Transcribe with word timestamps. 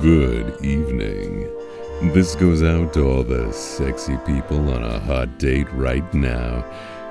Good 0.00 0.64
evening. 0.64 1.46
This 2.14 2.34
goes 2.34 2.62
out 2.62 2.94
to 2.94 3.06
all 3.06 3.22
the 3.22 3.52
sexy 3.52 4.16
people 4.24 4.70
on 4.70 4.82
a 4.82 4.98
hot 4.98 5.38
date 5.38 5.70
right 5.74 6.14
now, 6.14 6.64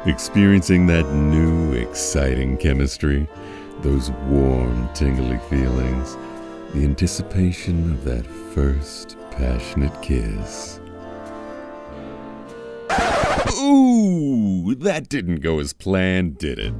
experiencing 0.07 0.87
that 0.87 1.05
new, 1.13 1.73
exciting 1.73 2.57
chemistry, 2.57 3.27
those 3.81 4.09
warm, 4.27 4.89
tingly 4.95 5.37
feelings, 5.51 6.17
the 6.73 6.83
anticipation 6.83 7.91
of 7.91 8.05
that 8.05 8.25
first 8.25 9.17
passionate 9.29 9.93
kiss. 10.01 10.79
Ooh, 13.61 14.73
that 14.79 15.09
didn't 15.09 15.41
go 15.41 15.59
as 15.59 15.73
planned, 15.73 16.39
did 16.39 16.57
it? 16.57 16.73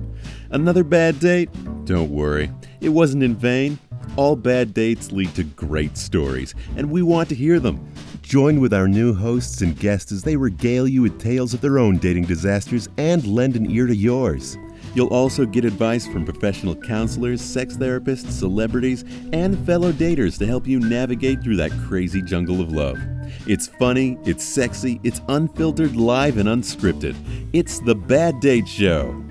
Another 0.50 0.84
bad 0.84 1.20
date? 1.20 1.52
Don't 1.86 2.10
worry, 2.10 2.50
it 2.82 2.90
wasn't 2.90 3.22
in 3.22 3.36
vain. 3.36 3.78
All 4.16 4.36
bad 4.36 4.74
dates 4.74 5.12
lead 5.12 5.34
to 5.36 5.44
great 5.44 5.98
stories, 5.98 6.54
and 6.76 6.90
we 6.92 7.02
want 7.02 7.30
to 7.30 7.36
hear 7.36 7.60
them. 7.60 7.94
Join 8.22 8.60
with 8.60 8.74
our 8.74 8.88
new 8.88 9.14
hosts 9.14 9.62
and 9.62 9.80
guests 9.80 10.12
as 10.12 10.24
they 10.24 10.36
regale 10.36 10.88
you 10.88 11.02
with 11.02 11.20
tales 11.20 11.54
of 11.54 11.62
their 11.62 11.80
own 11.80 11.98
dating 11.98 12.26
disasters 12.26 12.90
and 12.98 13.26
lend 13.26 13.56
an 13.56 13.70
ear 13.72 13.88
to 13.88 13.96
yours. 13.96 14.58
You'll 14.94 15.08
also 15.14 15.46
get 15.46 15.66
advice 15.66 16.08
from 16.08 16.26
professional 16.26 16.76
counselors, 16.76 17.42
sex 17.42 17.76
therapists, 17.78 18.32
celebrities, 18.32 19.04
and 19.34 19.58
fellow 19.66 19.92
daters 19.92 20.38
to 20.40 20.46
help 20.46 20.68
you 20.68 20.80
navigate 20.80 21.44
through 21.44 21.58
that 21.58 21.72
crazy 21.88 22.22
jungle 22.22 22.62
of 22.62 22.72
love. 22.72 22.98
It's 23.48 23.68
funny, 23.68 24.18
it's 24.26 24.44
sexy, 24.44 25.00
it's 25.04 25.22
unfiltered, 25.30 25.96
live, 25.96 26.38
and 26.38 26.50
unscripted. 26.50 27.16
It's 27.54 27.80
the 27.80 27.96
Bad 27.96 28.40
Date 28.40 28.68
Show. 28.68 29.29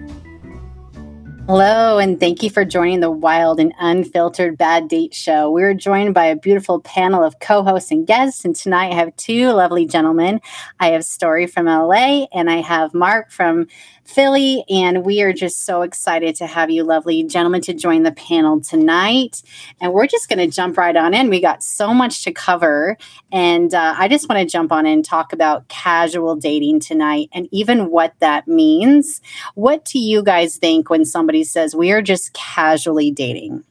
Hello, 1.48 1.96
and 1.96 2.20
thank 2.20 2.42
you 2.42 2.50
for 2.50 2.62
joining 2.66 3.00
the 3.00 3.10
wild 3.10 3.58
and 3.58 3.72
unfiltered 3.80 4.58
Bad 4.58 4.86
Date 4.86 5.14
Show. 5.14 5.50
We're 5.50 5.72
joined 5.72 6.12
by 6.12 6.26
a 6.26 6.36
beautiful 6.36 6.78
panel 6.78 7.24
of 7.24 7.38
co 7.40 7.62
hosts 7.62 7.90
and 7.90 8.06
guests, 8.06 8.44
and 8.44 8.54
tonight 8.54 8.92
I 8.92 8.96
have 8.96 9.16
two 9.16 9.50
lovely 9.52 9.86
gentlemen. 9.86 10.42
I 10.78 10.88
have 10.88 11.06
Storie 11.06 11.46
from 11.46 11.64
LA, 11.64 12.26
and 12.34 12.50
I 12.50 12.56
have 12.56 12.92
Mark 12.92 13.30
from 13.30 13.66
Philly, 14.08 14.64
and 14.70 15.04
we 15.04 15.20
are 15.20 15.34
just 15.34 15.64
so 15.66 15.82
excited 15.82 16.34
to 16.36 16.46
have 16.46 16.70
you, 16.70 16.82
lovely 16.82 17.22
gentlemen, 17.24 17.60
to 17.62 17.74
join 17.74 18.04
the 18.04 18.12
panel 18.12 18.58
tonight. 18.58 19.42
And 19.82 19.92
we're 19.92 20.06
just 20.06 20.30
going 20.30 20.38
to 20.38 20.46
jump 20.46 20.78
right 20.78 20.96
on 20.96 21.12
in. 21.12 21.28
We 21.28 21.40
got 21.42 21.62
so 21.62 21.92
much 21.92 22.24
to 22.24 22.32
cover, 22.32 22.96
and 23.30 23.74
uh, 23.74 23.94
I 23.98 24.08
just 24.08 24.26
want 24.28 24.40
to 24.40 24.50
jump 24.50 24.72
on 24.72 24.86
in 24.86 24.94
and 24.94 25.04
talk 25.04 25.32
about 25.34 25.68
casual 25.68 26.36
dating 26.36 26.80
tonight 26.80 27.28
and 27.32 27.48
even 27.52 27.90
what 27.90 28.14
that 28.20 28.48
means. 28.48 29.20
What 29.54 29.84
do 29.84 29.98
you 29.98 30.22
guys 30.22 30.56
think 30.56 30.88
when 30.88 31.04
somebody 31.04 31.44
says 31.44 31.76
we 31.76 31.92
are 31.92 32.00
just 32.02 32.32
casually 32.32 33.10
dating? 33.10 33.62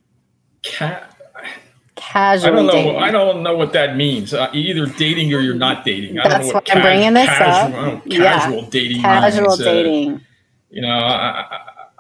Casually 1.95 2.53
I 2.53 2.55
don't 2.55 2.65
know. 2.67 2.71
dating. 2.73 2.95
I 2.97 3.11
don't 3.11 3.41
know 3.43 3.57
what 3.57 3.73
that 3.73 3.95
means. 3.97 4.33
Uh, 4.33 4.49
either 4.53 4.85
dating 4.85 5.33
or 5.33 5.39
you're 5.39 5.55
not 5.55 5.83
dating. 5.83 6.19
I 6.19 6.23
don't 6.23 6.31
That's 6.31 6.43
know 6.43 6.47
why 6.49 6.53
what 6.53 6.75
I'm 6.75 6.81
bringing 6.83 7.13
this 7.15 7.25
casual, 7.25 7.79
up. 7.79 8.05
Casual 8.07 8.57
Yeah. 8.63 8.67
dating. 8.69 9.01
Casual 9.01 9.47
means. 9.47 9.61
Uh, 9.61 9.63
dating. 9.65 10.21
You 10.69 10.81
know, 10.81 10.89
I, 10.89 11.45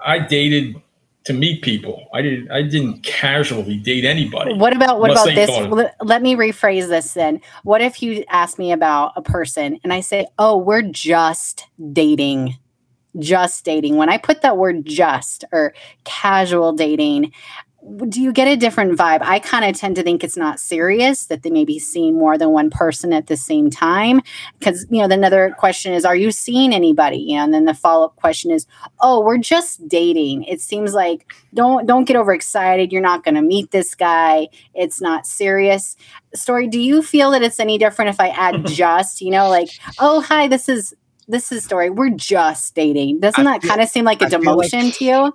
I, 0.05 0.15
I 0.15 0.19
dated 0.19 0.81
to 1.27 1.33
meet 1.33 1.61
people. 1.61 2.07
I 2.13 2.21
didn't. 2.21 2.49
I 2.51 2.61
didn't 2.61 3.03
casually 3.03 3.77
date 3.77 4.05
anybody. 4.05 4.53
What 4.53 4.73
about 4.73 4.99
what 5.01 5.11
about 5.11 5.27
this? 5.27 5.49
Let, 5.49 5.95
let 6.01 6.21
me 6.21 6.35
rephrase 6.35 6.87
this 6.87 7.13
then. 7.13 7.41
What 7.63 7.81
if 7.81 8.01
you 8.01 8.23
ask 8.29 8.57
me 8.57 8.71
about 8.71 9.11
a 9.17 9.21
person 9.21 9.77
and 9.83 9.91
I 9.91 9.99
say, 9.99 10.27
"Oh, 10.39 10.57
we're 10.57 10.81
just 10.81 11.67
dating." 11.91 12.57
Just 13.19 13.65
dating. 13.65 13.95
When 13.95 14.09
I 14.09 14.19
put 14.19 14.43
that 14.43 14.57
word 14.57 14.85
just 14.85 15.43
or 15.51 15.73
casual 16.03 16.71
dating, 16.73 17.31
do 18.09 18.21
you 18.21 18.31
get 18.33 18.47
a 18.47 18.55
different 18.57 18.97
vibe? 18.97 19.21
I 19.21 19.39
kind 19.39 19.63
of 19.65 19.79
tend 19.79 19.95
to 19.95 20.03
think 20.03 20.23
it's 20.23 20.35
not 20.37 20.59
serious, 20.59 21.27
that 21.27 21.43
they 21.43 21.49
may 21.49 21.65
be 21.65 21.79
seeing 21.79 22.17
more 22.17 22.37
than 22.37 22.49
one 22.51 22.69
person 22.69 23.13
at 23.13 23.27
the 23.27 23.37
same 23.37 23.69
time. 23.69 24.21
Because, 24.59 24.85
you 24.89 25.01
know, 25.01 25.07
the 25.07 25.13
another 25.13 25.55
question 25.57 25.93
is, 25.93 26.03
are 26.05 26.15
you 26.15 26.31
seeing 26.31 26.73
anybody? 26.73 27.17
You 27.17 27.37
know, 27.37 27.43
and 27.45 27.53
then 27.53 27.65
the 27.65 27.73
follow-up 27.73 28.15
question 28.17 28.51
is, 28.51 28.67
oh, 28.99 29.23
we're 29.23 29.37
just 29.37 29.87
dating. 29.87 30.43
It 30.43 30.61
seems 30.61 30.93
like 30.93 31.31
don't 31.53 31.85
don't 31.85 32.05
get 32.05 32.17
overexcited. 32.17 32.91
You're 32.91 33.01
not 33.01 33.23
gonna 33.23 33.41
meet 33.41 33.71
this 33.71 33.95
guy. 33.95 34.49
It's 34.73 35.01
not 35.01 35.25
serious. 35.25 35.95
Storie, 36.35 36.67
do 36.67 36.79
you 36.79 37.01
feel 37.01 37.31
that 37.31 37.41
it's 37.41 37.59
any 37.59 37.77
different 37.77 38.09
if 38.09 38.19
I 38.19 38.29
add 38.29 38.65
just, 38.67 39.21
you 39.21 39.31
know, 39.31 39.49
like, 39.49 39.69
oh 39.99 40.21
hi, 40.21 40.47
this 40.47 40.67
is 40.69 40.93
this 41.29 41.51
is 41.51 41.63
Storie. 41.65 41.89
We're 41.89 42.09
just 42.11 42.73
dating. 42.75 43.19
Doesn't 43.19 43.45
I 43.45 43.57
that 43.59 43.67
kind 43.67 43.81
of 43.81 43.89
seem 43.89 44.05
like 44.05 44.21
a 44.21 44.25
I 44.25 44.29
feel 44.29 44.55
like- 44.55 44.71
demotion 44.71 44.95
to 44.97 45.05
you? 45.05 45.33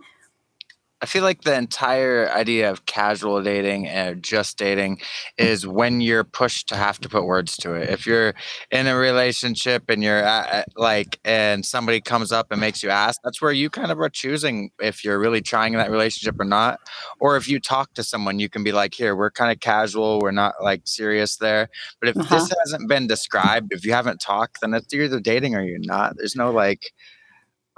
I 1.03 1.07
feel 1.07 1.25
like 1.25 1.43
the 1.43 1.55
entire 1.57 2.31
idea 2.31 2.71
of 2.71 2.87
casual 2.87 3.43
dating 3.43 3.89
and 3.89 4.23
just 4.23 4.57
dating 4.57 5.01
is 5.37 5.67
when 5.67 6.01
you're 6.01 6.23
pushed 6.23 6.69
to 6.69 6.77
have 6.77 7.01
to 7.01 7.09
put 7.09 7.25
words 7.25 7.57
to 7.57 7.75
it. 7.75 7.91
If 7.91 8.07
you're 8.07 8.35
in 8.71 8.87
a 8.87 8.95
relationship 8.97 9.83
and 9.89 10.01
you're 10.01 10.23
at, 10.23 10.69
like, 10.77 11.19
and 11.25 11.67
somebody 11.67 12.01
comes 12.01 12.31
up 12.31 12.53
and 12.53 12.61
makes 12.61 12.85
you 12.85 12.91
ask, 12.91 13.21
that's 13.25 13.43
where 13.43 13.51
you 13.51 13.69
kind 13.69 13.91
of 13.91 13.99
are 13.99 14.09
choosing 14.09 14.71
if 14.81 15.05
you're 15.05 15.19
really 15.19 15.41
trying 15.41 15.73
in 15.73 15.81
that 15.81 15.91
relationship 15.91 16.37
or 16.39 16.45
not. 16.45 16.79
Or 17.19 17.37
if 17.37 17.49
you 17.49 17.59
talk 17.59 17.93
to 17.95 18.05
someone, 18.05 18.39
you 18.39 18.49
can 18.49 18.63
be 18.63 18.71
like, 18.71 18.95
here, 18.95 19.17
we're 19.17 19.33
kind 19.33 19.51
of 19.51 19.59
casual, 19.59 20.21
we're 20.21 20.31
not 20.31 20.55
like 20.63 20.83
serious 20.85 21.37
there. 21.37 21.69
But 22.01 22.11
if 22.11 22.17
Uh-huh. 22.17 22.37
this 22.37 22.53
hasn't 22.65 22.89
been 22.89 23.09
described, 23.09 23.73
if 23.73 23.85
you 23.85 23.93
haven't 23.93 24.21
talked, 24.21 24.61
then 24.61 24.73
it's 24.73 24.93
you're 24.93 25.07
either 25.07 25.19
dating 25.19 25.57
or 25.57 25.65
you're 25.65 25.79
not. 25.81 26.15
There's 26.17 26.37
no 26.37 26.53
like, 26.53 26.93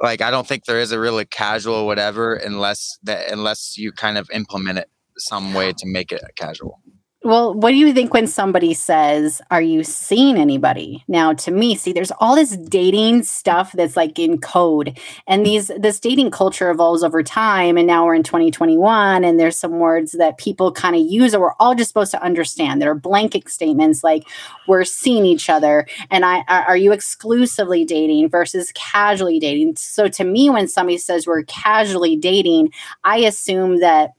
like 0.00 0.21
I 0.21 0.31
don't 0.31 0.47
think 0.47 0.65
there 0.65 0.81
is 0.81 0.93
a 0.93 1.00
really 1.00 1.25
casual 1.25 1.87
whatever 1.87 2.34
unless 2.34 2.99
that 3.05 3.31
unless 3.31 3.77
you 3.78 3.93
kind 3.93 4.19
of 4.19 4.28
implement 4.32 4.78
it 4.78 4.88
some 5.16 5.55
way 5.55 5.72
to 5.72 5.87
make 5.87 6.12
it 6.12 6.22
casual. 6.37 6.81
Well, 7.25 7.55
what 7.55 7.71
do 7.71 7.77
you 7.77 7.95
think 7.95 8.12
when 8.12 8.27
somebody 8.27 8.75
says, 8.75 9.41
Are 9.51 9.62
you 9.62 9.83
seeing 9.83 10.37
anybody? 10.37 11.03
Now, 11.09 11.33
to 11.33 11.51
me, 11.51 11.75
see, 11.75 11.95
there's 11.95 12.12
all 12.21 12.35
this 12.35 12.55
dating 12.55 13.23
stuff 13.23 13.73
that's 13.73 13.97
like 13.97 14.19
in 14.19 14.43
code. 14.43 14.99
And 15.27 15.47
these 15.47 15.71
this 15.79 15.99
dating 15.99 16.33
culture 16.33 16.71
evolves 16.71 17.03
over 17.03 17.23
time. 17.23 17.79
And 17.79 17.87
now 17.87 18.05
we're 18.05 18.15
in 18.15 18.25
2021, 18.25 19.25
and 19.25 19.41
there's 19.41 19.57
some 19.57 19.79
words 19.79 20.13
that 20.13 20.37
people 20.37 20.71
kind 20.71 20.95
of 20.95 21.01
use 21.01 21.33
that 21.33 21.41
we're 21.41 21.55
all 21.59 21.75
just 21.75 21.89
supposed 21.89 22.11
to 22.11 22.23
understand. 22.23 22.83
There 22.83 22.91
are 22.91 22.95
blanket 22.95 23.49
statements 23.49 24.05
like 24.05 24.29
we're 24.69 24.84
seeing 24.84 25.25
each 25.25 25.49
other. 25.49 25.87
And 26.11 26.27
I 26.27 26.43
are 26.49 26.77
you 26.77 26.93
exclusively 26.93 27.87
dating 27.87 28.29
versus 28.29 28.71
casually 28.75 29.41
dating? 29.41 29.77
So 29.77 30.09
to 30.09 30.25
me, 30.25 30.51
when 30.51 30.69
somebody 30.69 30.99
says 30.99 31.27
we're 31.27 31.45
casually 31.45 32.17
dating, 32.17 32.71
I 33.03 33.17
assume 33.21 33.81
that 33.81 34.11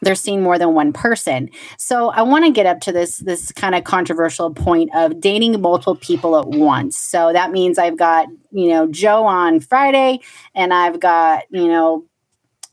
they're 0.00 0.14
seeing 0.14 0.42
more 0.42 0.58
than 0.58 0.74
one 0.74 0.92
person. 0.92 1.50
So 1.76 2.10
I 2.10 2.22
want 2.22 2.44
to 2.44 2.50
get 2.50 2.66
up 2.66 2.80
to 2.80 2.92
this 2.92 3.18
this 3.18 3.52
kind 3.52 3.74
of 3.74 3.84
controversial 3.84 4.52
point 4.52 4.90
of 4.94 5.20
dating 5.20 5.60
multiple 5.60 5.96
people 5.96 6.38
at 6.38 6.48
once. 6.48 6.96
So 6.96 7.32
that 7.32 7.50
means 7.50 7.78
I've 7.78 7.96
got, 7.96 8.28
you 8.50 8.68
know, 8.68 8.86
Joe 8.86 9.24
on 9.24 9.60
Friday 9.60 10.20
and 10.54 10.72
I've 10.72 11.00
got, 11.00 11.44
you 11.50 11.68
know, 11.68 12.04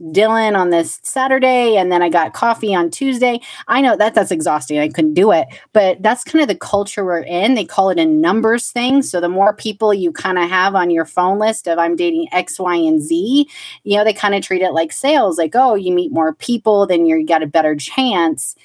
Dylan 0.02 0.58
on 0.58 0.70
this 0.70 1.00
Saturday 1.04 1.78
and 1.78 1.92
then 1.92 2.02
I 2.02 2.10
got 2.10 2.34
coffee 2.34 2.76
on 2.76 2.90
Tuesday. 2.90 3.40
I 3.68 3.82
know 3.82 3.96
that 3.96 4.14
that's 4.14 4.32
exhausting. 4.32 4.80
I 4.80 4.90
couldn't 4.90 5.14
do 5.14 5.32
it, 5.32 5.48
but 5.74 6.02
that's 6.02 6.24
kind 6.24 6.42
of 6.42 6.48
the 6.48 6.56
culture 6.56 7.06
we're 7.06 7.20
in. 7.20 7.56
They 7.56 7.66
call 7.66 7.90
it 7.90 8.00
a 8.00 8.06
numbers 8.06 8.72
thing. 8.72 9.02
So 9.02 9.22
the 9.22 9.30
more 9.30 9.54
people 9.54 9.94
you 9.94 10.12
kind 10.12 10.38
of 10.38 10.50
have 10.50 10.76
on 10.76 10.92
your 10.92 11.06
phone 11.06 11.40
list 11.40 11.68
of 11.68 11.80
I'm 11.80 11.96
dating 11.96 12.28
X, 12.32 12.60
Y, 12.60 12.76
and 12.76 13.02
Z, 13.02 13.50
you 13.84 13.98
know, 13.98 14.04
they 14.04 14.14
kind 14.14 14.36
of 14.36 14.44
treat 14.44 14.62
it 14.62 14.74
like 14.74 14.92
sales, 14.92 15.38
like, 15.38 15.56
oh, 15.56 15.76
you 15.76 15.94
meet 15.94 16.12
more 16.12 16.34
people, 16.36 16.86
then 16.86 17.06
you 17.06 17.26
got 17.26 17.44
a 17.44 17.48
better 17.48 17.76
chance. 17.76 18.56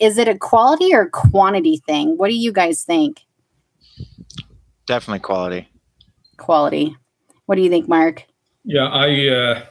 Is 0.00 0.18
it 0.18 0.28
a 0.28 0.36
quality 0.36 0.92
or 0.94 1.08
quantity 1.08 1.76
thing? 1.86 2.16
What 2.16 2.28
do 2.28 2.34
you 2.34 2.52
guys 2.52 2.82
think? 2.82 3.20
Definitely 4.86 5.20
quality. 5.20 5.68
Quality. 6.38 6.96
What 7.46 7.54
do 7.56 7.62
you 7.62 7.70
think, 7.70 7.88
Mark? 7.88 8.24
Yeah, 8.64 8.86
I 8.86 9.28
uh, 9.28 9.62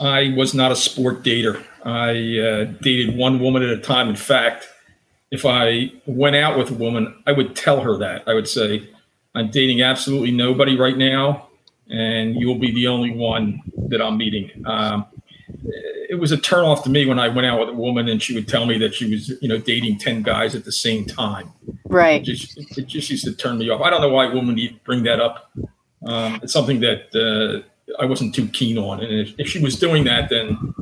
I 0.00 0.34
was 0.36 0.54
not 0.54 0.72
a 0.72 0.76
sport 0.76 1.22
dater. 1.22 1.62
I 1.84 2.10
uh, 2.38 2.64
dated 2.82 3.16
one 3.16 3.40
woman 3.40 3.62
at 3.62 3.70
a 3.70 3.78
time. 3.78 4.08
In 4.08 4.16
fact, 4.16 4.66
if 5.30 5.44
I 5.44 5.92
went 6.06 6.36
out 6.36 6.58
with 6.58 6.70
a 6.70 6.74
woman, 6.74 7.14
I 7.26 7.32
would 7.32 7.54
tell 7.54 7.80
her 7.80 7.96
that. 7.98 8.24
I 8.26 8.34
would 8.34 8.48
say, 8.48 8.88
"I'm 9.34 9.50
dating 9.50 9.82
absolutely 9.82 10.30
nobody 10.30 10.76
right 10.76 10.96
now, 10.96 11.48
and 11.90 12.36
you 12.36 12.46
will 12.48 12.58
be 12.58 12.72
the 12.72 12.88
only 12.88 13.10
one 13.10 13.60
that 13.88 14.00
I'm 14.02 14.16
meeting." 14.16 14.50
Um, 14.66 15.06
it 16.08 16.18
was 16.18 16.32
a 16.32 16.36
turnoff 16.36 16.82
to 16.84 16.90
me 16.90 17.06
when 17.06 17.18
I 17.18 17.28
went 17.28 17.46
out 17.46 17.60
with 17.60 17.68
a 17.70 17.72
woman 17.72 18.08
and 18.08 18.22
she 18.22 18.34
would 18.34 18.46
tell 18.48 18.66
me 18.66 18.78
that 18.78 18.94
she 18.94 19.10
was, 19.10 19.30
you 19.42 19.48
know, 19.48 19.58
dating 19.58 19.98
ten 19.98 20.22
guys 20.22 20.54
at 20.54 20.64
the 20.64 20.72
same 20.72 21.04
time. 21.04 21.52
It 21.68 21.74
Right. 21.86 22.22
just 22.22 22.56
it 22.78 22.86
just 22.86 23.10
used 23.10 23.24
to 23.24 23.32
turn 23.32 23.58
me 23.58 23.68
off. 23.70 23.80
I 23.80 23.90
don't 23.90 24.00
know 24.00 24.08
why 24.08 24.26
women 24.32 24.54
need 24.56 24.68
to 24.68 24.80
bring 24.84 25.02
that 25.04 25.20
up. 25.20 25.50
Um, 26.06 26.40
it's 26.42 26.52
something 26.52 26.80
that 26.80 27.14
uh, 27.14 27.66
I 27.98 28.04
wasn't 28.06 28.34
too 28.34 28.48
keen 28.48 28.78
on, 28.78 29.00
and 29.00 29.12
if, 29.12 29.34
if 29.38 29.48
she 29.48 29.60
was 29.60 29.78
doing 29.78 30.04
that, 30.04 30.28
then 30.30 30.74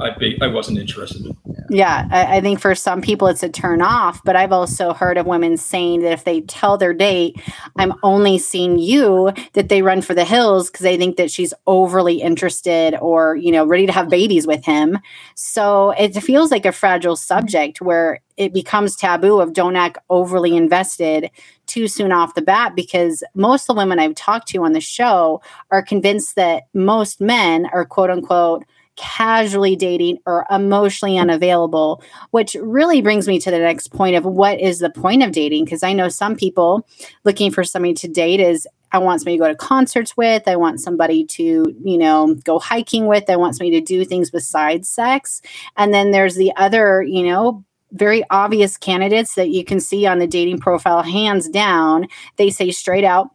I 0.00 0.10
be, 0.10 0.38
I 0.40 0.48
wasn't 0.48 0.78
interested. 0.78 1.36
Yeah, 1.70 2.08
I, 2.10 2.36
I, 2.36 2.40
think 2.40 2.60
for 2.60 2.74
some 2.74 3.00
people 3.00 3.28
it's 3.28 3.42
a 3.42 3.48
turn 3.48 3.80
off, 3.80 4.22
but 4.24 4.36
I've 4.36 4.52
also 4.52 4.92
heard 4.92 5.16
of 5.16 5.26
women 5.26 5.56
saying 5.56 6.00
that 6.02 6.12
if 6.12 6.24
they 6.24 6.42
tell 6.42 6.76
their 6.76 6.92
date, 6.92 7.40
I'm 7.76 7.94
only 8.02 8.38
seeing 8.38 8.78
you, 8.78 9.32
that 9.54 9.68
they 9.68 9.80
run 9.80 10.02
for 10.02 10.14
the 10.14 10.24
hills 10.24 10.70
because 10.70 10.82
they 10.82 10.96
think 10.96 11.16
that 11.16 11.30
she's 11.30 11.54
overly 11.66 12.20
interested 12.20 12.96
or, 13.00 13.36
you 13.36 13.52
know, 13.52 13.64
ready 13.64 13.86
to 13.86 13.92
have 13.92 14.08
babies 14.08 14.46
with 14.46 14.64
him. 14.64 14.98
So 15.34 15.90
it 15.92 16.12
feels 16.20 16.50
like 16.50 16.66
a 16.66 16.72
fragile 16.72 17.16
subject 17.16 17.80
where 17.80 18.20
it 18.36 18.52
becomes 18.52 18.96
taboo 18.96 19.40
of 19.40 19.52
don't 19.52 19.76
act 19.76 19.98
overly 20.10 20.56
invested 20.56 21.30
too 21.72 21.88
soon 21.88 22.12
off 22.12 22.34
the 22.34 22.42
bat 22.42 22.74
because 22.76 23.24
most 23.34 23.62
of 23.62 23.74
the 23.74 23.80
women 23.80 23.98
I've 23.98 24.14
talked 24.14 24.48
to 24.48 24.62
on 24.62 24.72
the 24.72 24.80
show 24.80 25.40
are 25.70 25.82
convinced 25.82 26.36
that 26.36 26.64
most 26.74 27.20
men 27.20 27.66
are 27.72 27.86
quote 27.86 28.10
unquote 28.10 28.64
casually 28.96 29.74
dating 29.74 30.18
or 30.26 30.44
emotionally 30.50 31.16
unavailable, 31.16 32.02
which 32.30 32.54
really 32.60 33.00
brings 33.00 33.26
me 33.26 33.38
to 33.38 33.50
the 33.50 33.58
next 33.58 33.88
point 33.88 34.16
of 34.16 34.24
what 34.24 34.60
is 34.60 34.80
the 34.80 34.90
point 34.90 35.22
of 35.22 35.32
dating? 35.32 35.64
Because 35.64 35.82
I 35.82 35.94
know 35.94 36.10
some 36.10 36.36
people 36.36 36.86
looking 37.24 37.50
for 37.50 37.64
somebody 37.64 37.94
to 37.94 38.08
date 38.08 38.40
is 38.40 38.68
I 38.92 38.98
want 38.98 39.20
somebody 39.20 39.38
to 39.38 39.44
go 39.44 39.48
to 39.48 39.54
concerts 39.54 40.14
with. 40.16 40.46
I 40.46 40.56
want 40.56 40.78
somebody 40.78 41.24
to, 41.24 41.74
you 41.82 41.98
know, 41.98 42.34
go 42.44 42.58
hiking 42.58 43.06
with. 43.06 43.30
I 43.30 43.36
want 43.36 43.56
somebody 43.56 43.80
to 43.80 43.86
do 43.86 44.04
things 44.04 44.30
besides 44.30 44.90
sex. 44.90 45.40
And 45.78 45.94
then 45.94 46.10
there's 46.10 46.34
the 46.34 46.52
other, 46.56 47.02
you 47.02 47.22
know, 47.22 47.64
very 47.92 48.24
obvious 48.30 48.76
candidates 48.76 49.34
that 49.34 49.50
you 49.50 49.64
can 49.64 49.80
see 49.80 50.06
on 50.06 50.18
the 50.18 50.26
dating 50.26 50.58
profile, 50.58 51.02
hands 51.02 51.48
down. 51.48 52.06
They 52.36 52.50
say 52.50 52.70
straight 52.70 53.04
out, 53.04 53.28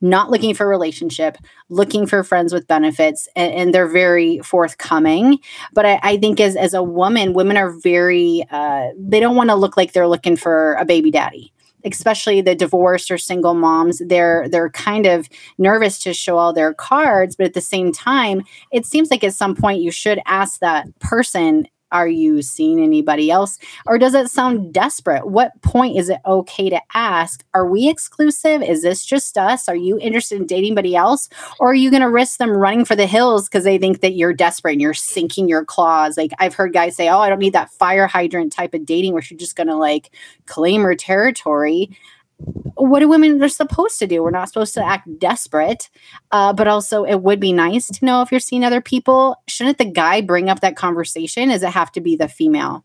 not 0.00 0.30
looking 0.30 0.54
for 0.54 0.66
relationship, 0.66 1.36
looking 1.68 2.06
for 2.06 2.24
friends 2.24 2.52
with 2.52 2.66
benefits, 2.66 3.28
and, 3.36 3.52
and 3.54 3.74
they're 3.74 3.88
very 3.88 4.38
forthcoming. 4.40 5.38
But 5.72 5.86
I, 5.86 6.00
I, 6.02 6.16
think 6.18 6.40
as 6.40 6.56
as 6.56 6.74
a 6.74 6.82
woman, 6.82 7.34
women 7.34 7.56
are 7.56 7.70
very 7.82 8.44
uh, 8.50 8.88
they 8.98 9.20
don't 9.20 9.36
want 9.36 9.50
to 9.50 9.56
look 9.56 9.76
like 9.76 9.92
they're 9.92 10.08
looking 10.08 10.36
for 10.36 10.74
a 10.74 10.84
baby 10.84 11.10
daddy 11.10 11.50
especially 11.86 12.40
the 12.40 12.54
divorced 12.54 13.10
or 13.10 13.18
single 13.18 13.54
moms 13.54 14.00
they're 14.06 14.48
they're 14.48 14.70
kind 14.70 15.06
of 15.06 15.28
nervous 15.58 15.98
to 15.98 16.14
show 16.14 16.38
all 16.38 16.52
their 16.52 16.72
cards 16.72 17.36
but 17.36 17.46
at 17.46 17.52
the 17.52 17.60
same 17.60 17.92
time 17.92 18.42
it 18.72 18.86
seems 18.86 19.10
like 19.10 19.22
at 19.22 19.34
some 19.34 19.54
point 19.54 19.82
you 19.82 19.90
should 19.90 20.18
ask 20.26 20.60
that 20.60 20.86
person 20.98 21.66
are 21.94 22.08
you 22.08 22.42
seeing 22.42 22.78
anybody 22.78 23.30
else? 23.30 23.58
Or 23.86 23.96
does 23.96 24.14
it 24.14 24.28
sound 24.30 24.74
desperate? 24.74 25.28
What 25.28 25.52
point 25.62 25.96
is 25.96 26.10
it 26.10 26.20
okay 26.26 26.68
to 26.68 26.80
ask? 26.92 27.42
Are 27.54 27.66
we 27.66 27.88
exclusive? 27.88 28.62
Is 28.62 28.82
this 28.82 29.06
just 29.06 29.38
us? 29.38 29.68
Are 29.68 29.76
you 29.76 29.98
interested 29.98 30.40
in 30.40 30.46
dating 30.46 30.74
anybody 30.74 30.96
else? 30.96 31.28
Or 31.60 31.70
are 31.70 31.74
you 31.74 31.90
going 31.90 32.02
to 32.02 32.10
risk 32.10 32.38
them 32.38 32.50
running 32.50 32.84
for 32.84 32.96
the 32.96 33.06
hills 33.06 33.48
because 33.48 33.64
they 33.64 33.78
think 33.78 34.00
that 34.00 34.14
you're 34.14 34.32
desperate 34.32 34.72
and 34.72 34.80
you're 34.80 34.92
sinking 34.92 35.48
your 35.48 35.64
claws? 35.64 36.16
Like 36.16 36.32
I've 36.38 36.54
heard 36.54 36.72
guys 36.72 36.96
say, 36.96 37.08
oh, 37.08 37.20
I 37.20 37.28
don't 37.28 37.38
need 37.38 37.52
that 37.52 37.70
fire 37.70 38.08
hydrant 38.08 38.52
type 38.52 38.74
of 38.74 38.84
dating 38.84 39.12
where 39.12 39.22
you're 39.30 39.38
just 39.38 39.56
going 39.56 39.68
to 39.68 39.76
like 39.76 40.10
claim 40.46 40.82
her 40.82 40.96
territory 40.96 41.96
what 42.36 43.00
do 43.00 43.08
women 43.08 43.42
are 43.42 43.48
supposed 43.48 43.98
to 44.00 44.06
do? 44.06 44.22
We're 44.22 44.30
not 44.30 44.48
supposed 44.48 44.74
to 44.74 44.84
act 44.84 45.18
desperate, 45.18 45.88
uh, 46.32 46.52
but 46.52 46.66
also 46.66 47.04
it 47.04 47.22
would 47.22 47.40
be 47.40 47.52
nice 47.52 47.86
to 47.88 48.04
know 48.04 48.22
if 48.22 48.30
you're 48.30 48.40
seeing 48.40 48.64
other 48.64 48.80
people. 48.80 49.36
Shouldn't 49.46 49.78
the 49.78 49.84
guy 49.84 50.20
bring 50.20 50.50
up 50.50 50.60
that 50.60 50.76
conversation? 50.76 51.48
Does 51.48 51.62
it 51.62 51.70
have 51.70 51.92
to 51.92 52.00
be 52.00 52.16
the 52.16 52.28
female? 52.28 52.84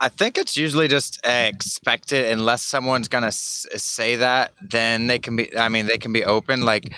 I 0.00 0.08
think 0.08 0.36
it's 0.36 0.56
usually 0.56 0.88
just 0.88 1.24
expected 1.24 2.32
unless 2.32 2.62
someone's 2.62 3.06
gonna 3.06 3.28
s- 3.28 3.66
say 3.76 4.16
that, 4.16 4.52
then 4.60 5.06
they 5.06 5.20
can 5.20 5.36
be. 5.36 5.56
I 5.56 5.68
mean, 5.68 5.86
they 5.86 5.96
can 5.96 6.12
be 6.12 6.24
open. 6.24 6.62
Like 6.62 6.92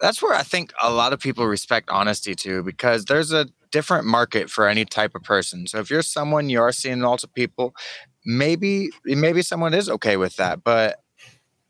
that's 0.00 0.22
where 0.22 0.34
I 0.34 0.42
think 0.42 0.72
a 0.82 0.90
lot 0.90 1.12
of 1.12 1.20
people 1.20 1.46
respect 1.46 1.90
honesty 1.90 2.34
too, 2.34 2.62
because 2.62 3.04
there's 3.04 3.32
a 3.32 3.46
different 3.70 4.06
market 4.06 4.50
for 4.50 4.66
any 4.66 4.84
type 4.84 5.14
of 5.14 5.22
person. 5.22 5.66
So 5.66 5.78
if 5.78 5.90
you're 5.90 6.02
someone 6.02 6.48
you 6.48 6.60
are 6.60 6.72
seeing 6.72 7.00
lots 7.00 7.24
of 7.24 7.32
people, 7.34 7.74
maybe 8.24 8.90
maybe 9.04 9.42
someone 9.42 9.74
is 9.74 9.88
okay 9.88 10.16
with 10.16 10.36
that, 10.36 10.64
but 10.64 11.00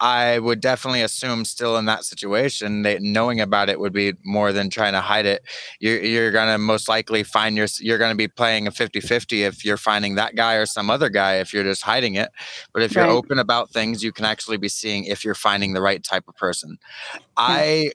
I 0.00 0.38
would 0.38 0.60
definitely 0.60 1.02
assume 1.02 1.44
still 1.44 1.76
in 1.76 1.84
that 1.84 2.04
situation 2.04 2.82
that 2.82 3.02
knowing 3.02 3.38
about 3.38 3.68
it 3.68 3.78
would 3.78 3.92
be 3.92 4.14
more 4.24 4.50
than 4.50 4.70
trying 4.70 4.94
to 4.94 5.02
hide 5.02 5.26
it. 5.26 5.42
You're, 5.78 6.00
you're 6.00 6.30
going 6.30 6.50
to 6.50 6.56
most 6.56 6.88
likely 6.88 7.22
find 7.22 7.54
your, 7.54 7.66
you're 7.80 7.98
going 7.98 8.10
to 8.10 8.16
be 8.16 8.26
playing 8.26 8.66
a 8.66 8.70
50 8.70 9.00
50 9.00 9.42
if 9.42 9.62
you're 9.62 9.76
finding 9.76 10.14
that 10.14 10.36
guy 10.36 10.54
or 10.54 10.64
some 10.64 10.88
other 10.88 11.10
guy 11.10 11.34
if 11.34 11.52
you're 11.52 11.64
just 11.64 11.82
hiding 11.82 12.14
it. 12.14 12.30
But 12.72 12.82
if 12.82 12.94
you're 12.94 13.04
open 13.04 13.38
about 13.38 13.70
things, 13.70 14.02
you 14.02 14.10
can 14.10 14.24
actually 14.24 14.56
be 14.56 14.70
seeing 14.70 15.04
if 15.04 15.22
you're 15.22 15.34
finding 15.34 15.74
the 15.74 15.82
right 15.82 16.02
type 16.02 16.24
of 16.28 16.34
person. 16.34 16.78
Yeah. 17.12 17.20
I, 17.36 17.92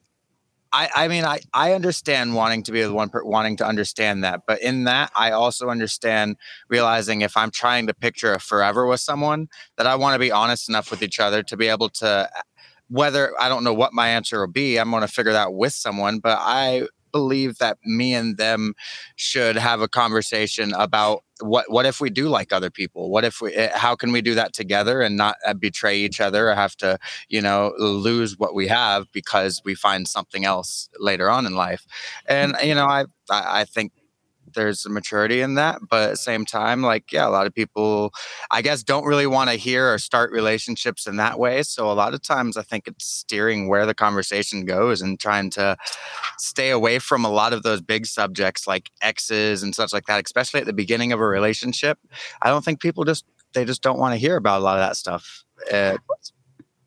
I, 0.76 0.90
I 0.94 1.08
mean, 1.08 1.24
I, 1.24 1.40
I 1.54 1.72
understand 1.72 2.34
wanting 2.34 2.62
to 2.64 2.72
be 2.72 2.82
the 2.82 2.92
one 2.92 3.08
per, 3.08 3.24
wanting 3.24 3.56
to 3.56 3.66
understand 3.66 4.22
that, 4.24 4.42
but 4.46 4.60
in 4.60 4.84
that, 4.84 5.10
I 5.16 5.30
also 5.30 5.70
understand 5.70 6.36
realizing 6.68 7.22
if 7.22 7.34
I'm 7.34 7.50
trying 7.50 7.86
to 7.86 7.94
picture 7.94 8.34
a 8.34 8.38
forever 8.38 8.86
with 8.86 9.00
someone, 9.00 9.48
that 9.78 9.86
I 9.86 9.94
want 9.94 10.16
to 10.16 10.18
be 10.18 10.30
honest 10.30 10.68
enough 10.68 10.90
with 10.90 11.02
each 11.02 11.18
other 11.18 11.42
to 11.44 11.56
be 11.56 11.68
able 11.68 11.88
to, 12.00 12.28
whether 12.88 13.32
I 13.40 13.48
don't 13.48 13.64
know 13.64 13.72
what 13.72 13.94
my 13.94 14.08
answer 14.08 14.40
will 14.40 14.52
be, 14.52 14.76
I'm 14.76 14.90
going 14.90 15.00
to 15.00 15.08
figure 15.08 15.32
that 15.32 15.54
with 15.54 15.72
someone, 15.72 16.18
but 16.18 16.36
I 16.42 16.88
believe 17.10 17.56
that 17.56 17.78
me 17.82 18.12
and 18.12 18.36
them 18.36 18.74
should 19.14 19.56
have 19.56 19.80
a 19.80 19.88
conversation 19.88 20.74
about 20.74 21.24
what 21.40 21.70
what 21.70 21.86
if 21.86 22.00
we 22.00 22.10
do 22.10 22.28
like 22.28 22.52
other 22.52 22.70
people? 22.70 23.10
What 23.10 23.24
if 23.24 23.40
we 23.40 23.52
eh, 23.54 23.76
how 23.76 23.94
can 23.96 24.12
we 24.12 24.22
do 24.22 24.34
that 24.34 24.52
together 24.52 25.02
and 25.02 25.16
not 25.16 25.36
uh, 25.46 25.54
betray 25.54 25.98
each 25.98 26.20
other 26.20 26.50
or 26.50 26.54
have 26.54 26.76
to 26.76 26.98
you 27.28 27.40
know 27.40 27.72
lose 27.78 28.38
what 28.38 28.54
we 28.54 28.68
have 28.68 29.10
because 29.12 29.60
we 29.64 29.74
find 29.74 30.08
something 30.08 30.44
else 30.44 30.88
later 30.98 31.28
on 31.30 31.46
in 31.46 31.54
life? 31.54 31.86
And 32.26 32.56
you 32.62 32.74
know 32.74 32.86
i 32.86 33.04
i 33.30 33.64
think 33.64 33.92
there's 34.56 34.84
a 34.84 34.90
maturity 34.90 35.40
in 35.40 35.54
that 35.54 35.78
but 35.88 36.02
at 36.02 36.10
the 36.10 36.16
same 36.16 36.44
time 36.44 36.82
like 36.82 37.12
yeah 37.12 37.28
a 37.28 37.30
lot 37.30 37.46
of 37.46 37.54
people 37.54 38.12
i 38.50 38.60
guess 38.60 38.82
don't 38.82 39.04
really 39.04 39.26
want 39.26 39.48
to 39.48 39.56
hear 39.56 39.94
or 39.94 39.98
start 39.98 40.32
relationships 40.32 41.06
in 41.06 41.16
that 41.16 41.38
way 41.38 41.62
so 41.62 41.90
a 41.90 41.94
lot 41.94 42.12
of 42.12 42.22
times 42.22 42.56
i 42.56 42.62
think 42.62 42.88
it's 42.88 43.04
steering 43.04 43.68
where 43.68 43.86
the 43.86 43.94
conversation 43.94 44.64
goes 44.64 45.00
and 45.00 45.20
trying 45.20 45.48
to 45.50 45.76
stay 46.38 46.70
away 46.70 46.98
from 46.98 47.24
a 47.24 47.30
lot 47.30 47.52
of 47.52 47.62
those 47.62 47.80
big 47.80 48.06
subjects 48.06 48.66
like 48.66 48.90
exes 49.02 49.62
and 49.62 49.74
such 49.74 49.92
like 49.92 50.06
that 50.06 50.24
especially 50.24 50.60
at 50.60 50.66
the 50.66 50.72
beginning 50.72 51.12
of 51.12 51.20
a 51.20 51.26
relationship. 51.26 51.98
I 52.42 52.48
don't 52.48 52.64
think 52.64 52.80
people 52.80 53.04
just 53.04 53.24
they 53.54 53.64
just 53.64 53.82
don't 53.82 53.98
want 53.98 54.12
to 54.12 54.18
hear 54.18 54.36
about 54.36 54.60
a 54.60 54.64
lot 54.64 54.78
of 54.78 54.88
that 54.88 54.96
stuff 54.96 55.44
uh, 55.72 55.96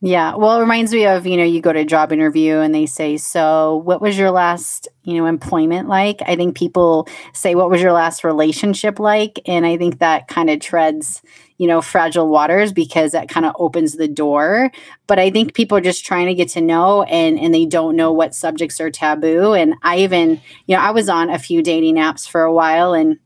yeah. 0.01 0.36
Well, 0.36 0.57
it 0.57 0.62
reminds 0.62 0.94
me 0.94 1.06
of, 1.06 1.28
you 1.28 1.36
know, 1.36 1.44
you 1.44 1.60
go 1.60 1.74
to 1.74 1.80
a 1.80 1.86
job 1.86 2.13
interview 2.13 2.60
and 2.60 2.74
they 2.74 2.86
say, 2.86 3.18
So, 3.18 3.81
what 3.84 4.01
was 4.01 4.18
your 4.18 4.31
last, 4.31 4.88
you 5.04 5.16
know, 5.16 5.25
employment 5.25 5.90
like? 5.90 6.22
I 6.25 6.38
think 6.38 6.56
people 6.56 7.06
say, 7.34 7.54
What 7.54 7.69
was 7.69 7.81
your 7.81 7.92
last 7.92 8.24
relationship 8.24 8.98
like? 8.98 9.42
And 9.46 9.66
I 9.66 9.75
think 9.75 10.00
that 10.00 10.30
kind 10.30 10.50
of 10.50 10.62
treads, 10.62 11.22
you 11.57 11.68
know, 11.68 11.81
fragile 11.81 12.30
waters 12.30 12.72
because 12.72 13.12
that 13.12 13.28
kind 13.28 13.46
of 13.46 13.54
opens 13.60 13.98
the 13.98 14.07
door. 14.07 14.72
But 15.06 15.19
I 15.19 15.31
think 15.31 15.54
people 15.54 15.78
are 15.78 15.81
just 15.81 16.06
trying 16.06 16.28
to 16.28 16.34
get 16.34 16.48
to 16.50 16.62
know 16.62 17.04
and 17.04 17.38
and 17.38 17.54
they 17.54 17.66
don't 17.66 17.98
know 17.98 18.13
what 18.13 18.34
subjects 18.34 18.80
are 18.80 18.90
taboo. 18.90 19.54
And 19.54 19.75
I 19.84 19.98
even, 19.98 20.41
you 20.65 20.77
know, 20.77 20.82
I 20.82 20.91
was 20.91 21.10
on 21.10 21.29
a 21.29 21.38
few 21.38 21.62
dating 21.62 21.96
apps 21.96 22.25
for 22.25 22.44
a 22.44 22.53
while 22.53 22.94
and 22.94 23.18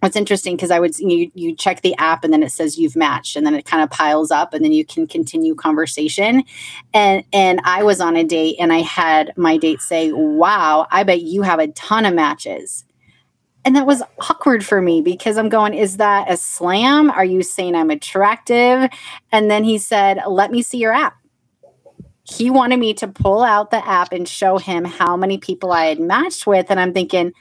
what's 0.00 0.16
interesting 0.16 0.56
because 0.56 0.70
I 0.70 0.78
would 0.78 0.98
you 0.98 1.30
you 1.34 1.54
check 1.54 1.80
the 1.82 1.96
app 1.96 2.24
and 2.24 2.32
then 2.32 2.42
it 2.42 2.52
says 2.52 2.78
you've 2.78 2.96
matched 2.96 3.36
and 3.36 3.44
then 3.44 3.54
it 3.54 3.64
kind 3.64 3.82
of 3.82 3.90
piles 3.90 4.30
up 4.30 4.54
and 4.54 4.64
then 4.64 4.72
you 4.72 4.84
can 4.84 5.06
continue 5.06 5.54
conversation. 5.54 6.44
And 6.94 7.24
and 7.32 7.60
I 7.64 7.82
was 7.82 8.00
on 8.00 8.16
a 8.16 8.24
date 8.24 8.56
and 8.60 8.72
I 8.72 8.78
had 8.78 9.32
my 9.36 9.56
date 9.56 9.80
say 9.80 10.12
wow 10.12 10.86
I 10.90 11.02
bet 11.02 11.22
you 11.22 11.42
have 11.42 11.58
a 11.58 11.68
ton 11.68 12.04
of 12.04 12.14
matches. 12.14 12.84
And 13.64 13.76
that 13.76 13.86
was 13.86 14.02
awkward 14.30 14.64
for 14.64 14.80
me 14.80 15.02
because 15.02 15.36
I'm 15.36 15.48
going 15.48 15.74
is 15.74 15.96
that 15.96 16.30
a 16.30 16.36
slam? 16.36 17.10
Are 17.10 17.24
you 17.24 17.42
saying 17.42 17.74
I'm 17.74 17.90
attractive? 17.90 18.88
And 19.32 19.50
then 19.50 19.64
he 19.64 19.78
said 19.78 20.20
let 20.28 20.50
me 20.50 20.62
see 20.62 20.78
your 20.78 20.92
app. 20.92 21.16
He 22.22 22.50
wanted 22.50 22.78
me 22.78 22.92
to 22.94 23.08
pull 23.08 23.42
out 23.42 23.70
the 23.70 23.86
app 23.86 24.12
and 24.12 24.28
show 24.28 24.58
him 24.58 24.84
how 24.84 25.16
many 25.16 25.38
people 25.38 25.72
I 25.72 25.86
had 25.86 25.98
matched 25.98 26.46
with 26.46 26.66
and 26.70 26.78
I'm 26.78 26.92
thinking 26.92 27.32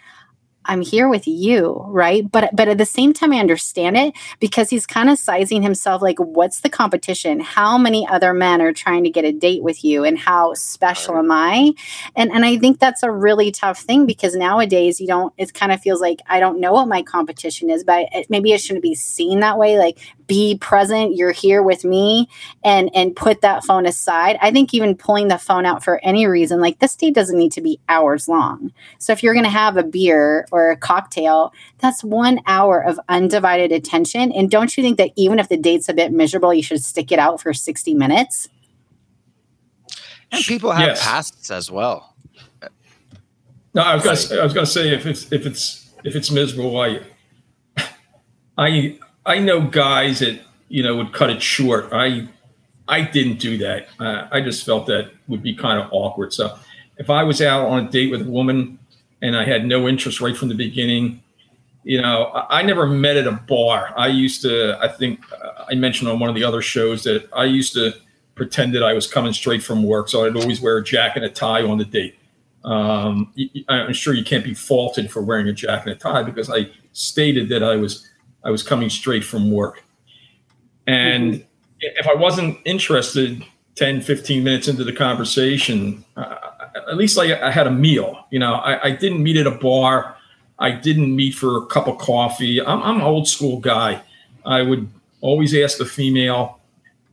I'm 0.68 0.82
here 0.82 1.10
with 1.10 1.28
you, 1.28 1.82
right? 1.88 2.30
But 2.30 2.56
but 2.56 2.68
at 2.68 2.78
the 2.78 2.86
same 2.86 3.14
time 3.14 3.34
I 3.34 3.40
understand 3.40 3.98
it 3.98 4.14
because 4.40 4.70
he's 4.70 4.86
kind 4.86 5.10
of 5.10 5.18
sizing 5.18 5.62
himself 5.62 6.02
like 6.02 6.20
what's 6.20 6.62
the 6.62 6.70
competition? 6.70 7.40
How 7.40 7.78
many 7.78 8.08
other 8.08 8.34
men 8.34 8.62
are 8.62 8.74
trying 8.74 9.04
to 9.06 9.10
get 9.10 9.26
a 9.26 9.32
date 9.32 9.64
with 9.64 9.84
you 9.84 10.04
and 10.04 10.18
how 10.18 10.54
special 10.54 11.18
am 11.18 11.32
I? 11.32 11.74
And 12.16 12.32
and 12.32 12.46
I 12.46 12.58
think 12.58 12.80
that's 12.80 13.04
a 13.04 13.12
really 13.12 13.52
tough 13.52 13.80
thing 13.80 14.06
because 14.06 14.36
nowadays 14.36 15.00
you 15.00 15.08
don't 15.08 15.34
it 15.38 15.54
kind 15.54 15.72
of 15.72 15.82
feels 15.82 16.02
like 16.02 16.22
I 16.28 16.40
don't 16.40 16.60
know 16.60 16.74
what 16.74 16.88
my 16.88 17.02
competition 17.02 17.70
is, 17.70 17.84
but 17.84 18.08
it, 18.14 18.30
maybe 18.30 18.54
it 18.54 18.62
shouldn't 18.62 18.84
be 18.84 18.96
seen 18.96 19.40
that 19.40 19.58
way 19.58 19.78
like 19.78 19.98
be 20.28 20.58
present, 20.58 21.16
you're 21.16 21.32
here 21.32 21.64
with 21.64 21.84
me 21.84 22.30
and 22.64 22.90
and 22.94 23.16
put 23.16 23.42
that 23.42 23.64
phone 23.64 23.86
aside. 23.86 24.38
I 24.42 24.52
think 24.52 24.74
even 24.74 24.96
pulling 24.96 25.30
the 25.30 25.38
phone 25.38 25.66
out 25.66 25.84
for 25.84 26.00
any 26.04 26.28
reason 26.28 26.60
like 26.60 26.80
this 26.80 26.96
date 26.96 27.16
doesn't 27.16 27.38
need 27.38 27.52
to 27.54 27.62
be 27.62 27.80
hours 27.90 28.28
long. 28.28 28.72
So 29.00 29.14
if 29.14 29.24
you're 29.24 29.34
going 29.34 29.46
to 29.46 29.50
have 29.50 29.78
a 29.78 29.84
beer 29.84 30.46
or 30.52 30.70
a 30.70 30.78
cocktail, 30.78 31.54
that's 31.80 32.04
one 32.04 32.42
hour 32.46 32.84
of 32.84 33.00
undivided 33.10 33.72
attention. 33.72 34.32
And 34.32 34.52
don't 34.52 34.76
you 34.78 34.84
think 34.84 34.98
that 34.98 35.12
even 35.16 35.40
if 35.40 35.50
the 35.50 35.58
date's 35.58 35.90
a 35.90 35.94
bit 35.94 36.12
miserable, 36.12 36.54
you 36.54 36.64
should 36.64 36.84
stick 36.84 37.12
it 37.12 37.20
out 37.20 37.42
for 37.42 37.54
60 37.54 37.94
minutes? 37.94 38.50
And 40.32 40.44
people 40.44 40.72
have 40.72 40.88
yes. 40.88 41.04
pasts 41.04 41.52
as 41.52 41.72
well. 41.72 42.16
No, 43.74 43.84
I 43.84 43.94
was 43.94 44.04
gonna 44.04 44.18
say, 44.18 44.40
I 44.40 44.44
was 44.44 44.54
gonna 44.54 44.66
say 44.66 44.94
if 44.94 45.06
it's 45.06 45.32
if 45.32 45.46
it's 45.46 45.92
if 46.04 46.16
it's 46.16 46.32
miserable, 46.32 46.80
I 46.82 47.02
I 48.58 48.98
I 49.28 49.40
know 49.40 49.62
guys 49.62 50.20
that 50.20 50.42
you 50.70 50.82
know 50.82 50.96
would 50.96 51.14
cut 51.14 51.30
it 51.30 51.42
short. 51.42 51.90
I 51.92 52.28
I 52.88 53.02
didn't 53.02 53.40
do 53.40 53.58
that. 53.60 53.88
Uh, 54.00 54.28
I 54.32 54.42
just 54.42 54.66
felt 54.66 54.88
that 54.88 55.12
would 55.28 55.44
be 55.44 55.54
kind 55.54 55.80
of 55.80 55.90
awkward. 55.92 56.34
So 56.34 56.58
if 56.98 57.10
I 57.10 57.24
was 57.24 57.42
out 57.42 57.68
on 57.68 57.86
a 57.86 57.90
date 57.92 58.10
with 58.10 58.22
a 58.22 58.30
woman 58.30 58.80
and 59.22 59.36
I 59.36 59.44
had 59.44 59.66
no 59.66 59.88
interest 59.88 60.22
right 60.22 60.36
from 60.36 60.48
the 60.48 60.56
beginning, 60.56 61.22
you 61.84 62.02
know, 62.02 62.26
I, 62.28 62.60
I 62.60 62.62
never 62.64 62.88
met 62.88 63.18
at 63.18 63.28
a 63.28 63.34
bar. 63.34 63.94
I 63.98 64.08
used 64.08 64.42
to. 64.44 64.78
I 64.82 64.88
think 64.88 65.20
uh, 65.34 65.66
I 65.70 65.76
mentioned 65.76 66.10
on 66.10 66.20
one 66.20 66.30
of 66.30 66.36
the 66.36 66.46
other 66.46 66.62
shows 66.62 67.04
that 67.04 67.28
I 67.34 67.44
used 67.44 67.74
to 67.74 67.94
pretend 68.36 68.74
that 68.76 68.84
I 68.84 68.94
was 68.94 69.08
coming 69.08 69.34
straight 69.34 69.62
from 69.62 69.84
work, 69.84 70.08
so 70.08 70.26
I'd 70.26 70.36
always 70.38 70.62
wear 70.62 70.78
a 70.78 70.84
jacket 70.84 71.24
and 71.24 71.32
a 71.32 71.34
tie 71.34 71.64
on 71.64 71.78
the 71.78 71.86
date. 71.86 72.16
Um, 72.64 73.34
I'm 73.68 73.94
sure 73.94 74.14
you 74.14 74.24
can't 74.24 74.44
be 74.44 74.54
faulted 74.54 75.12
for 75.12 75.22
wearing 75.22 75.48
a 75.48 75.54
jacket 75.54 75.92
and 75.92 75.96
a 75.98 76.00
tie 76.00 76.24
because 76.24 76.50
I 76.50 76.70
stated 76.94 77.50
that 77.50 77.64
I 77.64 77.76
was 77.76 78.08
I 78.44 78.52
was 78.52 78.64
coming 78.64 78.90
straight 78.90 79.24
from 79.24 79.52
work. 79.52 79.84
And 80.86 81.46
if 81.80 82.08
I 82.08 82.16
wasn't 82.16 82.58
interested 82.66 83.44
10, 83.76 84.02
15 84.02 84.44
minutes 84.44 84.68
into 84.68 84.84
the 84.84 84.94
conversation, 84.94 86.04
uh, 86.16 86.36
at 86.90 86.98
least 86.98 87.18
I, 87.20 87.48
I, 87.48 87.52
had 87.52 87.68
a 87.68 87.72
meal. 87.72 88.26
You 88.32 88.40
know, 88.40 88.54
I, 88.54 88.88
I, 88.88 88.92
didn't 88.92 89.22
meet 89.22 89.38
at 89.38 89.46
a 89.46 89.52
bar. 89.52 90.16
I 90.58 90.72
didn't 90.72 91.16
meet 91.16 91.36
for 91.36 91.58
a 91.58 91.66
cup 91.68 91.88
of 91.88 91.98
coffee. 91.98 92.62
I'm, 92.62 92.82
I'm 92.82 92.96
an 92.96 93.02
old 93.02 93.28
school 93.28 93.60
guy. 93.60 94.02
I 94.46 94.62
would 94.62 94.90
always 95.22 95.54
ask 95.54 95.78
the 95.78 95.86
female, 95.86 96.60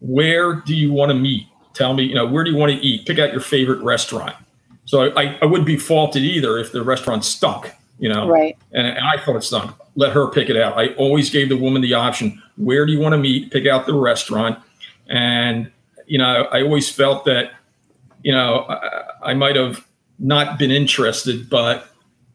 where 0.00 0.54
do 0.54 0.74
you 0.74 0.92
want 0.92 1.10
to 1.10 1.14
meet? 1.14 1.46
Tell 1.74 1.94
me, 1.94 2.04
you 2.04 2.14
know, 2.14 2.26
where 2.26 2.44
do 2.44 2.50
you 2.50 2.56
want 2.56 2.72
to 2.72 2.78
eat? 2.78 3.06
Pick 3.06 3.18
out 3.18 3.32
your 3.32 3.40
favorite 3.40 3.82
restaurant. 3.82 4.36
So 4.84 5.12
I, 5.16 5.36
I 5.42 5.44
wouldn't 5.46 5.66
be 5.66 5.76
faulted 5.76 6.22
either 6.22 6.58
if 6.58 6.72
the 6.72 6.82
restaurant 6.82 7.24
stunk, 7.24 7.72
you 7.98 8.08
know. 8.08 8.28
Right. 8.28 8.56
And, 8.72 8.86
and 8.86 9.04
I 9.04 9.18
thought 9.18 9.36
it 9.36 9.42
stunk. 9.42 9.72
Let 9.96 10.12
her 10.12 10.28
pick 10.28 10.50
it 10.50 10.56
out. 10.56 10.76
I 10.76 10.88
always 10.94 11.30
gave 11.30 11.48
the 11.48 11.56
woman 11.56 11.82
the 11.82 11.94
option: 11.94 12.42
where 12.56 12.86
do 12.86 12.92
you 12.92 13.00
want 13.00 13.12
to 13.12 13.18
meet? 13.18 13.50
Pick 13.50 13.66
out 13.66 13.86
the 13.86 13.94
restaurant. 13.94 14.58
And 15.08 15.70
you 16.06 16.18
know, 16.18 16.48
I 16.52 16.62
always 16.62 16.90
felt 16.90 17.24
that, 17.24 17.52
you 18.22 18.32
know, 18.32 18.66
I, 18.68 19.30
I 19.30 19.34
might 19.34 19.56
have 19.56 19.86
not 20.18 20.58
been 20.58 20.70
interested, 20.70 21.48
but 21.48 21.88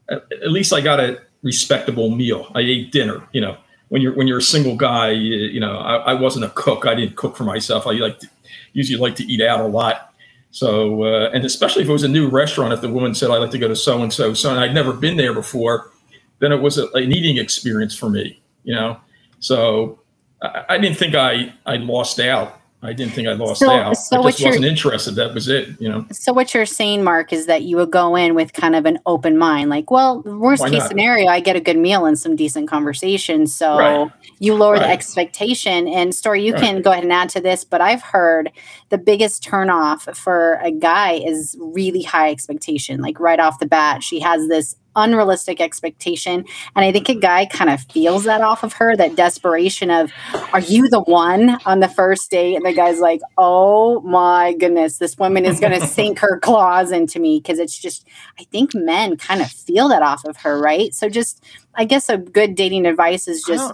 at, 0.09 0.23
at 0.31 0.51
least 0.51 0.73
I 0.73 0.81
got 0.81 0.99
a 0.99 1.21
respectable 1.43 2.09
meal. 2.09 2.51
I 2.55 2.61
ate 2.61 2.91
dinner. 2.91 3.27
You 3.31 3.41
know, 3.41 3.57
when 3.89 4.01
you're 4.01 4.13
when 4.13 4.27
you're 4.27 4.39
a 4.39 4.43
single 4.43 4.75
guy, 4.75 5.11
you, 5.11 5.35
you 5.35 5.59
know, 5.59 5.77
I, 5.77 5.95
I, 5.97 6.13
wasn't 6.13 6.45
a 6.45 6.49
cook. 6.49 6.85
I 6.85 6.95
didn't 6.95 7.15
cook 7.15 7.35
for 7.35 7.43
myself. 7.43 7.87
I 7.87 7.91
like 7.91 8.19
to, 8.19 8.27
usually 8.73 8.99
like 8.99 9.15
to 9.17 9.23
eat 9.23 9.41
out 9.41 9.59
a 9.59 9.67
lot. 9.67 10.13
So, 10.51 11.03
uh, 11.03 11.29
and 11.31 11.45
especially 11.45 11.83
if 11.83 11.89
it 11.89 11.91
was 11.91 12.03
a 12.03 12.07
new 12.07 12.27
restaurant, 12.27 12.73
if 12.73 12.81
the 12.81 12.89
woman 12.89 13.13
said, 13.13 13.29
I'd 13.29 13.37
like 13.37 13.51
to 13.51 13.59
go 13.59 13.67
to 13.67 13.75
so 13.75 14.01
and 14.01 14.11
so, 14.11 14.33
so, 14.33 14.49
and 14.49 14.59
I'd 14.59 14.73
never 14.73 14.93
been 14.93 15.15
there 15.15 15.33
before, 15.33 15.91
then 16.39 16.51
it 16.51 16.61
was 16.61 16.77
a, 16.77 16.87
an 16.93 17.11
eating 17.11 17.37
experience 17.37 17.95
for 17.95 18.09
me, 18.09 18.41
you 18.63 18.75
know? 18.75 18.97
So 19.39 19.99
I, 20.41 20.65
I 20.69 20.77
didn't 20.77 20.97
think 20.97 21.15
I, 21.15 21.53
I 21.65 21.77
lost 21.77 22.19
out 22.19 22.59
I 22.81 22.93
didn't 22.93 23.13
think 23.13 23.27
I 23.27 23.33
lost 23.33 23.59
so, 23.59 23.69
out. 23.69 23.97
So 23.97 24.21
I 24.21 24.31
just 24.31 24.43
wasn't 24.43 24.63
interested. 24.63 25.15
That 25.15 25.33
was 25.33 25.49
it, 25.49 25.69
you 25.81 25.89
know. 25.89 26.05
So 26.11 26.31
what 26.31 26.53
you're 26.53 26.65
saying, 26.65 27.03
Mark, 27.03 27.33
is 27.33 27.45
that 27.45 27.63
you 27.63 27.75
would 27.75 27.91
go 27.91 28.15
in 28.15 28.35
with 28.35 28.53
kind 28.53 28.73
of 28.73 28.85
an 28.85 28.99
open 29.05 29.37
mind, 29.37 29.69
like, 29.69 29.91
well, 29.91 30.21
worst 30.21 30.61
Why 30.61 30.69
case 30.69 30.79
not? 30.79 30.87
scenario, 30.87 31.27
I 31.27 31.41
get 31.41 31.57
a 31.57 31.59
good 31.59 31.77
meal 31.77 32.05
and 32.05 32.17
some 32.17 32.37
decent 32.37 32.69
conversation. 32.69 33.47
So 33.47 33.77
right. 33.77 34.11
you 34.39 34.55
lower 34.55 34.73
right. 34.73 34.83
the 34.83 34.87
expectation. 34.87 35.89
And 35.89 36.15
Storie, 36.15 36.45
you 36.45 36.53
right. 36.53 36.63
can 36.63 36.81
go 36.81 36.91
ahead 36.91 37.03
and 37.03 37.11
add 37.11 37.27
to 37.29 37.41
this, 37.41 37.65
but 37.65 37.81
I've 37.81 38.01
heard 38.01 38.49
the 38.89 38.97
biggest 38.97 39.43
turnoff 39.43 40.15
for 40.15 40.53
a 40.63 40.71
guy 40.71 41.15
is 41.15 41.57
really 41.59 42.03
high 42.03 42.31
expectation. 42.31 43.01
Like 43.01 43.19
right 43.19 43.41
off 43.41 43.59
the 43.59 43.67
bat, 43.67 44.03
she 44.03 44.21
has 44.21 44.47
this 44.47 44.77
unrealistic 44.99 45.59
expectation. 45.61 46.45
And 46.75 46.85
I 46.85 46.91
think 46.91 47.09
a 47.09 47.15
guy 47.15 47.45
kind 47.45 47.69
of 47.69 47.81
feels 47.81 48.25
that 48.25 48.41
off 48.41 48.63
of 48.63 48.73
her, 48.73 48.95
that 48.95 49.15
desperation 49.15 49.91
of, 49.91 50.11
are 50.53 50.59
you 50.59 50.89
the 50.89 51.01
one 51.01 51.57
on 51.65 51.79
the 51.79 51.87
first 51.87 52.29
date? 52.29 52.55
And 52.55 52.65
the 52.65 52.73
guy's 52.73 52.99
like, 52.99 53.21
oh 53.37 54.01
my 54.01 54.53
goodness, 54.53 54.97
this 54.97 55.17
woman 55.17 55.45
is 55.45 55.59
going 55.59 55.79
to 55.79 55.85
sink 55.85 56.19
her 56.19 56.39
claws 56.39 56.91
into 56.91 57.19
me. 57.19 57.41
Cause 57.41 57.59
it's 57.59 57.77
just, 57.77 58.05
I 58.39 58.43
think 58.45 58.75
men 58.75 59.17
kind 59.17 59.41
of 59.41 59.49
feel 59.49 59.89
that 59.89 60.01
off 60.01 60.25
of 60.25 60.37
her, 60.37 60.59
right? 60.59 60.93
So 60.93 61.09
just, 61.09 61.43
I 61.75 61.85
guess 61.85 62.09
a 62.09 62.17
good 62.17 62.55
dating 62.55 62.85
advice 62.85 63.27
is 63.27 63.43
just 63.43 63.73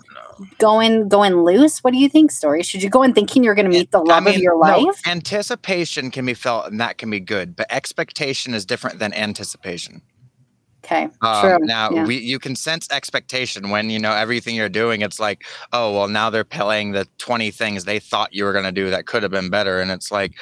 going 0.60 1.08
going 1.08 1.44
loose. 1.44 1.84
What 1.84 1.92
do 1.92 1.98
you 1.98 2.10
think, 2.10 2.32
Storie? 2.32 2.64
Should 2.64 2.84
you 2.84 2.90
go 2.90 3.04
in 3.04 3.14
thinking 3.14 3.44
you're 3.44 3.56
going 3.56 3.66
to 3.66 3.72
meet 3.72 3.92
the 3.92 4.00
love 4.00 4.22
I 4.22 4.26
mean, 4.26 4.36
of 4.36 4.42
your 4.42 4.58
life? 4.58 4.84
No, 4.84 5.12
anticipation 5.12 6.12
can 6.12 6.26
be 6.26 6.34
felt 6.34 6.68
and 6.68 6.80
that 6.80 6.98
can 6.98 7.10
be 7.10 7.20
good, 7.20 7.56
but 7.56 7.66
expectation 7.70 8.54
is 8.54 8.66
different 8.66 9.00
than 9.00 9.14
anticipation. 9.14 10.02
Okay. 10.86 11.10
Um, 11.22 11.42
True. 11.42 11.58
Now 11.66 11.90
yeah. 11.90 12.06
we 12.06 12.18
you 12.20 12.38
can 12.38 12.56
sense 12.56 12.88
expectation 12.92 13.72
when 13.72 13.90
you 13.90 13.98
know 13.98 14.14
everything 14.14 14.56
you're 14.56 14.70
doing. 14.70 15.02
It's 15.02 15.20
like, 15.20 15.44
oh 15.74 15.92
well, 15.92 16.08
now 16.08 16.30
they're 16.30 16.44
playing 16.44 16.92
the 16.92 17.08
20 17.18 17.50
things 17.50 17.86
they 17.86 17.98
thought 17.98 18.34
you 18.34 18.44
were 18.44 18.54
going 18.54 18.66
to 18.66 18.72
do 18.72 18.92
that 18.92 19.08
could 19.08 19.24
have 19.24 19.32
been 19.32 19.50
better, 19.50 19.82
and 19.82 19.90
it's 19.90 20.12
like, 20.12 20.34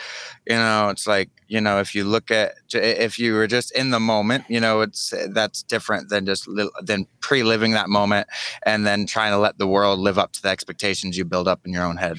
you 0.45 0.55
know, 0.55 0.89
it's 0.89 1.07
like 1.07 1.29
you 1.47 1.61
know, 1.61 1.79
if 1.79 1.95
you 1.95 2.03
look 2.03 2.29
at 2.29 2.55
if 2.73 3.17
you 3.17 3.35
were 3.35 3.47
just 3.47 3.71
in 3.71 3.91
the 3.91 4.01
moment, 4.01 4.43
you 4.49 4.59
know, 4.59 4.81
it's 4.81 5.13
that's 5.29 5.63
different 5.63 6.09
than 6.09 6.25
just 6.25 6.49
than 6.81 7.07
pre-living 7.21 7.71
that 7.71 7.87
moment 7.87 8.27
and 8.65 8.85
then 8.85 9.05
trying 9.05 9.31
to 9.31 9.37
let 9.37 9.57
the 9.59 9.67
world 9.67 9.99
live 9.99 10.19
up 10.19 10.33
to 10.33 10.41
the 10.41 10.49
expectations 10.49 11.17
you 11.17 11.23
build 11.23 11.47
up 11.47 11.61
in 11.63 11.71
your 11.71 11.83
own 11.83 11.95
head. 11.95 12.17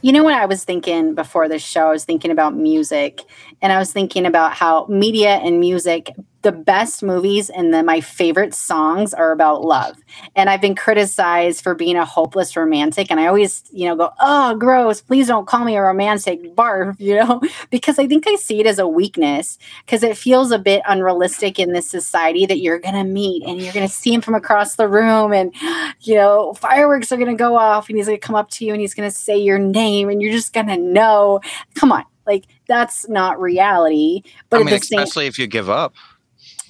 You 0.00 0.12
know 0.12 0.24
what 0.24 0.34
I 0.34 0.46
was 0.46 0.64
thinking 0.64 1.14
before 1.14 1.48
this 1.48 1.62
show? 1.62 1.88
I 1.88 1.90
was 1.90 2.04
thinking 2.04 2.30
about 2.30 2.56
music 2.56 3.20
and 3.60 3.72
I 3.72 3.78
was 3.78 3.92
thinking 3.92 4.26
about 4.26 4.54
how 4.54 4.86
media 4.86 5.36
and 5.36 5.60
music 5.60 6.10
the 6.42 6.52
best 6.52 7.02
movies 7.02 7.48
and 7.48 7.72
the, 7.72 7.82
my 7.82 8.00
favorite 8.00 8.54
songs 8.54 9.14
are 9.14 9.32
about 9.32 9.62
love. 9.62 9.96
And 10.34 10.50
I've 10.50 10.60
been 10.60 10.74
criticized 10.74 11.62
for 11.62 11.74
being 11.74 11.96
a 11.96 12.04
hopeless 12.04 12.56
romantic. 12.56 13.10
And 13.10 13.20
I 13.20 13.26
always, 13.26 13.62
you 13.72 13.86
know, 13.86 13.96
go, 13.96 14.10
oh, 14.20 14.54
gross. 14.56 15.00
Please 15.00 15.28
don't 15.28 15.46
call 15.46 15.64
me 15.64 15.76
a 15.76 15.82
romantic 15.82 16.54
barf, 16.54 16.96
you 16.98 17.16
know, 17.16 17.40
because 17.70 17.98
I 17.98 18.06
think 18.06 18.26
I 18.26 18.34
see 18.36 18.60
it 18.60 18.66
as 18.66 18.78
a 18.78 18.86
weakness 18.86 19.58
because 19.86 20.02
it 20.02 20.16
feels 20.16 20.50
a 20.50 20.58
bit 20.58 20.82
unrealistic 20.86 21.58
in 21.58 21.72
this 21.72 21.88
society 21.88 22.44
that 22.46 22.58
you're 22.58 22.80
going 22.80 22.94
to 22.94 23.04
meet 23.04 23.44
and 23.46 23.60
you're 23.60 23.72
going 23.72 23.86
to 23.86 23.92
see 23.92 24.12
him 24.12 24.20
from 24.20 24.34
across 24.34 24.76
the 24.76 24.88
room 24.88 25.32
and, 25.32 25.54
you 26.00 26.16
know, 26.16 26.54
fireworks 26.54 27.12
are 27.12 27.16
going 27.16 27.28
to 27.28 27.34
go 27.34 27.56
off 27.56 27.88
and 27.88 27.96
he's 27.96 28.06
going 28.06 28.18
to 28.18 28.26
come 28.26 28.36
up 28.36 28.50
to 28.50 28.64
you 28.64 28.72
and 28.72 28.80
he's 28.80 28.94
going 28.94 29.08
to 29.08 29.14
say 29.14 29.36
your 29.36 29.58
name 29.58 30.08
and 30.08 30.20
you're 30.20 30.32
just 30.32 30.52
going 30.52 30.66
to 30.66 30.76
know. 30.76 31.40
Come 31.76 31.92
on. 31.92 32.04
Like, 32.26 32.44
that's 32.68 33.08
not 33.08 33.40
reality. 33.40 34.22
But 34.48 34.60
I 34.60 34.64
mean, 34.64 34.74
especially 34.74 35.24
same- 35.24 35.28
if 35.28 35.38
you 35.38 35.46
give 35.46 35.68
up. 35.68 35.94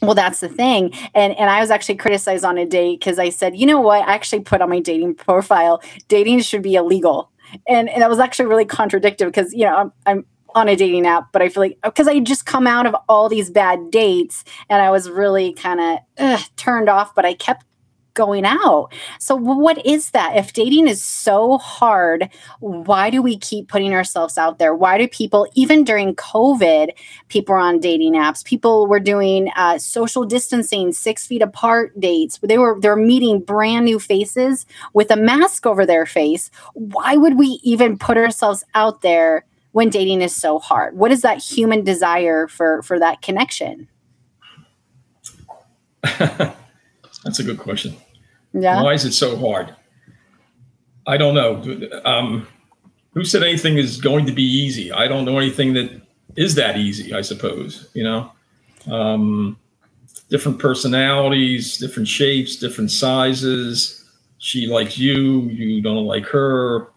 Well, 0.02 0.14
that's 0.16 0.40
the 0.40 0.48
thing. 0.48 0.92
And 1.14 1.32
and 1.38 1.48
I 1.48 1.60
was 1.60 1.70
actually 1.70 1.94
criticized 1.94 2.44
on 2.44 2.58
a 2.58 2.66
date 2.66 2.98
because 2.98 3.18
I 3.20 3.30
said, 3.30 3.56
you 3.56 3.66
know 3.66 3.80
what? 3.80 4.06
I 4.06 4.14
actually 4.14 4.40
put 4.40 4.60
on 4.60 4.68
my 4.68 4.80
dating 4.80 5.14
profile, 5.14 5.80
dating 6.08 6.40
should 6.40 6.62
be 6.62 6.74
illegal. 6.74 7.30
And 7.68 7.88
and 7.88 8.02
that 8.02 8.10
was 8.10 8.18
actually 8.18 8.46
really 8.46 8.64
contradictory 8.64 9.28
because 9.28 9.52
you 9.54 9.64
know 9.64 9.76
I'm, 9.76 9.92
I'm 10.06 10.26
on 10.54 10.68
a 10.68 10.76
dating 10.76 11.06
app, 11.06 11.32
but 11.32 11.40
I 11.40 11.48
feel 11.48 11.62
like 11.62 11.78
because 11.82 12.08
I 12.08 12.18
just 12.18 12.46
come 12.46 12.66
out 12.66 12.86
of 12.86 12.96
all 13.08 13.28
these 13.28 13.48
bad 13.48 13.90
dates 13.90 14.44
and 14.68 14.82
I 14.82 14.90
was 14.90 15.08
really 15.08 15.54
kind 15.54 15.80
of 16.18 16.56
turned 16.56 16.88
off, 16.88 17.14
but 17.14 17.24
I 17.24 17.34
kept 17.34 17.64
going 18.14 18.44
out. 18.44 18.92
So, 19.18 19.36
what 19.36 19.84
is 19.86 20.10
that? 20.10 20.36
If 20.36 20.52
dating 20.52 20.88
is 20.88 21.02
so 21.02 21.58
hard, 21.58 22.28
why 22.60 23.10
do 23.10 23.22
we 23.22 23.36
keep 23.38 23.68
putting 23.68 23.94
ourselves 23.94 24.38
out 24.38 24.58
there? 24.58 24.74
Why 24.74 24.98
do 24.98 25.08
people, 25.08 25.46
even 25.54 25.84
during 25.84 26.14
COVID, 26.14 26.90
people 27.28 27.54
were 27.54 27.60
on 27.60 27.80
dating 27.80 28.14
apps? 28.14 28.44
People 28.44 28.86
were 28.86 29.00
doing 29.00 29.50
uh, 29.56 29.78
social 29.78 30.24
distancing, 30.24 30.92
six 30.92 31.26
feet 31.26 31.42
apart 31.42 31.98
dates. 31.98 32.38
They 32.42 32.58
were 32.58 32.78
they're 32.80 32.96
meeting 32.96 33.40
brand 33.40 33.84
new 33.84 33.98
faces 33.98 34.66
with 34.92 35.10
a 35.10 35.16
mask 35.16 35.66
over 35.66 35.86
their 35.86 36.06
face. 36.06 36.50
Why 36.74 37.16
would 37.16 37.38
we 37.38 37.60
even 37.62 37.98
put 37.98 38.16
ourselves 38.16 38.64
out 38.74 39.02
there 39.02 39.44
when 39.72 39.88
dating 39.88 40.20
is 40.22 40.34
so 40.34 40.58
hard? 40.58 40.96
What 40.96 41.12
is 41.12 41.22
that 41.22 41.38
human 41.38 41.84
desire 41.84 42.48
for 42.48 42.82
for 42.82 42.98
that 42.98 43.22
connection? 43.22 43.88
That's 47.24 47.38
a 47.38 47.44
good 47.44 47.58
question. 47.58 47.96
Yeah. 48.52 48.82
Why 48.82 48.94
is 48.94 49.04
it 49.04 49.12
so 49.12 49.36
hard? 49.36 49.74
I 51.06 51.16
don't 51.16 51.34
know. 51.34 52.00
Um, 52.04 52.46
who 53.14 53.24
said 53.24 53.42
anything 53.42 53.78
is 53.78 54.00
going 54.00 54.26
to 54.26 54.32
be 54.32 54.42
easy? 54.42 54.92
I 54.92 55.08
don't 55.08 55.24
know 55.24 55.38
anything 55.38 55.74
that 55.74 56.00
is 56.36 56.54
that 56.54 56.76
easy. 56.76 57.14
I 57.14 57.22
suppose 57.22 57.88
you 57.94 58.04
know. 58.04 58.32
Um, 58.90 59.58
different 60.28 60.58
personalities, 60.58 61.78
different 61.78 62.08
shapes, 62.08 62.56
different 62.56 62.90
sizes. 62.90 64.04
She 64.38 64.66
likes 64.66 64.98
you. 64.98 65.42
You 65.42 65.82
don't 65.82 66.06
like 66.06 66.24
her. 66.26 66.88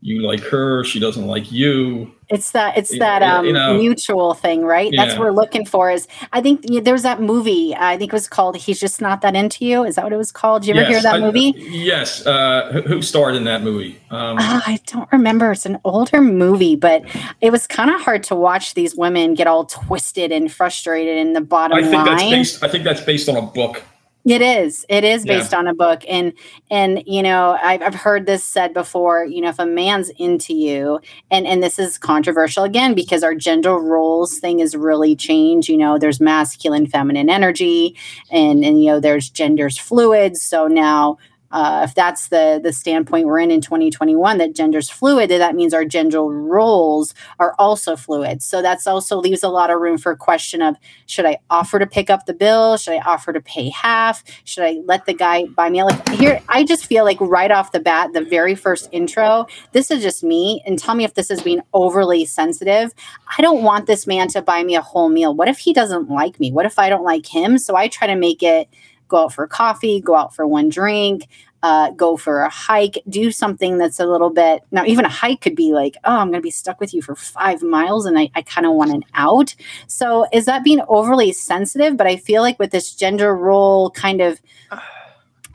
You 0.00 0.22
like 0.22 0.40
her. 0.40 0.84
She 0.84 1.00
doesn't 1.00 1.26
like 1.26 1.50
you. 1.50 2.14
It's 2.28 2.50
that 2.52 2.76
it's 2.76 2.96
that 2.98 3.22
um 3.22 3.46
you 3.46 3.52
know- 3.52 3.76
mutual 3.78 4.34
thing, 4.34 4.62
right? 4.62 4.92
That's 4.96 5.12
what 5.14 5.20
we're 5.20 5.30
looking 5.32 5.64
for. 5.64 5.90
Is 5.90 6.08
I 6.32 6.40
think 6.40 6.68
you 6.68 6.80
there 6.80 6.92
was 6.94 7.04
that 7.04 7.20
movie. 7.20 7.74
I 7.76 7.96
think 7.96 8.12
it 8.12 8.16
was 8.16 8.28
called 8.28 8.56
"He's 8.56 8.80
Just 8.80 9.00
Not 9.00 9.20
That 9.20 9.36
Into 9.36 9.64
You." 9.64 9.84
Is 9.84 9.94
that 9.94 10.04
what 10.04 10.12
it 10.12 10.16
was 10.16 10.32
called? 10.32 10.62
Did 10.62 10.74
you 10.74 10.80
ever 10.80 10.86
hear 10.86 10.96
Yes, 10.96 11.02
that 11.04 11.14
I- 11.14 11.20
movie? 11.20 11.54
yes. 11.68 12.26
Uh, 12.26 12.82
who, 12.86 13.00
starred 13.02 13.36
in 13.36 13.44
that 13.44 13.62
movie? 13.62 13.98
Um, 14.10 14.36
Ah, 14.40 14.62
I 14.66 14.80
don't 14.86 15.08
remember. 15.12 15.52
It's 15.52 15.66
an 15.66 15.78
older 15.84 16.20
movie, 16.20 16.74
but 16.74 17.02
it 17.40 17.52
was 17.52 17.66
kind 17.66 17.90
of 17.90 18.00
hard 18.00 18.22
to 18.24 18.34
watch 18.34 18.74
these 18.74 18.96
women 18.96 19.34
get 19.34 19.46
all 19.46 19.64
twisted 19.64 20.32
and 20.32 20.50
frustrated 20.52 21.18
in 21.18 21.32
the 21.32 21.40
bottom 21.40 21.78
I 21.78 21.82
think 21.82 22.04
that's 22.04 22.22
line. 22.22 22.30
based. 22.32 22.64
I 22.64 22.68
think 22.68 22.82
that's 22.84 23.00
based 23.02 23.28
on 23.28 23.36
a 23.36 23.42
book. 23.42 23.82
It 24.28 24.42
is. 24.42 24.84
It 24.88 25.04
is 25.04 25.24
Yeah. 25.24 25.34
based 25.36 25.54
on 25.54 25.68
a 25.68 25.74
book, 25.74 26.02
and 26.08 26.32
and 26.68 27.02
you 27.06 27.22
know 27.22 27.56
I've 27.62 27.80
I've 27.80 27.94
heard 27.94 28.26
this 28.26 28.42
said 28.42 28.74
before. 28.74 29.24
You 29.24 29.40
know, 29.42 29.50
if 29.50 29.60
a 29.60 29.66
man's 29.66 30.08
into 30.18 30.52
you, 30.52 30.98
and 31.30 31.46
and 31.46 31.62
this 31.62 31.78
is 31.78 31.96
controversial 31.96 32.64
again 32.64 32.94
because 32.94 33.22
our 33.22 33.36
gender 33.36 33.74
roles 33.78 34.38
thing 34.40 34.58
is 34.58 34.74
really 34.74 35.14
changed. 35.14 35.68
You 35.68 35.76
know, 35.78 35.96
there's 35.98 36.20
masculine, 36.20 36.88
feminine 36.88 37.30
energy, 37.30 37.96
and 38.32 38.64
and 38.64 38.82
you 38.82 38.90
know 38.90 39.00
there's 39.00 39.30
genders 39.30 39.78
fluid. 39.78 40.36
So 40.36 40.66
now. 40.66 41.18
Uh, 41.50 41.82
if 41.84 41.94
that's 41.94 42.28
the 42.28 42.60
the 42.62 42.72
standpoint 42.72 43.26
we're 43.26 43.38
in 43.38 43.50
in 43.50 43.60
2021 43.60 44.38
that 44.38 44.54
gender's 44.54 44.90
fluid 44.90 45.30
that 45.30 45.54
means 45.54 45.72
our 45.72 45.84
gender 45.84 46.20
roles 46.22 47.14
are 47.38 47.54
also 47.58 47.94
fluid 47.94 48.42
so 48.42 48.60
that's 48.60 48.86
also 48.86 49.18
leaves 49.18 49.42
a 49.42 49.48
lot 49.48 49.70
of 49.70 49.80
room 49.80 49.96
for 49.96 50.12
a 50.12 50.16
question 50.16 50.62
of 50.62 50.76
should 51.06 51.24
I 51.24 51.38
offer 51.50 51.78
to 51.78 51.86
pick 51.86 52.10
up 52.10 52.26
the 52.26 52.34
bill? 52.34 52.76
Should 52.76 52.94
I 52.94 52.98
offer 52.98 53.32
to 53.32 53.40
pay 53.40 53.70
half? 53.70 54.22
Should 54.44 54.64
I 54.64 54.80
let 54.84 55.06
the 55.06 55.14
guy 55.14 55.46
buy 55.46 55.70
me? 55.70 55.82
Like 55.82 56.08
here, 56.10 56.42
I 56.48 56.64
just 56.64 56.86
feel 56.86 57.04
like 57.04 57.20
right 57.20 57.50
off 57.50 57.72
the 57.72 57.80
bat, 57.80 58.12
the 58.12 58.22
very 58.22 58.54
first 58.54 58.88
intro, 58.92 59.46
this 59.72 59.90
is 59.90 60.02
just 60.02 60.24
me. 60.24 60.62
And 60.66 60.78
tell 60.78 60.94
me 60.94 61.04
if 61.04 61.14
this 61.14 61.30
is 61.30 61.42
being 61.42 61.60
overly 61.72 62.24
sensitive. 62.24 62.92
I 63.38 63.42
don't 63.42 63.62
want 63.62 63.86
this 63.86 64.06
man 64.06 64.28
to 64.28 64.42
buy 64.42 64.62
me 64.62 64.76
a 64.76 64.82
whole 64.82 65.08
meal. 65.08 65.34
What 65.34 65.48
if 65.48 65.58
he 65.58 65.72
doesn't 65.72 66.10
like 66.10 66.38
me? 66.40 66.52
What 66.52 66.66
if 66.66 66.78
I 66.78 66.88
don't 66.88 67.04
like 67.04 67.26
him? 67.26 67.58
So 67.58 67.76
I 67.76 67.88
try 67.88 68.06
to 68.06 68.16
make 68.16 68.42
it 68.42 68.68
go 69.08 69.24
out 69.24 69.32
for 69.32 69.46
coffee, 69.46 70.00
go 70.00 70.14
out 70.14 70.34
for 70.34 70.46
one 70.46 70.68
drink, 70.68 71.28
uh, 71.62 71.90
go 71.90 72.16
for 72.16 72.42
a 72.42 72.48
hike, 72.48 73.02
do 73.08 73.30
something 73.32 73.78
that's 73.78 73.98
a 73.98 74.06
little 74.06 74.30
bit 74.30 74.62
now, 74.70 74.84
even 74.84 75.04
a 75.04 75.08
hike 75.08 75.40
could 75.40 75.56
be 75.56 75.72
like, 75.72 75.96
oh, 76.04 76.18
I'm 76.18 76.28
going 76.28 76.40
to 76.40 76.46
be 76.46 76.50
stuck 76.50 76.80
with 76.80 76.94
you 76.94 77.02
for 77.02 77.16
five 77.16 77.62
miles 77.62 78.06
and 78.06 78.18
I, 78.18 78.30
I 78.34 78.42
kind 78.42 78.66
of 78.66 78.74
want 78.74 78.92
an 78.92 79.04
out. 79.14 79.54
So 79.86 80.26
is 80.32 80.44
that 80.44 80.62
being 80.62 80.80
overly 80.88 81.32
sensitive? 81.32 81.96
But 81.96 82.06
I 82.06 82.16
feel 82.16 82.42
like 82.42 82.58
with 82.58 82.70
this 82.70 82.94
gender 82.94 83.34
role 83.34 83.90
kind 83.90 84.20
of 84.20 84.40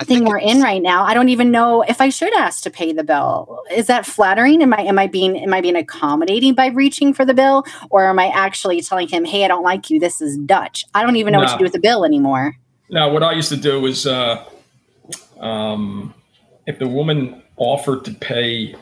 I 0.02 0.04
thing 0.04 0.26
we're 0.26 0.40
in 0.40 0.62
right 0.62 0.82
now, 0.82 1.04
I 1.04 1.14
don't 1.14 1.30
even 1.30 1.52
know 1.52 1.84
if 1.84 2.02
I 2.02 2.10
should 2.10 2.36
ask 2.36 2.64
to 2.64 2.72
pay 2.72 2.92
the 2.92 3.04
bill. 3.04 3.64
Is 3.72 3.86
that 3.88 4.06
flattering? 4.06 4.64
Am 4.64 4.74
I 4.74 4.82
am 4.82 4.98
I 4.98 5.06
being 5.06 5.38
am 5.38 5.54
I 5.54 5.62
being 5.62 5.76
accommodating 5.76 6.56
by 6.56 6.68
reaching 6.68 7.14
for 7.14 7.24
the 7.24 7.36
bill? 7.36 7.66
Or 7.92 8.06
am 8.06 8.18
I 8.18 8.30
actually 8.30 8.82
telling 8.82 9.08
him, 9.08 9.26
hey, 9.26 9.46
I 9.46 9.48
don't 9.48 9.64
like 9.64 9.92
you, 9.92 10.00
this 10.00 10.20
is 10.20 10.38
Dutch? 10.40 10.86
I 10.96 11.04
don't 11.04 11.18
even 11.18 11.34
know 11.34 11.40
what 11.40 11.52
to 11.52 11.58
do 11.60 11.64
with 11.64 11.74
the 11.74 11.80
bill 11.80 12.04
anymore. 12.04 12.58
Now, 12.92 13.10
what 13.10 13.24
I 13.24 13.32
used 13.32 13.50
to 13.50 13.58
do 13.58 13.80
was, 13.80 14.06
uh, 14.06 14.44
um, 15.40 16.14
if 16.68 16.78
the 16.78 16.88
woman 16.88 17.42
offered 17.56 18.04
to 18.06 18.14
pay 18.14 18.76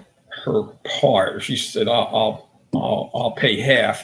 her 0.45 0.63
part, 0.99 1.37
if 1.37 1.43
she 1.43 1.55
said, 1.55 1.87
"I'll, 1.87 2.09
I'll, 2.11 2.49
I'll, 2.73 3.11
I'll 3.13 3.31
pay 3.31 3.59
half," 3.59 4.03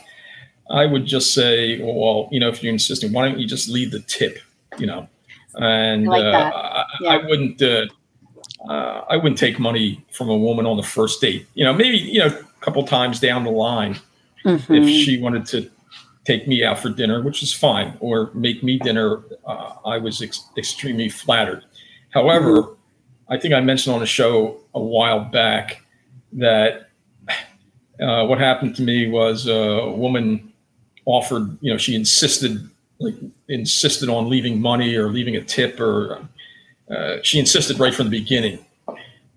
I 0.70 0.86
would 0.86 1.06
just 1.06 1.34
say, 1.34 1.82
"Well, 1.82 2.30
you 2.32 2.40
know, 2.40 2.50
if 2.50 2.62
you're 2.64 2.72
insisting, 2.72 3.12
why 3.14 3.28
don't 3.28 3.40
you 3.40 3.48
just 3.48 3.68
leave 3.68 3.90
the 3.92 4.00
tip?" 4.02 4.38
You 4.78 4.86
know, 4.86 5.10
and 5.56 6.06
I 6.08 6.10
like 6.12 6.24
uh, 6.24 6.32
that. 6.32 6.54
I, 6.54 6.86
I 7.06 7.26
wouldn't. 7.26 7.62
Uh, 7.62 7.88
uh, 8.70 9.06
I 9.10 9.18
wouldn't 9.18 9.38
take 9.38 9.60
money 9.60 10.04
from 10.12 10.30
a 10.30 10.38
woman 10.38 10.66
on 10.66 10.78
the 10.78 10.84
first 10.84 11.20
date. 11.20 11.48
You 11.56 11.66
know, 11.66 11.74
maybe 11.74 11.98
you 11.98 12.20
know 12.20 12.28
a 12.28 12.64
couple 12.66 12.84
times 12.86 13.20
down 13.20 13.44
the 13.44 13.52
line 13.52 14.00
if 14.46 14.68
Mhm. 14.68 15.04
she 15.04 15.20
wanted 15.20 15.46
to 15.48 15.70
take 16.26 16.48
me 16.48 16.64
out 16.64 16.80
for 16.80 16.90
dinner, 16.90 17.22
which 17.22 17.44
is 17.44 17.54
fine, 17.54 17.96
or 18.00 18.32
make 18.34 18.64
me 18.64 18.80
dinner, 18.80 19.22
uh, 19.46 19.76
I 19.86 19.98
was 19.98 20.22
ex- 20.22 20.50
extremely 20.58 21.08
flattered. 21.08 21.64
However, 22.10 22.76
I 23.30 23.38
think 23.38 23.54
I 23.54 23.62
mentioned 23.62 23.96
on 23.96 24.02
a 24.02 24.08
show 24.08 24.58
a 24.74 24.80
while 24.80 25.20
back 25.20 25.84
that 26.34 26.90
uh, 28.00 28.26
what 28.26 28.40
happened 28.40 28.76
to 28.76 28.82
me 28.82 29.08
was 29.08 29.48
a 29.48 29.92
woman 29.92 30.52
offered, 31.06 31.58
you 31.62 31.72
know, 31.72 31.78
she 31.78 31.96
insisted, 31.96 32.68
like, 33.00 33.16
insisted 33.48 34.10
on 34.10 34.30
leaving 34.30 34.60
money 34.60 34.96
or 34.96 35.10
leaving 35.10 35.36
a 35.36 35.42
tip, 35.42 35.80
or 35.80 36.28
uh, 36.90 37.18
she 37.22 37.40
insisted 37.40 37.80
right 37.80 37.94
from 37.94 38.10
the 38.10 38.20
beginning. 38.20 38.66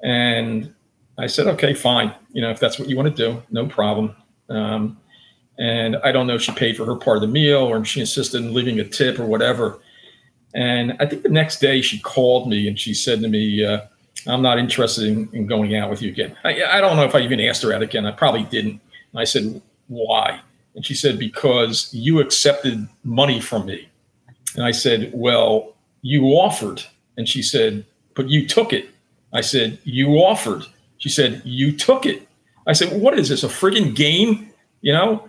And 0.02 0.75
I 1.18 1.26
said, 1.26 1.47
okay, 1.49 1.75
fine. 1.75 2.14
You 2.33 2.42
know, 2.42 2.50
if 2.50 2.61
that's 2.61 2.78
what 2.78 2.88
you 2.88 2.97
want 2.97 3.14
to 3.14 3.30
do, 3.30 3.42
no 3.50 3.66
problem. 3.66 4.16
Um, 4.49 4.99
and 5.59 5.97
I 5.97 6.12
don't 6.12 6.27
know 6.27 6.35
if 6.35 6.43
she 6.43 6.53
paid 6.53 6.77
for 6.77 6.87
her 6.87 6.95
part 6.95 7.17
of 7.17 7.21
the 7.23 7.29
meal 7.29 7.59
or 7.59 7.85
she 7.85 8.00
insisted 8.00 8.43
in 8.43 8.55
leaving 8.55 8.79
a 8.79 8.85
tip 8.85 9.19
or 9.19 9.27
whatever. 9.27 9.81
And 10.55 10.97
I 11.00 11.07
think 11.07 11.23
the 11.23 11.29
next 11.29 11.61
day 11.61 11.83
she 11.83 11.99
called 12.00 12.49
me 12.49 12.69
and 12.69 12.78
she 12.78 12.95
said 12.95 13.21
to 13.21 13.28
me, 13.28 13.65
uh, 13.65 13.80
I'm 14.26 14.43
not 14.43 14.59
interested 14.59 15.04
in, 15.04 15.28
in 15.32 15.47
going 15.47 15.75
out 15.76 15.91
with 15.91 16.00
you 16.00 16.11
again. 16.11 16.37
I, 16.45 16.63
I 16.65 16.80
don't 16.80 16.97
know 16.97 17.04
if 17.04 17.15
I 17.15 17.21
even 17.21 17.41
asked 17.41 17.63
her 17.63 17.73
out 17.73 17.82
again. 17.82 18.06
I 18.06 18.13
probably 18.13 18.45
didn't. 18.45 18.80
And 19.13 19.21
I 19.21 19.25
said, 19.25 19.61
why? 19.89 20.41
And 20.75 20.85
she 20.85 20.95
said, 20.95 21.19
because 21.19 21.93
you 21.93 22.21
accepted 22.21 22.89
money 23.04 23.41
from 23.41 23.67
me. 23.67 23.89
And 24.54 24.65
I 24.65 24.71
said, 24.71 25.11
well, 25.13 25.75
you 26.02 26.25
offered. 26.26 26.82
And 27.17 27.28
she 27.28 27.43
said, 27.43 27.85
but 28.15 28.28
you 28.28 28.47
took 28.47 28.73
it. 28.73 28.89
I 29.32 29.41
said, 29.41 29.78
you 29.85 30.11
offered. 30.19 30.65
She 30.99 31.09
said, 31.09 31.43
you 31.45 31.76
took 31.76 32.06
it. 32.06 32.26
I 32.67 32.73
said, 32.73 33.00
what 33.00 33.19
is 33.19 33.28
this, 33.28 33.45
a 33.45 33.49
friggin' 33.49 33.95
game? 33.95 34.50
You 34.82 34.93
know, 34.93 35.28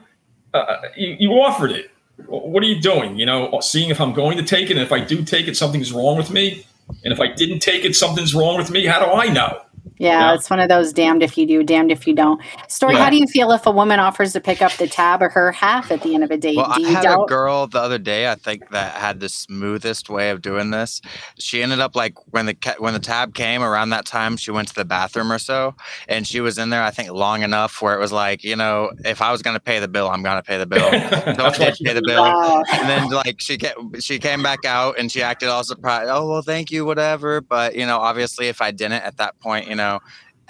uh, 0.54 0.78
you, 0.96 1.16
you 1.20 1.32
offered 1.34 1.72
it. 1.72 1.92
What 2.28 2.64
are 2.64 2.68
you 2.68 2.82
doing? 2.82 3.18
You 3.18 3.26
know, 3.26 3.60
seeing 3.62 3.90
if 3.90 4.02
I'm 4.02 4.14
going 4.14 4.38
to 4.38 4.44
take 4.44 4.70
it. 4.70 4.74
And 4.74 4.82
if 4.82 4.92
I 4.92 5.00
do 5.00 5.24
take 5.24 5.48
it, 5.48 5.56
something's 5.56 5.92
wrong 5.92 6.18
with 6.18 6.32
me. 6.32 6.66
And 7.04 7.14
if 7.14 7.20
I 7.20 7.28
didn't 7.28 7.60
take 7.60 7.86
it, 7.86 7.96
something's 7.96 8.36
wrong 8.36 8.58
with 8.58 8.72
me. 8.72 8.86
How 8.86 9.00
do 9.00 9.12
I 9.12 9.30
know? 9.30 9.62
Yeah, 10.00 10.30
Yeah. 10.30 10.34
it's 10.36 10.50
one 10.50 10.60
of 10.60 10.70
those 10.70 10.94
damned 10.94 11.22
if 11.22 11.38
you 11.38 11.46
do, 11.46 11.62
damned 11.62 11.92
if 11.92 12.08
you 12.08 12.14
don't. 12.16 12.42
Storie, 12.70 12.94
Yeah. 12.96 13.04
how 13.04 13.10
do 13.10 13.18
you 13.18 13.28
feel 13.28 13.52
if 13.52 13.66
a 13.68 13.72
woman 13.72 14.00
offers 14.00 14.34
to 14.34 14.40
pick 14.40 14.62
up 14.62 14.72
the 14.78 14.88
tab 14.88 15.22
or 15.22 15.30
her 15.30 15.52
half 15.52 15.92
at 15.92 16.02
the 16.02 16.16
end 16.16 16.24
of 16.24 16.32
a 16.32 16.38
date? 16.38 16.56
Well, 16.58 16.72
I 16.72 16.80
had 16.90 17.04
doubt? 17.04 17.24
a 17.24 17.26
girl 17.28 17.68
the 17.68 17.80
other 17.82 17.98
day. 17.98 18.32
I 18.32 18.36
think 18.36 18.70
that 18.72 18.94
had 18.96 19.20
the 19.20 19.28
smoothest 19.30 20.10
way 20.10 20.30
of 20.30 20.42
doing 20.42 20.72
this. 20.72 21.02
She 21.38 21.62
ended 21.62 21.80
up 21.82 21.96
like 21.98 22.14
when 22.34 22.46
the 22.46 22.56
when 22.80 22.94
the 22.94 23.00
tab 23.00 23.34
came 23.36 23.62
around 23.62 23.90
that 23.90 24.06
time, 24.06 24.38
she 24.38 24.52
went 24.52 24.70
to 24.70 24.76
the 24.76 24.86
bathroom 24.86 25.32
or 25.34 25.38
so, 25.40 25.76
and 26.08 26.26
she 26.26 26.40
was 26.40 26.58
in 26.58 26.70
there. 26.70 26.82
I 26.84 26.92
think 26.92 27.12
long 27.12 27.44
enough 27.44 27.82
where 27.82 27.94
it 27.94 28.00
was 28.00 28.12
like, 28.14 28.44
you 28.44 28.56
know, 28.56 28.92
if 29.04 29.22
I 29.22 29.32
was 29.34 29.42
gonna 29.42 29.60
pay 29.60 29.80
the 29.80 29.90
bill, 29.90 30.10
I'm 30.10 30.24
gonna 30.24 30.44
pay 30.44 30.58
the 30.58 30.66
bill. 30.66 30.90
So 31.40 31.46
I 31.46 31.52
did 31.52 31.78
pay 31.84 31.94
the 31.94 32.02
bill. 32.06 32.24
Wow. 32.24 32.64
and 32.72 32.88
then 32.90 33.10
like 33.10 33.40
she 33.42 33.58
came, 33.58 34.00
she 34.00 34.18
came 34.20 34.42
back 34.42 34.64
out 34.66 34.98
and 34.98 35.12
she 35.12 35.22
acted 35.22 35.50
all 35.50 35.64
surprised. 35.64 36.10
Oh 36.10 36.30
well, 36.30 36.42
thank 36.42 36.72
you, 36.72 36.86
whatever. 36.86 37.42
But 37.42 37.76
you 37.76 37.86
know, 37.86 37.98
obviously, 38.00 38.48
if 38.48 38.62
I 38.62 38.72
didn't 38.72 39.04
at 39.04 39.18
that 39.18 39.38
point, 39.40 39.68
you 39.68 39.76
know, 39.76 39.89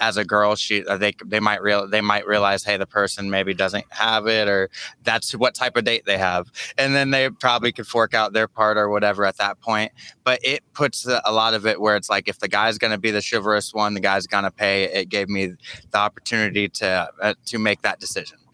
as 0.00 0.16
a 0.16 0.24
girl, 0.24 0.56
she 0.56 0.84
uh, 0.84 0.96
they 0.96 1.14
they 1.24 1.40
might 1.40 1.62
real 1.62 1.86
they 1.86 2.00
might 2.00 2.26
realize, 2.26 2.64
hey, 2.64 2.76
the 2.76 2.86
person 2.86 3.30
maybe 3.30 3.54
doesn't 3.54 3.84
have 3.90 4.26
it, 4.26 4.48
or 4.48 4.70
that's 5.04 5.32
what 5.32 5.54
type 5.54 5.76
of 5.76 5.84
date 5.84 6.04
they 6.06 6.18
have, 6.18 6.50
and 6.78 6.94
then 6.94 7.10
they 7.10 7.28
probably 7.28 7.70
could 7.70 7.86
fork 7.86 8.14
out 8.14 8.32
their 8.32 8.48
part 8.48 8.78
or 8.78 8.88
whatever 8.88 9.24
at 9.24 9.36
that 9.36 9.60
point. 9.60 9.92
But 10.24 10.40
it 10.42 10.62
puts 10.72 11.06
a 11.06 11.20
a 11.24 11.32
lot 11.32 11.54
of 11.54 11.66
it 11.66 11.80
where 11.80 11.96
it's 11.96 12.08
like 12.08 12.28
if 12.28 12.38
the 12.38 12.48
guy's 12.48 12.78
going 12.78 12.92
to 12.92 12.98
be 12.98 13.10
the 13.10 13.22
chivalrous 13.22 13.74
one, 13.74 13.94
the 13.94 14.00
guy's 14.00 14.26
going 14.26 14.44
to 14.44 14.50
pay. 14.50 14.84
It 14.84 15.10
gave 15.10 15.28
me 15.28 15.54
the 15.90 15.98
opportunity 15.98 16.68
to 16.68 17.08
uh, 17.22 17.34
to 17.46 17.58
make 17.58 17.82
that 17.82 18.00
decision. 18.00 18.38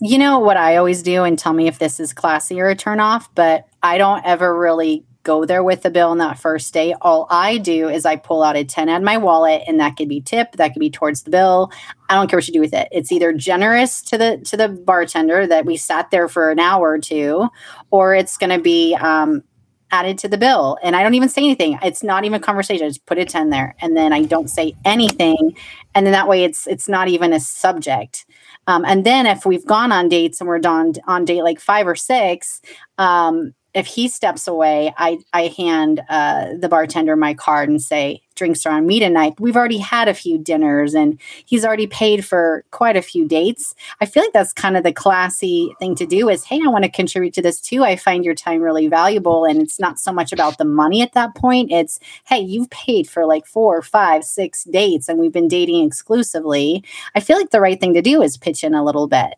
You 0.00 0.18
know 0.18 0.38
what 0.38 0.58
I 0.58 0.76
always 0.76 1.02
do, 1.02 1.22
and 1.22 1.38
tell 1.38 1.54
me 1.54 1.66
if 1.66 1.78
this 1.78 1.98
is 1.98 2.12
classy 2.12 2.60
or 2.60 2.68
a 2.68 2.74
turn 2.74 3.00
off, 3.00 3.32
but 3.34 3.66
I 3.82 3.96
don't 3.96 4.22
ever 4.26 4.54
really 4.54 5.04
go 5.24 5.44
there 5.44 5.64
with 5.64 5.82
the 5.82 5.90
bill 5.90 6.10
on 6.10 6.18
that 6.18 6.38
first 6.38 6.72
day. 6.72 6.94
All 7.00 7.26
I 7.30 7.58
do 7.58 7.88
is 7.88 8.06
I 8.06 8.16
pull 8.16 8.42
out 8.42 8.56
a 8.56 8.64
10 8.64 8.88
out 8.88 8.98
of 8.98 9.02
my 9.02 9.16
wallet, 9.16 9.62
and 9.66 9.80
that 9.80 9.96
could 9.96 10.08
be 10.08 10.20
tip, 10.20 10.52
that 10.52 10.72
could 10.72 10.80
be 10.80 10.90
towards 10.90 11.22
the 11.22 11.30
bill. 11.30 11.72
I 12.08 12.14
don't 12.14 12.28
care 12.28 12.36
what 12.36 12.46
you 12.46 12.52
do 12.52 12.60
with 12.60 12.74
it. 12.74 12.88
It's 12.92 13.10
either 13.10 13.32
generous 13.32 14.02
to 14.02 14.18
the 14.18 14.38
to 14.44 14.56
the 14.56 14.68
bartender 14.68 15.46
that 15.46 15.66
we 15.66 15.76
sat 15.76 16.10
there 16.10 16.28
for 16.28 16.50
an 16.50 16.60
hour 16.60 16.90
or 16.90 16.98
two, 16.98 17.48
or 17.90 18.14
it's 18.14 18.36
gonna 18.36 18.60
be 18.60 18.94
um 18.94 19.42
added 19.90 20.18
to 20.18 20.28
the 20.28 20.38
bill. 20.38 20.76
And 20.82 20.96
I 20.96 21.02
don't 21.02 21.14
even 21.14 21.28
say 21.28 21.42
anything. 21.42 21.78
It's 21.82 22.02
not 22.02 22.24
even 22.24 22.40
a 22.40 22.44
conversation. 22.44 22.84
I 22.84 22.88
just 22.88 23.06
put 23.06 23.18
a 23.18 23.24
10 23.24 23.50
there 23.50 23.76
and 23.80 23.96
then 23.96 24.12
I 24.12 24.24
don't 24.24 24.50
say 24.50 24.74
anything. 24.84 25.56
And 25.94 26.04
then 26.04 26.12
that 26.12 26.26
way 26.26 26.42
it's 26.42 26.66
it's 26.66 26.88
not 26.88 27.06
even 27.08 27.32
a 27.32 27.38
subject. 27.38 28.26
Um, 28.66 28.84
and 28.84 29.04
then 29.04 29.26
if 29.26 29.46
we've 29.46 29.64
gone 29.64 29.92
on 29.92 30.08
dates 30.08 30.40
and 30.40 30.48
we're 30.48 30.60
on 30.64 30.94
on 31.06 31.24
date 31.24 31.42
like 31.42 31.60
five 31.60 31.86
or 31.86 31.94
six, 31.94 32.60
um, 32.98 33.54
if 33.74 33.86
he 33.86 34.06
steps 34.08 34.46
away, 34.46 34.94
I 34.96 35.18
I 35.32 35.48
hand 35.56 36.00
uh, 36.08 36.52
the 36.56 36.68
bartender 36.68 37.16
my 37.16 37.34
card 37.34 37.68
and 37.68 37.82
say, 37.82 38.22
"Drinks 38.36 38.64
are 38.64 38.72
on 38.72 38.86
me 38.86 39.00
tonight." 39.00 39.34
We've 39.40 39.56
already 39.56 39.78
had 39.78 40.06
a 40.06 40.14
few 40.14 40.38
dinners, 40.38 40.94
and 40.94 41.20
he's 41.44 41.64
already 41.64 41.88
paid 41.88 42.24
for 42.24 42.64
quite 42.70 42.96
a 42.96 43.02
few 43.02 43.26
dates. 43.26 43.74
I 44.00 44.06
feel 44.06 44.22
like 44.22 44.32
that's 44.32 44.52
kind 44.52 44.76
of 44.76 44.84
the 44.84 44.92
classy 44.92 45.74
thing 45.80 45.96
to 45.96 46.06
do. 46.06 46.28
Is 46.28 46.44
hey, 46.44 46.60
I 46.64 46.68
want 46.68 46.84
to 46.84 46.90
contribute 46.90 47.34
to 47.34 47.42
this 47.42 47.60
too. 47.60 47.82
I 47.82 47.96
find 47.96 48.24
your 48.24 48.36
time 48.36 48.60
really 48.60 48.86
valuable, 48.86 49.44
and 49.44 49.60
it's 49.60 49.80
not 49.80 49.98
so 49.98 50.12
much 50.12 50.32
about 50.32 50.56
the 50.56 50.64
money 50.64 51.02
at 51.02 51.12
that 51.14 51.34
point. 51.34 51.72
It's 51.72 51.98
hey, 52.26 52.38
you've 52.38 52.70
paid 52.70 53.08
for 53.08 53.26
like 53.26 53.44
four, 53.44 53.82
five, 53.82 54.24
six 54.24 54.64
dates, 54.64 55.08
and 55.08 55.18
we've 55.18 55.32
been 55.32 55.48
dating 55.48 55.84
exclusively. 55.84 56.84
I 57.16 57.20
feel 57.20 57.36
like 57.36 57.50
the 57.50 57.60
right 57.60 57.80
thing 57.80 57.94
to 57.94 58.02
do 58.02 58.22
is 58.22 58.36
pitch 58.36 58.62
in 58.62 58.74
a 58.74 58.84
little 58.84 59.08
bit. 59.08 59.34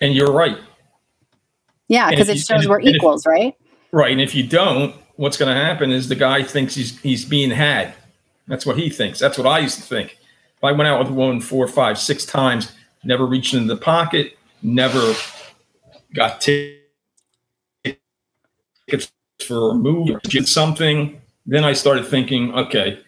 And 0.00 0.14
you're 0.14 0.32
right. 0.32 0.58
Yeah, 1.88 2.08
because 2.08 2.30
it 2.30 2.38
shows 2.38 2.66
we're 2.66 2.80
equals, 2.80 3.26
if, 3.26 3.30
right? 3.30 3.54
Right. 3.94 4.10
And 4.10 4.20
if 4.20 4.34
you 4.34 4.44
don't, 4.44 4.92
what's 5.14 5.36
going 5.36 5.54
to 5.54 5.60
happen 5.60 5.92
is 5.92 6.08
the 6.08 6.16
guy 6.16 6.42
thinks 6.42 6.74
he's 6.74 6.98
he's 7.00 7.24
being 7.24 7.52
had. 7.52 7.94
That's 8.48 8.66
what 8.66 8.76
he 8.76 8.90
thinks. 8.90 9.20
That's 9.20 9.38
what 9.38 9.46
I 9.46 9.60
used 9.60 9.76
to 9.76 9.82
think. 9.82 10.18
If 10.56 10.64
I 10.64 10.72
went 10.72 10.88
out 10.88 10.98
with 10.98 11.10
a 11.10 11.12
woman 11.12 11.40
four, 11.40 11.68
five, 11.68 11.96
six 11.96 12.26
times, 12.26 12.72
never 13.04 13.24
reached 13.24 13.54
into 13.54 13.72
the 13.72 13.80
pocket, 13.80 14.36
never 14.64 15.14
got 16.12 16.40
tickets 16.40 16.82
for 19.46 19.70
a 19.70 19.74
movie, 19.74 20.16
did 20.24 20.48
something, 20.48 21.22
then 21.46 21.62
I 21.62 21.72
started 21.72 22.04
thinking, 22.04 22.52
okay, 22.52 22.98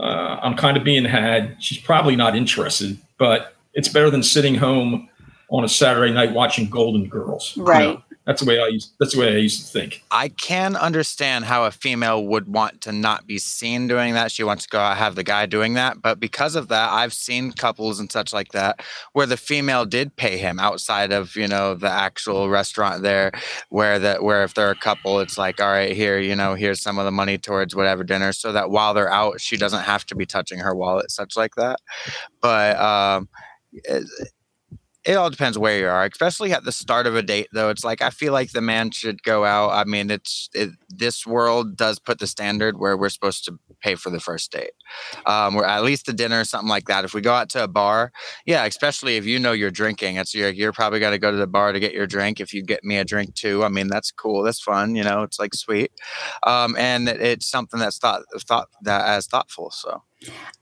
uh, 0.00 0.40
I'm 0.42 0.56
kind 0.56 0.76
of 0.76 0.82
being 0.82 1.04
had. 1.04 1.54
She's 1.62 1.78
probably 1.78 2.16
not 2.16 2.34
interested, 2.34 2.98
but 3.16 3.54
it's 3.74 3.88
better 3.88 4.10
than 4.10 4.24
sitting 4.24 4.56
home 4.56 5.08
on 5.52 5.64
a 5.64 5.68
Saturday 5.68 6.12
night 6.12 6.32
watching 6.32 6.68
Golden 6.68 7.08
Girls. 7.08 7.56
Right. 7.56 7.82
You 7.82 7.94
know? 7.94 8.02
That's 8.24 8.40
the 8.40 8.48
way 8.48 8.60
I 8.60 8.68
used. 8.68 8.92
That's 9.00 9.14
the 9.14 9.20
way 9.20 9.34
I 9.34 9.38
used 9.38 9.66
to 9.66 9.72
think. 9.72 10.04
I 10.12 10.28
can 10.28 10.76
understand 10.76 11.44
how 11.44 11.64
a 11.64 11.72
female 11.72 12.24
would 12.24 12.46
want 12.46 12.80
to 12.82 12.92
not 12.92 13.26
be 13.26 13.38
seen 13.38 13.88
doing 13.88 14.14
that. 14.14 14.30
She 14.30 14.44
wants 14.44 14.62
to 14.62 14.68
go 14.68 14.78
out 14.78 14.96
have 14.96 15.16
the 15.16 15.24
guy 15.24 15.46
doing 15.46 15.74
that, 15.74 16.00
but 16.00 16.20
because 16.20 16.54
of 16.54 16.68
that, 16.68 16.92
I've 16.92 17.12
seen 17.12 17.50
couples 17.50 17.98
and 17.98 18.12
such 18.12 18.32
like 18.32 18.52
that 18.52 18.80
where 19.12 19.26
the 19.26 19.36
female 19.36 19.84
did 19.84 20.14
pay 20.14 20.38
him 20.38 20.60
outside 20.60 21.10
of 21.10 21.34
you 21.34 21.48
know 21.48 21.74
the 21.74 21.90
actual 21.90 22.48
restaurant 22.48 23.02
there, 23.02 23.32
where 23.70 23.98
that 23.98 24.22
where 24.22 24.44
if 24.44 24.54
they're 24.54 24.70
a 24.70 24.76
couple, 24.76 25.18
it's 25.18 25.36
like 25.36 25.60
all 25.60 25.72
right 25.72 25.96
here 25.96 26.20
you 26.20 26.36
know 26.36 26.54
here's 26.54 26.80
some 26.80 26.98
of 26.98 27.04
the 27.04 27.10
money 27.10 27.38
towards 27.38 27.74
whatever 27.74 28.04
dinner, 28.04 28.32
so 28.32 28.52
that 28.52 28.70
while 28.70 28.94
they're 28.94 29.12
out, 29.12 29.40
she 29.40 29.56
doesn't 29.56 29.82
have 29.82 30.06
to 30.06 30.14
be 30.14 30.26
touching 30.26 30.60
her 30.60 30.76
wallet, 30.76 31.10
such 31.10 31.36
like 31.36 31.56
that. 31.56 31.80
But 32.40 32.78
um, 32.78 33.28
it, 35.04 35.14
all 35.14 35.30
depends 35.30 35.58
where 35.58 35.78
you 35.78 35.86
are, 35.86 36.04
especially 36.04 36.52
at 36.52 36.64
the 36.64 36.72
start 36.72 37.06
of 37.06 37.16
a 37.16 37.22
date. 37.22 37.48
Though 37.52 37.70
it's 37.70 37.84
like 37.84 38.02
I 38.02 38.10
feel 38.10 38.32
like 38.32 38.52
the 38.52 38.60
man 38.60 38.90
should 38.90 39.22
go 39.22 39.44
out. 39.44 39.70
I 39.70 39.84
mean, 39.84 40.10
it's 40.10 40.48
it, 40.54 40.70
this 40.88 41.26
world 41.26 41.76
does 41.76 41.98
put 41.98 42.18
the 42.18 42.26
standard 42.26 42.78
where 42.78 42.96
we're 42.96 43.08
supposed 43.08 43.44
to 43.46 43.58
pay 43.80 43.94
for 43.94 44.10
the 44.10 44.20
first 44.20 44.52
date, 44.52 44.72
um, 45.26 45.56
or 45.56 45.64
at 45.64 45.82
least 45.82 46.08
a 46.08 46.12
dinner, 46.12 46.40
or 46.40 46.44
something 46.44 46.68
like 46.68 46.86
that. 46.86 47.04
If 47.04 47.14
we 47.14 47.20
go 47.20 47.32
out 47.32 47.48
to 47.50 47.64
a 47.64 47.68
bar, 47.68 48.12
yeah, 48.46 48.64
especially 48.64 49.16
if 49.16 49.24
you 49.24 49.38
know 49.38 49.52
you're 49.52 49.70
drinking, 49.70 50.16
it's 50.16 50.34
you're, 50.34 50.50
you're 50.50 50.72
probably 50.72 51.00
got 51.00 51.10
to 51.10 51.18
go 51.18 51.30
to 51.30 51.36
the 51.36 51.46
bar 51.46 51.72
to 51.72 51.80
get 51.80 51.92
your 51.92 52.06
drink. 52.06 52.40
If 52.40 52.54
you 52.54 52.62
get 52.62 52.84
me 52.84 52.96
a 52.98 53.04
drink 53.04 53.34
too, 53.34 53.64
I 53.64 53.68
mean, 53.68 53.88
that's 53.88 54.10
cool, 54.12 54.42
that's 54.42 54.60
fun, 54.60 54.94
you 54.94 55.04
know, 55.04 55.22
it's 55.22 55.38
like 55.38 55.54
sweet, 55.54 55.92
um, 56.44 56.76
and 56.78 57.08
it's 57.08 57.46
something 57.46 57.80
that's 57.80 57.98
thought 57.98 58.22
thought 58.38 58.68
that 58.82 59.06
as 59.06 59.26
thoughtful. 59.26 59.70
So. 59.70 60.02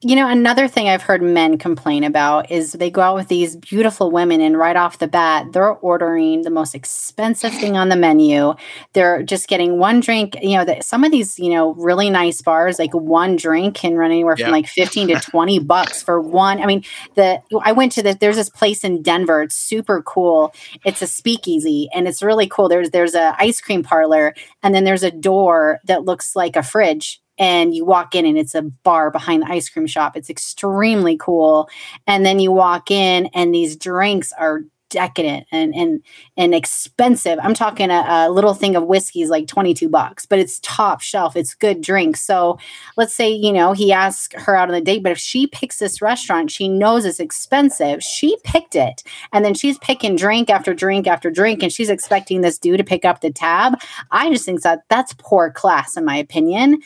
You 0.02 0.16
know, 0.16 0.28
another 0.28 0.66
thing 0.66 0.88
I've 0.88 1.02
heard 1.02 1.20
men 1.20 1.58
complain 1.58 2.04
about 2.04 2.50
is 2.50 2.72
they 2.72 2.90
go 2.90 3.02
out 3.02 3.16
with 3.16 3.28
these 3.28 3.56
beautiful 3.56 4.10
women, 4.10 4.40
and 4.40 4.56
right 4.56 4.76
off 4.76 4.98
the 4.98 5.06
bat, 5.06 5.52
they're 5.52 5.74
ordering 5.74 6.40
the 6.40 6.48
most 6.48 6.74
expensive 6.74 7.52
thing 7.52 7.76
on 7.76 7.90
the 7.90 7.96
menu. 7.96 8.54
They're 8.94 9.22
just 9.22 9.46
getting 9.46 9.78
one 9.78 10.00
drink. 10.00 10.36
You 10.40 10.56
know, 10.56 10.64
the, 10.64 10.80
some 10.80 11.04
of 11.04 11.12
these, 11.12 11.38
you 11.38 11.50
know, 11.50 11.74
really 11.74 12.08
nice 12.08 12.40
bars, 12.40 12.78
like 12.78 12.94
one 12.94 13.36
drink 13.36 13.74
can 13.74 13.94
run 13.94 14.10
anywhere 14.10 14.36
from 14.36 14.46
yeah. 14.46 14.52
like 14.52 14.66
15 14.66 15.08
to 15.08 15.20
20 15.20 15.58
bucks 15.58 16.02
for 16.02 16.18
one. 16.18 16.62
I 16.62 16.66
mean, 16.66 16.82
the 17.16 17.38
I 17.62 17.72
went 17.72 17.92
to 17.92 18.02
the 18.02 18.16
there's 18.18 18.36
this 18.36 18.48
place 18.48 18.84
in 18.84 19.02
Denver. 19.02 19.42
It's 19.42 19.54
super 19.54 20.00
cool. 20.02 20.54
It's 20.82 21.02
a 21.02 21.06
speakeasy 21.06 21.90
and 21.94 22.08
it's 22.08 22.22
really 22.22 22.48
cool. 22.48 22.70
There's 22.70 22.88
there's 22.88 23.14
a 23.14 23.34
ice 23.38 23.60
cream 23.60 23.82
parlor, 23.82 24.34
and 24.62 24.74
then 24.74 24.84
there's 24.84 25.02
a 25.02 25.10
door 25.10 25.80
that 25.84 26.04
looks 26.06 26.34
like 26.34 26.56
a 26.56 26.62
fridge 26.62 27.20
and 27.40 27.74
you 27.74 27.84
walk 27.84 28.14
in 28.14 28.26
and 28.26 28.38
it's 28.38 28.54
a 28.54 28.62
bar 28.62 29.10
behind 29.10 29.42
the 29.42 29.50
ice 29.50 29.68
cream 29.68 29.86
shop. 29.86 30.16
It's 30.16 30.30
extremely 30.30 31.16
cool. 31.16 31.68
And 32.06 32.24
then 32.24 32.38
you 32.38 32.52
walk 32.52 32.90
in 32.90 33.26
and 33.32 33.52
these 33.52 33.76
drinks 33.76 34.32
are 34.38 34.62
decadent 34.90 35.46
and 35.50 35.74
and 35.74 36.02
and 36.36 36.54
expensive. 36.54 37.38
I'm 37.42 37.54
talking 37.54 37.90
a, 37.90 38.04
a, 38.08 38.30
little 38.30 38.54
thing 38.54 38.76
of 38.76 38.86
whiskey 38.86 39.22
is 39.22 39.30
like 39.30 39.46
22 39.46 39.88
bucks, 39.88 40.26
but 40.26 40.38
it's 40.38 40.60
top 40.62 41.00
shelf. 41.00 41.36
It's 41.36 41.54
good 41.54 41.80
drinks. 41.80 42.20
So 42.20 42.58
let's 42.96 43.14
say, 43.14 43.30
you 43.30 43.52
know, 43.52 43.72
he 43.72 43.92
asks 43.92 44.34
her 44.42 44.56
out 44.56 44.68
on 44.68 44.74
the 44.74 44.80
date, 44.80 45.02
but 45.02 45.12
if 45.12 45.18
she 45.18 45.46
picks 45.46 45.78
this 45.78 46.02
restaurant, 46.02 46.50
she 46.50 46.68
knows 46.68 47.04
it's 47.04 47.20
expensive. 47.20 48.02
She 48.02 48.36
picked 48.44 48.74
it. 48.74 49.02
And 49.32 49.44
then 49.44 49.54
she's 49.54 49.78
picking 49.78 50.16
drink 50.16 50.50
after 50.50 50.74
drink 50.74 51.06
after 51.06 51.30
drink 51.30 51.62
and 51.62 51.72
she's 51.72 51.88
expecting 51.88 52.40
this 52.40 52.58
dude 52.58 52.78
to 52.78 52.84
pick 52.84 53.04
up 53.04 53.20
the 53.20 53.30
tab. 53.30 53.80
I 54.10 54.28
just 54.30 54.44
think 54.44 54.62
that 54.62 54.80
that's 54.88 55.14
poor 55.18 55.50
class 55.50 55.96
in 55.96 56.04
my 56.04 56.16
opinion. 56.16 56.80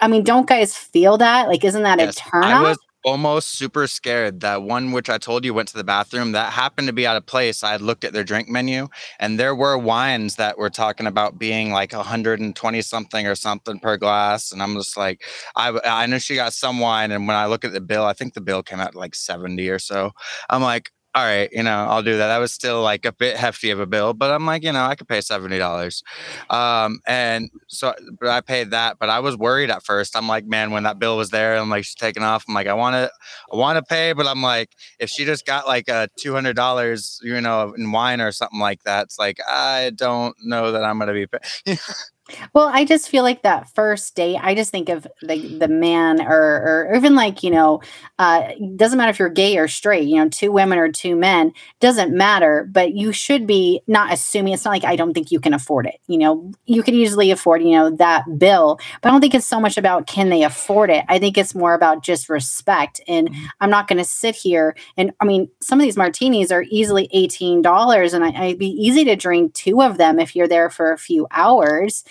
I 0.00 0.08
mean, 0.08 0.24
don't 0.24 0.48
guys 0.48 0.76
feel 0.76 1.18
that? 1.18 1.48
Like, 1.48 1.64
isn't 1.64 1.82
that 1.82 1.98
yes, 1.98 2.16
a 2.16 2.20
turn 2.20 2.44
I 2.44 2.62
was 2.62 2.78
almost 3.04 3.52
super 3.52 3.86
scared. 3.86 4.40
That 4.40 4.62
one 4.62 4.92
which 4.92 5.08
I 5.08 5.18
told 5.18 5.44
you 5.44 5.54
went 5.54 5.68
to 5.68 5.76
the 5.76 5.84
bathroom, 5.84 6.32
that 6.32 6.52
happened 6.52 6.88
to 6.88 6.92
be 6.92 7.06
out 7.06 7.16
of 7.16 7.26
place. 7.26 7.62
I 7.62 7.72
had 7.72 7.80
looked 7.80 8.04
at 8.04 8.12
their 8.12 8.24
drink 8.24 8.48
menu 8.48 8.88
and 9.18 9.38
there 9.38 9.54
were 9.54 9.78
wines 9.78 10.36
that 10.36 10.58
were 10.58 10.70
talking 10.70 11.06
about 11.06 11.38
being 11.38 11.70
like 11.70 11.92
120 11.92 12.82
something 12.82 13.26
or 13.26 13.34
something 13.34 13.78
per 13.78 13.96
glass. 13.96 14.52
And 14.52 14.62
I'm 14.62 14.74
just 14.74 14.96
like, 14.96 15.22
I, 15.56 15.78
I 15.84 16.06
know 16.06 16.18
she 16.18 16.34
got 16.34 16.52
some 16.52 16.80
wine. 16.80 17.10
And 17.10 17.26
when 17.26 17.36
I 17.36 17.46
look 17.46 17.64
at 17.64 17.72
the 17.72 17.80
bill, 17.80 18.04
I 18.04 18.12
think 18.12 18.34
the 18.34 18.40
bill 18.40 18.62
came 18.62 18.80
out 18.80 18.94
like 18.94 19.14
70 19.14 19.68
or 19.68 19.78
so. 19.78 20.12
I'm 20.50 20.62
like, 20.62 20.90
all 21.14 21.24
right, 21.24 21.48
you 21.52 21.62
know, 21.62 21.86
I'll 21.88 22.02
do 22.02 22.16
that. 22.18 22.28
That 22.28 22.38
was 22.38 22.52
still 22.52 22.82
like 22.82 23.04
a 23.04 23.12
bit 23.12 23.36
hefty 23.36 23.70
of 23.70 23.80
a 23.80 23.86
bill, 23.86 24.12
but 24.14 24.30
I'm 24.30 24.46
like, 24.46 24.62
you 24.62 24.72
know, 24.72 24.84
I 24.84 24.94
could 24.94 25.08
pay 25.08 25.20
seventy 25.20 25.58
dollars, 25.58 26.02
um, 26.50 27.00
and 27.06 27.50
so 27.66 27.94
but 28.20 28.28
I 28.28 28.40
paid 28.40 28.70
that. 28.70 28.98
But 29.00 29.08
I 29.08 29.20
was 29.20 29.36
worried 29.36 29.70
at 29.70 29.84
first. 29.84 30.14
I'm 30.16 30.28
like, 30.28 30.46
man, 30.46 30.70
when 30.70 30.82
that 30.84 30.98
bill 30.98 31.16
was 31.16 31.30
there, 31.30 31.56
I'm 31.56 31.70
like, 31.70 31.84
she's 31.84 31.94
taking 31.94 32.22
off. 32.22 32.44
I'm 32.46 32.54
like, 32.54 32.66
I 32.66 32.74
want 32.74 32.94
to, 32.94 33.10
I 33.52 33.56
want 33.56 33.78
to 33.78 33.82
pay, 33.82 34.12
but 34.12 34.26
I'm 34.26 34.42
like, 34.42 34.70
if 35.00 35.08
she 35.10 35.24
just 35.24 35.46
got 35.46 35.66
like 35.66 35.88
a 35.88 36.08
two 36.18 36.34
hundred 36.34 36.56
dollars, 36.56 37.18
you 37.22 37.40
know, 37.40 37.72
in 37.76 37.90
wine 37.90 38.20
or 38.20 38.30
something 38.30 38.60
like 38.60 38.82
that, 38.84 39.04
it's 39.04 39.18
like 39.18 39.38
I 39.48 39.92
don't 39.94 40.36
know 40.44 40.72
that 40.72 40.84
I'm 40.84 40.98
gonna 40.98 41.14
be. 41.14 41.26
Well, 42.52 42.68
I 42.72 42.84
just 42.84 43.08
feel 43.08 43.22
like 43.22 43.42
that 43.42 43.68
first 43.74 44.14
date, 44.14 44.38
I 44.40 44.54
just 44.54 44.70
think 44.70 44.88
of 44.88 45.06
the 45.22 45.56
the 45.58 45.68
man 45.68 46.20
or 46.20 46.88
or 46.88 46.94
even 46.94 47.14
like, 47.14 47.42
you 47.42 47.50
know, 47.50 47.80
uh 48.18 48.48
doesn't 48.76 48.98
matter 48.98 49.10
if 49.10 49.18
you're 49.18 49.28
gay 49.28 49.56
or 49.56 49.68
straight, 49.68 50.06
you 50.06 50.16
know, 50.16 50.28
two 50.28 50.52
women 50.52 50.78
or 50.78 50.90
two 50.90 51.16
men, 51.16 51.52
doesn't 51.80 52.14
matter, 52.14 52.68
but 52.70 52.94
you 52.94 53.12
should 53.12 53.46
be 53.46 53.80
not 53.86 54.12
assuming 54.12 54.52
it's 54.52 54.64
not 54.64 54.72
like 54.72 54.84
I 54.84 54.96
don't 54.96 55.14
think 55.14 55.30
you 55.32 55.40
can 55.40 55.54
afford 55.54 55.86
it. 55.86 56.00
You 56.06 56.18
know, 56.18 56.52
you 56.66 56.82
could 56.82 56.94
easily 56.94 57.30
afford, 57.30 57.62
you 57.62 57.72
know, 57.72 57.90
that 57.96 58.24
bill, 58.38 58.78
but 59.00 59.08
I 59.08 59.12
don't 59.12 59.20
think 59.20 59.34
it's 59.34 59.46
so 59.46 59.60
much 59.60 59.78
about 59.78 60.06
can 60.06 60.28
they 60.28 60.42
afford 60.42 60.90
it. 60.90 61.04
I 61.08 61.18
think 61.18 61.38
it's 61.38 61.54
more 61.54 61.74
about 61.74 62.02
just 62.02 62.28
respect 62.28 63.00
and 63.08 63.30
mm-hmm. 63.30 63.46
I'm 63.60 63.70
not 63.70 63.88
going 63.88 63.98
to 63.98 64.04
sit 64.04 64.34
here 64.34 64.76
and 64.96 65.12
I 65.20 65.24
mean, 65.24 65.48
some 65.60 65.80
of 65.80 65.84
these 65.84 65.96
martinis 65.96 66.52
are 66.52 66.64
easily 66.68 67.08
$18 67.14 68.14
and 68.14 68.24
I, 68.24 68.28
I'd 68.28 68.58
be 68.58 68.68
easy 68.68 69.04
to 69.04 69.16
drink 69.16 69.54
two 69.54 69.82
of 69.82 69.98
them 69.98 70.18
if 70.18 70.36
you're 70.36 70.48
there 70.48 70.70
for 70.70 70.92
a 70.92 70.98
few 70.98 71.26
hours 71.30 72.04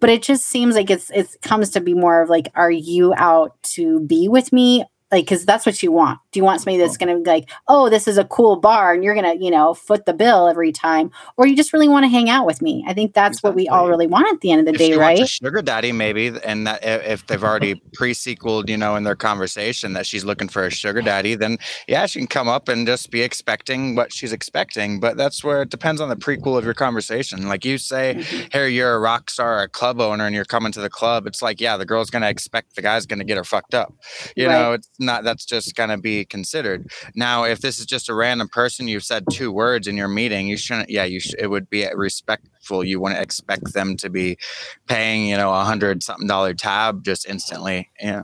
but 0.00 0.10
it 0.10 0.22
just 0.22 0.46
seems 0.46 0.74
like 0.74 0.90
it's 0.90 1.10
it 1.10 1.36
comes 1.42 1.70
to 1.70 1.80
be 1.80 1.94
more 1.94 2.22
of 2.22 2.28
like 2.28 2.48
are 2.54 2.70
you 2.70 3.14
out 3.16 3.62
to 3.62 4.00
be 4.00 4.28
with 4.28 4.52
me? 4.52 4.84
Like 5.12 5.24
because 5.24 5.44
that's 5.44 5.66
what 5.66 5.82
you 5.82 5.92
want 5.92 6.20
do 6.32 6.38
you 6.38 6.44
want 6.44 6.60
somebody 6.60 6.78
that's 6.78 6.96
going 6.96 7.14
to 7.14 7.22
be 7.22 7.30
like 7.30 7.50
oh 7.68 7.88
this 7.88 8.06
is 8.06 8.18
a 8.18 8.24
cool 8.24 8.56
bar 8.56 8.92
and 8.92 9.02
you're 9.02 9.14
going 9.14 9.38
to 9.38 9.42
you 9.42 9.50
know 9.50 9.74
foot 9.74 10.06
the 10.06 10.12
bill 10.12 10.48
every 10.48 10.72
time 10.72 11.10
or 11.36 11.46
you 11.46 11.56
just 11.56 11.72
really 11.72 11.88
want 11.88 12.04
to 12.04 12.08
hang 12.08 12.28
out 12.28 12.46
with 12.46 12.62
me 12.62 12.84
i 12.86 12.94
think 12.94 13.14
that's 13.14 13.38
exactly. 13.38 13.50
what 13.50 13.56
we 13.56 13.68
all 13.68 13.88
really 13.88 14.06
want 14.06 14.26
at 14.32 14.40
the 14.40 14.50
end 14.50 14.60
of 14.60 14.66
the 14.66 14.72
if 14.72 14.78
day 14.78 14.96
right 14.96 15.28
sugar 15.28 15.62
daddy 15.62 15.92
maybe 15.92 16.32
and 16.44 16.66
that 16.66 16.82
if 16.84 17.26
they've 17.26 17.44
already 17.44 17.74
pre-sequeled 17.94 18.68
you 18.68 18.76
know 18.76 18.96
in 18.96 19.04
their 19.04 19.16
conversation 19.16 19.92
that 19.92 20.06
she's 20.06 20.24
looking 20.24 20.48
for 20.48 20.64
a 20.64 20.70
sugar 20.70 21.02
daddy 21.02 21.34
then 21.34 21.58
yeah 21.88 22.06
she 22.06 22.18
can 22.18 22.28
come 22.28 22.48
up 22.48 22.68
and 22.68 22.86
just 22.86 23.10
be 23.10 23.22
expecting 23.22 23.94
what 23.94 24.12
she's 24.12 24.32
expecting 24.32 25.00
but 25.00 25.16
that's 25.16 25.42
where 25.42 25.62
it 25.62 25.70
depends 25.70 26.00
on 26.00 26.08
the 26.08 26.16
prequel 26.16 26.56
of 26.56 26.64
your 26.64 26.74
conversation 26.74 27.48
like 27.48 27.64
you 27.64 27.78
say 27.78 28.14
mm-hmm. 28.16 28.48
hey 28.52 28.68
you're 28.68 28.94
a 28.94 28.98
rock 28.98 29.30
star 29.30 29.62
a 29.62 29.68
club 29.68 30.00
owner 30.00 30.26
and 30.26 30.34
you're 30.34 30.44
coming 30.44 30.72
to 30.72 30.80
the 30.80 30.90
club 30.90 31.26
it's 31.26 31.42
like 31.42 31.60
yeah 31.60 31.76
the 31.76 31.86
girl's 31.86 32.10
going 32.10 32.22
to 32.22 32.28
expect 32.28 32.76
the 32.76 32.82
guy's 32.82 33.06
going 33.06 33.18
to 33.18 33.24
get 33.24 33.36
her 33.36 33.44
fucked 33.44 33.74
up 33.74 33.92
you 34.36 34.46
right. 34.46 34.52
know 34.52 34.72
it's 34.72 34.88
not 34.98 35.24
that's 35.24 35.44
just 35.44 35.74
going 35.74 35.90
to 35.90 35.98
be 35.98 36.19
considered. 36.24 36.90
Now, 37.14 37.44
if 37.44 37.60
this 37.60 37.78
is 37.78 37.86
just 37.86 38.08
a 38.08 38.14
random 38.14 38.48
person, 38.48 38.88
you've 38.88 39.04
said 39.04 39.24
two 39.30 39.50
words 39.52 39.86
in 39.86 39.96
your 39.96 40.08
meeting, 40.08 40.48
you 40.48 40.56
shouldn't. 40.56 40.90
Yeah, 40.90 41.04
you 41.04 41.20
sh- 41.20 41.34
it 41.38 41.48
would 41.48 41.68
be 41.70 41.86
respectful. 41.94 42.84
You 42.84 43.00
wouldn't 43.00 43.20
expect 43.20 43.72
them 43.72 43.96
to 43.98 44.10
be 44.10 44.38
paying, 44.86 45.26
you 45.26 45.36
know, 45.36 45.52
a 45.52 45.64
hundred 45.64 46.02
something 46.02 46.26
dollar 46.26 46.54
tab 46.54 47.04
just 47.04 47.26
instantly. 47.26 47.90
Yeah. 48.00 48.22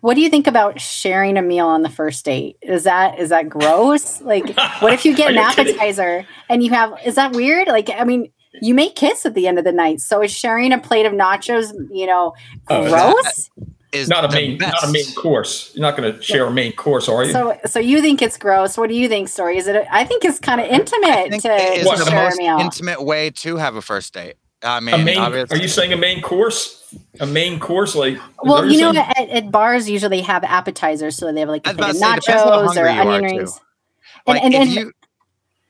What 0.00 0.14
do 0.14 0.20
you 0.20 0.28
think 0.28 0.46
about 0.48 0.80
sharing 0.80 1.36
a 1.36 1.42
meal 1.42 1.66
on 1.68 1.82
the 1.82 1.88
first 1.88 2.24
date? 2.24 2.56
Is 2.60 2.84
that 2.84 3.18
is 3.20 3.28
that 3.28 3.48
gross? 3.48 4.20
Like, 4.20 4.44
what 4.80 4.92
if 4.92 5.04
you 5.04 5.14
get 5.16 5.30
an 5.30 5.38
appetizer 5.38 6.26
and 6.48 6.62
you 6.62 6.70
have? 6.70 6.98
Is 7.04 7.14
that 7.14 7.32
weird? 7.36 7.68
Like, 7.68 7.88
I 7.90 8.02
mean, 8.04 8.32
you 8.60 8.74
may 8.74 8.88
kiss 8.90 9.24
at 9.26 9.34
the 9.34 9.46
end 9.46 9.58
of 9.58 9.64
the 9.64 9.72
night. 9.72 10.00
So 10.00 10.22
is 10.22 10.32
sharing 10.32 10.72
a 10.72 10.78
plate 10.78 11.06
of 11.06 11.12
nachos, 11.12 11.72
you 11.90 12.06
know, 12.06 12.34
Oh, 12.68 12.88
gross? 12.88 13.50
Is 13.96 14.08
Not 14.08 14.24
a 14.24 14.28
the 14.28 14.34
main, 14.34 14.58
not 14.58 14.82
a 14.84 14.90
main 14.92 15.12
course. 15.14 15.72
You're 15.74 15.82
not 15.82 15.96
going 15.96 16.12
to 16.12 16.22
share 16.22 16.46
a 16.46 16.50
main 16.50 16.72
course, 16.72 17.08
are 17.08 17.24
you? 17.24 17.32
So, 17.32 17.58
so 17.66 17.78
you 17.78 18.00
think 18.00 18.22
it's 18.22 18.36
gross? 18.38 18.76
What 18.78 18.88
do 18.88 18.94
you 18.94 19.08
think, 19.08 19.28
Storie? 19.28 19.56
Is 19.58 19.66
it? 19.66 19.86
I 19.90 20.04
think 20.04 20.24
it's 20.24 20.38
kind 20.38 20.60
of 20.60 20.66
I 20.66 20.70
intimate 20.70 21.30
think 21.30 21.42
to, 21.42 21.48
it 21.54 21.78
is 21.80 21.86
What, 21.86 21.98
to 21.98 22.04
the 22.04 22.10
share 22.10 22.20
a 22.20 22.24
most 22.24 22.38
meal. 22.38 22.58
intimate 22.58 23.02
way 23.04 23.30
to 23.30 23.56
have 23.56 23.76
a 23.76 23.82
first 23.82 24.12
date. 24.14 24.34
I 24.62 24.80
mean, 24.80 25.04
main? 25.04 25.18
Are 25.18 25.56
you 25.56 25.68
saying 25.68 25.92
a 25.92 25.96
main 25.96 26.22
course? 26.22 26.82
A 27.20 27.26
main 27.26 27.58
course, 27.60 27.94
like? 27.94 28.18
Well, 28.42 28.64
you 28.70 28.80
know, 28.80 28.92
at, 28.98 29.28
at 29.28 29.50
bars 29.50 29.88
usually 29.88 30.20
have 30.22 30.44
appetizers, 30.44 31.16
so 31.16 31.30
they 31.32 31.40
have 31.40 31.48
like 31.48 31.66
I 31.68 31.72
a 31.72 31.74
was 31.74 31.96
of 31.96 31.96
about 32.02 32.14
to 32.16 32.22
say, 32.22 32.32
depends 32.32 32.42
how 32.42 32.62
nachos 32.62 32.76
or 32.76 32.88
hungry 32.88 32.92
you 32.94 32.98
are, 32.98 33.00
onion 33.16 33.22
rings. 33.24 33.60
like 34.26 34.42
and- 34.42 34.54
if 34.54 34.60
and- 34.62 34.70
you 34.70 34.92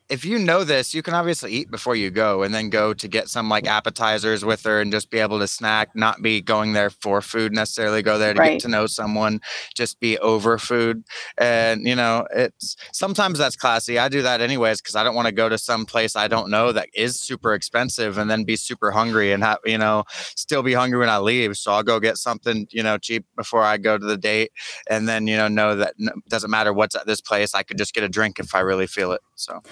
if 0.08 0.24
you 0.24 0.38
know 0.38 0.62
this, 0.64 0.94
you 0.94 1.02
can 1.02 1.14
obviously 1.14 1.52
eat 1.52 1.70
before 1.70 1.96
you 1.96 2.10
go, 2.10 2.42
and 2.42 2.54
then 2.54 2.70
go 2.70 2.94
to 2.94 3.08
get 3.08 3.28
some 3.28 3.48
like 3.48 3.64
mm. 3.64 3.70
appetizers 3.70 4.44
with 4.44 4.62
her, 4.64 4.80
and 4.80 4.92
just 4.92 5.10
be 5.10 5.18
able 5.18 5.38
to 5.38 5.48
snack, 5.48 5.90
not 5.94 6.22
be 6.22 6.40
going 6.40 6.72
there 6.72 6.90
for 6.90 7.20
food 7.20 7.52
necessarily. 7.52 8.02
Go 8.02 8.18
there 8.18 8.34
to 8.34 8.40
Right. 8.40 8.52
get 8.52 8.60
to 8.60 8.68
know 8.68 8.86
someone, 8.86 9.40
just 9.74 9.98
be 10.00 10.18
over 10.18 10.58
food, 10.58 11.04
and 11.38 11.86
you 11.86 11.96
know, 11.96 12.26
it's 12.34 12.76
sometimes 12.92 13.38
that's 13.38 13.56
classy. 13.56 13.98
I 13.98 14.08
do 14.08 14.22
that 14.22 14.40
anyways 14.40 14.80
because 14.80 14.94
I 14.94 15.02
don't 15.02 15.14
want 15.14 15.26
to 15.26 15.32
go 15.32 15.48
to 15.48 15.58
some 15.58 15.84
place 15.86 16.16
I 16.16 16.28
don't 16.28 16.50
know 16.50 16.72
that 16.72 16.88
is 16.94 17.20
super 17.20 17.54
expensive, 17.54 18.18
and 18.18 18.30
then 18.30 18.44
be 18.44 18.56
super 18.56 18.90
hungry 18.92 19.32
and 19.32 19.42
have 19.42 19.58
you 19.64 19.78
know 19.78 20.04
still 20.36 20.62
be 20.62 20.74
hungry 20.74 21.00
when 21.00 21.08
I 21.10 21.18
leave. 21.18 21.56
So 21.56 21.72
I'll 21.72 21.82
go 21.82 21.98
get 22.00 22.16
something 22.16 22.68
you 22.70 22.82
know 22.82 22.98
cheap 22.98 23.24
before 23.36 23.62
I 23.62 23.76
go 23.76 23.98
to 23.98 24.06
the 24.06 24.16
date, 24.16 24.52
and 24.88 25.08
then 25.08 25.26
you 25.26 25.36
know 25.36 25.48
know 25.48 25.74
that 25.76 25.94
doesn't 26.28 26.50
matter 26.50 26.72
what's 26.72 26.94
at 26.94 27.06
this 27.06 27.20
place. 27.20 27.54
I 27.54 27.62
could 27.64 27.78
just 27.78 27.94
get 27.94 28.04
a 28.04 28.08
drink 28.08 28.38
if 28.38 28.54
I 28.54 28.60
really 28.60 28.86
feel 28.86 29.12
it. 29.12 29.20
So. 29.36 29.62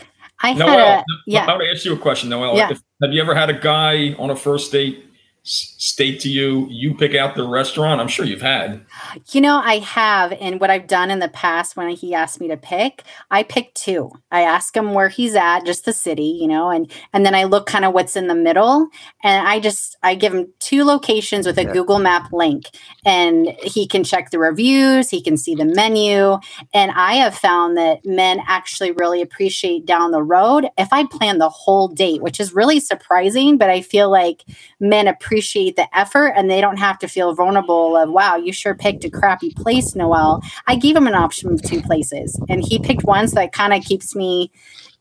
I 0.42 0.50
had 0.50 0.58
Noelle, 0.58 0.98
a 0.98 1.04
yeah. 1.26 1.44
I 1.46 1.48
want 1.48 1.62
to 1.62 1.70
ask 1.70 1.84
you 1.84 1.94
a 1.94 1.98
question, 1.98 2.28
Noelle. 2.28 2.56
Yeah. 2.56 2.70
If, 2.70 2.80
have 3.02 3.12
you 3.12 3.20
ever 3.20 3.34
had 3.34 3.50
a 3.50 3.58
guy 3.58 4.14
on 4.14 4.30
a 4.30 4.36
first 4.36 4.70
date 4.72 5.06
s- 5.84 5.94
state 5.94 6.20
to 6.20 6.28
you, 6.28 6.66
"You 6.70 6.94
pick 6.94 7.14
out 7.14 7.34
the 7.34 7.46
restaurant"? 7.46 8.00
I'm 8.00 8.08
sure 8.08 8.24
you've 8.24 8.42
had. 8.42 8.84
You 9.32 9.40
know, 9.40 9.60
I 9.64 9.78
have, 9.78 10.32
and 10.40 10.60
what 10.60 10.70
I've 10.70 10.86
done 10.86 11.10
in 11.10 11.18
the 11.20 11.28
past 11.28 11.76
when 11.76 11.88
he 11.90 12.14
asked 12.14 12.40
me 12.40 12.48
to 12.48 12.56
pick, 12.56 13.02
I 13.30 13.42
pick 13.42 13.72
two. 13.74 14.10
I 14.30 14.42
ask 14.42 14.76
him 14.76 14.92
where 14.94 15.08
he's 15.08 15.34
at, 15.34 15.64
just 15.64 15.84
the 15.84 15.92
city, 15.92 16.38
you 16.40 16.48
know, 16.48 16.70
and 16.70 16.90
and 17.12 17.24
then 17.24 17.34
I 17.34 17.44
look 17.44 17.66
kind 17.66 17.84
of 17.84 17.92
what's 17.94 18.16
in 18.16 18.26
the 18.28 18.34
middle, 18.34 18.88
and 19.22 19.46
I 19.46 19.60
just 19.60 19.96
I 20.02 20.14
give 20.14 20.34
him 20.34 20.52
two 20.58 20.84
locations 20.84 21.46
with 21.46 21.58
a 21.58 21.64
Yeah. 21.64 21.72
Google 21.72 21.98
Map 21.98 22.32
link, 22.32 22.64
and 23.06 23.48
he 23.62 23.86
can 23.86 24.04
check 24.04 24.30
the 24.30 24.38
reviews, 24.38 25.10
he 25.10 25.22
can 25.22 25.36
see 25.36 25.54
the 25.54 25.64
menu, 25.64 26.38
and 26.72 26.90
I 26.92 27.14
have 27.14 27.34
found 27.34 27.76
that 27.76 28.04
men 28.04 28.40
actually 28.46 28.92
really 28.92 29.22
appreciate 29.22 29.86
down 29.86 30.10
the 30.10 30.22
road 30.22 30.68
if 30.78 30.92
I 30.92 31.06
plan 31.06 31.38
the 31.38 31.48
whole 31.48 31.88
date, 31.88 32.22
which 32.22 32.40
is 32.40 32.54
really 32.54 32.80
surprising, 32.80 33.56
but 33.58 33.70
I 33.70 33.80
feel 33.80 34.10
like 34.10 34.44
men 34.80 35.06
appreciate 35.08 35.73
the 35.76 35.96
effort 35.96 36.32
and 36.36 36.50
they 36.50 36.60
don't 36.60 36.78
have 36.78 36.98
to 36.98 37.08
feel 37.08 37.34
vulnerable 37.34 37.96
of 37.96 38.10
wow 38.10 38.36
you 38.36 38.52
sure 38.52 38.74
picked 38.74 39.04
a 39.04 39.10
crappy 39.10 39.50
place 39.50 39.94
Noelle. 39.94 40.42
I 40.66 40.76
gave 40.76 40.96
him 40.96 41.06
an 41.06 41.14
option 41.14 41.52
of 41.52 41.62
two 41.62 41.80
places 41.82 42.38
and 42.48 42.62
he 42.64 42.78
picked 42.78 43.04
one 43.04 43.28
so 43.28 43.36
that 43.36 43.52
kind 43.52 43.72
of 43.72 43.82
keeps 43.82 44.14
me 44.14 44.50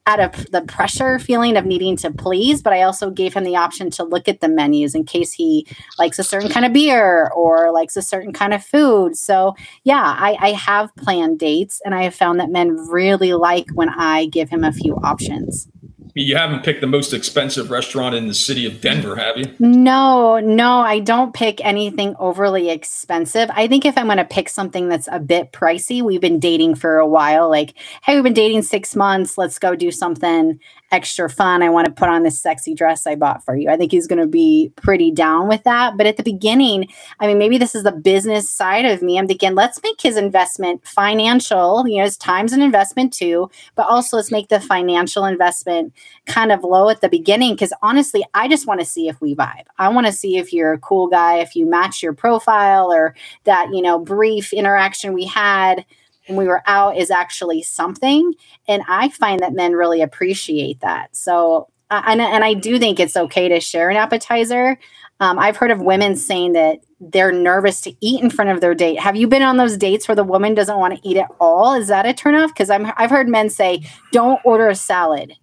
out 0.05 0.19
of 0.19 0.51
the 0.51 0.61
pressure 0.63 1.17
feeling 1.17 1.55
of 1.55 1.65
needing 1.65 1.95
to 1.95 2.11
please 2.11 2.61
but 2.61 2.73
i 2.73 2.81
also 2.81 3.09
gave 3.09 3.33
him 3.33 3.45
the 3.45 3.55
option 3.55 3.89
to 3.89 4.03
look 4.03 4.27
at 4.27 4.41
the 4.41 4.49
menus 4.49 4.93
in 4.95 5.05
case 5.05 5.31
he 5.31 5.65
likes 5.97 6.19
a 6.19 6.23
certain 6.23 6.49
kind 6.49 6.65
of 6.65 6.73
beer 6.73 7.31
or 7.35 7.71
likes 7.71 7.95
a 7.95 8.01
certain 8.01 8.33
kind 8.33 8.53
of 8.53 8.63
food. 8.63 9.15
So 9.15 9.55
yeah 9.83 10.15
i, 10.17 10.35
I 10.39 10.51
have 10.51 10.93
planned 10.97 11.39
dates 11.39 11.81
and 11.85 11.95
i 11.95 12.03
have 12.03 12.15
found 12.15 12.39
that 12.39 12.49
men 12.49 12.75
really 12.89 13.33
like 13.33 13.67
when 13.73 13.89
i 13.89 14.25
give 14.25 14.49
him 14.49 14.63
a 14.63 14.73
few 14.73 14.95
options 14.97 15.67
You 16.15 16.35
haven't 16.35 16.63
picked 16.63 16.81
the 16.81 16.87
most 16.87 17.11
expensive 17.11 17.71
restaurant 17.71 18.13
in 18.13 18.27
the 18.27 18.35
city 18.35 18.67
of 18.67 18.81
Denver, 18.81 19.15
have 19.15 19.35
you? 19.35 19.45
No, 19.57 20.37
no, 20.39 20.79
I 20.79 20.99
don't 20.99 21.33
pick 21.33 21.63
anything 21.65 22.15
overly 22.19 22.69
expensive. 22.69 23.49
I 23.53 23.67
think 23.67 23.83
if 23.83 23.97
I'm 23.97 24.05
going 24.05 24.17
to 24.17 24.25
pick 24.25 24.47
something 24.47 24.89
that's 24.89 25.09
a 25.11 25.19
bit 25.19 25.51
pricey, 25.51 26.03
we've 26.03 26.21
been 26.21 26.39
dating 26.39 26.75
for 26.75 26.97
a 26.97 27.07
while. 27.07 27.49
Like, 27.49 27.73
hey, 28.03 28.13
we've 28.13 28.23
been 28.23 28.33
dating 28.33 28.61
six 28.61 28.95
months. 28.95 29.39
Let's 29.39 29.57
go 29.57 29.75
do 29.75 29.91
something 29.91 30.59
extra 30.93 31.27
fun. 31.27 31.63
I 31.63 31.69
want 31.69 31.87
to 31.87 31.91
put 31.91 32.07
on 32.07 32.21
this 32.21 32.39
sexy 32.39 32.75
dress 32.75 33.07
I 33.07 33.15
bought 33.15 33.43
for 33.43 33.55
you. 33.55 33.67
I 33.69 33.75
think 33.75 33.91
he's 33.91 34.05
going 34.05 34.21
to 34.21 34.27
be 34.27 34.71
pretty 34.75 35.09
down 35.09 35.47
with 35.47 35.63
that. 35.63 35.97
But 35.97 36.05
at 36.05 36.17
the 36.17 36.23
beginning, 36.23 36.87
I 37.19 37.25
mean, 37.25 37.39
maybe 37.39 37.57
this 37.57 37.73
is 37.73 37.81
the 37.81 37.91
business 37.91 38.47
side 38.49 38.85
of 38.85 39.01
me. 39.01 39.17
I'm 39.17 39.27
thinking, 39.27 39.55
let's 39.55 39.81
make 39.81 39.99
his 39.99 40.17
investment 40.17 40.85
financial. 40.85 41.87
You 41.87 41.97
know, 41.97 42.03
his 42.03 42.15
time's 42.15 42.53
an 42.53 42.61
investment 42.61 43.11
too, 43.11 43.49
but 43.75 43.87
also 43.87 44.17
let's 44.17 44.31
make 44.31 44.49
the 44.49 44.59
financial 44.59 45.25
investment 45.25 45.93
kind 46.27 46.51
of 46.51 46.63
low 46.63 46.89
at 46.89 47.01
the 47.01 47.09
beginning 47.09 47.55
because 47.55 47.73
honestly, 47.81 48.23
I 48.35 48.47
just 48.47 48.67
want 48.67 48.79
to 48.79 48.85
see 48.85 49.07
if 49.07 49.19
we 49.19 49.35
vibe. 49.35 49.65
I 49.79 49.89
want 49.89 50.05
to 50.05 50.13
see 50.13 50.37
if 50.37 50.53
you're 50.53 50.73
a 50.73 50.79
cool 50.79 51.07
guy, 51.07 51.39
if 51.39 51.55
you 51.55 51.65
match 51.65 52.03
your 52.03 52.13
profile 52.13 52.93
or 52.93 53.15
that, 53.45 53.69
you 53.73 53.81
know, 53.81 53.97
brief 53.97 54.53
interaction 54.53 55.13
we 55.13 55.25
had 55.25 55.85
when 56.27 56.37
we 56.37 56.47
were 56.47 56.63
out 56.65 56.97
is 56.97 57.11
actually 57.11 57.63
something. 57.63 58.33
And 58.67 58.83
I 58.87 59.09
find 59.09 59.41
that 59.41 59.53
men 59.53 59.73
really 59.73 60.01
appreciate 60.01 60.79
that. 60.81 61.15
So, 61.15 61.69
and, 61.89 62.21
and 62.21 62.43
I 62.43 62.53
do 62.53 62.79
think 62.79 62.99
it's 62.99 63.17
okay 63.17 63.49
to 63.49 63.59
share 63.59 63.89
an 63.89 63.97
appetizer. 63.97 64.77
Um, 65.19 65.37
I've 65.37 65.57
heard 65.57 65.71
of 65.71 65.79
women 65.79 66.15
saying 66.15 66.53
that 66.53 66.79
they're 66.99 67.31
nervous 67.31 67.81
to 67.81 67.93
eat 68.01 68.21
in 68.21 68.29
front 68.29 68.51
of 68.51 68.61
their 68.61 68.73
date. 68.73 68.99
Have 68.99 69.15
you 69.15 69.27
been 69.27 69.41
on 69.41 69.57
those 69.57 69.77
dates 69.77 70.07
where 70.07 70.15
the 70.15 70.23
woman 70.23 70.53
doesn't 70.53 70.79
want 70.79 70.95
to 70.95 71.07
eat 71.07 71.17
at 71.17 71.29
all? 71.39 71.73
Is 71.73 71.87
that 71.87 72.05
a 72.05 72.13
turnoff? 72.13 72.49
Because 72.49 72.69
I'm 72.69 72.91
I've 72.97 73.09
heard 73.09 73.27
men 73.27 73.49
say, 73.49 73.83
"Don't 74.11 74.39
order 74.43 74.67
a 74.67 74.75
salad," 74.75 75.33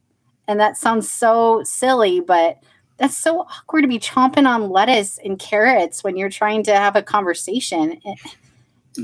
and 0.49 0.59
that 0.59 0.77
sounds 0.77 1.11
so 1.11 1.63
silly, 1.65 2.21
but 2.21 2.59
that's 2.97 3.17
so 3.17 3.41
awkward 3.41 3.83
to 3.83 3.89
be 3.89 3.99
chomping 3.99 4.47
on 4.47 4.69
lettuce 4.69 5.19
and 5.25 5.39
carrots 5.39 6.05
when 6.05 6.17
you're 6.17 6.29
trying 6.29 6.63
to 6.65 6.75
have 6.75 6.97
a 6.97 7.03
conversation. 7.03 8.01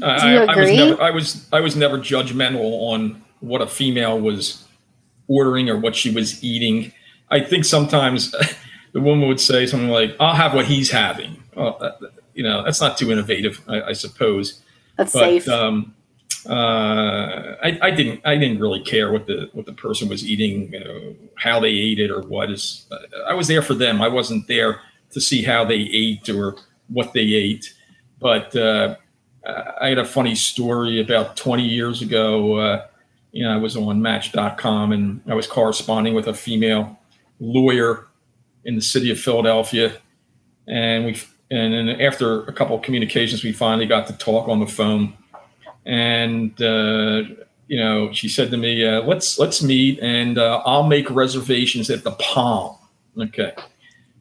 I, 0.03 0.19
Do 0.21 0.29
you 0.29 0.39
I- 0.41 0.53
I 0.53 0.57
was 0.57 0.71
never, 0.73 1.03
I 1.03 1.11
was 1.11 1.49
I 1.53 1.61
was 1.61 1.77
never 1.77 1.99
judgmental 1.99 2.91
on 2.93 3.23
what 3.41 3.61
a 3.63 3.67
female 3.67 4.19
was 4.21 4.65
ordering 5.29 5.69
or 5.69 5.77
what 5.79 5.95
she 5.95 6.11
was 6.11 6.43
eating. 6.43 6.93
I 7.31 7.41
think 7.41 7.65
sometimes 7.65 8.31
the 8.93 9.01
woman 9.01 9.29
would 9.29 9.41
say 9.41 9.67
something 9.67 9.89
like, 9.91 10.17
"I'll 10.21 10.35
have 10.35 10.55
what 10.55 10.67
he's 10.67 10.91
having." 10.91 11.43
Well, 11.55 11.99
you 12.35 12.43
know, 12.43 12.63
that's 12.65 12.81
not 12.81 12.99
too 12.99 13.11
innovative, 13.13 13.61
I, 13.69 13.83
I 13.83 13.93
suppose. 13.93 14.61
That's 14.97 15.13
But 15.13 15.21
safe. 15.21 15.49
um, 15.49 15.95
uh, 16.49 17.55
I, 17.63 17.79
I 17.83 17.91
didn't 17.91 18.21
I 18.25 18.37
didn't 18.37 18.61
really 18.61 18.81
care 18.81 19.13
what 19.13 19.27
the 19.27 19.49
what 19.53 19.67
the 19.67 19.73
person 19.73 20.09
was 20.09 20.25
eating, 20.25 20.73
you 20.73 20.81
know, 20.85 21.15
how 21.37 21.61
they 21.61 21.71
ate 21.71 21.99
it 22.01 22.11
or 22.11 22.21
what 22.23 22.51
is. 22.51 22.87
I 23.27 23.35
was 23.35 23.49
there 23.49 23.63
for 23.63 23.75
them. 23.75 24.01
I 24.03 24.09
wasn't 24.09 24.47
there 24.49 24.81
to 25.11 25.21
see 25.21 25.43
how 25.43 25.65
they 25.65 25.77
ate 25.93 26.29
or 26.29 26.57
what 26.89 27.13
they 27.13 27.21
ate. 27.21 27.73
But 28.21 28.55
uh, 28.57 28.97
I 29.81 29.89
had 29.89 29.99
a 29.99 30.05
funny 30.05 30.35
story 30.35 31.01
about 31.01 31.37
20 31.37 31.63
years 31.63 32.03
ago. 32.03 32.57
Uh, 32.57 32.87
you 33.33 33.45
know, 33.45 33.53
I 33.53 33.57
was 33.57 33.77
on 33.77 34.03
Match.com 34.03 34.93
and 34.93 35.21
I 35.29 35.35
was 35.35 35.47
corresponding 35.47 36.15
with 36.15 36.27
a 36.27 36.35
female 36.35 36.99
lawyer 37.39 38.07
in 38.65 38.75
the 38.75 38.83
city 38.83 39.11
of 39.11 39.21
Philadelphia, 39.21 39.97
and 40.67 41.05
we 41.07 41.21
and 41.51 41.73
then 41.73 42.01
after 42.01 42.43
a 42.45 42.53
couple 42.53 42.77
of 42.77 42.83
communications, 42.83 43.45
we 43.45 43.53
finally 43.53 43.87
got 43.87 44.09
to 44.09 44.13
talk 44.15 44.49
on 44.49 44.59
the 44.59 44.67
phone. 44.67 45.15
And 45.85 46.61
uh, 46.61 47.23
you 47.69 47.79
know, 47.79 48.13
she 48.13 48.29
said 48.29 48.51
to 48.51 48.57
me, 48.57 48.85
uh, 48.85 49.03
"Let's 49.03 49.39
let's 49.39 49.63
meet, 49.63 50.01
and 50.01 50.39
uh, 50.39 50.63
I'll 50.65 50.87
make 50.87 51.09
reservations 51.11 51.89
at 51.91 52.03
the 52.03 52.13
Palm." 52.13 52.77
Okay, 53.19 53.53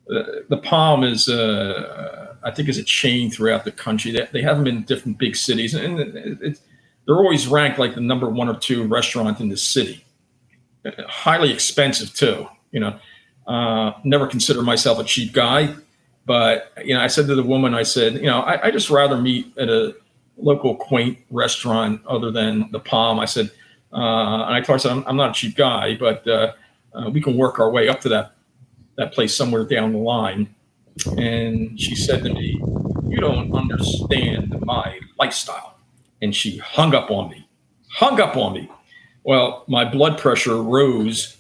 the, 0.08 0.46
the 0.50 0.58
Palm 0.58 1.04
is, 1.04 1.28
uh, 1.28 2.25
I 2.45 2.51
think, 2.51 2.69
is 2.69 2.77
a 2.77 2.84
chain 2.84 3.31
throughout 3.31 3.65
the 3.65 3.71
country. 3.71 4.12
They, 4.12 4.27
they 4.31 4.41
have 4.43 4.58
them 4.58 4.67
in 4.67 4.84
different 4.84 5.17
big 5.17 5.36
cities, 5.36 5.73
and 5.73 5.99
it, 5.99 6.41
it, 6.41 6.60
they're 7.05 7.15
always 7.17 7.47
ranked 7.47 7.79
like 7.79 7.95
the 7.95 8.01
number 8.01 8.29
one 8.29 8.47
or 8.47 8.55
two 8.55 8.88
restaurant 8.88 9.39
in 9.39 9.49
the 9.49 9.58
city. 9.58 10.05
Highly 11.08 11.51
expensive 11.51 12.13
too. 12.13 12.47
You 12.71 12.79
know, 12.81 12.99
uh, 13.47 13.93
never 14.03 14.27
consider 14.27 14.62
myself 14.62 14.99
a 14.99 15.03
cheap 15.03 15.34
guy, 15.34 15.73
but 16.25 16.71
you 16.84 16.93
know, 16.93 17.01
I 17.01 17.08
said 17.08 17.27
to 17.27 17.36
the 17.36 17.43
woman, 17.43 17.73
I 17.73 17.84
said, 17.84 18.13
you 18.15 18.27
know, 18.27 18.41
I, 18.41 18.67
I 18.67 18.71
just 18.71 18.89
rather 18.89 19.17
meet 19.17 19.58
at 19.58 19.69
a 19.69 19.95
local 20.38 20.75
quaint 20.75 21.17
restaurant 21.31 22.01
other 22.05 22.31
than 22.31 22.69
the 22.71 22.79
Palm. 22.79 23.19
I 23.19 23.25
said, 23.25 23.49
uh, 23.93 24.45
and 24.45 24.55
I 24.55 24.62
told 24.62 24.67
her, 24.67 24.73
I 24.73 24.77
said, 24.77 24.91
I'm, 24.91 25.03
I'm 25.08 25.17
not 25.17 25.31
a 25.31 25.34
cheap 25.34 25.55
guy, 25.55 25.95
but 25.95 26.27
uh, 26.27 26.53
uh, 26.93 27.10
we 27.10 27.21
can 27.21 27.38
work 27.38 27.60
our 27.60 27.71
way 27.71 27.88
up 27.88 28.01
to 28.01 28.10
that 28.10 28.34
that 28.97 29.13
place 29.13 29.36
somewhere 29.36 29.65
down 29.65 29.91
the 29.91 29.99
line. 29.99 30.53
And 31.17 31.79
she 31.79 31.95
said 31.95 32.23
to 32.23 32.34
me, 32.34 32.60
"You 33.08 33.19
don't 33.19 33.53
understand 33.53 34.60
my 34.62 34.99
lifestyle," 35.19 35.77
and 36.21 36.36
she 36.36 36.58
hung 36.58 36.95
up 36.95 37.12
on 37.12 37.29
me, 37.29 37.47
hung 37.89 38.19
up 38.19 38.38
on 38.38 38.53
me. 38.53 38.69
Well, 39.23 39.63
my 39.67 39.84
blood 39.84 40.17
pressure 40.17 40.62
rose 40.62 41.36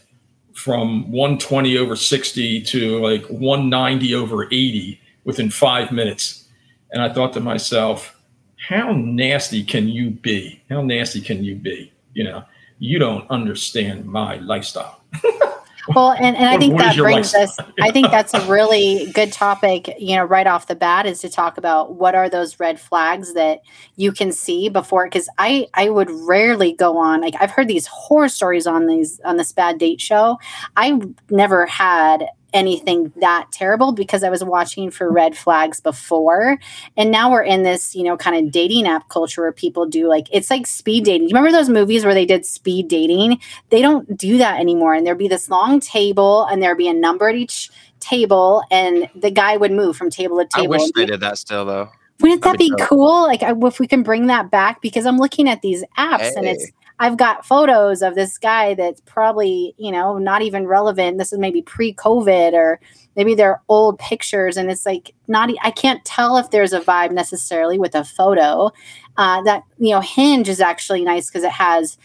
from 0.53 1.11
120 1.11 1.77
over 1.77 1.95
60 1.95 2.61
to 2.61 2.99
like 2.99 3.25
190 3.27 4.15
over 4.15 4.45
80 4.45 4.99
within 5.25 5.51
five 5.51 5.91
minutes. 5.91 6.47
And 6.91 7.01
I 7.01 7.13
thought 7.13 7.33
to 7.33 7.39
myself, 7.39 8.15
how 8.57 8.93
nasty 8.93 9.63
can 9.63 9.89
you 9.89 10.11
be? 10.11 10.61
How 10.69 10.81
nasty 10.81 11.21
can 11.21 11.43
you 11.43 11.55
be? 11.55 11.91
You 12.13 12.23
know, 12.23 12.43
you 12.79 12.99
don't 12.99 13.29
understand 13.29 14.05
my 14.05 14.37
lifestyle. 14.37 15.01
Well, 15.93 16.13
and, 16.13 16.35
and 16.35 16.47
I 16.47 16.57
think 16.57 16.77
that 16.77 16.95
brings 16.97 17.33
us. 17.33 17.57
I 17.79 17.91
think 17.91 18.09
that's 18.09 18.33
a 18.33 18.41
really 18.47 19.11
good 19.13 19.31
topic, 19.31 19.93
you 19.99 20.15
know, 20.15 20.23
right 20.23 20.47
off 20.47 20.67
the 20.67 20.75
bat 20.75 21.05
is 21.05 21.21
to 21.21 21.29
talk 21.29 21.57
about 21.57 21.95
what 21.95 22.15
are 22.15 22.29
those 22.29 22.59
red 22.59 22.79
flags 22.79 23.33
that 23.33 23.61
you 23.95 24.11
can 24.11 24.31
see 24.31 24.69
before. 24.69 25.07
Cause 25.09 25.29
I, 25.37 25.67
I 25.73 25.89
would 25.89 26.09
rarely 26.09 26.73
go 26.73 26.97
on, 26.97 27.21
like 27.21 27.35
I've 27.39 27.51
heard 27.51 27.67
these 27.67 27.87
horror 27.87 28.29
stories 28.29 28.65
on 28.65 28.87
these, 28.87 29.19
on 29.25 29.37
this 29.37 29.51
bad 29.51 29.77
date 29.77 30.01
show. 30.01 30.39
I 30.75 30.99
never 31.29 31.65
had 31.65 32.25
anything 32.55 33.13
that 33.17 33.47
terrible 33.51 33.91
because 33.91 34.23
I 34.23 34.29
was 34.29 34.43
watching 34.43 34.89
for 34.89 35.11
red 35.11 35.37
flags 35.37 35.79
before. 35.79 36.57
And 36.97 37.11
now 37.11 37.31
we're 37.31 37.43
in 37.43 37.61
this, 37.61 37.95
you 37.95 38.03
know, 38.03 38.17
kind 38.17 38.35
of 38.43 38.51
dating 38.51 38.87
app 38.87 39.09
culture 39.09 39.41
where 39.41 39.51
people 39.51 39.85
do 39.85 40.07
like, 40.07 40.27
it's 40.31 40.49
like 40.49 40.65
speed 40.65 41.05
dating. 41.05 41.29
You 41.29 41.35
remember 41.35 41.51
those 41.51 41.69
movies 41.69 42.05
where 42.05 42.13
they 42.13 42.25
did 42.25 42.45
speed 42.45 42.87
dating? 42.87 43.39
they 43.69 43.81
don't 43.81 44.17
do 44.17 44.37
that 44.37 44.59
anymore. 44.59 44.93
And 44.93 45.05
there'd 45.05 45.17
be 45.17 45.27
this 45.27 45.49
long 45.49 45.79
table, 45.79 46.45
and 46.45 46.61
there'd 46.61 46.77
be 46.77 46.87
a 46.87 46.93
number 46.93 47.29
at 47.29 47.35
each 47.35 47.69
table, 47.99 48.63
and 48.71 49.09
the 49.15 49.31
guy 49.31 49.57
would 49.57 49.71
move 49.71 49.97
from 49.97 50.09
table 50.09 50.37
to 50.37 50.45
table. 50.45 50.73
I 50.73 50.77
wish 50.77 50.91
they 50.95 51.05
did 51.05 51.19
that 51.19 51.37
still 51.37 51.65
though. 51.65 51.89
Wouldn't 52.21 52.43
that 52.43 52.57
be 52.57 52.73
cool? 52.79 53.23
Like, 53.23 53.41
if 53.43 53.79
we 53.79 53.87
can 53.87 54.01
bring 54.01 54.27
that 54.27 54.49
back, 54.49 54.81
because 54.81 55.05
I'm 55.05 55.17
looking 55.17 55.49
at 55.49 55.61
these 55.61 55.83
apps, 55.97 56.33
and 56.35 56.47
it's 56.47 56.65
Hey. 56.65 56.71
I've 56.99 57.17
got 57.17 57.45
photos 57.45 58.01
of 58.01 58.15
this 58.15 58.37
guy 58.37 58.73
that's 58.73 59.01
probably 59.01 59.75
you 59.77 59.91
know 59.91 60.17
not 60.17 60.41
even 60.41 60.67
relevant. 60.67 61.17
This 61.17 61.33
is 61.33 61.39
maybe 61.39 61.61
pre-COVID, 61.61 62.53
or 62.53 62.79
maybe 63.15 63.35
they're 63.35 63.61
old 63.67 63.99
pictures, 63.99 64.57
and 64.57 64.69
it's 64.71 64.85
like 64.85 65.13
not. 65.27 65.49
I 65.61 65.71
can't 65.71 66.03
tell 66.05 66.37
if 66.37 66.51
there's 66.51 66.73
a 66.73 66.79
vibe 66.79 67.11
necessarily 67.11 67.77
with 67.77 67.95
a 67.95 68.03
photo. 68.03 68.71
Uh, 69.17 69.41
that 69.43 69.63
you 69.77 69.91
know, 69.91 70.01
Hinge 70.01 70.49
is 70.49 70.59
actually 70.59 71.03
nice 71.03 71.29
because 71.29 71.43
it 71.43 71.51
has 71.51 71.97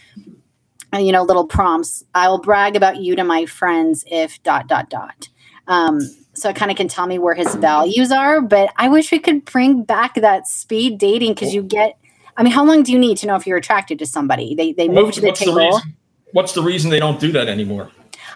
uh, 0.93 0.97
you 0.97 1.11
know 1.11 1.23
little 1.23 1.47
prompts 1.47 2.03
i 2.13 2.27
will 2.27 2.39
brag 2.39 2.75
about 2.75 2.97
you 2.97 3.15
to 3.15 3.23
my 3.23 3.45
friends 3.45 4.03
if 4.07 4.41
dot 4.43 4.67
dot 4.67 4.89
dot 4.89 5.29
um, 5.67 6.01
so 6.33 6.49
it 6.49 6.55
kind 6.55 6.69
of 6.69 6.75
can 6.75 6.87
tell 6.89 7.07
me 7.07 7.17
where 7.17 7.33
his 7.33 7.55
values 7.55 8.11
are 8.11 8.41
but 8.41 8.69
i 8.75 8.89
wish 8.89 9.11
we 9.11 9.19
could 9.19 9.45
bring 9.45 9.83
back 9.83 10.15
that 10.15 10.47
speed 10.47 10.97
dating 10.97 11.33
because 11.33 11.53
you 11.53 11.63
get 11.63 11.97
i 12.37 12.43
mean 12.43 12.53
how 12.53 12.63
long 12.65 12.83
do 12.83 12.91
you 12.91 12.99
need 12.99 13.17
to 13.17 13.27
know 13.27 13.35
if 13.35 13.45
you're 13.47 13.57
attracted 13.57 13.99
to 13.99 14.05
somebody 14.05 14.55
they 14.55 14.73
they 14.73 14.87
move 14.87 15.11
to 15.13 15.21
the 15.21 15.27
what's 15.27 15.39
the 15.39 15.45
table 15.45 15.57
reason? 15.57 15.95
What's 16.33 16.53
the 16.53 16.61
reason 16.61 16.89
they 16.89 16.99
don't 16.99 17.19
do 17.19 17.31
that 17.33 17.47
anymore? 17.49 17.91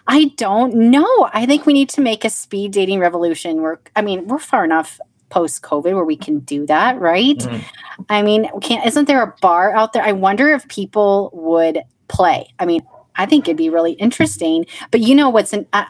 i 0.06 0.24
don't 0.36 0.74
know 0.74 1.28
i 1.32 1.46
think 1.46 1.66
we 1.66 1.72
need 1.72 1.88
to 1.88 2.00
make 2.00 2.24
a 2.24 2.30
speed 2.30 2.70
dating 2.72 3.00
revolution 3.00 3.62
where 3.62 3.80
i 3.96 4.02
mean 4.02 4.26
we're 4.28 4.38
far 4.38 4.64
enough 4.64 5.00
post 5.30 5.62
covid 5.62 5.94
where 5.94 6.04
we 6.04 6.16
can 6.16 6.38
do 6.40 6.66
that 6.66 7.00
right 7.00 7.38
Mhm. 7.38 7.64
I 8.10 8.22
mean, 8.22 8.48
can't 8.60 8.84
isn't 8.86 9.06
there 9.06 9.22
a 9.22 9.34
bar 9.40 9.74
out 9.74 9.94
there? 9.94 10.02
I 10.02 10.12
wonder 10.12 10.50
if 10.50 10.68
people 10.68 11.30
would 11.32 11.80
play. 12.08 12.52
I 12.58 12.66
mean, 12.66 12.82
I 13.16 13.26
think 13.26 13.46
it'd 13.46 13.56
be 13.56 13.70
really 13.70 13.92
interesting. 13.92 14.66
But 14.90 15.00
you 15.00 15.14
know 15.14 15.28
what's 15.28 15.52
in? 15.52 15.66
Uh, 15.72 15.84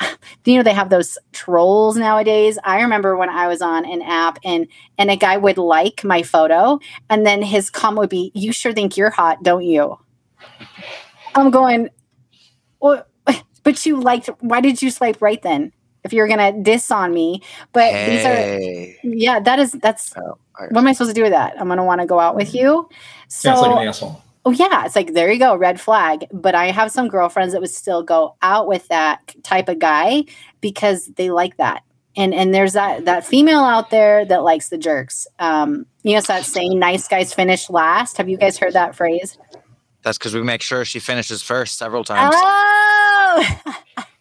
you 0.45 0.57
know 0.57 0.63
they 0.63 0.75
have 0.75 0.91
those 0.91 1.19
trolls 1.33 1.97
nowadays. 1.97 2.59
I 2.65 2.81
remember 2.83 3.17
when 3.17 3.29
I 3.29 3.49
was 3.49 3.63
on 3.63 3.85
an 3.85 4.03
app 4.03 4.39
and 4.45 4.67
and 4.99 5.11
a 5.11 5.17
guy 5.17 5.37
would 5.37 5.59
like 5.59 6.05
my 6.05 6.23
photo, 6.23 6.79
and 7.11 7.27
then 7.27 7.43
his 7.43 7.71
comment 7.71 7.99
would 7.99 8.11
be, 8.11 8.33
"You 8.35 8.53
sure 8.53 8.73
think 8.73 8.97
you're 8.97 9.11
hot, 9.11 9.43
don't 9.43 9.65
you?" 9.65 9.99
I'm 11.35 11.51
going, 11.51 11.91
well, 12.81 13.07
but 13.63 13.87
you 13.87 14.01
liked. 14.01 14.31
Why 14.41 14.61
did 14.61 14.81
you 14.81 14.91
swipe 14.91 15.21
right 15.21 15.43
then? 15.43 15.73
If 16.05 16.13
you're 16.13 16.29
gonna 16.29 16.53
diss 16.63 16.91
on 16.91 17.13
me, 17.13 17.43
but 17.73 17.93
these 18.07 18.25
are 18.25 18.97
yeah, 19.03 19.41
that 19.41 19.59
is 19.59 19.73
that's 19.73 20.15
Oh, 20.59 20.65
what 20.71 20.79
am 20.79 20.87
I 20.87 20.93
supposed 20.93 21.11
to 21.11 21.15
do 21.15 21.23
with 21.23 21.33
that? 21.33 21.61
I'm 21.61 21.67
going 21.67 21.77
to 21.77 21.85
want 21.85 22.01
to 22.01 22.07
go 22.07 22.19
out 22.19 22.35
with 22.35 22.55
you. 22.55 22.89
So, 23.29 23.51
Sounds 23.51 23.61
like 23.61 23.81
an 23.83 23.89
asshole. 23.89 24.23
Oh 24.47 24.53
yeah, 24.53 24.87
it's 24.87 24.97
like 24.97 25.13
there 25.13 25.31
you 25.31 25.39
go, 25.39 25.55
red 25.57 25.81
flag. 25.81 26.27
But 26.33 26.55
I 26.55 26.71
have 26.71 26.91
some 26.91 27.09
girlfriends 27.09 27.53
that 27.53 27.61
would 27.61 27.71
still 27.71 28.03
go 28.03 28.37
out 28.41 28.67
with 28.67 28.89
that 28.89 29.35
type 29.43 29.69
of 29.69 29.81
guy 29.81 30.25
because 30.61 31.07
they 31.17 31.31
like 31.31 31.57
that. 31.59 31.83
And 32.17 32.33
and 32.33 32.55
there's 32.55 32.73
that 32.73 33.05
that 33.05 33.27
female 33.27 33.61
out 33.61 33.91
there 33.91 34.25
that 34.25 34.43
likes 34.43 34.71
the 34.71 34.79
jerks. 34.79 35.27
Um, 35.39 35.85
you 36.03 36.13
know, 36.13 36.19
it's 36.19 36.29
that 36.29 36.45
saying, 36.45 36.79
"Nice 36.79 37.09
guys 37.09 37.35
finish 37.35 37.69
last." 37.69 38.17
Have 38.17 38.29
you 38.29 38.39
guys 38.39 38.57
heard 38.57 38.73
that 38.73 38.95
phrase? 38.95 39.37
That's 40.03 40.17
because 40.17 40.35
we 40.35 40.43
make 40.43 40.63
sure 40.63 40.85
she 40.85 41.01
finishes 41.01 41.43
first 41.43 41.77
several 41.77 42.05
times. 42.05 42.35
Oh. 42.39 43.75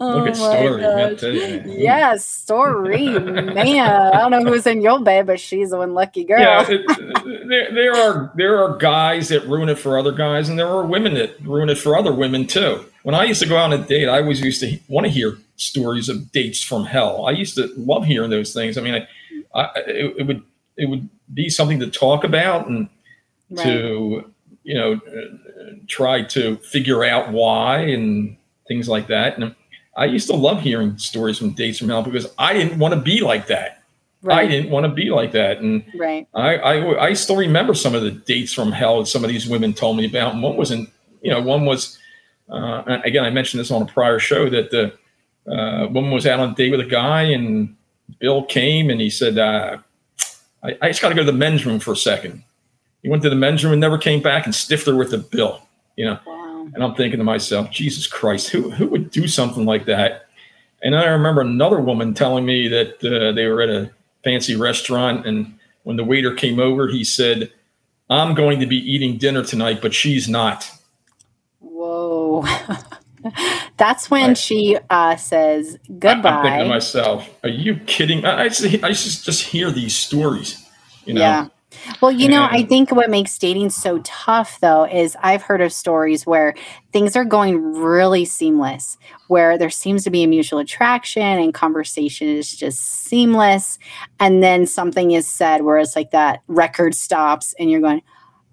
Oh 0.00 0.18
Look 0.18 0.28
at 0.28 0.36
Storie. 0.36 0.84
I 0.84 1.10
gosh. 1.10 1.20
tell 1.20 1.32
you, 1.32 1.40
man. 1.40 1.70
Yes, 1.70 2.24
Storie, 2.26 3.08
man. 3.08 3.58
I 3.58 4.28
don't 4.28 4.30
know 4.30 4.50
who's 4.52 4.66
in 4.66 4.80
your 4.82 5.00
bed, 5.00 5.26
but 5.26 5.40
she's 5.40 5.70
the 5.70 5.78
one 5.78 5.94
lucky 5.94 6.24
girl. 6.24 6.40
Yeah, 6.40 6.64
it, 6.68 7.48
there, 7.48 7.72
there 7.74 7.92
are 7.94 8.32
there 8.34 8.62
are 8.62 8.76
guys 8.78 9.28
that 9.28 9.46
ruin 9.46 9.68
it 9.68 9.78
for 9.78 9.98
other 9.98 10.12
guys, 10.12 10.48
and 10.48 10.58
there 10.58 10.68
are 10.68 10.84
women 10.84 11.14
that 11.14 11.40
ruin 11.42 11.68
it 11.68 11.78
for 11.78 11.96
other 11.96 12.12
women 12.12 12.46
too. 12.46 12.84
When 13.02 13.14
I 13.14 13.24
used 13.24 13.42
to 13.42 13.48
go 13.48 13.56
out 13.56 13.72
on 13.72 13.80
a 13.80 13.84
date, 13.84 14.08
I 14.08 14.20
always 14.20 14.40
used 14.40 14.60
to 14.60 14.78
want 14.88 15.06
to 15.06 15.10
hear 15.10 15.36
stories 15.56 16.08
of 16.08 16.30
dates 16.32 16.62
from 16.62 16.84
hell. 16.84 17.26
I 17.26 17.32
used 17.32 17.54
to 17.56 17.72
love 17.76 18.04
hearing 18.04 18.30
those 18.30 18.52
things. 18.52 18.78
I 18.78 18.80
mean, 18.82 18.94
I, 18.94 19.60
I, 19.60 19.70
it, 19.86 20.14
it 20.18 20.26
would 20.26 20.42
it 20.76 20.88
would 20.88 21.08
be 21.34 21.48
something 21.48 21.80
to 21.80 21.90
talk 21.90 22.24
about 22.24 22.68
and 22.68 22.88
Right. 23.50 23.64
to 23.64 24.32
you 24.62 24.74
know 24.74 24.94
uh, 24.94 25.74
try 25.88 26.22
to 26.22 26.56
figure 26.58 27.04
out 27.04 27.32
why 27.32 27.80
and 27.80 28.36
things 28.66 28.88
like 28.88 29.08
that. 29.08 29.36
And 29.36 29.54
I 29.96 30.06
used 30.06 30.26
to 30.28 30.36
love 30.36 30.60
hearing 30.60 30.96
stories 30.98 31.38
from 31.38 31.50
dates 31.50 31.78
from 31.78 31.88
hell 31.88 32.02
because 32.02 32.26
I 32.38 32.52
didn't 32.54 32.78
want 32.78 32.94
to 32.94 33.00
be 33.00 33.20
like 33.20 33.46
that. 33.48 33.82
I 34.28 34.46
didn't 34.46 34.70
want 34.70 34.84
to 34.86 34.92
be 34.92 35.10
like 35.10 35.32
that, 35.32 35.58
and 35.58 35.84
right. 35.96 36.28
I, 36.32 36.56
I 36.56 37.06
I 37.06 37.12
still 37.12 37.34
remember 37.36 37.74
some 37.74 37.94
of 37.94 38.02
the 38.02 38.12
dates 38.12 38.52
from 38.52 38.70
hell 38.70 39.00
that 39.00 39.06
some 39.06 39.24
of 39.24 39.30
these 39.30 39.48
women 39.48 39.72
told 39.74 39.96
me 39.96 40.06
about. 40.06 40.34
And 40.34 40.42
one 40.42 40.56
wasn't, 40.56 40.90
you 41.22 41.30
know, 41.32 41.40
one 41.40 41.64
was, 41.64 41.98
uh, 42.48 43.00
again, 43.04 43.24
I 43.24 43.30
mentioned 43.30 43.58
this 43.60 43.72
on 43.72 43.82
a 43.82 43.86
prior 43.86 44.20
show 44.20 44.48
that 44.48 44.70
the 44.70 44.92
uh, 45.52 45.88
woman 45.88 46.12
was 46.12 46.24
out 46.24 46.38
on 46.38 46.50
a 46.50 46.54
date 46.54 46.70
with 46.70 46.78
a 46.78 46.84
guy, 46.84 47.22
and 47.22 47.74
Bill 48.20 48.44
came 48.44 48.90
and 48.90 49.00
he 49.00 49.10
said, 49.10 49.38
uh, 49.38 49.78
I, 50.62 50.78
"I 50.80 50.88
just 50.88 51.02
got 51.02 51.08
to 51.08 51.16
go 51.16 51.22
to 51.22 51.32
the 51.32 51.36
men's 51.36 51.66
room 51.66 51.80
for 51.80 51.90
a 51.90 51.96
second. 51.96 52.44
He 53.02 53.08
went 53.08 53.24
to 53.24 53.30
the 53.30 53.34
men's 53.34 53.64
room 53.64 53.72
and 53.72 53.80
never 53.80 53.98
came 53.98 54.22
back 54.22 54.44
and 54.44 54.54
stiffed 54.54 54.86
her 54.86 54.94
with 54.94 55.10
the 55.10 55.18
bill. 55.18 55.62
You 55.96 56.04
know, 56.06 56.18
Wow. 56.24 56.41
And 56.74 56.82
I'm 56.82 56.94
thinking 56.94 57.18
to 57.18 57.24
myself, 57.24 57.70
Jesus 57.70 58.06
Christ, 58.06 58.48
who 58.50 58.70
who 58.70 58.86
would 58.88 59.10
do 59.10 59.26
something 59.28 59.64
like 59.66 59.86
that? 59.86 60.26
And 60.82 60.96
I 60.96 61.04
remember 61.06 61.40
another 61.42 61.80
woman 61.80 62.14
telling 62.14 62.44
me 62.44 62.68
that 62.68 63.04
uh, 63.04 63.32
they 63.32 63.46
were 63.46 63.62
at 63.62 63.70
a 63.70 63.90
fancy 64.24 64.56
restaurant, 64.56 65.26
and 65.26 65.54
when 65.84 65.96
the 65.96 66.04
waiter 66.04 66.34
came 66.34 66.58
over, 66.60 66.88
he 66.88 67.04
said, 67.04 67.52
"I'm 68.10 68.34
going 68.34 68.60
to 68.60 68.66
be 68.66 68.78
eating 68.78 69.18
dinner 69.18 69.44
tonight, 69.44 69.80
but 69.82 69.94
she's 69.94 70.28
not." 70.28 70.70
Whoa. 71.60 72.44
That's 73.76 74.10
when 74.10 74.28
Right. 74.28 74.38
she 74.38 74.76
uh, 74.90 75.16
says 75.16 75.78
I- 76.04 76.12
I'm 76.12 76.22
thinking 76.42 76.60
to 76.60 76.68
myself, 76.68 77.28
"Are 77.44 77.48
you 77.48 77.76
kidding?" 77.86 78.24
I, 78.24 78.42
I, 78.44 78.48
just, 78.48 78.64
I 78.84 78.88
just 78.88 79.24
just 79.24 79.42
hear 79.44 79.70
these 79.70 79.96
stories, 79.96 80.64
you 81.04 81.14
know. 81.14 81.20
Yeah. 81.20 81.46
Well, 82.00 82.12
you 82.12 82.28
know, 82.28 82.46
I 82.50 82.64
think 82.64 82.90
what 82.90 83.10
makes 83.10 83.36
dating 83.38 83.70
so 83.70 84.00
tough, 84.04 84.60
though, 84.60 84.84
is 84.84 85.16
I've 85.22 85.42
heard 85.42 85.60
of 85.60 85.72
stories 85.72 86.26
where 86.26 86.54
things 86.92 87.16
are 87.16 87.24
going 87.24 87.74
really 87.74 88.24
seamless, 88.24 88.98
where 89.28 89.56
there 89.56 89.70
seems 89.70 90.04
to 90.04 90.10
be 90.10 90.22
a 90.22 90.26
mutual 90.26 90.58
attraction 90.58 91.22
and 91.22 91.54
conversation 91.54 92.28
is 92.28 92.54
just 92.56 92.80
seamless. 92.80 93.78
And 94.20 94.42
then 94.42 94.66
something 94.66 95.12
is 95.12 95.26
said 95.26 95.62
where 95.62 95.78
it's 95.78 95.96
like 95.96 96.10
that 96.10 96.42
record 96.46 96.94
stops 96.94 97.54
and 97.58 97.70
you're 97.70 97.80
going, 97.80 98.02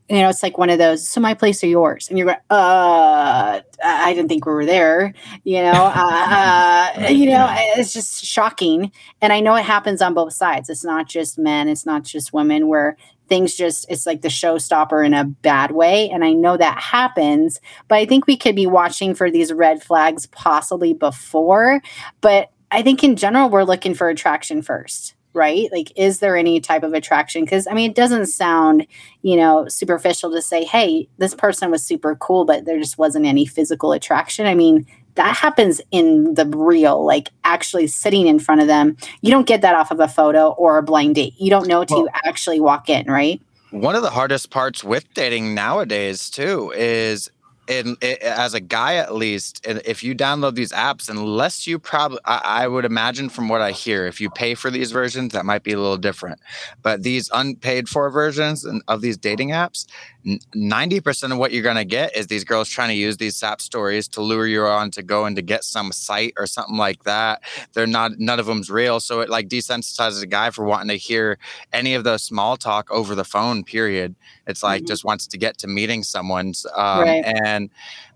you 0.10 0.22
know, 0.22 0.30
it's 0.30 0.42
like 0.42 0.58
one 0.58 0.70
of 0.70 0.80
those, 0.80 1.08
so 1.08 1.22
my 1.22 1.34
place 1.34 1.64
or 1.64 1.68
yours? 1.68 2.10
And 2.10 2.18
you're 2.18 2.26
going, 2.26 2.38
uh, 2.50 3.62
I 3.84 4.14
didn't 4.14 4.30
think 4.30 4.46
we 4.46 4.54
were 4.54 4.66
there, 4.66 5.14
you 5.44 5.62
know, 5.62 5.72
uh, 5.96 6.94
uh, 6.98 7.08
you 7.10 7.28
know, 7.28 7.48
it's 7.78 7.94
just 7.94 8.26
shocking. 8.26 8.92
And 9.22 9.32
I 9.32 9.40
know 9.40 9.56
it 9.56 9.66
happens 9.66 10.02
on 10.02 10.14
both 10.14 10.34
sides. 10.34 10.70
It's 10.70 10.84
not 10.84 11.08
just 11.08 11.38
men, 11.38 11.68
it's 11.68 11.86
not 11.86 12.04
just 12.04 12.34
women 12.34 12.68
where 12.68 12.98
things 13.28 13.54
just, 13.54 13.86
it's 13.90 14.08
like 14.08 14.22
the 14.22 14.28
showstopper 14.28 15.06
in 15.06 15.14
a 15.14 15.24
bad 15.24 15.72
way. 15.72 16.10
And 16.10 16.26
I 16.26 16.34
know 16.34 16.58
that 16.58 16.80
happens, 16.80 17.62
but 17.88 18.00
I 18.00 18.06
think 18.06 18.26
we 18.26 18.36
could 18.36 18.56
be 18.56 18.66
watching 18.66 19.14
for 19.14 19.30
these 19.30 19.54
red 19.54 19.84
flags 19.84 20.26
possibly 20.26 20.94
before. 20.94 21.82
But 22.22 22.52
I 22.72 22.82
think 22.82 23.04
in 23.04 23.16
general, 23.16 23.50
we're 23.50 23.64
looking 23.64 23.94
for 23.94 24.10
attraction 24.10 24.64
first. 24.64 25.14
Right? 25.34 25.70
Like, 25.72 25.92
is 25.96 26.20
there 26.20 26.36
any 26.36 26.60
type 26.60 26.84
of 26.84 26.94
attraction? 26.94 27.46
Because 27.46 27.68
I 27.68 27.74
mean, 27.74 27.92
it 27.92 27.96
doesn't 27.96 28.26
sound 28.26 28.88
you 29.22 29.36
know, 29.36 29.68
superficial 29.68 30.32
to 30.32 30.42
say, 30.42 30.64
hey, 30.64 31.08
this 31.18 31.36
person 31.36 31.72
was 31.72 31.84
super 31.84 32.16
cool, 32.16 32.46
but 32.46 32.66
there 32.66 32.80
just 32.80 32.98
wasn't 32.98 33.26
any 33.26 33.46
physical 33.46 33.92
attraction. 33.92 34.46
I 34.46 34.56
mean, 34.56 34.86
that 35.16 35.36
happens 35.36 35.82
in 35.92 36.36
the 36.36 36.46
real, 36.46 37.06
like 37.06 37.30
actually 37.44 37.88
sitting 37.88 38.28
in 38.28 38.40
front 38.40 38.62
of 38.62 38.68
them. 38.68 38.96
You 39.22 39.32
don't 39.32 39.48
get 39.48 39.62
that 39.62 39.76
off 39.76 39.92
of 39.92 40.00
a 40.00 40.08
photo 40.08 40.52
or 40.52 40.78
a 40.78 40.84
blind 40.84 41.16
date. 41.16 41.34
You 41.38 41.50
don't 41.50 41.68
know 41.68 41.84
till 41.84 42.00
you 42.00 42.10
actually 42.26 42.60
walk 42.60 42.90
in, 42.90 43.08
right? 43.08 43.42
One 43.72 43.96
of 43.96 44.02
the 44.02 44.10
hardest 44.10 44.50
parts 44.50 44.84
with 44.84 45.14
dating 45.14 45.54
nowadays 45.54 46.30
too 46.30 46.72
is 46.76 47.30
in, 47.70 47.96
it, 48.02 48.20
as 48.22 48.54
a 48.54 48.60
guy 48.60 48.96
at 48.96 49.14
least 49.14 49.66
and 49.66 49.82
if 49.86 50.04
you 50.04 50.16
download 50.16 50.56
these 50.56 50.72
apps 50.72 51.10
unless 51.10 51.68
you 51.68 51.78
probably 51.80 52.20
I, 52.26 52.42
I, 52.64 52.68
would 52.68 52.86
imagine 52.86 53.30
from 53.30 53.48
what 53.48 53.62
i 53.62 53.72
hear 53.72 54.08
if 54.08 54.20
you 54.20 54.30
pay 54.30 54.56
for 54.56 54.70
these 54.72 54.92
versions 54.92 55.34
that 55.34 55.46
might 55.46 55.64
be 55.64 55.72
a 55.72 55.80
little 55.80 55.98
different. 55.98 56.40
But 56.82 57.04
these 57.04 57.30
unpaid 57.34 57.88
for 57.88 58.10
versions 58.10 58.66
of 58.88 59.02
these 59.02 59.18
dating 59.18 59.50
apps 59.50 59.86
90% 60.26 61.32
of 61.32 61.38
what 61.38 61.54
you're 61.54 61.64
going 61.64 61.78
to 61.78 61.86
get 61.86 62.16
is 62.16 62.28
these 62.28 62.44
girls 62.44 62.68
trying 62.68 62.90
to 62.90 62.96
use 62.96 63.16
these 63.16 63.38
sap 63.38 63.62
stories 63.62 64.06
to 64.10 64.22
lure 64.22 64.46
you 64.46 64.64
on 64.66 64.92
to 64.92 65.02
go 65.02 65.24
and 65.24 65.36
to 65.38 65.42
get 65.42 65.64
some 65.64 65.94
site 65.94 66.34
or 66.38 66.46
something 66.46 66.76
like 66.76 67.04
that 67.04 67.42
they're 67.74 67.88
not 67.88 68.12
none 68.20 68.38
of 68.38 68.46
them's 68.46 68.70
real 68.70 69.00
so 69.00 69.22
it 69.22 69.30
like 69.30 69.48
desensitizes 69.48 70.22
a 70.22 70.26
guy 70.26 70.50
for 70.50 70.66
wanting 70.66 70.90
to 70.90 70.98
hear 70.98 71.38
any 71.72 71.94
of 71.94 72.04
the 72.04 72.18
small 72.18 72.58
talk 72.58 72.92
over 72.92 73.16
the 73.16 73.24
phone 73.24 73.64
period 73.64 74.14
it's 74.46 74.62
like 74.62 74.82
mm-hmm. 74.82 74.88
just 74.88 75.06
wants 75.06 75.26
to 75.26 75.38
get 75.38 75.58
to 75.58 75.68
meeting 75.68 76.04
someone 76.04 76.54
um, 76.76 77.02
right. 77.02 77.24
and 77.46 77.70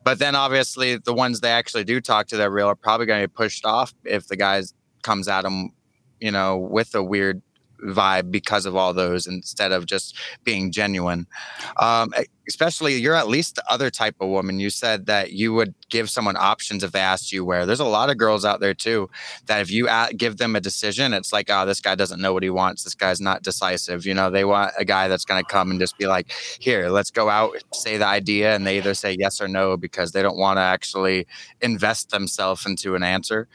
but 0.03 0.19
then 0.19 0.35
obviously 0.35 0.97
the 0.97 1.13
ones 1.13 1.39
they 1.39 1.51
actually 1.51 1.85
do 1.85 2.01
talk 2.01 2.27
to 2.27 2.35
that 2.35 2.51
real 2.51 2.67
are 2.67 2.75
probably 2.75 3.05
going 3.05 3.21
to 3.21 3.27
be 3.29 3.33
pushed 3.33 3.65
off 3.65 3.93
if 4.03 4.27
the 4.27 4.35
guy 4.35 4.61
comes 5.03 5.29
at 5.29 5.43
them 5.43 5.71
you 6.19 6.31
know 6.31 6.57
with 6.57 6.93
a 6.95 7.03
weird 7.03 7.41
vibe 7.83 8.31
because 8.31 8.65
of 8.65 8.75
all 8.75 8.93
those 8.93 9.27
instead 9.27 9.71
of 9.71 9.85
just 9.85 10.17
being 10.43 10.71
genuine. 10.71 11.27
Um, 11.77 12.13
especially, 12.47 12.95
you're 12.95 13.15
at 13.15 13.27
least 13.27 13.55
the 13.55 13.71
other 13.71 13.89
type 13.89 14.15
of 14.19 14.29
woman. 14.29 14.59
You 14.59 14.69
said 14.69 15.05
that 15.05 15.31
you 15.31 15.53
would 15.53 15.73
give 15.89 16.09
someone 16.09 16.35
options 16.37 16.83
if 16.83 16.91
they 16.91 16.99
asked 16.99 17.31
you 17.31 17.45
where. 17.45 17.65
There's 17.65 17.79
a 17.79 17.85
lot 17.85 18.09
of 18.09 18.17
girls 18.17 18.45
out 18.45 18.59
there 18.59 18.73
too 18.73 19.09
that 19.45 19.61
if 19.61 19.71
you 19.71 19.87
give 20.17 20.37
them 20.37 20.55
a 20.55 20.61
decision, 20.61 21.13
it's 21.13 21.31
like, 21.31 21.49
oh, 21.49 21.65
this 21.65 21.79
guy 21.79 21.95
doesn't 21.95 22.21
know 22.21 22.33
what 22.33 22.43
he 22.43 22.49
wants. 22.49 22.83
This 22.83 22.95
guy's 22.95 23.21
not 23.21 23.43
decisive. 23.43 24.05
You 24.05 24.13
know, 24.13 24.29
they 24.29 24.45
want 24.45 24.73
a 24.77 24.85
guy 24.85 25.07
that's 25.07 25.25
going 25.25 25.43
to 25.43 25.49
come 25.49 25.71
and 25.71 25.79
just 25.79 25.97
be 25.97 26.07
like, 26.07 26.31
here, 26.59 26.89
let's 26.89 27.11
go 27.11 27.29
out, 27.29 27.55
say 27.73 27.97
the 27.97 28.05
idea, 28.05 28.55
and 28.55 28.65
they 28.65 28.77
either 28.77 28.93
say 28.93 29.15
yes 29.17 29.41
or 29.41 29.47
no 29.47 29.77
because 29.77 30.11
they 30.11 30.21
don't 30.21 30.37
want 30.37 30.57
to 30.57 30.61
actually 30.61 31.27
invest 31.61 32.09
themselves 32.09 32.65
into 32.65 32.95
an 32.95 33.03
answer 33.03 33.47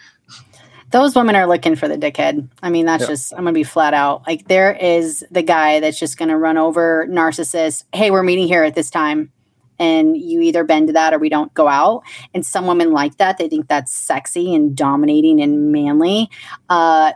those 0.91 1.15
women 1.15 1.37
are 1.37 1.47
looking 1.47 1.77
for 1.77 1.89
the 1.89 1.97
dickhead. 1.97 2.49
I 2.63 2.71
mean, 2.71 2.87
that's 2.87 3.03
yep. 3.03 3.11
just, 3.11 3.33
I'm 3.33 3.45
going 3.45 3.55
to 3.55 3.59
be 3.59 3.65
flat 3.65 3.95
out. 3.95 4.27
Like, 4.27 4.49
there 4.49 4.73
is 4.73 5.25
the 5.31 5.43
guy 5.43 5.81
that's 5.81 5.99
just 5.99 6.17
going 6.17 6.31
to 6.31 6.37
run 6.37 6.57
over 6.57 7.07
narcissist. 7.09 7.85
Hey, 7.93 8.11
we're 8.11 8.23
meeting 8.23 8.49
here 8.49 8.65
at 8.65 8.75
this 8.75 8.91
time. 8.91 9.33
And 9.81 10.17
you 10.17 10.41
either 10.41 10.65
bend 10.65 10.89
to 10.89 10.93
that 10.95 11.15
or 11.15 11.19
we 11.19 11.29
don't 11.29 11.55
go 11.55 11.69
out. 11.69 12.03
And 12.35 12.45
some 12.45 12.67
women 12.67 12.93
like 12.93 13.19
that. 13.19 13.39
They 13.39 13.49
think 13.49 13.69
that's 13.69 13.93
sexy 13.93 14.53
and 14.55 14.77
dominating 14.77 15.41
and 15.41 15.71
manly. 15.71 16.31
Uh, 16.69 17.13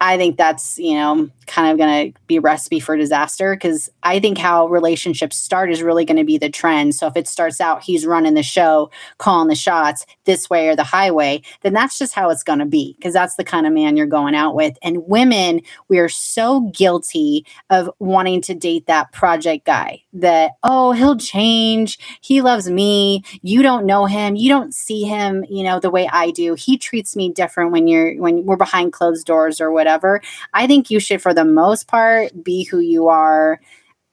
I 0.00 0.16
think 0.16 0.36
that's, 0.36 0.78
you 0.78 0.94
know, 0.94 1.30
kind 1.46 1.70
of 1.70 1.78
going 1.78 2.12
to 2.12 2.20
be 2.26 2.36
a 2.36 2.40
recipe 2.40 2.80
for 2.80 2.96
disaster 2.96 3.54
because 3.54 3.88
I 4.02 4.20
think 4.20 4.38
how 4.38 4.66
relationships 4.68 5.36
start 5.36 5.70
is 5.70 5.82
really 5.82 6.04
going 6.04 6.16
to 6.16 6.24
be 6.24 6.38
the 6.38 6.50
trend. 6.50 6.94
So 6.94 7.06
if 7.06 7.16
it 7.16 7.28
starts 7.28 7.60
out 7.60 7.82
he's 7.82 8.06
running 8.06 8.34
the 8.34 8.42
show, 8.42 8.90
calling 9.18 9.48
the 9.48 9.54
shots 9.54 10.06
this 10.24 10.50
way 10.50 10.68
or 10.68 10.76
the 10.76 10.84
highway, 10.84 11.42
then 11.62 11.72
that's 11.72 11.98
just 11.98 12.14
how 12.14 12.30
it's 12.30 12.42
going 12.42 12.58
to 12.58 12.66
be 12.66 12.94
because 12.98 13.14
that's 13.14 13.36
the 13.36 13.44
kind 13.44 13.66
of 13.66 13.72
man 13.72 13.96
you're 13.96 14.06
going 14.06 14.34
out 14.34 14.54
with. 14.54 14.76
And 14.82 15.06
women, 15.06 15.60
we 15.88 15.98
are 15.98 16.08
so 16.08 16.70
guilty 16.72 17.46
of 17.70 17.90
wanting 17.98 18.40
to 18.42 18.54
date 18.54 18.86
that 18.86 19.12
project 19.12 19.64
guy 19.66 20.02
that, 20.12 20.52
oh, 20.62 20.92
he'll 20.92 21.16
change. 21.16 21.98
He 22.20 22.42
loves 22.42 22.68
me. 22.68 23.22
You 23.42 23.62
don't 23.62 23.86
know 23.86 24.06
him. 24.06 24.36
You 24.36 24.48
don't 24.48 24.74
see 24.74 25.04
him, 25.04 25.44
you 25.48 25.62
know, 25.62 25.80
the 25.80 25.90
way 25.90 26.08
I 26.12 26.30
do. 26.30 26.54
He 26.54 26.78
treats 26.78 27.14
me 27.16 27.30
different 27.30 27.72
when 27.72 27.86
you're, 27.86 28.16
when 28.16 28.44
we're 28.44 28.56
behind 28.56 28.92
closed 28.92 29.26
doors 29.26 29.60
or 29.60 29.70
whatever. 29.70 30.20
I 30.54 30.66
think 30.66 30.90
you 30.90 31.00
should, 31.00 31.22
for 31.22 31.34
the 31.36 31.44
most 31.44 31.86
part, 31.86 32.42
be 32.42 32.64
who 32.64 32.80
you 32.80 33.06
are 33.08 33.60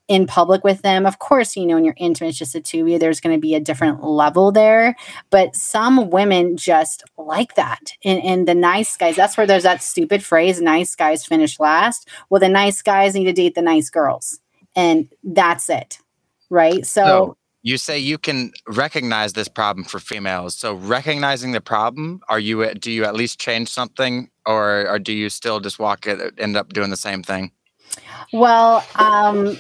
in 0.08 0.28
public 0.28 0.64
with 0.64 0.82
them. 0.82 1.06
Of 1.06 1.20
course, 1.20 1.56
you 1.56 1.66
know, 1.66 1.76
when 1.76 1.86
you're 1.86 1.96
intimate, 1.98 2.30
it's 2.30 2.38
just 2.38 2.56
a 2.56 2.62
two 2.62 2.82
of 2.82 2.88
you, 2.88 3.00
there's 3.00 3.20
going 3.20 3.36
to 3.36 3.42
be 3.42 3.56
a 3.56 3.60
different 3.60 4.04
level 4.04 4.52
there. 4.52 4.96
But 5.30 5.56
some 5.56 6.10
women 6.10 6.58
just 6.58 7.04
like 7.18 7.56
that. 7.56 7.94
And, 8.04 8.22
and 8.24 8.48
the 8.48 8.56
nice 8.56 8.96
guys, 8.98 9.16
that's 9.16 9.38
where 9.38 9.48
there's 9.48 9.64
that 9.64 9.82
stupid 9.82 10.24
phrase, 10.24 10.62
nice 10.62 10.96
guys 10.96 11.26
finish 11.26 11.60
last. 11.60 12.08
Well, 12.30 12.40
the 12.40 12.50
nice 12.50 12.82
guys 12.82 13.16
need 13.16 13.26
to 13.26 13.34
date 13.34 13.56
the 13.56 13.62
nice 13.62 13.90
girls. 13.90 14.40
And 14.76 15.10
that's 15.24 15.70
it. 15.70 16.00
Right. 16.50 16.86
So, 16.86 17.04
so 17.04 17.38
you 17.64 17.78
say 17.78 17.98
you 17.98 18.18
can 18.18 18.52
recognize 18.68 19.34
this 19.34 19.48
problem 19.48 19.86
for 19.86 20.00
females. 20.00 20.56
So 20.56 20.74
recognizing 20.76 21.54
the 21.54 21.62
problem, 21.62 22.22
are 22.28 22.40
you 22.40 22.74
do 22.76 22.92
you 22.92 23.06
at 23.06 23.16
least 23.16 23.40
change 23.40 23.70
something 23.70 24.30
or, 24.46 24.88
or 24.90 25.00
do 25.00 25.14
you 25.14 25.30
still 25.30 25.60
just 25.60 25.80
walk 25.80 26.08
it 26.08 26.34
end 26.38 26.58
up 26.58 26.74
doing 26.74 26.90
the 26.90 26.98
same 26.98 27.24
thing? 27.24 27.52
Well, 28.32 28.86
um 28.96 29.58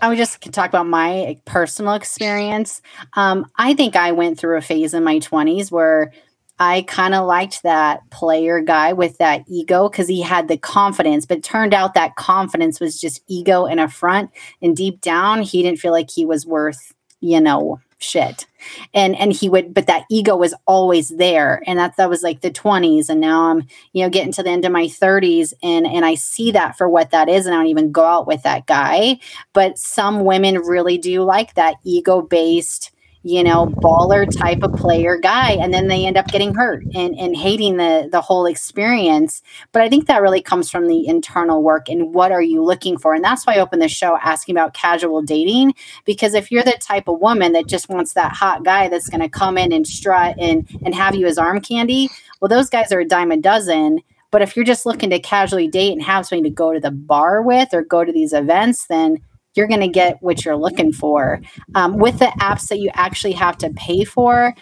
I 0.00 0.08
would 0.08 0.18
just 0.18 0.40
talk 0.52 0.68
about 0.68 0.86
my 0.86 1.40
personal 1.44 1.94
experience. 1.94 2.80
Um, 3.14 3.46
I 3.56 3.74
think 3.74 3.96
I 3.96 4.12
went 4.12 4.38
through 4.38 4.56
a 4.56 4.60
phase 4.60 4.94
in 4.94 5.02
my 5.02 5.18
20s 5.18 5.72
where 5.72 6.12
I 6.60 6.82
kind 6.82 7.14
of 7.14 7.26
liked 7.26 7.64
that 7.64 8.08
player 8.10 8.60
guy 8.60 8.92
with 8.92 9.18
that 9.18 9.42
ego 9.48 9.88
because 9.88 10.06
he 10.06 10.22
had 10.22 10.46
the 10.46 10.56
confidence, 10.56 11.26
but 11.26 11.42
turned 11.42 11.74
out 11.74 11.94
that 11.94 12.14
confidence 12.14 12.78
was 12.78 13.00
just 13.00 13.22
ego 13.26 13.66
and 13.66 13.80
a 13.80 13.88
front. 13.88 14.30
And 14.62 14.76
deep 14.76 15.00
down, 15.00 15.42
he 15.42 15.62
didn't 15.62 15.80
feel 15.80 15.92
like 15.92 16.10
he 16.10 16.24
was 16.24 16.46
worth 16.46 16.94
you 17.20 17.40
know 17.40 17.80
shit. 17.98 18.46
And 18.94 19.16
and 19.16 19.32
he 19.32 19.48
would 19.48 19.74
but 19.74 19.86
that 19.86 20.04
ego 20.10 20.36
was 20.36 20.54
always 20.66 21.08
there. 21.08 21.62
And 21.66 21.78
that 21.78 21.96
that 21.96 22.10
was 22.10 22.22
like 22.22 22.40
the 22.40 22.50
20s 22.50 23.08
and 23.08 23.20
now 23.20 23.50
i'm 23.50 23.66
you 23.92 24.02
know 24.02 24.10
getting 24.10 24.32
to 24.32 24.42
the 24.42 24.50
end 24.50 24.64
of 24.64 24.72
my 24.72 24.84
30s 24.84 25.52
and 25.62 25.86
and 25.86 26.04
i 26.04 26.14
see 26.14 26.52
that 26.52 26.76
for 26.76 26.88
what 26.88 27.10
that 27.10 27.28
is 27.28 27.46
and 27.46 27.54
i 27.54 27.58
don't 27.58 27.66
even 27.66 27.92
go 27.92 28.04
out 28.04 28.26
with 28.26 28.42
that 28.44 28.66
guy. 28.66 29.18
But 29.52 29.78
some 29.78 30.24
women 30.24 30.58
really 30.58 30.98
do 30.98 31.22
like 31.22 31.54
that 31.54 31.76
ego 31.84 32.22
based 32.22 32.90
you 33.22 33.42
know, 33.42 33.66
baller 33.66 34.26
type 34.30 34.62
of 34.62 34.72
player 34.74 35.16
guy. 35.16 35.52
And 35.52 35.74
then 35.74 35.88
they 35.88 36.06
end 36.06 36.16
up 36.16 36.28
getting 36.28 36.54
hurt 36.54 36.84
and, 36.94 37.14
and 37.18 37.36
hating 37.36 37.76
the, 37.76 38.08
the 38.10 38.20
whole 38.20 38.46
experience. 38.46 39.42
But 39.72 39.82
I 39.82 39.88
think 39.88 40.06
that 40.06 40.22
really 40.22 40.40
comes 40.40 40.70
from 40.70 40.86
the 40.86 41.06
internal 41.06 41.62
work 41.62 41.88
and 41.88 42.14
what 42.14 42.32
are 42.32 42.42
you 42.42 42.62
looking 42.62 42.96
for? 42.96 43.14
And 43.14 43.24
that's 43.24 43.46
why 43.46 43.54
I 43.54 43.60
opened 43.60 43.82
the 43.82 43.88
show 43.88 44.16
asking 44.18 44.54
about 44.54 44.74
casual 44.74 45.22
dating. 45.22 45.74
Because 46.04 46.34
if 46.34 46.50
you're 46.50 46.62
the 46.62 46.78
type 46.80 47.08
of 47.08 47.20
woman 47.20 47.52
that 47.52 47.66
just 47.66 47.88
wants 47.88 48.14
that 48.14 48.32
hot 48.32 48.64
guy 48.64 48.88
that's 48.88 49.08
going 49.08 49.20
to 49.20 49.28
come 49.28 49.58
in 49.58 49.72
and 49.72 49.86
strut 49.86 50.36
and, 50.38 50.68
and 50.84 50.94
have 50.94 51.14
you 51.14 51.26
as 51.26 51.38
arm 51.38 51.60
candy, 51.60 52.08
well, 52.40 52.48
those 52.48 52.70
guys 52.70 52.92
are 52.92 53.00
a 53.00 53.04
dime 53.04 53.32
a 53.32 53.36
dozen. 53.36 54.00
But 54.30 54.42
if 54.42 54.54
you're 54.54 54.64
just 54.64 54.86
looking 54.86 55.10
to 55.10 55.18
casually 55.18 55.68
date 55.68 55.92
and 55.92 56.02
have 56.02 56.26
something 56.26 56.44
to 56.44 56.50
go 56.50 56.72
to 56.72 56.80
the 56.80 56.90
bar 56.90 57.42
with 57.42 57.72
or 57.72 57.82
go 57.82 58.04
to 58.04 58.12
these 58.12 58.32
events, 58.32 58.86
then 58.86 59.18
you're 59.58 59.66
going 59.66 59.80
to 59.80 59.88
get 59.88 60.22
what 60.22 60.44
you're 60.44 60.56
looking 60.56 60.92
for. 60.92 61.40
Um, 61.74 61.98
with 61.98 62.20
the 62.20 62.26
apps 62.40 62.68
that 62.68 62.78
you 62.78 62.90
actually 62.94 63.32
have 63.32 63.58
to 63.58 63.70
pay 63.70 64.04
for, 64.04 64.54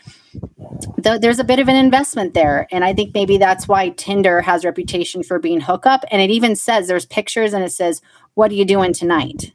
th- 1.05 1.21
there's 1.21 1.39
a 1.39 1.45
bit 1.45 1.59
of 1.59 1.69
an 1.69 1.77
investment 1.77 2.33
there. 2.33 2.67
And 2.73 2.83
I 2.83 2.95
think 2.95 3.13
maybe 3.13 3.37
that's 3.37 3.69
why 3.69 3.91
Tinder 3.91 4.41
has 4.41 4.65
reputation 4.65 5.23
for 5.23 5.39
being 5.39 5.61
hookup. 5.61 6.05
And 6.11 6.23
it 6.23 6.31
even 6.31 6.57
says 6.57 6.89
there's 6.89 7.05
pictures 7.05 7.53
and 7.53 7.63
it 7.63 7.73
says, 7.73 8.01
What 8.35 8.51
are 8.51 8.55
you 8.55 8.65
doing 8.65 8.95
tonight? 8.95 9.53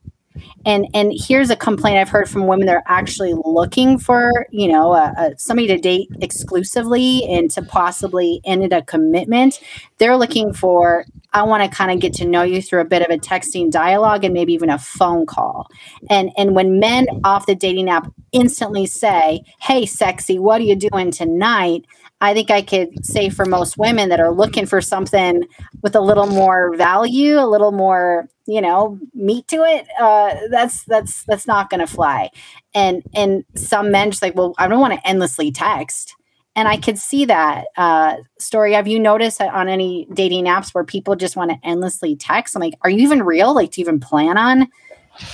And 0.66 0.88
and 0.94 1.14
here's 1.16 1.50
a 1.50 1.56
complaint 1.56 1.98
i've 1.98 2.10
heard 2.10 2.30
from 2.30 2.48
women 2.48 2.66
that 2.66 2.76
are 2.76 2.84
actually 2.88 3.34
looking 3.46 3.98
for 3.98 4.32
you 4.52 4.68
know 4.68 4.94
a, 4.94 5.14
a, 5.18 5.38
somebody 5.38 5.68
to 5.68 5.78
date 5.78 6.10
exclusively 6.22 7.24
and 7.26 7.52
to 7.52 7.62
possibly 7.62 8.42
end 8.46 8.72
a 8.72 8.82
commitment. 8.84 9.60
They're 9.98 10.18
looking 10.18 10.54
for 10.54 11.06
i 11.34 11.42
want 11.42 11.64
to 11.64 11.76
kind 11.76 11.92
of 11.92 12.00
get 12.00 12.14
to 12.14 12.28
know 12.28 12.44
you 12.44 12.62
through 12.62 12.82
a 12.82 12.86
bit 12.86 13.02
of 13.02 13.10
a 13.10 13.18
texting 13.18 13.72
dialogue 13.72 14.24
and 14.24 14.34
maybe 14.34 14.54
even 14.54 14.70
a 14.70 14.78
phone 14.78 15.26
call. 15.26 15.68
And 16.10 16.32
and 16.38 16.56
when 16.56 16.80
men 16.80 17.08
off 17.24 17.46
the 17.46 17.56
dating 17.56 17.90
app 17.90 18.12
instantly 18.32 18.86
say 18.86 19.42
hey 19.60 19.86
sexy 19.86 20.40
what 20.40 20.62
are 20.62 20.66
you 20.66 20.76
doing 20.76 21.12
tonight 21.12 21.86
I 22.22 22.36
think 22.36 22.52
I 22.52 22.62
could 22.62 23.04
say 23.04 23.30
for 23.30 23.46
most 23.46 23.78
women 23.78 24.10
that 24.10 24.20
are 24.20 24.32
looking 24.32 24.68
for 24.68 24.80
something 24.80 25.44
with 25.82 25.96
a 25.96 26.02
little 26.02 26.28
more 26.28 26.76
value, 26.76 27.40
a 27.40 27.50
little 27.50 27.72
more, 27.72 28.30
you 28.46 28.62
know, 28.62 29.00
meat 29.16 29.48
to 29.48 29.64
it, 29.64 29.88
uh, 30.00 30.36
that's 30.52 30.84
that's 30.86 31.24
that's 31.26 31.48
not 31.48 31.72
going 31.72 31.80
to 31.80 31.88
fly. 31.88 32.30
And 32.76 33.04
and 33.16 33.44
some 33.56 33.92
men 33.92 34.12
just 34.12 34.22
like, 34.22 34.36
well, 34.36 34.54
I 34.60 34.68
don't 34.68 34.80
want 34.80 34.94
to 34.94 35.08
endlessly 35.08 35.52
text. 35.52 36.16
And 36.56 36.68
I 36.68 36.78
could 36.78 37.00
see 37.00 37.26
that 37.26 37.66
uh, 37.78 38.18
Storie. 38.38 38.74
Have 38.74 38.88
you 38.88 39.00
noticed 39.00 39.42
on 39.42 39.68
any 39.68 40.08
dating 40.14 40.46
apps 40.46 40.74
where 40.74 40.84
people 40.84 41.16
just 41.16 41.36
want 41.36 41.50
to 41.50 41.58
endlessly 41.64 42.16
text? 42.16 42.56
I'm 42.56 42.62
like, 42.62 42.78
are 42.84 42.90
you 42.90 43.00
even 43.00 43.24
real? 43.24 43.56
Like, 43.56 43.72
do 43.72 43.82
you 43.82 43.86
even 43.86 44.00
plan 44.00 44.38
on 44.38 44.68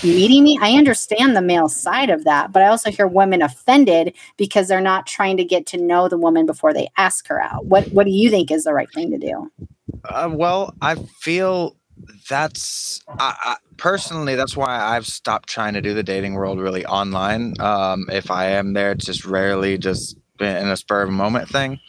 meeting 0.04 0.44
me. 0.44 0.58
I 0.62 0.74
understand 0.74 1.36
the 1.36 1.42
male 1.42 1.70
side 1.70 2.10
of 2.10 2.24
that, 2.24 2.52
but 2.52 2.62
I 2.62 2.68
also 2.68 2.92
hear 2.92 3.08
women 3.08 3.42
offended 3.42 4.14
because 4.38 4.68
they're 4.68 4.82
not 4.82 5.08
trying 5.08 5.38
to 5.38 5.44
get 5.44 5.66
to 5.68 5.78
know 5.78 6.08
the 6.08 6.18
woman 6.18 6.46
before 6.46 6.74
they 6.74 6.90
ask 6.98 7.28
her 7.28 7.42
out. 7.42 7.66
What 7.66 7.88
What 7.94 8.06
do 8.06 8.12
you 8.12 8.30
think 8.30 8.52
is 8.52 8.64
the 8.64 8.74
right 8.74 8.92
thing 8.94 9.12
to 9.12 9.18
do? 9.18 9.52
Uh, 10.06 10.30
well, 10.32 10.74
I 10.82 10.96
feel 10.96 11.76
that's 12.30 13.02
I, 13.20 13.36
I, 13.44 13.56
personally 13.78 14.36
that's 14.36 14.56
why 14.56 14.80
I've 14.80 15.08
stopped 15.08 15.50
trying 15.50 15.74
to 15.74 15.82
do 15.82 15.94
the 15.94 16.04
dating 16.04 16.34
world 16.34 16.60
really 16.60 16.86
online. 16.86 17.60
Um, 17.60 18.06
if 18.12 18.30
I 18.30 18.48
am 18.52 18.74
there, 18.74 18.92
it's 18.92 19.06
just 19.06 19.26
rarely 19.26 19.78
just 19.78 20.18
in 20.40 20.68
a 20.68 20.78
spur 20.78 21.02
of 21.02 21.10
a 21.10 21.14
moment 21.14 21.50
thing. 21.50 21.80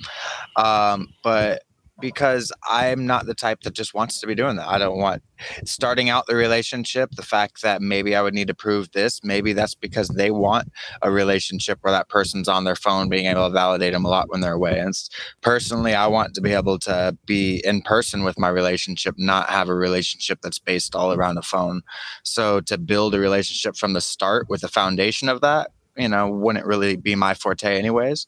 Um, 0.57 1.09
but 1.23 1.63
because 2.01 2.53
I'm 2.69 3.07
not 3.07 3.27
the 3.27 3.35
type 3.35 3.63
that 3.63 3.75
just 3.75 3.95
wants 3.95 4.21
to 4.21 4.27
be 4.27 4.35
doing 4.35 4.57
that. 4.57 4.69
I 4.69 4.79
don't 4.79 4.99
want 4.99 5.23
starting 5.65 6.09
out 6.09 6.27
the 6.27 6.35
relationship, 6.35 7.11
the 7.13 7.23
fact 7.23 7.63
that 7.63 7.83
maybe 7.83 8.15
I 8.15 8.23
would 8.23 8.35
need 8.35 8.49
to 8.49 8.55
prove 8.55 8.91
this, 8.93 9.23
maybe 9.23 9.53
that's 9.53 9.75
because 9.75 10.09
they 10.09 10.31
want 10.31 10.73
a 11.03 11.11
relationship 11.11 11.79
where 11.83 11.93
that 11.93 12.09
person's 12.09 12.49
on 12.49 12.65
their 12.65 12.77
phone 12.77 13.09
being 13.09 13.27
able 13.27 13.47
to 13.47 13.53
validate 13.53 13.93
them 13.93 14.05
a 14.05 14.09
lot 14.09 14.29
when 14.31 14.41
they're 14.41 14.55
away. 14.55 14.79
And 14.79 14.95
personally, 15.41 15.95
I 15.95 16.07
want 16.07 16.35
to 16.35 16.41
be 16.41 16.53
able 16.53 16.79
to 16.81 17.17
be 17.27 17.61
in 17.65 17.83
person 17.83 18.25
with 18.25 18.39
my 18.39 18.49
relationship, 18.49 19.15
not 19.19 19.49
have 19.51 19.69
a 19.69 19.75
relationship 19.75 20.41
that's 20.43 20.59
based 20.59 20.95
all 20.95 21.13
around 21.13 21.39
a 21.39 21.43
phone. 21.43 21.83
So 22.23 22.61
to 22.63 22.79
build 22.79 23.15
a 23.15 23.19
relationship 23.19 23.77
from 23.77 23.93
the 23.93 24.01
start 24.01 24.49
with 24.49 24.61
the 24.61 24.69
foundation 24.69 25.29
of 25.29 25.41
that 25.41 25.71
you 25.99 26.09
know 26.09 26.31
wouldn't 26.31 26.67
really 26.67 26.97
be 26.97 27.15
my 27.15 27.35
forte 27.35 27.77
anyways 27.77 28.27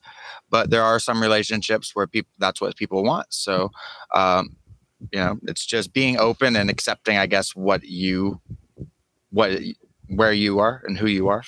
but 0.51 0.71
there 0.71 0.83
are 0.83 0.99
some 0.99 1.23
relationships 1.23 1.95
where 1.95 2.07
people 2.07 2.31
that's 2.39 2.61
what 2.61 2.77
people 2.77 3.03
want 3.03 3.27
so 3.31 3.71
um, 4.15 4.57
you 5.13 5.19
know 5.19 5.39
it's 5.45 5.65
just 5.65 5.93
being 5.93 6.19
open 6.19 6.57
and 6.57 6.69
accepting 6.69 7.17
i 7.17 7.27
guess 7.27 7.55
what 7.55 7.85
you 7.85 8.41
what 9.31 9.61
where 10.11 10.33
you 10.33 10.59
are 10.59 10.83
and 10.87 10.99
who 10.99 11.07
you 11.07 11.29
are. 11.29 11.45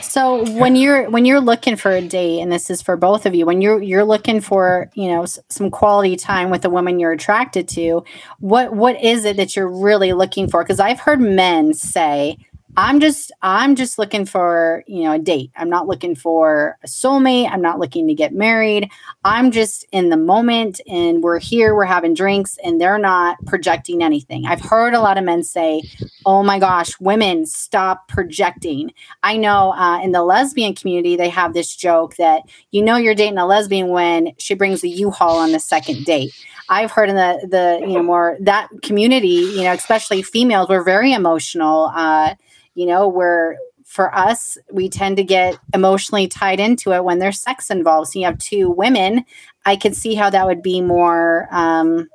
So 0.00 0.44
when 0.52 0.76
you're 0.76 1.08
when 1.08 1.24
you're 1.24 1.40
looking 1.40 1.76
for 1.76 1.90
a 1.90 2.02
date 2.02 2.40
and 2.40 2.52
this 2.52 2.68
is 2.68 2.82
for 2.82 2.96
both 2.96 3.24
of 3.24 3.34
you 3.34 3.46
when 3.46 3.62
you're 3.62 3.80
you're 3.82 4.04
looking 4.04 4.40
for 4.40 4.90
you 4.94 5.08
know 5.08 5.22
s- 5.22 5.38
some 5.48 5.70
quality 5.70 6.16
time 6.16 6.50
with 6.50 6.64
a 6.64 6.70
woman 6.70 6.98
you're 6.98 7.12
attracted 7.12 7.68
to 7.68 8.04
what 8.38 8.74
what 8.74 9.02
is 9.02 9.24
it 9.24 9.38
that 9.38 9.56
you're 9.56 9.70
really 9.70 10.12
looking 10.12 10.48
for? 10.48 10.62
Because 10.62 10.78
i've 10.78 11.00
heard 11.00 11.20
men 11.20 11.72
say 11.72 12.36
I'm 12.74 13.00
just 13.00 13.30
I'm 13.42 13.76
just 13.76 13.98
looking 13.98 14.24
for, 14.24 14.82
you 14.86 15.04
know, 15.04 15.12
a 15.12 15.18
date. 15.18 15.50
I'm 15.56 15.68
not 15.68 15.86
looking 15.86 16.14
for 16.14 16.78
a 16.82 16.86
soulmate. 16.86 17.50
I'm 17.50 17.60
not 17.60 17.78
looking 17.78 18.08
to 18.08 18.14
get 18.14 18.32
married. 18.32 18.90
I'm 19.24 19.50
just 19.50 19.84
in 19.92 20.08
the 20.08 20.16
moment 20.16 20.80
and 20.88 21.22
we're 21.22 21.38
here, 21.38 21.74
we're 21.74 21.84
having 21.84 22.14
drinks 22.14 22.56
and 22.64 22.80
they're 22.80 22.96
not 22.96 23.36
projecting 23.44 24.02
anything. 24.02 24.46
I've 24.46 24.62
heard 24.62 24.94
a 24.94 25.00
lot 25.00 25.18
of 25.18 25.24
men 25.24 25.42
say, 25.42 25.82
"Oh 26.24 26.42
my 26.42 26.58
gosh, 26.58 26.98
women 26.98 27.44
stop 27.44 28.08
projecting." 28.08 28.94
I 29.22 29.36
know 29.36 29.74
uh, 29.74 30.00
in 30.02 30.12
the 30.12 30.22
lesbian 30.22 30.74
community 30.74 31.14
they 31.14 31.28
have 31.28 31.52
this 31.52 31.76
joke 31.76 32.16
that 32.16 32.44
you 32.70 32.82
know 32.82 32.96
you're 32.96 33.14
dating 33.14 33.36
a 33.36 33.46
lesbian 33.46 33.88
when 33.88 34.32
she 34.38 34.54
brings 34.54 34.80
the 34.80 34.88
U-Haul 34.88 35.36
on 35.36 35.52
the 35.52 35.60
second 35.60 36.04
date. 36.06 36.32
I've 36.70 36.90
heard 36.90 37.10
in 37.10 37.16
the 37.16 37.46
the 37.50 37.86
you 37.86 37.96
know 37.96 38.02
more 38.02 38.38
that 38.40 38.70
community, 38.82 39.26
you 39.28 39.62
know, 39.62 39.72
especially 39.72 40.22
females, 40.22 40.70
were 40.70 40.82
very 40.82 41.12
emotional. 41.12 41.92
Uh, 41.94 42.34
you 42.74 42.86
know, 42.86 43.08
where 43.08 43.58
for 43.84 44.14
us, 44.14 44.56
we 44.70 44.88
tend 44.88 45.16
to 45.16 45.24
get 45.24 45.58
emotionally 45.74 46.28
tied 46.28 46.60
into 46.60 46.92
it 46.92 47.04
when 47.04 47.18
there's 47.18 47.40
sex 47.40 47.70
involved. 47.70 48.10
So 48.10 48.20
you 48.20 48.26
have 48.26 48.38
two 48.38 48.70
women, 48.70 49.24
I 49.66 49.76
could 49.76 49.94
see 49.94 50.14
how 50.14 50.30
that 50.30 50.46
would 50.46 50.62
be 50.62 50.80
more 50.80 51.48
um, 51.50 52.08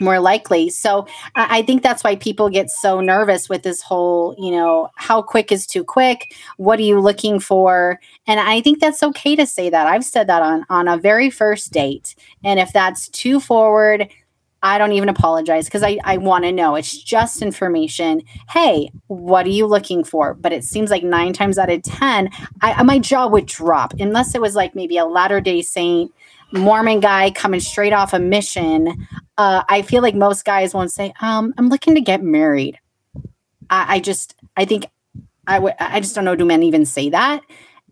more 0.00 0.20
likely. 0.20 0.70
So 0.70 1.06
I 1.34 1.62
think 1.62 1.82
that's 1.82 2.04
why 2.04 2.16
people 2.16 2.48
get 2.50 2.70
so 2.70 3.00
nervous 3.00 3.48
with 3.48 3.62
this 3.62 3.82
whole, 3.82 4.34
you 4.38 4.50
know, 4.50 4.90
how 4.94 5.22
quick 5.22 5.50
is 5.50 5.66
too 5.66 5.82
quick? 5.82 6.32
What 6.56 6.78
are 6.78 6.82
you 6.82 7.00
looking 7.00 7.40
for? 7.40 7.98
And 8.26 8.38
I 8.38 8.60
think 8.60 8.80
that's 8.80 9.02
okay 9.02 9.34
to 9.36 9.46
say 9.46 9.70
that. 9.70 9.86
I've 9.86 10.04
said 10.04 10.28
that 10.28 10.42
on 10.42 10.64
on 10.70 10.88
a 10.88 10.96
very 10.96 11.30
first 11.30 11.72
date. 11.72 12.14
And 12.44 12.60
if 12.60 12.72
that's 12.72 13.08
too 13.08 13.40
forward, 13.40 14.08
I 14.62 14.78
don't 14.78 14.92
even 14.92 15.08
apologize 15.08 15.66
because 15.66 15.82
I, 15.82 15.98
I 16.04 16.16
want 16.16 16.44
to 16.44 16.52
know. 16.52 16.74
It's 16.74 16.96
just 16.96 17.42
information. 17.42 18.22
Hey, 18.50 18.90
what 19.06 19.46
are 19.46 19.50
you 19.50 19.66
looking 19.66 20.02
for? 20.02 20.34
But 20.34 20.52
it 20.52 20.64
seems 20.64 20.90
like 20.90 21.04
nine 21.04 21.32
times 21.32 21.58
out 21.58 21.70
of 21.70 21.82
10, 21.82 22.30
I, 22.60 22.82
my 22.82 22.98
jaw 22.98 23.28
would 23.28 23.46
drop 23.46 23.94
unless 24.00 24.34
it 24.34 24.40
was 24.40 24.56
like 24.56 24.74
maybe 24.74 24.98
a 24.98 25.04
Latter 25.04 25.40
day 25.40 25.62
Saint 25.62 26.12
Mormon 26.52 27.00
guy 27.00 27.30
coming 27.30 27.60
straight 27.60 27.92
off 27.92 28.12
a 28.12 28.18
mission. 28.18 29.06
Uh, 29.36 29.62
I 29.68 29.82
feel 29.82 30.02
like 30.02 30.14
most 30.14 30.44
guys 30.44 30.74
won't 30.74 30.90
say, 30.90 31.12
um, 31.20 31.54
I'm 31.56 31.68
looking 31.68 31.94
to 31.94 32.00
get 32.00 32.22
married. 32.22 32.78
I, 33.70 33.96
I 33.96 34.00
just, 34.00 34.34
I 34.56 34.64
think 34.64 34.86
I 35.46 35.58
would, 35.58 35.74
I 35.78 36.00
just 36.00 36.14
don't 36.14 36.24
know. 36.24 36.34
Do 36.34 36.44
men 36.44 36.62
even 36.62 36.84
say 36.84 37.10
that? 37.10 37.42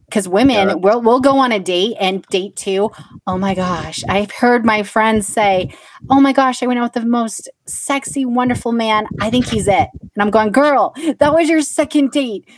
Because 0.08 0.28
women 0.28 0.68
yeah. 0.68 0.74
will 0.74 1.02
will 1.02 1.20
go 1.20 1.38
on 1.38 1.52
a 1.52 1.58
date 1.58 1.96
and 2.00 2.22
date 2.26 2.56
too. 2.56 2.90
Oh 3.26 3.38
my 3.38 3.54
gosh, 3.54 4.02
I've 4.08 4.30
heard 4.30 4.64
my 4.64 4.82
friends 4.82 5.26
say, 5.26 5.74
"Oh 6.08 6.20
my 6.20 6.32
gosh, 6.32 6.62
I 6.62 6.66
went 6.66 6.78
out 6.78 6.94
with 6.94 7.02
the 7.02 7.08
most 7.08 7.48
sexy, 7.66 8.24
wonderful 8.24 8.72
man. 8.72 9.06
I 9.20 9.30
think 9.30 9.46
he's 9.46 9.68
it." 9.68 9.88
And 10.00 10.22
I'm 10.22 10.30
going, 10.30 10.52
"Girl, 10.52 10.94
that 11.18 11.34
was 11.34 11.48
your 11.48 11.62
second 11.62 12.12
date. 12.12 12.48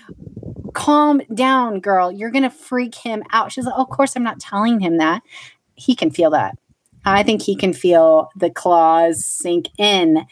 Calm 0.74 1.20
down, 1.34 1.80
girl. 1.80 2.12
You're 2.12 2.30
gonna 2.30 2.50
freak 2.50 2.94
him 2.94 3.22
out." 3.32 3.52
She's 3.52 3.64
like, 3.64 3.74
oh, 3.76 3.82
"Of 3.82 3.88
course, 3.88 4.14
I'm 4.14 4.22
not 4.22 4.40
telling 4.40 4.80
him 4.80 4.98
that. 4.98 5.22
He 5.74 5.94
can 5.94 6.10
feel 6.10 6.30
that. 6.30 6.58
I 7.04 7.22
think 7.22 7.42
he 7.42 7.56
can 7.56 7.72
feel 7.72 8.28
the 8.36 8.50
claws 8.50 9.24
sink 9.24 9.68
in 9.78 10.26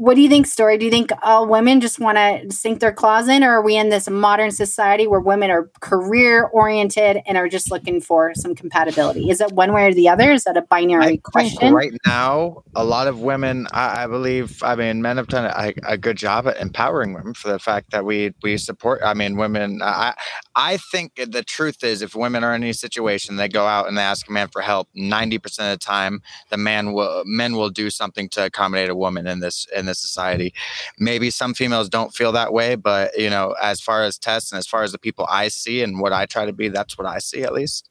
what 0.00 0.14
do 0.14 0.22
you 0.22 0.30
think, 0.30 0.46
Storie? 0.46 0.78
Do 0.78 0.86
you 0.86 0.90
think 0.90 1.10
all 1.22 1.46
women 1.46 1.80
just 1.80 2.00
want 2.00 2.16
to 2.16 2.50
sink 2.50 2.80
their 2.80 2.92
claws 2.92 3.28
in, 3.28 3.44
or 3.44 3.50
are 3.50 3.62
we 3.62 3.76
in 3.76 3.90
this 3.90 4.08
modern 4.08 4.50
society 4.50 5.06
where 5.06 5.20
women 5.20 5.50
are 5.50 5.70
career 5.80 6.44
oriented 6.44 7.20
and 7.26 7.36
are 7.36 7.48
just 7.48 7.70
looking 7.70 8.00
for 8.00 8.32
some 8.34 8.54
compatibility? 8.54 9.28
Is 9.28 9.42
it 9.42 9.52
one 9.52 9.74
way 9.74 9.88
or 9.88 9.92
the 9.92 10.08
other? 10.08 10.32
Is 10.32 10.44
that 10.44 10.56
a 10.56 10.62
binary 10.62 11.18
question? 11.18 11.74
Right 11.74 11.92
now, 12.06 12.62
a 12.74 12.82
lot 12.82 13.08
of 13.08 13.20
women, 13.20 13.66
I, 13.72 14.04
I 14.04 14.06
believe, 14.06 14.62
I 14.62 14.74
mean, 14.74 15.02
men 15.02 15.18
have 15.18 15.28
done 15.28 15.44
a, 15.54 15.74
a, 15.86 15.98
good 15.98 16.16
job 16.16 16.46
at 16.46 16.56
empowering 16.56 17.12
women 17.12 17.34
for 17.34 17.48
the 17.52 17.58
fact 17.58 17.90
that 17.90 18.06
we 18.06 18.32
we 18.42 18.56
support. 18.56 19.02
I 19.04 19.12
mean, 19.12 19.36
women. 19.36 19.82
I 19.82 20.14
I 20.56 20.78
think 20.78 21.16
the 21.16 21.42
truth 21.42 21.84
is, 21.84 22.00
if 22.00 22.14
women 22.14 22.42
are 22.42 22.54
in 22.54 22.62
any 22.62 22.72
situation, 22.72 23.36
they 23.36 23.48
go 23.48 23.66
out 23.66 23.86
and 23.86 23.98
they 23.98 24.02
ask 24.02 24.28
a 24.28 24.32
man 24.32 24.48
for 24.48 24.62
help. 24.62 24.88
Ninety 24.94 25.38
percent 25.38 25.74
of 25.74 25.78
the 25.78 25.84
time, 25.84 26.22
the 26.48 26.56
man 26.56 26.94
will 26.94 27.22
men 27.26 27.54
will 27.54 27.70
do 27.70 27.90
something 27.90 28.30
to 28.30 28.46
accommodate 28.46 28.88
a 28.88 28.96
woman 28.96 29.26
in 29.26 29.40
this 29.40 29.66
in 29.74 29.86
this 29.86 30.00
society. 30.00 30.52
Maybe 30.98 31.30
some 31.30 31.54
females 31.54 31.88
don't 31.88 32.14
feel 32.14 32.32
that 32.32 32.52
way, 32.52 32.74
but 32.74 33.16
you 33.18 33.30
know, 33.30 33.54
as 33.62 33.80
far 33.80 34.02
as 34.02 34.18
tests 34.18 34.52
and 34.52 34.58
as 34.58 34.66
far 34.66 34.82
as 34.82 34.92
the 34.92 34.98
people 34.98 35.26
I 35.30 35.48
see 35.48 35.82
and 35.82 36.00
what 36.00 36.12
I 36.12 36.26
try 36.26 36.46
to 36.46 36.52
be, 36.52 36.68
that's 36.68 36.98
what 36.98 37.06
I 37.06 37.18
see 37.18 37.42
at 37.42 37.52
least. 37.52 37.88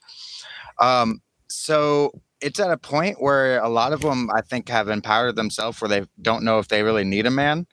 Um, 0.79 1.21
so 1.49 2.11
it's 2.41 2.59
at 2.59 2.71
a 2.71 2.77
point 2.77 3.21
where 3.21 3.59
a 3.59 3.69
lot 3.69 3.91
of 3.91 4.01
them, 4.01 4.29
I 4.31 4.41
think, 4.41 4.69
have 4.69 4.87
empowered 4.87 5.35
themselves 5.35 5.81
where 5.81 5.89
they 5.89 6.05
don't 6.21 6.43
know 6.43 6.59
if 6.59 6.69
they 6.69 6.83
really 6.83 7.03
need 7.03 7.25
a 7.25 7.31
man, 7.31 7.67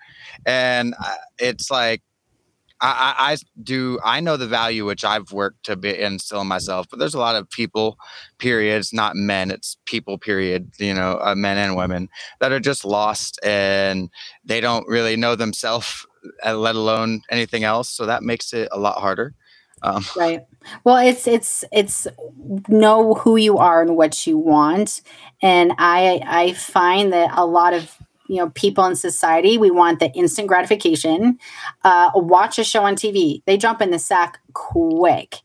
and 0.45 0.95
uh, 0.99 1.15
it's 1.39 1.71
like 1.71 2.03
I, 2.81 3.15
I, 3.19 3.37
do 3.63 3.99
I 4.05 4.21
know 4.21 4.37
the 4.37 4.47
value 4.47 4.85
which 4.85 5.05
I've 5.05 5.33
worked 5.33 5.65
to 5.65 5.77
be 5.77 5.99
instill 5.99 6.43
in 6.43 6.47
myself, 6.47 6.87
but 6.91 6.99
there's 6.99 7.15
a 7.15 7.19
lot 7.19 7.37
of 7.37 7.49
people, 7.49 7.97
period. 8.39 8.79
It's 8.79 8.93
not 8.93 9.17
men, 9.17 9.51
it's 9.51 9.77
people, 9.87 10.19
period. 10.19 10.73
You 10.79 10.95
know, 10.95 11.19
uh, 11.23 11.35
men 11.35 11.57
and 11.57 11.77
women 11.77 12.09
that 12.41 12.53
are 12.53 12.61
just 12.61 12.85
lost 12.85 13.39
and 13.43 14.11
they 14.45 14.61
don't 14.61 14.87
really 14.89 15.17
know 15.17 15.37
themselves, 15.37 16.07
uh, 16.45 16.57
let 16.57 16.75
alone 16.75 17.23
anything 17.31 17.65
else. 17.65 17.89
So 17.89 18.05
that 18.07 18.23
makes 18.23 18.53
it 18.53 18.69
a 18.73 18.79
lot 18.79 18.99
harder. 18.99 19.35
Um, 19.83 20.05
right. 20.17 20.41
Well, 20.85 20.97
it's 20.97 21.27
it's 21.27 21.65
it's 21.73 22.07
know 22.69 23.15
who 23.15 23.37
you 23.37 23.59
are 23.59 23.83
and 23.83 23.97
what 23.97 24.27
you 24.27 24.39
want, 24.39 25.03
and 25.43 25.73
I 25.79 26.21
I 26.27 26.53
find 26.55 27.13
that 27.13 27.31
a 27.37 27.45
lot 27.45 27.75
of 27.75 27.97
you 28.29 28.37
know 28.37 28.51
people 28.51 28.85
in 28.85 28.97
society 28.97 29.59
we 29.59 29.71
want 29.71 30.01
the 30.01 30.11
instant 30.13 30.49
gratification. 30.49 31.39
Uh, 31.85 32.11
watch 32.15 32.59
a 32.59 32.65
show 32.65 32.85
on 32.85 32.95
tv 32.95 33.43
they 33.47 33.57
jump 33.57 33.81
in 33.81 33.91
the 33.91 33.99
sack 33.99 34.39
quick. 34.53 35.37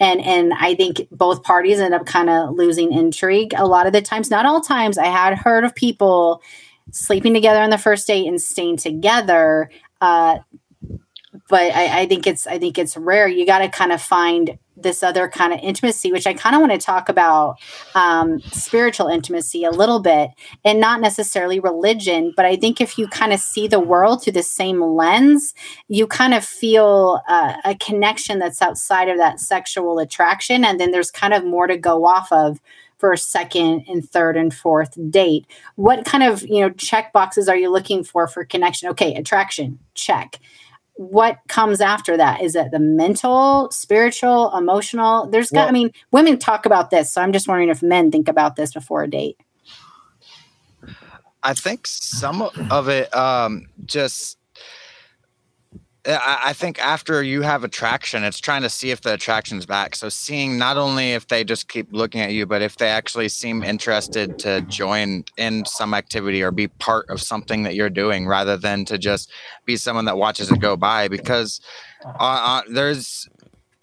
And 0.00 0.20
and 0.20 0.52
i 0.58 0.74
think 0.74 1.08
both 1.10 1.42
parties 1.42 1.80
end 1.80 1.94
up 1.94 2.06
kind 2.06 2.30
of 2.30 2.54
losing 2.54 2.92
intrigue. 2.92 3.52
A 3.56 3.66
lot 3.66 3.86
of 3.86 3.92
the 3.92 4.02
times 4.02 4.30
not 4.30 4.46
all 4.46 4.60
times 4.60 4.98
i 4.98 5.06
had 5.06 5.36
heard 5.38 5.64
of 5.64 5.74
people 5.74 6.42
sleeping 6.90 7.34
together 7.34 7.60
on 7.60 7.70
the 7.70 7.78
first 7.78 8.06
date 8.06 8.26
and 8.26 8.40
staying 8.40 8.78
together 8.78 9.70
uh, 10.00 10.38
but 11.48 11.72
I, 11.74 12.02
I 12.02 12.06
think 12.06 12.26
it's 12.26 12.46
i 12.46 12.58
think 12.58 12.78
it's 12.78 12.96
rare. 12.96 13.28
You 13.28 13.46
got 13.46 13.58
to 13.58 13.68
kind 13.68 13.92
of 13.92 14.00
find 14.00 14.58
this 14.82 15.02
other 15.02 15.28
kind 15.28 15.52
of 15.52 15.60
intimacy, 15.60 16.12
which 16.12 16.26
I 16.26 16.34
kind 16.34 16.54
of 16.54 16.60
want 16.60 16.72
to 16.72 16.78
talk 16.78 17.08
about 17.08 17.56
um, 17.94 18.40
spiritual 18.40 19.08
intimacy 19.08 19.64
a 19.64 19.70
little 19.70 20.00
bit 20.00 20.30
and 20.64 20.80
not 20.80 21.00
necessarily 21.00 21.60
religion. 21.60 22.32
But 22.36 22.46
I 22.46 22.56
think 22.56 22.80
if 22.80 22.98
you 22.98 23.08
kind 23.08 23.32
of 23.32 23.40
see 23.40 23.68
the 23.68 23.80
world 23.80 24.22
through 24.22 24.34
the 24.34 24.42
same 24.42 24.82
lens, 24.82 25.54
you 25.88 26.06
kind 26.06 26.34
of 26.34 26.44
feel 26.44 27.20
uh, 27.28 27.54
a 27.64 27.74
connection 27.76 28.38
that's 28.38 28.62
outside 28.62 29.08
of 29.08 29.18
that 29.18 29.40
sexual 29.40 29.98
attraction. 29.98 30.64
And 30.64 30.78
then 30.78 30.90
there's 30.90 31.10
kind 31.10 31.34
of 31.34 31.44
more 31.44 31.66
to 31.66 31.76
go 31.76 32.06
off 32.06 32.30
of 32.32 32.60
for 32.98 33.12
a 33.12 33.18
second 33.18 33.84
and 33.88 34.08
third 34.08 34.36
and 34.36 34.52
fourth 34.52 34.98
date 35.10 35.46
what 35.76 36.04
kind 36.04 36.24
of 36.24 36.42
you 36.42 36.60
know 36.60 36.70
check 36.70 37.12
boxes 37.12 37.48
are 37.48 37.56
you 37.56 37.70
looking 37.70 38.02
for 38.02 38.26
for 38.26 38.44
connection 38.44 38.88
okay 38.88 39.14
attraction 39.14 39.78
check 39.94 40.40
what 40.98 41.38
comes 41.46 41.80
after 41.80 42.16
that? 42.16 42.42
Is 42.42 42.56
it 42.56 42.72
the 42.72 42.80
mental 42.80 43.70
spiritual 43.70 44.52
emotional? 44.56 45.28
There's 45.30 45.50
got 45.50 45.68
i 45.68 45.70
mean 45.70 45.92
women 46.10 46.38
talk 46.38 46.66
about 46.66 46.90
this 46.90 47.12
so 47.12 47.22
i'm 47.22 47.32
just 47.32 47.46
wondering 47.46 47.68
if 47.68 47.82
men 47.82 48.10
think 48.10 48.28
about 48.28 48.56
this 48.56 48.74
before 48.74 49.04
a 49.04 49.08
date. 49.08 49.38
I 51.42 51.54
think 51.54 51.86
some 51.86 52.42
of 52.42 52.88
it 52.88 53.14
um 53.14 53.68
just 53.86 54.38
I, 56.08 56.38
I 56.46 56.52
think 56.52 56.78
after 56.78 57.22
you 57.22 57.42
have 57.42 57.64
attraction, 57.64 58.24
it's 58.24 58.40
trying 58.40 58.62
to 58.62 58.70
see 58.70 58.90
if 58.90 59.02
the 59.02 59.12
attraction's 59.12 59.66
back. 59.66 59.94
So 59.94 60.08
seeing 60.08 60.56
not 60.56 60.76
only 60.76 61.12
if 61.12 61.28
they 61.28 61.44
just 61.44 61.68
keep 61.68 61.92
looking 61.92 62.20
at 62.20 62.32
you, 62.32 62.46
but 62.46 62.62
if 62.62 62.76
they 62.76 62.88
actually 62.88 63.28
seem 63.28 63.62
interested 63.62 64.38
to 64.40 64.62
join 64.62 65.24
in 65.36 65.64
some 65.66 65.92
activity 65.94 66.42
or 66.42 66.50
be 66.50 66.68
part 66.68 67.08
of 67.10 67.20
something 67.20 67.62
that 67.64 67.74
you're 67.74 67.90
doing, 67.90 68.26
rather 68.26 68.56
than 68.56 68.84
to 68.86 68.96
just 68.96 69.30
be 69.66 69.76
someone 69.76 70.06
that 70.06 70.16
watches 70.16 70.50
it 70.50 70.60
go 70.60 70.76
by. 70.76 71.08
Because 71.08 71.60
uh, 72.04 72.08
uh, 72.18 72.62
there's 72.70 73.28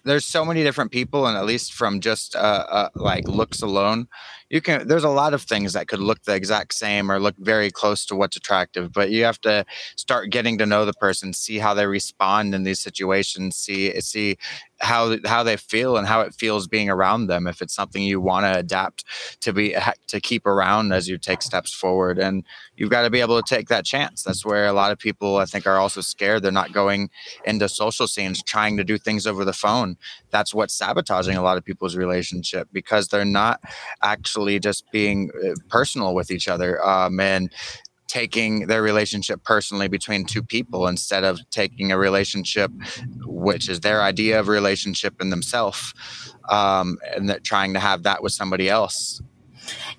there's 0.04 0.24
so 0.24 0.44
many 0.44 0.62
different 0.62 0.92
people, 0.92 1.26
and 1.26 1.36
at 1.36 1.44
least 1.44 1.72
from 1.72 2.00
just 2.00 2.36
uh, 2.36 2.38
uh, 2.68 2.88
like 2.94 3.26
looks 3.28 3.60
alone, 3.62 4.08
you 4.50 4.60
can 4.60 4.86
there's 4.86 5.04
a 5.04 5.08
lot 5.08 5.34
of 5.34 5.42
things 5.42 5.72
that 5.72 5.88
could 5.88 6.00
look 6.00 6.22
the 6.22 6.34
exact 6.34 6.74
same 6.74 7.10
or 7.10 7.18
look 7.18 7.34
very 7.38 7.70
close 7.70 8.04
to 8.06 8.14
what's 8.14 8.36
attractive 8.36 8.92
but 8.92 9.10
you 9.10 9.24
have 9.24 9.40
to 9.40 9.64
start 9.96 10.30
getting 10.30 10.58
to 10.58 10.66
know 10.66 10.84
the 10.84 10.92
person 10.94 11.32
see 11.32 11.58
how 11.58 11.74
they 11.74 11.86
respond 11.86 12.54
in 12.54 12.62
these 12.62 12.80
situations 12.80 13.56
see 13.56 13.98
see 14.00 14.36
how 14.80 15.16
how 15.24 15.42
they 15.42 15.56
feel 15.56 15.96
and 15.96 16.06
how 16.06 16.20
it 16.20 16.34
feels 16.34 16.66
being 16.66 16.90
around 16.90 17.26
them 17.26 17.46
if 17.46 17.62
it's 17.62 17.74
something 17.74 18.02
you 18.02 18.20
want 18.20 18.44
to 18.44 18.58
adapt 18.58 19.04
to 19.40 19.52
be 19.52 19.74
to 20.06 20.20
keep 20.20 20.46
around 20.46 20.92
as 20.92 21.08
you 21.08 21.16
take 21.16 21.42
steps 21.42 21.72
forward 21.72 22.18
and 22.18 22.44
you've 22.76 22.90
got 22.90 23.02
to 23.02 23.10
be 23.10 23.20
able 23.20 23.40
to 23.40 23.54
take 23.54 23.68
that 23.68 23.84
chance. 23.84 24.22
That's 24.22 24.44
where 24.44 24.66
a 24.66 24.72
lot 24.72 24.92
of 24.92 24.98
people 24.98 25.36
i 25.36 25.46
think 25.46 25.66
are 25.66 25.78
also 25.78 26.00
scared. 26.00 26.42
They're 26.42 26.52
not 26.52 26.72
going 26.72 27.10
into 27.44 27.68
social 27.68 28.06
scenes 28.06 28.42
trying 28.42 28.76
to 28.76 28.84
do 28.84 28.98
things 28.98 29.26
over 29.26 29.44
the 29.44 29.52
phone 29.52 29.96
that's 30.36 30.54
what's 30.54 30.74
sabotaging 30.74 31.34
a 31.34 31.42
lot 31.42 31.56
of 31.56 31.64
people's 31.64 31.96
relationship 31.96 32.68
because 32.70 33.08
they're 33.08 33.24
not 33.24 33.58
actually 34.02 34.58
just 34.58 34.84
being 34.92 35.30
uh, 35.42 35.54
personal 35.70 36.14
with 36.14 36.30
each 36.30 36.46
other 36.46 36.84
um, 36.86 37.18
and 37.18 37.50
taking 38.06 38.66
their 38.66 38.82
relationship 38.82 39.42
personally 39.44 39.88
between 39.88 40.26
two 40.26 40.42
people 40.42 40.86
instead 40.88 41.24
of 41.24 41.40
taking 41.50 41.90
a 41.90 41.96
relationship 41.96 42.70
which 43.24 43.66
is 43.66 43.80
their 43.80 44.02
idea 44.02 44.38
of 44.38 44.48
relationship 44.48 45.14
in 45.22 45.30
themselves 45.30 45.94
um, 46.50 46.98
and 47.14 47.30
that 47.30 47.42
trying 47.42 47.72
to 47.72 47.80
have 47.80 48.02
that 48.02 48.22
with 48.22 48.32
somebody 48.32 48.68
else. 48.68 49.22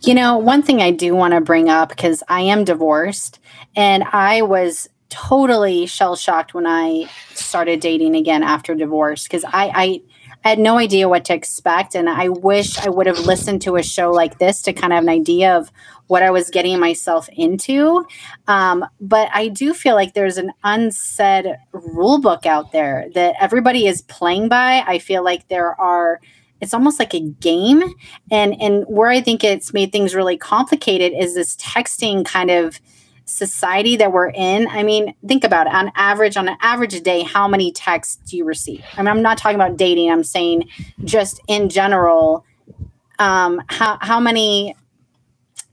You 0.02 0.14
know 0.14 0.38
one 0.38 0.62
thing 0.62 0.82
i 0.84 0.92
do 0.92 1.16
want 1.16 1.34
to 1.34 1.42
bring 1.42 1.68
up 1.68 1.90
because 1.90 2.24
i 2.30 2.42
am 2.42 2.64
divorced 2.64 3.40
and 3.76 4.04
i 4.14 4.42
was 4.42 4.88
totally 5.10 5.86
shell 5.86 6.16
shocked 6.16 6.54
when 6.54 6.68
i 6.68 7.10
started 7.34 7.80
dating 7.80 8.16
again 8.16 8.44
after 8.44 8.76
divorce 8.76 9.24
because 9.24 9.44
I, 9.44 9.52
I 9.54 9.84
I 9.84 10.02
had 10.48 10.60
no 10.60 10.78
idea 10.78 11.10
what 11.10 11.26
to 11.26 11.34
expect. 11.34 11.96
And 11.96 12.10
I 12.10 12.30
wish 12.30 12.78
I 12.78 12.90
would 12.90 13.08
have 13.08 13.20
listened 13.20 13.62
to 13.64 13.76
a 13.76 13.84
show 13.84 14.12
like 14.12 14.40
this 14.40 14.62
to 14.64 14.74
kind 14.74 14.94
of 14.94 14.98
have 14.98 15.04
an 15.04 15.10
idea 15.10 15.56
of 15.56 15.72
what 16.08 16.24
I 16.24 16.32
was 16.32 16.50
getting 16.50 16.80
myself 16.80 17.30
into. 17.34 18.06
Um, 18.48 18.86
but 19.00 19.30
I 19.34 19.50
do 19.50 19.74
feel 19.74 19.96
like 19.96 20.14
there's 20.14 20.38
an 20.38 20.52
unsaid 20.64 21.58
rule 21.72 22.20
book 22.20 22.46
out 22.46 22.72
there 22.72 23.08
that 23.14 23.36
everybody 23.40 23.88
is 23.88 24.02
playing 24.04 24.50
by. 24.50 24.84
I 24.88 25.00
feel 25.00 25.24
like 25.24 25.48
there 25.48 25.80
are 25.80 26.20
it's 26.60 26.74
almost 26.74 26.98
like 26.98 27.14
a 27.14 27.20
game 27.20 27.84
and 28.32 28.60
and 28.60 28.84
where 28.88 29.10
i 29.10 29.22
think 29.22 29.44
it's 29.44 29.74
made 29.74 29.92
things 29.92 30.16
really 30.16 30.36
complicated 30.36 31.14
is 31.14 31.36
this 31.36 31.56
texting 31.58 32.26
kind 32.26 32.50
of 32.50 32.82
society 33.28 33.96
that 33.98 34.12
we're 34.12 34.30
in 34.30 34.68
i 34.70 34.82
mean 34.82 35.14
think 35.28 35.44
about 35.44 35.68
it 35.68 35.74
on 35.74 35.92
average 35.96 36.38
on 36.38 36.48
an 36.48 36.58
average 36.62 37.02
day 37.02 37.22
how 37.22 37.48
many 37.48 37.72
texts 37.72 38.18
do 38.26 38.38
you 38.38 38.46
receive 38.46 38.84
i 38.96 39.02
mean 39.02 39.10
i'm 39.10 39.22
not 39.22 39.38
talking 39.38 39.56
about 39.56 39.78
dating 39.78 40.10
i'm 40.10 40.24
saying 40.24 40.68
just 41.04 41.40
in 41.48 41.70
general 41.70 42.46
um, 43.20 43.62
how, 43.68 43.98
how 44.02 44.20
many 44.20 44.76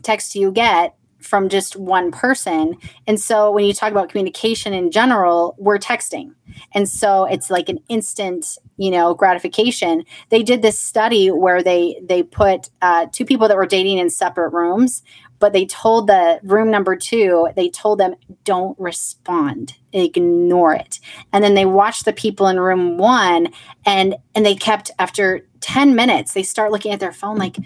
text 0.03 0.35
you 0.35 0.51
get 0.53 0.97
from 1.21 1.49
just 1.49 1.75
one 1.75 2.13
person. 2.13 2.77
And 3.07 3.19
so 3.19 3.51
when 3.51 3.65
you 3.65 3.73
talk 3.73 3.91
about 3.91 4.11
communication 4.11 4.75
in 4.75 4.91
general, 4.91 5.57
we're 5.59 5.79
texting. 5.79 6.35
And 6.75 6.87
so 6.87 7.25
it's 7.25 7.51
like 7.51 7.71
an 7.71 7.79
instant, 7.89 8.59
you 8.77 8.91
know, 8.91 9.15
gratification. 9.15 10.05
They 10.29 10.43
did 10.43 10.61
this 10.61 10.79
study 10.79 11.29
where 11.31 11.63
they 11.63 11.99
they 12.07 12.23
put 12.23 12.69
uh, 12.83 13.07
two 13.11 13.25
people 13.25 13.49
that 13.49 13.57
were 13.57 13.67
dating 13.67 13.99
in 13.99 14.11
separate 14.11 14.51
rooms, 14.51 15.03
but 15.45 15.53
they 15.53 15.67
told 15.67 16.07
the 16.07 16.41
room 16.43 16.71
number 16.71 16.97
two, 16.97 17.51
they 17.55 17.69
told 17.69 18.01
them 18.01 18.15
don't 18.45 18.81
respond, 18.81 19.75
ignore 19.93 20.73
it. 20.73 20.99
And 21.35 21.45
then 21.45 21.53
they 21.53 21.67
watched 21.67 22.07
the 22.07 22.15
people 22.15 22.47
in 22.47 22.59
room 22.59 22.97
one, 22.97 23.49
and 23.85 24.17
and 24.35 24.47
they 24.47 24.55
kept 24.55 24.91
after 24.99 25.47
ten 25.61 25.95
minutes, 25.95 26.33
they 26.33 26.43
start 26.43 26.73
looking 26.73 26.93
at 26.93 27.01
their 27.01 27.13
phone 27.13 27.37
like 27.37 27.59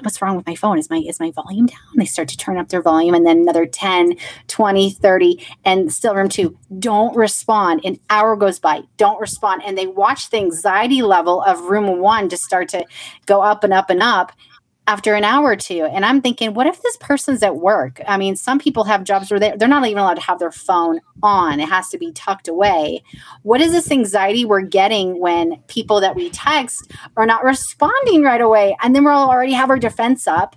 what's 0.00 0.22
wrong 0.22 0.36
with 0.36 0.46
my 0.46 0.54
phone? 0.54 0.78
Is 0.78 0.88
my 0.88 0.96
is 0.98 1.20
my 1.20 1.30
volume 1.32 1.66
down? 1.66 1.78
They 1.96 2.06
start 2.06 2.28
to 2.28 2.38
turn 2.38 2.56
up 2.56 2.70
their 2.70 2.80
volume 2.80 3.12
and 3.12 3.26
then 3.26 3.40
another 3.40 3.66
10, 3.66 4.14
20, 4.48 4.90
30 4.90 5.46
and 5.66 5.92
still 5.92 6.14
room 6.14 6.30
2 6.30 6.56
don't 6.78 7.14
respond. 7.14 7.84
An 7.84 7.98
hour 8.08 8.34
goes 8.34 8.58
by, 8.58 8.82
don't 8.96 9.20
respond 9.20 9.62
and 9.66 9.76
they 9.76 9.86
watch 9.86 10.30
the 10.30 10.38
anxiety 10.38 11.02
level 11.02 11.42
of 11.42 11.60
room 11.62 11.98
1 11.98 12.30
just 12.30 12.44
start 12.44 12.68
to 12.70 12.86
go 13.26 13.42
up 13.42 13.62
and 13.62 13.74
up 13.74 13.90
and 13.90 14.02
up 14.02 14.32
after 14.90 15.14
an 15.14 15.22
hour 15.22 15.50
or 15.50 15.56
two. 15.56 15.84
And 15.84 16.04
I'm 16.04 16.20
thinking, 16.20 16.52
what 16.52 16.66
if 16.66 16.82
this 16.82 16.96
person's 16.96 17.44
at 17.44 17.54
work? 17.54 18.00
I 18.08 18.16
mean, 18.16 18.34
some 18.34 18.58
people 18.58 18.82
have 18.82 19.04
jobs 19.04 19.30
where 19.30 19.38
they, 19.38 19.54
they're 19.56 19.68
not 19.68 19.86
even 19.86 19.98
allowed 19.98 20.14
to 20.14 20.22
have 20.22 20.40
their 20.40 20.50
phone 20.50 21.00
on, 21.22 21.60
it 21.60 21.68
has 21.68 21.90
to 21.90 21.98
be 21.98 22.10
tucked 22.10 22.48
away. 22.48 23.04
What 23.42 23.60
is 23.60 23.70
this 23.70 23.92
anxiety 23.92 24.44
we're 24.44 24.62
getting 24.62 25.20
when 25.20 25.62
people 25.68 26.00
that 26.00 26.16
we 26.16 26.28
text 26.30 26.90
are 27.16 27.24
not 27.24 27.44
responding 27.44 28.24
right 28.24 28.40
away? 28.40 28.76
And 28.82 28.96
then 28.96 29.04
we'll 29.04 29.14
already 29.14 29.52
have 29.52 29.70
our 29.70 29.78
defense 29.78 30.26
up 30.26 30.56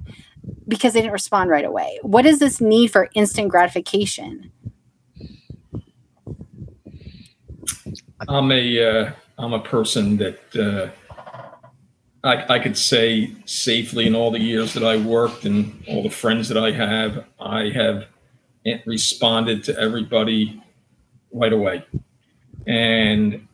because 0.67 0.93
they 0.93 1.01
didn't 1.01 1.13
respond 1.13 1.51
right 1.51 1.65
away. 1.65 1.99
What 2.01 2.25
is 2.25 2.39
this 2.39 2.59
need 2.59 2.87
for 2.87 3.09
instant 3.13 3.49
gratification? 3.49 4.51
I'm 8.27 8.51
a 8.51 8.83
uh, 8.83 9.11
I'm 9.37 9.53
a 9.53 9.59
person 9.59 10.17
that 10.17 10.39
uh, 10.55 10.89
I, 12.23 12.55
I 12.55 12.59
could 12.59 12.77
say 12.77 13.33
safely 13.45 14.07
in 14.07 14.15
all 14.15 14.31
the 14.31 14.39
years 14.39 14.73
that 14.73 14.83
I 14.83 14.97
worked 14.97 15.45
and 15.45 15.83
all 15.87 16.03
the 16.03 16.09
friends 16.09 16.47
that 16.49 16.57
I 16.57 16.71
have, 16.71 17.25
I 17.39 17.69
have 17.69 18.05
responded 18.85 19.63
to 19.65 19.77
everybody 19.77 20.61
right 21.33 21.51
away. 21.51 21.85
And 22.65 23.47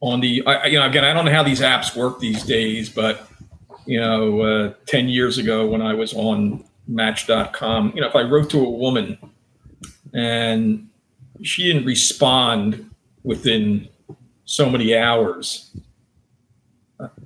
on 0.00 0.20
the, 0.20 0.46
I, 0.46 0.66
you 0.66 0.78
know, 0.78 0.86
again, 0.86 1.04
I 1.04 1.12
don't 1.12 1.24
know 1.24 1.32
how 1.32 1.42
these 1.42 1.60
apps 1.60 1.96
work 1.96 2.20
these 2.20 2.44
days, 2.44 2.88
but 2.88 3.28
you 3.84 3.98
know, 3.98 4.42
uh, 4.42 4.74
10 4.86 5.08
years 5.08 5.38
ago 5.38 5.66
when 5.66 5.82
I 5.82 5.94
was 5.94 6.14
on 6.14 6.64
match.com, 6.86 7.92
you 7.94 8.00
know, 8.00 8.08
if 8.08 8.14
I 8.14 8.22
wrote 8.22 8.50
to 8.50 8.58
a 8.64 8.70
woman 8.70 9.18
and 10.14 10.88
she 11.42 11.64
didn't 11.64 11.84
respond 11.84 12.90
within 13.24 13.88
so 14.44 14.70
many 14.70 14.96
hours, 14.96 15.74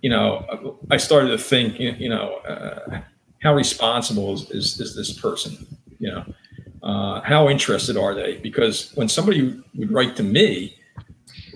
you 0.01 0.11
know, 0.11 0.79
I 0.91 0.97
started 0.97 1.29
to 1.29 1.39
think, 1.39 1.79
you 1.79 2.09
know, 2.09 2.37
uh, 2.39 3.01
how 3.43 3.55
responsible 3.55 4.35
is, 4.35 4.51
is, 4.51 4.81
is, 4.81 4.95
this 4.95 5.13
person? 5.19 5.67
You 5.99 6.13
know, 6.13 6.35
uh, 6.83 7.21
how 7.23 7.49
interested 7.49 7.97
are 7.97 8.15
they? 8.15 8.37
Because 8.37 8.93
when 8.95 9.09
somebody 9.09 9.63
would 9.75 9.91
write 9.91 10.17
to 10.17 10.23
me, 10.23 10.77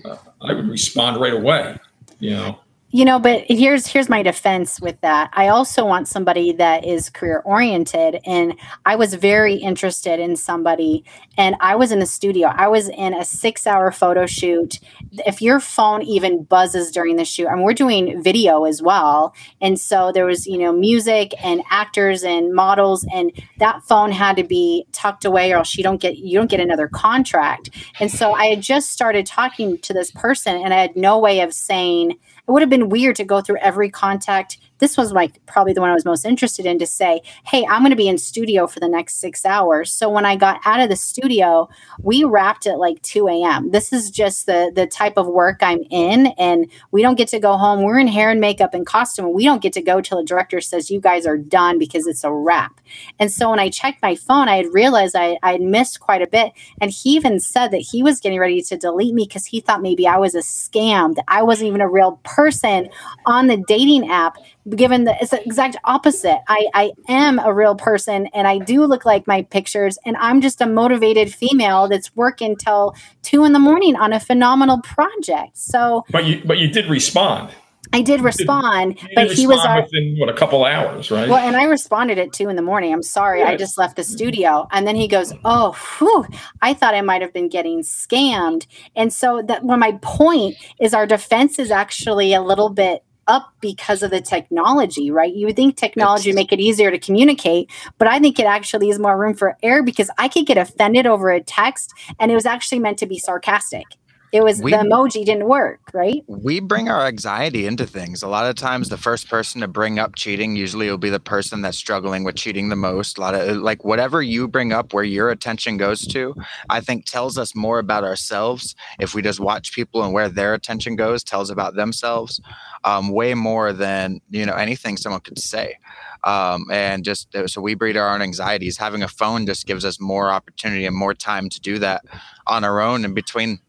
uh, 0.05 0.17
I 0.41 0.53
would 0.53 0.67
respond 0.67 1.21
right 1.21 1.33
away. 1.33 1.77
You 2.19 2.31
know, 2.31 2.59
you 2.89 3.03
know 3.03 3.19
but 3.19 3.43
here's 3.49 3.85
here's 3.85 4.07
my 4.07 4.23
defense 4.23 4.79
with 4.79 4.99
that. 5.01 5.29
I 5.33 5.49
also 5.49 5.85
want 5.85 6.07
somebody 6.07 6.53
that 6.53 6.85
is 6.85 7.09
career 7.09 7.41
oriented 7.43 8.21
and 8.25 8.53
i 8.85 8.95
was 8.95 9.13
very 9.15 9.55
interested 9.55 10.19
in 10.21 10.37
somebody 10.37 11.03
and 11.37 11.55
i 11.59 11.75
was 11.75 11.91
in 11.91 11.99
the 11.99 12.05
studio. 12.05 12.47
I 12.47 12.67
was 12.69 12.87
in 12.87 13.13
a 13.13 13.25
six 13.25 13.67
hour 13.67 13.91
photo 13.91 14.25
shoot. 14.25 14.79
If 15.25 15.41
your 15.41 15.59
phone 15.59 16.01
even 16.03 16.43
buzzes 16.43 16.91
during 16.91 17.17
the 17.17 17.25
shoot 17.25 17.47
and 17.47 17.61
we're 17.61 17.73
doing 17.73 18.23
video 18.23 18.63
as 18.63 18.81
well 18.81 19.35
and 19.59 19.77
so 19.77 20.11
there 20.13 20.25
was 20.25 20.47
you 20.47 20.57
know 20.57 20.71
music 20.71 21.33
and 21.43 21.61
actors 21.69 22.23
and 22.23 22.53
models 22.53 23.05
and 23.13 23.33
that 23.57 23.83
phone 23.83 24.11
had 24.13 24.37
to 24.37 24.43
be 24.45 24.85
tucked 24.93 25.25
away 25.25 25.51
or 25.51 25.57
else 25.57 25.75
you 25.75 25.83
don't 25.83 26.01
get 26.01 26.17
you 26.17 26.37
don't 26.37 26.49
get 26.49 26.61
another 26.61 26.87
contract. 26.87 27.69
And 27.99 28.09
so 28.09 28.31
i 28.31 28.45
had 28.45 28.61
just 28.61 28.91
started 28.91 29.25
talking 29.25 29.77
to 29.79 29.93
this 29.93 30.09
person 30.09 30.55
and 30.55 30.73
i 30.73 30.77
had 30.77 30.95
no 30.95 31.19
way 31.19 31.41
of 31.41 31.53
saying 31.53 32.17
it 32.47 32.51
would 32.51 32.61
have 32.61 32.69
been 32.69 32.89
weird 32.89 33.15
to 33.17 33.23
go 33.23 33.41
through 33.41 33.57
every 33.57 33.89
contact 33.89 34.57
this 34.79 34.97
was 34.97 35.11
like 35.11 35.43
probably 35.45 35.73
the 35.73 35.81
one 35.81 35.89
I 35.89 35.93
was 35.93 36.05
most 36.05 36.25
interested 36.25 36.65
in 36.65 36.79
to 36.79 36.85
say, 36.85 37.21
hey, 37.45 37.65
I'm 37.69 37.81
going 37.81 37.91
to 37.91 37.95
be 37.95 38.07
in 38.07 38.17
studio 38.17 38.67
for 38.67 38.79
the 38.79 38.87
next 38.87 39.15
six 39.15 39.45
hours. 39.45 39.91
So 39.91 40.09
when 40.09 40.25
I 40.25 40.35
got 40.35 40.59
out 40.65 40.79
of 40.79 40.89
the 40.89 40.95
studio, 40.95 41.69
we 42.01 42.23
wrapped 42.23 42.67
at 42.67 42.79
like 42.79 43.01
2 43.01 43.27
a.m. 43.27 43.71
This 43.71 43.91
is 43.91 44.11
just 44.11 44.45
the 44.45 44.71
the 44.75 44.87
type 44.87 45.17
of 45.17 45.27
work 45.27 45.59
I'm 45.61 45.83
in, 45.89 46.27
and 46.37 46.69
we 46.91 47.01
don't 47.01 47.17
get 47.17 47.27
to 47.29 47.39
go 47.39 47.57
home. 47.57 47.83
We're 47.83 47.99
in 47.99 48.07
hair 48.07 48.29
and 48.29 48.41
makeup 48.41 48.73
and 48.73 48.85
costume. 48.85 49.25
And 49.25 49.33
we 49.33 49.45
don't 49.45 49.61
get 49.61 49.73
to 49.73 49.81
go 49.81 50.01
till 50.01 50.17
the 50.17 50.23
director 50.23 50.61
says 50.61 50.91
you 50.91 50.99
guys 50.99 51.25
are 51.25 51.37
done 51.37 51.79
because 51.79 52.07
it's 52.07 52.23
a 52.23 52.31
wrap. 52.31 52.79
And 53.19 53.31
so 53.31 53.49
when 53.49 53.59
I 53.59 53.69
checked 53.69 54.01
my 54.01 54.15
phone, 54.15 54.47
I 54.49 54.57
had 54.57 54.73
realized 54.73 55.15
I 55.15 55.37
I 55.43 55.53
had 55.53 55.61
missed 55.61 55.99
quite 55.99 56.21
a 56.21 56.27
bit, 56.27 56.53
and 56.81 56.91
he 56.91 57.11
even 57.11 57.39
said 57.39 57.69
that 57.71 57.77
he 57.77 58.03
was 58.03 58.19
getting 58.19 58.39
ready 58.39 58.61
to 58.61 58.77
delete 58.77 59.13
me 59.13 59.25
because 59.25 59.45
he 59.45 59.59
thought 59.59 59.81
maybe 59.81 60.07
I 60.07 60.17
was 60.17 60.35
a 60.35 60.39
scam, 60.39 61.15
that 61.15 61.25
I 61.27 61.43
wasn't 61.43 61.69
even 61.69 61.81
a 61.81 61.89
real 61.89 62.19
person 62.23 62.89
on 63.25 63.47
the 63.47 63.57
dating 63.67 64.09
app 64.09 64.37
given 64.75 65.05
the 65.05 65.15
it's 65.21 65.31
the 65.31 65.43
exact 65.43 65.77
opposite. 65.83 66.39
I 66.47 66.67
I 66.73 66.91
am 67.07 67.39
a 67.39 67.53
real 67.53 67.75
person 67.75 68.27
and 68.33 68.47
I 68.47 68.59
do 68.59 68.85
look 68.85 69.05
like 69.05 69.27
my 69.27 69.43
pictures 69.43 69.97
and 70.05 70.17
I'm 70.17 70.41
just 70.41 70.61
a 70.61 70.65
motivated 70.67 71.33
female 71.33 71.87
that's 71.87 72.15
working 72.15 72.55
till 72.55 72.95
two 73.21 73.43
in 73.43 73.53
the 73.53 73.59
morning 73.59 73.95
on 73.95 74.13
a 74.13 74.19
phenomenal 74.19 74.81
project. 74.81 75.57
So 75.57 76.03
But 76.11 76.25
you 76.25 76.41
but 76.45 76.57
you 76.57 76.67
did 76.67 76.87
respond. 76.87 77.49
I 77.93 78.01
did 78.01 78.21
respond, 78.21 79.01
You 79.01 79.07
but 79.15 79.29
did 79.29 79.37
he 79.37 79.47
was 79.47 79.57
respond 79.57 79.79
our, 79.79 79.83
within 79.83 80.17
what 80.19 80.29
a 80.29 80.33
couple 80.33 80.65
hours, 80.65 81.09
right? 81.09 81.29
well, 81.29 81.45
and 81.45 81.55
I 81.55 81.63
responded 81.63 82.17
at 82.17 82.33
two 82.33 82.49
in 82.49 82.55
the 82.55 82.61
morning. 82.61 82.93
I'm 82.93 83.03
sorry, 83.03 83.43
I 83.43 83.55
just 83.55 83.77
left 83.77 83.95
the 83.95 84.03
studio. 84.03 84.67
And 84.71 84.85
then 84.85 84.95
he 84.95 85.07
goes, 85.07 85.33
Oh, 85.45 85.71
whew, 85.97 86.25
I 86.61 86.73
thought 86.73 86.93
I 86.95 87.01
might 87.01 87.21
have 87.21 87.33
been 87.33 87.49
getting 87.49 87.81
scammed. 87.83 88.67
And 88.95 89.13
so 89.13 89.41
that 89.43 89.63
when 89.63 89.79
my 89.79 89.93
point 90.01 90.57
is 90.81 90.93
our 90.93 91.05
defense 91.05 91.59
is 91.59 91.71
actually 91.71 92.33
a 92.33 92.41
little 92.41 92.69
bit 92.69 93.03
up 93.27 93.53
because 93.61 94.03
of 94.03 94.11
the 94.11 94.21
technology, 94.21 95.11
right? 95.11 95.33
You 95.33 95.47
would 95.47 95.55
think 95.55 95.75
technology 95.75 96.29
would 96.29 96.35
make 96.35 96.51
it 96.51 96.59
easier 96.59 96.91
to 96.91 96.99
communicate, 96.99 97.69
but 97.97 98.07
I 98.07 98.19
think 98.19 98.39
it 98.39 98.45
actually 98.45 98.89
is 98.89 98.99
more 98.99 99.17
room 99.17 99.33
for 99.33 99.57
error 99.61 99.83
because 99.83 100.09
I 100.17 100.27
could 100.27 100.45
get 100.45 100.57
offended 100.57 101.05
over 101.05 101.29
a 101.29 101.41
text 101.41 101.93
and 102.19 102.31
it 102.31 102.35
was 102.35 102.45
actually 102.45 102.79
meant 102.79 102.99
to 102.99 103.05
be 103.05 103.19
sarcastic. 103.19 103.85
It 104.33 104.43
was 104.43 104.61
We- 104.61 104.71
the 104.71 104.77
emoji 104.77 105.25
didn't 105.25 105.47
work, 105.47 105.79
right? 105.93 106.23
we 106.27 106.59
bring 106.59 106.89
our 106.89 107.05
anxiety 107.05 107.65
into 107.65 107.85
things. 107.85 108.21
A 108.21 108.27
lot 108.27 108.45
of 108.49 108.55
times, 108.55 108.89
the 108.89 108.97
first 108.97 109.29
person 109.29 109.61
to 109.61 109.67
bring 109.67 109.99
up 109.99 110.15
cheating 110.15 110.55
usually 110.55 110.89
will 110.89 110.97
be 110.97 111.09
the 111.09 111.19
person 111.19 111.61
that's 111.61 111.77
struggling 111.77 112.23
with 112.25 112.35
cheating 112.35 112.69
the 112.69 112.75
most. 112.75 113.17
A 113.17 113.21
lot 113.21 113.35
of 113.35 113.57
like 113.57 113.85
whatever 113.85 114.21
you 114.21 114.47
bring 114.47 114.73
up, 114.73 114.93
where 114.93 115.03
your 115.03 115.29
attention 115.29 115.77
goes 115.77 116.05
to, 116.07 116.35
I 116.69 116.81
think 116.81 117.05
tells 117.05 117.37
us 117.37 117.55
more 117.55 117.79
about 117.79 118.03
ourselves. 118.03 118.75
If 118.99 119.15
we 119.15 119.21
just 119.21 119.39
watch 119.39 119.71
people 119.71 120.03
and 120.03 120.13
where 120.13 120.29
their 120.29 120.53
attention 120.53 120.95
goes, 120.97 121.23
tells 121.23 121.49
about 121.49 121.75
themselves, 121.75 122.41
um, 122.83 123.09
way 123.09 123.33
more 123.33 123.71
than 123.73 124.19
you 124.29 124.45
know 124.45 124.55
anything 124.55 124.97
someone 124.97 125.21
could 125.21 125.39
say. 125.39 125.77
Um, 126.23 126.65
and 126.71 127.05
just 127.05 127.33
uh, 127.35 127.47
so 127.47 127.61
we 127.61 127.75
breed 127.75 127.95
our 127.95 128.13
own 128.13 128.21
anxieties. 128.21 128.77
Having 128.77 129.03
a 129.03 129.07
phone 129.07 129.45
just 129.45 129.65
gives 129.65 129.85
us 129.85 129.99
more 129.99 130.31
opportunity 130.31 130.85
and 130.85 130.95
more 130.95 131.13
time 131.13 131.47
to 131.49 131.59
do 131.61 131.79
that 131.79 132.03
on 132.47 132.63
our 132.63 132.81
own 132.81 133.05
and 133.05 133.15
between 133.15 133.59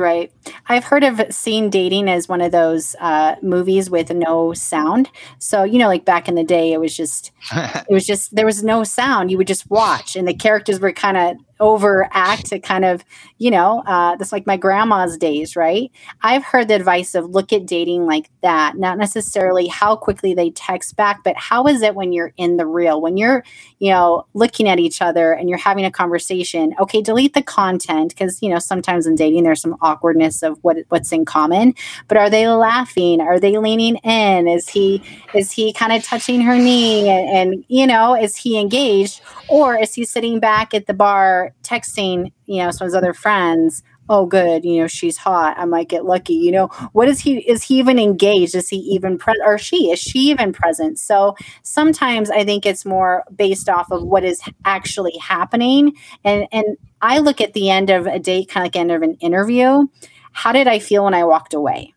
Right. 0.00 0.32
I've 0.66 0.84
heard 0.84 1.04
of 1.04 1.20
seeing 1.28 1.68
dating 1.68 2.08
as 2.08 2.26
one 2.26 2.40
of 2.40 2.52
those 2.52 2.96
uh, 3.00 3.36
movies 3.42 3.90
with 3.90 4.10
no 4.10 4.54
sound. 4.54 5.10
So, 5.38 5.62
you 5.62 5.78
know, 5.78 5.88
like 5.88 6.06
back 6.06 6.26
in 6.26 6.36
the 6.36 6.42
day, 6.42 6.72
it 6.72 6.80
was 6.80 6.96
just, 6.96 7.32
it 7.52 7.90
was 7.90 8.06
just, 8.06 8.34
there 8.34 8.46
was 8.46 8.64
no 8.64 8.82
sound. 8.82 9.30
You 9.30 9.36
would 9.36 9.46
just 9.46 9.70
watch, 9.70 10.16
and 10.16 10.26
the 10.26 10.32
characters 10.32 10.80
were 10.80 10.90
kind 10.92 11.18
of 11.18 11.36
overact 11.60 12.46
to 12.46 12.58
kind 12.58 12.84
of, 12.84 13.04
you 13.38 13.50
know, 13.50 13.82
uh, 13.86 14.16
that's 14.16 14.32
like 14.32 14.46
my 14.46 14.56
grandma's 14.56 15.16
days, 15.16 15.56
right? 15.56 15.90
I've 16.22 16.44
heard 16.44 16.68
the 16.68 16.74
advice 16.74 17.14
of 17.14 17.30
look 17.30 17.52
at 17.52 17.66
dating 17.66 18.06
like 18.06 18.30
that, 18.42 18.76
not 18.76 18.98
necessarily 18.98 19.66
how 19.66 19.96
quickly 19.96 20.34
they 20.34 20.50
text 20.50 20.96
back, 20.96 21.22
but 21.22 21.36
how 21.36 21.66
is 21.66 21.82
it 21.82 21.94
when 21.94 22.12
you're 22.12 22.32
in 22.36 22.56
the 22.56 22.66
real, 22.66 23.00
when 23.00 23.16
you're, 23.16 23.44
you 23.78 23.90
know, 23.90 24.26
looking 24.34 24.68
at 24.68 24.78
each 24.78 25.02
other 25.02 25.32
and 25.32 25.48
you're 25.48 25.58
having 25.58 25.84
a 25.84 25.90
conversation. 25.90 26.74
Okay, 26.80 27.02
delete 27.02 27.34
the 27.34 27.42
content 27.42 28.10
because 28.10 28.40
you 28.42 28.48
know 28.48 28.58
sometimes 28.58 29.06
in 29.06 29.14
dating 29.14 29.44
there's 29.44 29.60
some 29.60 29.76
awkwardness 29.80 30.42
of 30.42 30.58
what 30.62 30.78
what's 30.88 31.12
in 31.12 31.24
common. 31.24 31.74
But 32.08 32.16
are 32.16 32.30
they 32.30 32.48
laughing? 32.48 33.20
Are 33.20 33.38
they 33.38 33.58
leaning 33.58 33.96
in? 33.96 34.48
Is 34.48 34.68
he 34.68 35.02
is 35.34 35.50
he 35.50 35.72
kind 35.72 35.92
of 35.92 36.02
touching 36.04 36.40
her 36.40 36.56
knee? 36.56 37.08
And, 37.08 37.28
and 37.28 37.64
you 37.68 37.86
know, 37.86 38.14
is 38.14 38.36
he 38.36 38.58
engaged 38.58 39.20
or 39.48 39.76
is 39.78 39.94
he 39.94 40.04
sitting 40.04 40.40
back 40.40 40.74
at 40.74 40.86
the 40.86 40.94
bar 40.94 41.49
texting? 41.62 42.32
You 42.46 42.62
know, 42.64 42.70
some 42.70 42.86
of 42.86 42.88
his 42.90 42.94
other 42.94 43.14
friends. 43.14 43.82
Oh, 44.08 44.26
good. 44.26 44.64
You 44.64 44.80
know, 44.80 44.86
she's 44.88 45.16
hot. 45.16 45.56
I 45.56 45.66
might 45.66 45.88
get 45.88 46.04
lucky. 46.04 46.34
You 46.34 46.50
know, 46.50 46.66
what 46.92 47.08
is 47.08 47.20
he? 47.20 47.38
Is 47.48 47.62
he 47.62 47.78
even 47.78 47.96
engaged? 47.96 48.56
Is 48.56 48.68
he 48.68 48.76
even 48.78 49.18
present? 49.18 49.46
Or 49.46 49.56
she? 49.56 49.92
Is 49.92 50.00
she 50.00 50.30
even 50.30 50.52
present? 50.52 50.98
So 50.98 51.36
sometimes 51.62 52.28
I 52.28 52.44
think 52.44 52.66
it's 52.66 52.84
more 52.84 53.22
based 53.34 53.68
off 53.68 53.92
of 53.92 54.02
what 54.02 54.24
is 54.24 54.40
actually 54.64 55.16
happening. 55.18 55.92
And 56.24 56.48
and 56.50 56.76
I 57.00 57.18
look 57.18 57.40
at 57.40 57.52
the 57.52 57.70
end 57.70 57.88
of 57.90 58.06
a 58.06 58.18
date, 58.18 58.48
kind 58.48 58.64
of 58.64 58.66
like 58.66 58.76
end 58.76 58.90
of 58.90 59.02
an 59.02 59.14
interview. 59.20 59.84
How 60.32 60.50
did 60.52 60.66
I 60.66 60.80
feel 60.80 61.04
when 61.04 61.14
I 61.14 61.24
walked 61.24 61.54
away? 61.54 61.94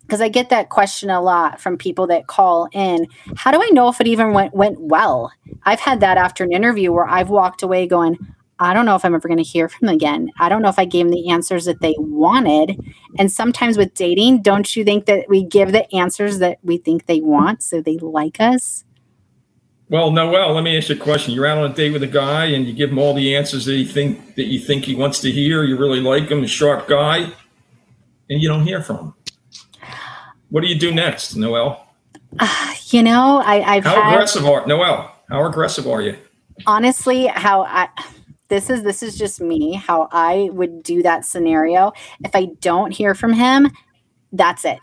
Because 0.00 0.20
I 0.20 0.28
get 0.30 0.48
that 0.48 0.70
question 0.70 1.10
a 1.10 1.20
lot 1.20 1.60
from 1.60 1.76
people 1.76 2.06
that 2.06 2.26
call 2.26 2.68
in. 2.72 3.06
How 3.36 3.52
do 3.52 3.62
I 3.62 3.68
know 3.72 3.88
if 3.88 4.00
it 4.00 4.08
even 4.08 4.32
went 4.32 4.54
went 4.54 4.80
well? 4.80 5.30
I've 5.64 5.80
had 5.80 6.00
that 6.00 6.16
after 6.18 6.42
an 6.42 6.52
interview 6.52 6.90
where 6.92 7.06
I've 7.06 7.30
walked 7.30 7.62
away 7.62 7.86
going, 7.86 8.16
I 8.60 8.74
don't 8.74 8.86
know 8.86 8.96
if 8.96 9.04
I'm 9.04 9.14
ever 9.14 9.28
going 9.28 9.38
to 9.38 9.44
hear 9.44 9.68
from 9.68 9.86
them 9.86 9.94
again. 9.94 10.30
I 10.38 10.48
don't 10.48 10.62
know 10.62 10.68
if 10.68 10.78
I 10.78 10.84
gave 10.84 11.06
them 11.06 11.12
the 11.12 11.30
answers 11.30 11.64
that 11.66 11.80
they 11.80 11.94
wanted. 11.98 12.80
And 13.18 13.30
sometimes 13.30 13.76
with 13.76 13.94
dating, 13.94 14.42
don't 14.42 14.74
you 14.74 14.84
think 14.84 15.06
that 15.06 15.28
we 15.28 15.44
give 15.44 15.72
the 15.72 15.92
answers 15.94 16.38
that 16.40 16.58
we 16.62 16.78
think 16.78 17.06
they 17.06 17.20
want 17.20 17.62
so 17.62 17.80
they 17.80 17.98
like 17.98 18.40
us? 18.40 18.84
Well, 19.90 20.10
Noelle, 20.10 20.52
let 20.52 20.64
me 20.64 20.76
ask 20.76 20.88
you 20.88 20.96
a 20.96 20.98
question. 20.98 21.32
You're 21.32 21.46
out 21.46 21.58
on 21.58 21.70
a 21.70 21.74
date 21.74 21.92
with 21.92 22.02
a 22.02 22.08
guy 22.08 22.46
and 22.46 22.66
you 22.66 22.72
give 22.74 22.90
him 22.90 22.98
all 22.98 23.14
the 23.14 23.36
answers 23.36 23.64
that 23.66 23.76
you 23.76 23.86
think 23.86 24.34
that 24.34 24.46
you 24.46 24.58
think 24.58 24.84
he 24.84 24.94
wants 24.94 25.20
to 25.20 25.30
hear. 25.30 25.64
You 25.64 25.78
really 25.78 26.00
like 26.00 26.28
him, 26.30 26.44
a 26.44 26.46
sharp 26.46 26.88
guy, 26.88 27.32
and 28.28 28.42
you 28.42 28.48
don't 28.48 28.64
hear 28.64 28.82
from 28.82 28.96
him. 28.98 29.14
What 30.50 30.60
do 30.62 30.66
you 30.66 30.78
do 30.78 30.92
next, 30.92 31.36
Noelle? 31.36 31.86
You 32.90 33.02
know, 33.02 33.42
I, 33.44 33.74
I've 33.74 33.84
How 33.84 34.00
had 34.00 34.14
aggressive 34.14 34.46
are 34.46 34.66
Noelle? 34.66 35.14
How 35.28 35.44
aggressive 35.44 35.86
are 35.86 36.00
you? 36.00 36.16
honestly 36.66 37.26
how 37.26 37.62
I 37.62 37.88
this 38.48 38.70
is 38.70 38.82
this 38.82 39.02
is 39.02 39.16
just 39.16 39.40
me 39.40 39.74
how 39.74 40.08
I 40.10 40.48
would 40.52 40.82
do 40.82 41.02
that 41.02 41.24
scenario. 41.24 41.92
If 42.24 42.34
I 42.34 42.46
don't 42.60 42.90
hear 42.90 43.14
from 43.14 43.32
him, 43.32 43.70
that's 44.32 44.64
it. 44.64 44.78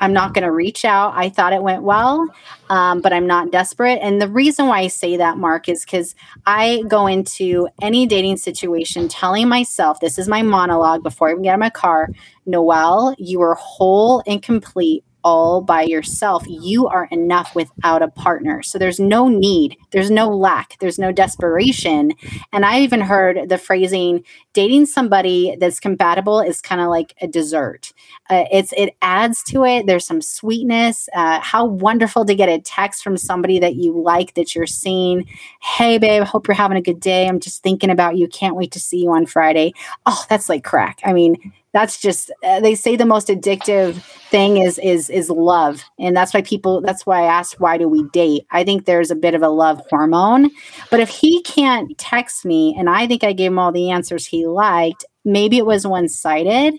I'm 0.00 0.12
not 0.12 0.34
going 0.34 0.42
to 0.42 0.50
reach 0.50 0.84
out. 0.84 1.12
I 1.14 1.28
thought 1.28 1.52
it 1.52 1.62
went 1.62 1.84
well, 1.84 2.26
um, 2.70 3.00
but 3.00 3.12
I'm 3.12 3.26
not 3.26 3.52
desperate. 3.52 4.00
And 4.02 4.20
the 4.20 4.28
reason 4.28 4.66
why 4.66 4.80
I 4.80 4.86
say 4.88 5.16
that, 5.16 5.38
Mark, 5.38 5.68
is 5.68 5.84
because 5.84 6.16
I 6.44 6.82
go 6.88 7.06
into 7.06 7.68
any 7.80 8.06
dating 8.06 8.38
situation 8.38 9.06
telling 9.06 9.48
myself 9.48 10.00
this 10.00 10.18
is 10.18 10.26
my 10.26 10.42
monologue 10.42 11.04
before 11.04 11.28
I 11.28 11.32
even 11.32 11.44
get 11.44 11.54
of 11.54 11.60
my 11.60 11.70
car. 11.70 12.08
Noelle, 12.46 13.14
you 13.16 13.40
are 13.42 13.54
whole 13.54 14.24
and 14.26 14.42
complete 14.42 15.04
all 15.24 15.60
by 15.60 15.82
yourself. 15.82 16.44
You 16.48 16.86
are 16.88 17.08
enough 17.10 17.54
without 17.54 18.02
a 18.02 18.08
partner. 18.08 18.62
So 18.62 18.78
there's 18.78 19.00
no 19.00 19.28
need, 19.28 19.76
there's 19.90 20.10
no 20.10 20.28
lack, 20.28 20.78
there's 20.80 20.98
no 20.98 21.12
desperation. 21.12 22.12
And 22.52 22.64
I 22.64 22.80
even 22.80 23.00
heard 23.00 23.48
the 23.48 23.58
phrasing 23.58 24.24
dating 24.52 24.86
somebody 24.86 25.56
that's 25.58 25.80
compatible 25.80 26.40
is 26.40 26.60
kind 26.60 26.80
of 26.80 26.88
like 26.88 27.14
a 27.20 27.26
dessert. 27.26 27.92
Uh, 28.28 28.44
it's 28.52 28.72
it 28.76 28.96
adds 29.02 29.42
to 29.44 29.64
it. 29.64 29.86
There's 29.86 30.06
some 30.06 30.20
sweetness. 30.20 31.08
Uh, 31.14 31.40
how 31.40 31.64
wonderful 31.64 32.24
to 32.24 32.34
get 32.34 32.48
a 32.48 32.60
text 32.60 33.02
from 33.02 33.16
somebody 33.16 33.58
that 33.58 33.76
you 33.76 34.00
like 34.00 34.34
that 34.34 34.54
you're 34.54 34.66
seeing. 34.66 35.26
Hey, 35.60 35.98
babe, 35.98 36.22
hope 36.24 36.46
you're 36.48 36.54
having 36.54 36.76
a 36.76 36.82
good 36.82 37.00
day. 37.00 37.28
I'm 37.28 37.40
just 37.40 37.62
thinking 37.62 37.90
about 37.90 38.16
you. 38.16 38.28
Can't 38.28 38.56
wait 38.56 38.72
to 38.72 38.80
see 38.80 39.02
you 39.02 39.12
on 39.12 39.26
Friday. 39.26 39.72
Oh, 40.06 40.24
that's 40.28 40.48
like 40.48 40.64
crack. 40.64 41.00
I 41.04 41.12
mean, 41.12 41.52
that's 41.72 42.00
just 42.00 42.30
uh, 42.44 42.60
they 42.60 42.74
say 42.74 42.96
the 42.96 43.06
most 43.06 43.28
addictive 43.28 43.94
thing 44.30 44.58
is 44.58 44.78
is 44.78 45.10
is 45.10 45.30
love. 45.30 45.82
And 45.98 46.16
that's 46.16 46.34
why 46.34 46.42
people 46.42 46.80
that's 46.80 47.06
why 47.06 47.22
i 47.22 47.26
asked 47.26 47.60
why 47.60 47.78
do 47.78 47.88
we 47.88 48.04
date? 48.10 48.46
I 48.50 48.64
think 48.64 48.84
there's 48.84 49.10
a 49.10 49.16
bit 49.16 49.34
of 49.34 49.42
a 49.42 49.48
love 49.48 49.82
hormone. 49.90 50.50
But 50.90 51.00
if 51.00 51.08
he 51.08 51.42
can't 51.42 51.96
text 51.98 52.44
me 52.44 52.74
and 52.78 52.88
i 52.88 53.06
think 53.06 53.24
i 53.24 53.32
gave 53.32 53.50
him 53.52 53.58
all 53.58 53.72
the 53.72 53.90
answers 53.90 54.26
he 54.26 54.46
liked 54.46 55.04
maybe 55.24 55.58
it 55.58 55.66
was 55.66 55.86
one-sided 55.86 56.74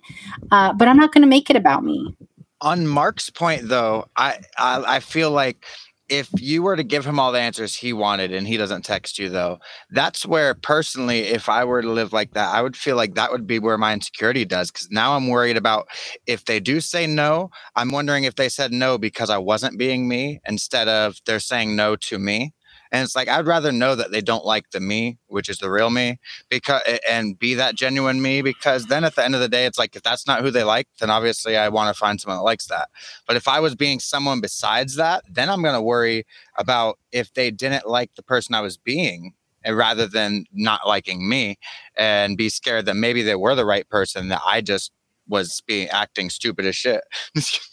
uh, 0.52 0.74
but 0.74 0.88
i'm 0.88 0.98
not 0.98 1.12
going 1.14 1.22
to 1.22 1.28
make 1.28 1.50
it 1.50 1.56
about 1.56 1.84
me. 1.84 2.16
On 2.62 2.88
Mark's 2.88 3.30
point, 3.30 3.68
though, 3.68 4.06
I, 4.16 4.40
I 4.58 4.96
I 4.96 5.00
feel 5.00 5.32
like 5.32 5.66
if 6.10 6.30
you 6.40 6.64
were 6.64 6.76
to 6.76 6.84
give 6.84 7.06
him 7.06 7.20
all 7.20 7.32
the 7.32 7.40
answers 7.40 7.76
he 7.76 7.94
wanted 7.94 8.34
and 8.34 8.48
he 8.48 8.58
doesn't 8.58 8.84
text 8.84 9.18
you, 9.18 9.30
though, 9.30 9.60
that's 9.90 10.26
where 10.26 10.54
personally, 10.54 11.20
if 11.20 11.50
I 11.50 11.64
were 11.64 11.82
to 11.82 11.90
live 11.90 12.14
like 12.14 12.34
that, 12.34 12.54
I 12.54 12.62
would 12.62 12.76
feel 12.76 12.96
like 12.96 13.16
that 13.16 13.32
would 13.32 13.48
be 13.48 13.60
where 13.60 13.78
my 13.78 13.94
insecurity 13.94 14.46
does. 14.46 14.70
Because 14.70 14.90
now 14.92 15.16
I'm 15.16 15.28
worried 15.28 15.58
about 15.58 15.88
if 16.28 16.46
they 16.46 16.60
do 16.60 16.82
say 16.82 17.08
no, 17.08 17.50
I'm 17.76 17.92
wondering 17.92 18.26
if 18.26 18.36
they 18.36 18.50
said 18.50 18.72
no 18.72 18.98
because 18.98 19.30
I 19.30 19.38
wasn't 19.38 19.80
being 19.80 20.08
me 20.08 20.40
instead 20.46 20.88
of 20.88 21.18
they're 21.26 21.40
saying 21.40 21.76
no 21.76 21.96
to 21.96 22.20
me. 22.20 22.54
And 22.94 23.04
it's 23.04 23.16
like 23.16 23.28
I'd 23.28 23.48
rather 23.48 23.72
know 23.72 23.96
that 23.96 24.12
they 24.12 24.22
don't 24.22 24.46
like 24.46 24.70
the 24.70 24.80
me, 24.80 25.18
which 25.28 25.50
is 25.50 25.58
the 25.58 25.72
real 25.72 25.90
me, 25.90 26.20
because 26.48 26.84
and 27.10 27.38
be 27.38 27.56
that 27.56 27.76
genuine 27.76 28.22
me. 28.22 28.44
Because 28.44 28.86
then 28.86 29.04
at 29.04 29.16
the 29.16 29.26
end 29.26 29.34
of 29.34 29.42
the 29.42 29.50
day, 29.50 29.66
it's 29.66 29.80
like 29.80 29.96
if 29.96 30.04
that's 30.04 30.28
not 30.28 30.42
who 30.44 30.52
they 30.52 30.64
like, 30.64 30.88
then 31.00 31.10
obviously 31.10 31.58
I 31.58 31.70
want 31.70 31.94
to 31.94 32.00
find 32.00 32.22
someone 32.22 32.38
that 32.38 32.44
likes 32.44 32.68
that. 32.68 32.90
But 33.28 33.36
if 33.36 33.48
I 33.48 33.60
was 33.60 33.74
being 33.76 34.00
someone 34.00 34.42
besides 34.42 34.96
that, 34.96 35.24
then 35.28 35.50
I'm 35.50 35.64
gonna 35.64 35.82
worry 35.82 36.26
about 36.56 37.00
if 37.12 37.34
they 37.34 37.50
didn't 37.50 37.88
like 37.88 38.14
the 38.16 38.24
person 38.24 38.54
I 38.54 38.62
was 38.62 38.78
being, 38.78 39.34
and 39.64 39.76
rather 39.76 40.06
than 40.06 40.46
not 40.54 40.88
liking 40.88 41.28
me, 41.28 41.58
and 41.98 42.38
be 42.38 42.48
scared 42.50 42.86
that 42.86 42.96
maybe 42.96 43.24
they 43.24 43.36
were 43.36 43.56
the 43.56 43.66
right 43.66 43.90
person 43.90 44.28
that 44.30 44.42
I 44.46 44.62
just 44.62 44.92
was 45.28 45.62
being 45.66 45.90
acting 45.90 46.30
stupid 46.30 46.66
as 46.66 46.76
shit. 46.76 47.02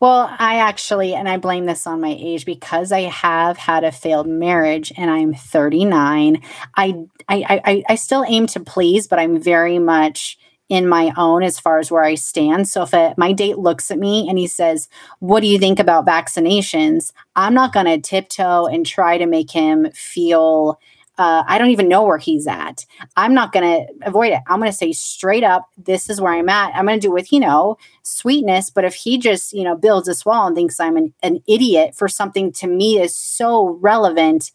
Well, 0.00 0.34
I 0.38 0.56
actually, 0.56 1.14
and 1.14 1.28
I 1.28 1.36
blame 1.36 1.66
this 1.66 1.86
on 1.86 2.00
my 2.00 2.16
age 2.18 2.44
because 2.44 2.92
I 2.92 3.02
have 3.02 3.56
had 3.56 3.84
a 3.84 3.92
failed 3.92 4.26
marriage 4.26 4.92
and 4.96 5.10
I'm 5.10 5.34
39. 5.34 6.42
I, 6.76 6.94
I, 7.28 7.60
I, 7.64 7.84
I 7.88 7.94
still 7.94 8.24
aim 8.26 8.46
to 8.48 8.60
please, 8.60 9.06
but 9.06 9.18
I'm 9.18 9.40
very 9.40 9.78
much 9.78 10.38
in 10.68 10.88
my 10.88 11.12
own 11.16 11.42
as 11.42 11.60
far 11.60 11.78
as 11.78 11.90
where 11.90 12.02
I 12.02 12.14
stand. 12.14 12.68
So 12.68 12.82
if 12.82 12.94
a, 12.94 13.14
my 13.16 13.32
date 13.32 13.58
looks 13.58 13.90
at 13.90 13.98
me 13.98 14.28
and 14.28 14.38
he 14.38 14.46
says, 14.46 14.88
What 15.18 15.40
do 15.40 15.46
you 15.46 15.58
think 15.58 15.78
about 15.78 16.06
vaccinations? 16.06 17.12
I'm 17.36 17.54
not 17.54 17.72
going 17.72 17.86
to 17.86 18.00
tiptoe 18.00 18.66
and 18.66 18.86
try 18.86 19.18
to 19.18 19.26
make 19.26 19.50
him 19.50 19.90
feel. 19.92 20.80
Uh, 21.16 21.44
I 21.46 21.58
don't 21.58 21.70
even 21.70 21.88
know 21.88 22.02
where 22.02 22.18
he's 22.18 22.46
at. 22.46 22.84
I'm 23.16 23.34
not 23.34 23.52
going 23.52 23.64
to 23.86 24.06
avoid 24.06 24.32
it. 24.32 24.40
I'm 24.48 24.58
going 24.58 24.70
to 24.70 24.76
say 24.76 24.92
straight 24.92 25.44
up, 25.44 25.68
this 25.76 26.10
is 26.10 26.20
where 26.20 26.32
I'm 26.32 26.48
at. 26.48 26.74
I'm 26.74 26.86
going 26.86 26.98
to 26.98 27.06
do 27.06 27.12
it 27.12 27.14
with, 27.14 27.32
you 27.32 27.40
know, 27.40 27.76
sweetness. 28.02 28.70
But 28.70 28.84
if 28.84 28.94
he 28.94 29.18
just, 29.18 29.52
you 29.52 29.62
know, 29.62 29.76
builds 29.76 30.06
this 30.06 30.24
wall 30.24 30.46
and 30.46 30.56
thinks 30.56 30.80
I'm 30.80 30.96
an, 30.96 31.14
an 31.22 31.40
idiot 31.46 31.94
for 31.94 32.08
something 32.08 32.52
to 32.54 32.66
me 32.66 33.00
is 33.00 33.16
so 33.16 33.78
relevant 33.80 34.50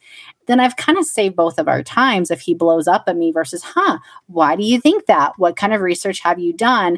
then 0.49 0.59
I've 0.59 0.77
kind 0.77 0.97
of 0.97 1.05
saved 1.05 1.35
both 1.35 1.59
of 1.59 1.67
our 1.67 1.83
times 1.83 2.31
if 2.31 2.41
he 2.41 2.55
blows 2.55 2.87
up 2.87 3.03
at 3.05 3.15
me 3.15 3.31
versus, 3.31 3.61
huh, 3.63 3.99
why 4.25 4.55
do 4.55 4.63
you 4.63 4.81
think 4.81 5.05
that? 5.05 5.33
What 5.37 5.55
kind 5.55 5.75
of 5.75 5.81
research 5.81 6.21
have 6.21 6.39
you 6.39 6.53
done? 6.53 6.97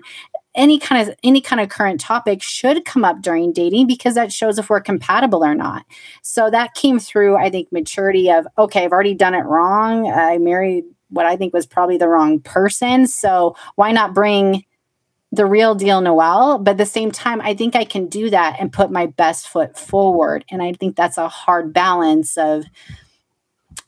Any 0.53 0.79
kind 0.79 1.07
of 1.07 1.15
any 1.23 1.39
kind 1.39 1.61
of 1.61 1.69
current 1.69 2.01
topic 2.01 2.43
should 2.43 2.83
come 2.83 3.05
up 3.05 3.21
during 3.21 3.53
dating 3.53 3.87
because 3.87 4.15
that 4.15 4.33
shows 4.33 4.59
if 4.59 4.69
we're 4.69 4.81
compatible 4.81 5.43
or 5.43 5.55
not. 5.55 5.85
So 6.21 6.49
that 6.49 6.73
came 6.73 6.99
through, 6.99 7.37
I 7.37 7.49
think, 7.49 7.71
maturity 7.71 8.29
of 8.29 8.47
okay, 8.57 8.83
I've 8.83 8.91
already 8.91 9.13
done 9.13 9.33
it 9.33 9.45
wrong. 9.45 10.11
I 10.11 10.37
married 10.37 10.83
what 11.09 11.25
I 11.25 11.37
think 11.37 11.53
was 11.53 11.65
probably 11.65 11.97
the 11.97 12.07
wrong 12.07 12.39
person. 12.39 13.07
So 13.07 13.55
why 13.75 13.91
not 13.91 14.13
bring 14.13 14.65
the 15.31 15.45
real 15.45 15.75
deal 15.75 16.01
Noelle. 16.01 16.57
But 16.59 16.71
at 16.71 16.77
the 16.77 16.85
same 16.85 17.11
time, 17.11 17.41
I 17.41 17.53
think 17.53 17.75
I 17.75 17.85
can 17.85 18.07
do 18.07 18.29
that 18.29 18.57
and 18.59 18.71
put 18.71 18.91
my 18.91 19.05
best 19.05 19.47
foot 19.47 19.77
forward. 19.77 20.45
And 20.49 20.61
I 20.61 20.73
think 20.73 20.95
that's 20.95 21.17
a 21.17 21.29
hard 21.29 21.73
balance 21.73 22.37
of 22.37 22.65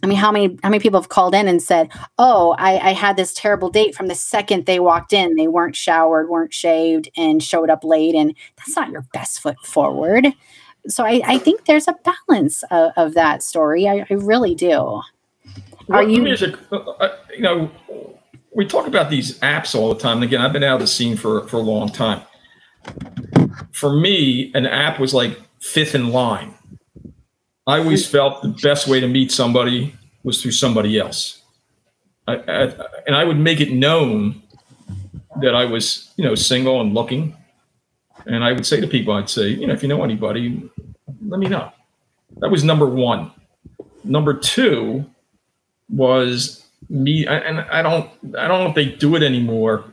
I 0.04 0.06
mean, 0.06 0.18
how 0.18 0.34
many 0.34 0.58
how 0.62 0.70
many 0.70 0.82
people 0.82 1.00
have 1.00 1.08
called 1.08 1.34
in 1.34 1.48
and 1.48 1.64
said, 1.64 1.90
"Oh, 2.18 2.56
I, 2.60 2.90
I, 2.90 2.92
had 2.92 3.16
this 3.16 3.34
terrible 3.34 3.70
date 3.70 3.96
from 3.96 4.08
the 4.08 4.16
second 4.16 4.66
they 4.66 4.82
walked 4.82 5.14
in. 5.14 5.38
They 5.38 5.48
weren't 5.48 5.78
showered, 5.78 6.28
weren't 6.28 6.54
shaved, 6.54 7.10
and 7.16 7.42
showed 7.42 7.70
up 7.70 7.86
late." 7.86 8.14
And 8.14 8.36
that's 8.58 8.76
not 8.76 8.92
your 8.92 9.06
best 9.14 9.40
foot 9.40 9.58
forward. 9.64 10.28
So 10.88 11.06
I, 11.06 11.22
I 11.26 11.38
think 11.38 11.66
there's 11.66 11.88
a 11.88 11.96
balance 12.28 12.64
of, 12.70 12.92
of 12.98 13.14
that 13.14 13.42
story. 13.42 13.88
I, 13.88 14.06
I, 14.10 14.14
really 14.16 14.54
do. 14.54 14.74
Are 14.74 15.04
well, 15.88 16.10
you? 16.10 16.28
A, 16.28 16.76
uh, 16.76 17.16
you 17.34 17.42
know, 17.42 17.72
we 18.54 18.66
talk 18.66 18.88
about 18.88 19.10
these 19.10 19.40
apps 19.40 19.74
all 19.74 19.94
the 19.94 20.00
time. 20.00 20.18
And 20.18 20.26
again, 20.26 20.42
I've 20.42 20.54
been 20.54 20.64
out 20.64 20.76
of 20.76 20.82
the 20.82 20.88
scene 20.88 21.16
for 21.16 21.48
for 21.48 21.56
a 21.56 21.62
long 21.62 21.88
time. 21.88 22.22
For 23.72 23.96
me, 23.96 24.52
an 24.54 24.66
app 24.66 25.00
was 25.00 25.14
like 25.14 25.40
fifth 25.62 25.96
in 25.96 26.10
line 26.10 26.54
I 27.66 27.80
always 27.80 28.06
felt 28.06 28.42
the 28.42 28.50
best 28.50 28.88
way 28.88 29.00
to 29.00 29.08
meet 29.08 29.32
somebody 29.32 29.96
was 30.24 30.42
through 30.42 30.52
somebody 30.52 31.00
else. 31.00 31.42
I, 32.28 32.36
I, 32.36 32.62
and 33.08 33.16
I 33.16 33.24
would 33.24 33.38
make 33.38 33.62
it 33.62 33.72
known 33.72 34.42
that 35.42 35.56
I 35.56 35.66
was, 35.66 36.12
you 36.18 36.24
know, 36.24 36.36
single 36.36 36.82
and 36.82 36.94
looking. 36.94 37.36
And 38.26 38.44
I 38.44 38.52
would 38.52 38.66
say 38.66 38.80
to 38.80 38.88
people, 38.88 39.14
I'd 39.14 39.30
say, 39.30 39.48
you 39.48 39.68
know, 39.68 39.74
if 39.74 39.82
you 39.82 39.90
know 39.90 40.04
anybody, 40.04 40.70
let 41.26 41.40
me 41.40 41.48
know. 41.48 41.72
That 42.38 42.50
was 42.50 42.64
number 42.64 42.86
one. 42.86 43.32
Number 44.04 44.34
two 44.34 45.06
was 45.90 46.66
me, 46.90 47.26
and 47.26 47.62
I 47.62 47.82
don't, 47.82 48.10
I 48.38 48.48
don't 48.48 48.64
know 48.64 48.70
if 48.70 48.76
they 48.76 48.86
do 48.86 49.16
it 49.16 49.24
anymore. 49.24 49.86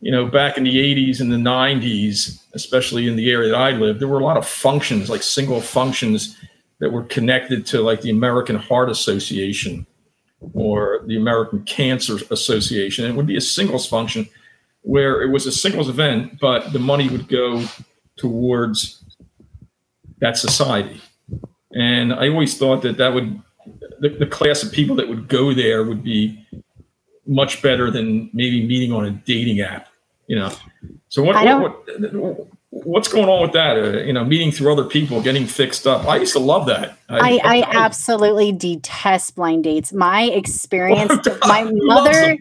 You 0.00 0.12
know, 0.12 0.26
back 0.26 0.58
in 0.58 0.64
the 0.64 0.76
'80s 0.76 1.20
and 1.20 1.32
the 1.32 1.36
'90s, 1.36 2.42
especially 2.52 3.08
in 3.08 3.16
the 3.16 3.30
area 3.30 3.50
that 3.50 3.58
I 3.58 3.70
lived, 3.70 4.00
there 4.00 4.08
were 4.08 4.20
a 4.20 4.24
lot 4.24 4.36
of 4.36 4.46
functions, 4.46 5.08
like 5.08 5.22
single 5.22 5.60
functions 5.60 6.36
that 6.84 6.92
were 6.92 7.04
connected 7.04 7.64
to 7.64 7.80
like 7.80 8.02
the 8.02 8.10
American 8.10 8.56
Heart 8.56 8.90
Association 8.90 9.86
or 10.52 11.00
the 11.06 11.16
American 11.16 11.64
Cancer 11.64 12.18
Association. 12.30 13.06
It 13.06 13.14
would 13.14 13.26
be 13.26 13.38
a 13.38 13.40
singles 13.40 13.86
function 13.86 14.28
where 14.82 15.22
it 15.22 15.30
was 15.30 15.46
a 15.46 15.52
singles 15.52 15.88
event, 15.88 16.38
but 16.38 16.74
the 16.74 16.78
money 16.78 17.08
would 17.08 17.26
go 17.26 17.64
towards 18.16 19.02
that 20.18 20.36
society. 20.36 21.00
And 21.72 22.12
I 22.12 22.28
always 22.28 22.58
thought 22.58 22.82
that 22.82 22.98
that 22.98 23.14
would, 23.14 23.40
the, 24.00 24.10
the 24.10 24.26
class 24.26 24.62
of 24.62 24.70
people 24.70 24.94
that 24.96 25.08
would 25.08 25.26
go 25.26 25.54
there 25.54 25.84
would 25.84 26.04
be 26.04 26.46
much 27.26 27.62
better 27.62 27.90
than 27.90 28.28
maybe 28.34 28.66
meeting 28.66 28.92
on 28.92 29.06
a 29.06 29.10
dating 29.10 29.60
app, 29.60 29.88
you 30.26 30.36
know? 30.36 30.52
So 31.08 31.22
what, 31.22 31.34
what, 31.42 32.12
what 32.12 32.48
what's 32.82 33.08
going 33.08 33.28
on 33.28 33.42
with 33.42 33.52
that? 33.52 33.76
Uh, 33.76 33.98
you 34.02 34.12
know, 34.12 34.24
meeting 34.24 34.50
through 34.50 34.72
other 34.72 34.84
people, 34.84 35.22
getting 35.22 35.46
fixed 35.46 35.86
up. 35.86 36.06
I 36.06 36.16
used 36.16 36.32
to 36.32 36.40
love 36.40 36.66
that. 36.66 36.98
I, 37.08 37.38
I, 37.44 37.58
I 37.58 37.84
absolutely 37.84 38.50
detest 38.50 39.36
blind 39.36 39.64
dates. 39.64 39.92
My 39.92 40.22
experience, 40.22 41.12
my 41.46 41.70
mother, 41.72 42.36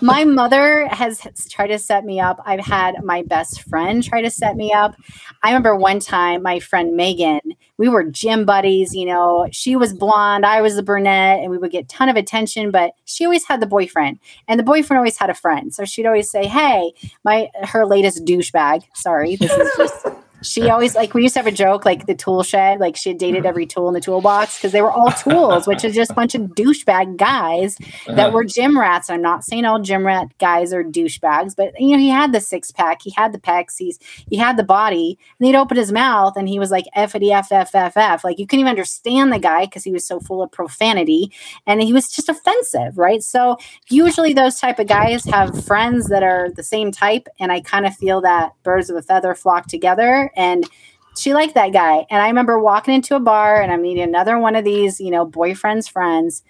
my 0.00 0.24
mother 0.24 0.86
has 0.88 1.20
tried 1.50 1.68
to 1.68 1.78
set 1.78 2.04
me 2.04 2.20
up. 2.20 2.40
I've 2.46 2.64
had 2.64 3.04
my 3.04 3.22
best 3.22 3.62
friend 3.62 4.02
try 4.02 4.22
to 4.22 4.30
set 4.30 4.56
me 4.56 4.72
up. 4.72 4.96
I 5.42 5.48
remember 5.50 5.76
one 5.76 6.00
time 6.00 6.42
my 6.42 6.58
friend 6.58 6.96
Megan, 6.96 7.40
we 7.78 7.88
were 7.88 8.04
gym 8.04 8.44
buddies. 8.44 8.94
You 8.94 9.06
know, 9.06 9.48
she 9.52 9.76
was 9.76 9.92
blonde, 9.92 10.46
I 10.46 10.60
was 10.60 10.76
the 10.76 10.82
brunette, 10.82 11.40
and 11.40 11.50
we 11.50 11.58
would 11.58 11.70
get 11.70 11.88
ton 11.88 12.08
of 12.08 12.16
attention. 12.16 12.70
But 12.70 12.92
she 13.04 13.24
always 13.24 13.44
had 13.44 13.60
the 13.60 13.66
boyfriend, 13.66 14.18
and 14.48 14.58
the 14.58 14.64
boyfriend 14.64 14.98
always 14.98 15.18
had 15.18 15.30
a 15.30 15.34
friend. 15.34 15.74
So 15.74 15.84
she'd 15.84 16.06
always 16.06 16.30
say, 16.30 16.46
"Hey, 16.46 16.92
my 17.24 17.48
her 17.62 17.86
latest 17.86 18.24
douchebag." 18.24 18.84
Sorry, 18.94 19.36
this 19.36 19.52
is 19.52 19.70
just 19.76 20.06
she 20.42 20.68
always 20.68 20.94
like 20.94 21.14
we 21.14 21.22
used 21.22 21.34
to 21.34 21.38
have 21.38 21.46
a 21.46 21.52
joke 21.52 21.84
like 21.84 22.06
the 22.06 22.14
tool 22.14 22.42
shed 22.42 22.78
like 22.78 22.96
she 22.96 23.10
had 23.10 23.18
dated 23.18 23.46
every 23.46 23.66
tool 23.66 23.88
in 23.88 23.94
the 23.94 24.00
toolbox 24.00 24.56
because 24.56 24.72
they 24.72 24.82
were 24.82 24.90
all 24.90 25.10
tools 25.12 25.66
which 25.66 25.84
is 25.84 25.94
just 25.94 26.10
a 26.10 26.14
bunch 26.14 26.34
of 26.34 26.42
douchebag 26.42 27.16
guys 27.16 27.76
that 28.06 28.18
uh-huh. 28.18 28.30
were 28.30 28.44
gym 28.44 28.78
rats 28.78 29.08
i'm 29.08 29.22
not 29.22 29.44
saying 29.44 29.64
all 29.64 29.80
gym 29.80 30.04
rat 30.04 30.28
guys 30.38 30.72
are 30.72 30.84
douchebags 30.84 31.56
but 31.56 31.78
you 31.80 31.92
know 31.92 31.98
he 31.98 32.08
had 32.08 32.32
the 32.32 32.40
six-pack 32.40 33.00
he 33.02 33.10
had 33.10 33.32
the 33.32 33.38
pecs 33.38 33.78
he's 33.78 33.98
he 34.28 34.36
had 34.36 34.56
the 34.56 34.62
body 34.62 35.18
and 35.38 35.46
he'd 35.46 35.56
open 35.56 35.76
his 35.76 35.92
mouth 35.92 36.36
and 36.36 36.48
he 36.48 36.58
was 36.58 36.70
like 36.70 36.84
f-a-d 36.94 37.32
f-f-f-f 37.32 38.24
like 38.24 38.38
you 38.38 38.46
couldn't 38.46 38.60
even 38.60 38.70
understand 38.70 39.32
the 39.32 39.38
guy 39.38 39.64
because 39.64 39.84
he 39.84 39.92
was 39.92 40.06
so 40.06 40.20
full 40.20 40.42
of 40.42 40.52
profanity 40.52 41.32
and 41.66 41.82
he 41.82 41.92
was 41.92 42.10
just 42.10 42.28
offensive 42.28 42.98
right 42.98 43.22
so 43.22 43.56
usually 43.88 44.32
those 44.32 44.60
type 44.60 44.78
of 44.78 44.86
guys 44.86 45.24
have 45.24 45.64
friends 45.64 46.08
that 46.08 46.22
are 46.22 46.50
the 46.56 46.62
same 46.62 46.92
type 46.92 47.26
and 47.40 47.50
i 47.50 47.60
kind 47.60 47.86
of 47.86 47.94
feel 47.96 48.20
that 48.20 48.52
birds 48.62 48.90
of 48.90 48.96
a 48.96 49.02
feather 49.02 49.34
flock 49.34 49.66
together 49.66 50.25
and 50.36 50.68
she 51.16 51.34
liked 51.34 51.54
that 51.54 51.72
guy. 51.72 52.06
And 52.10 52.22
I 52.22 52.28
remember 52.28 52.58
walking 52.58 52.94
into 52.94 53.16
a 53.16 53.20
bar 53.20 53.60
and 53.60 53.72
I'm 53.72 53.82
meeting 53.82 54.02
another 54.02 54.38
one 54.38 54.56
of 54.56 54.64
these, 54.64 55.00
you 55.00 55.10
know, 55.10 55.24
boyfriend's 55.24 55.88
friends. 55.88 56.42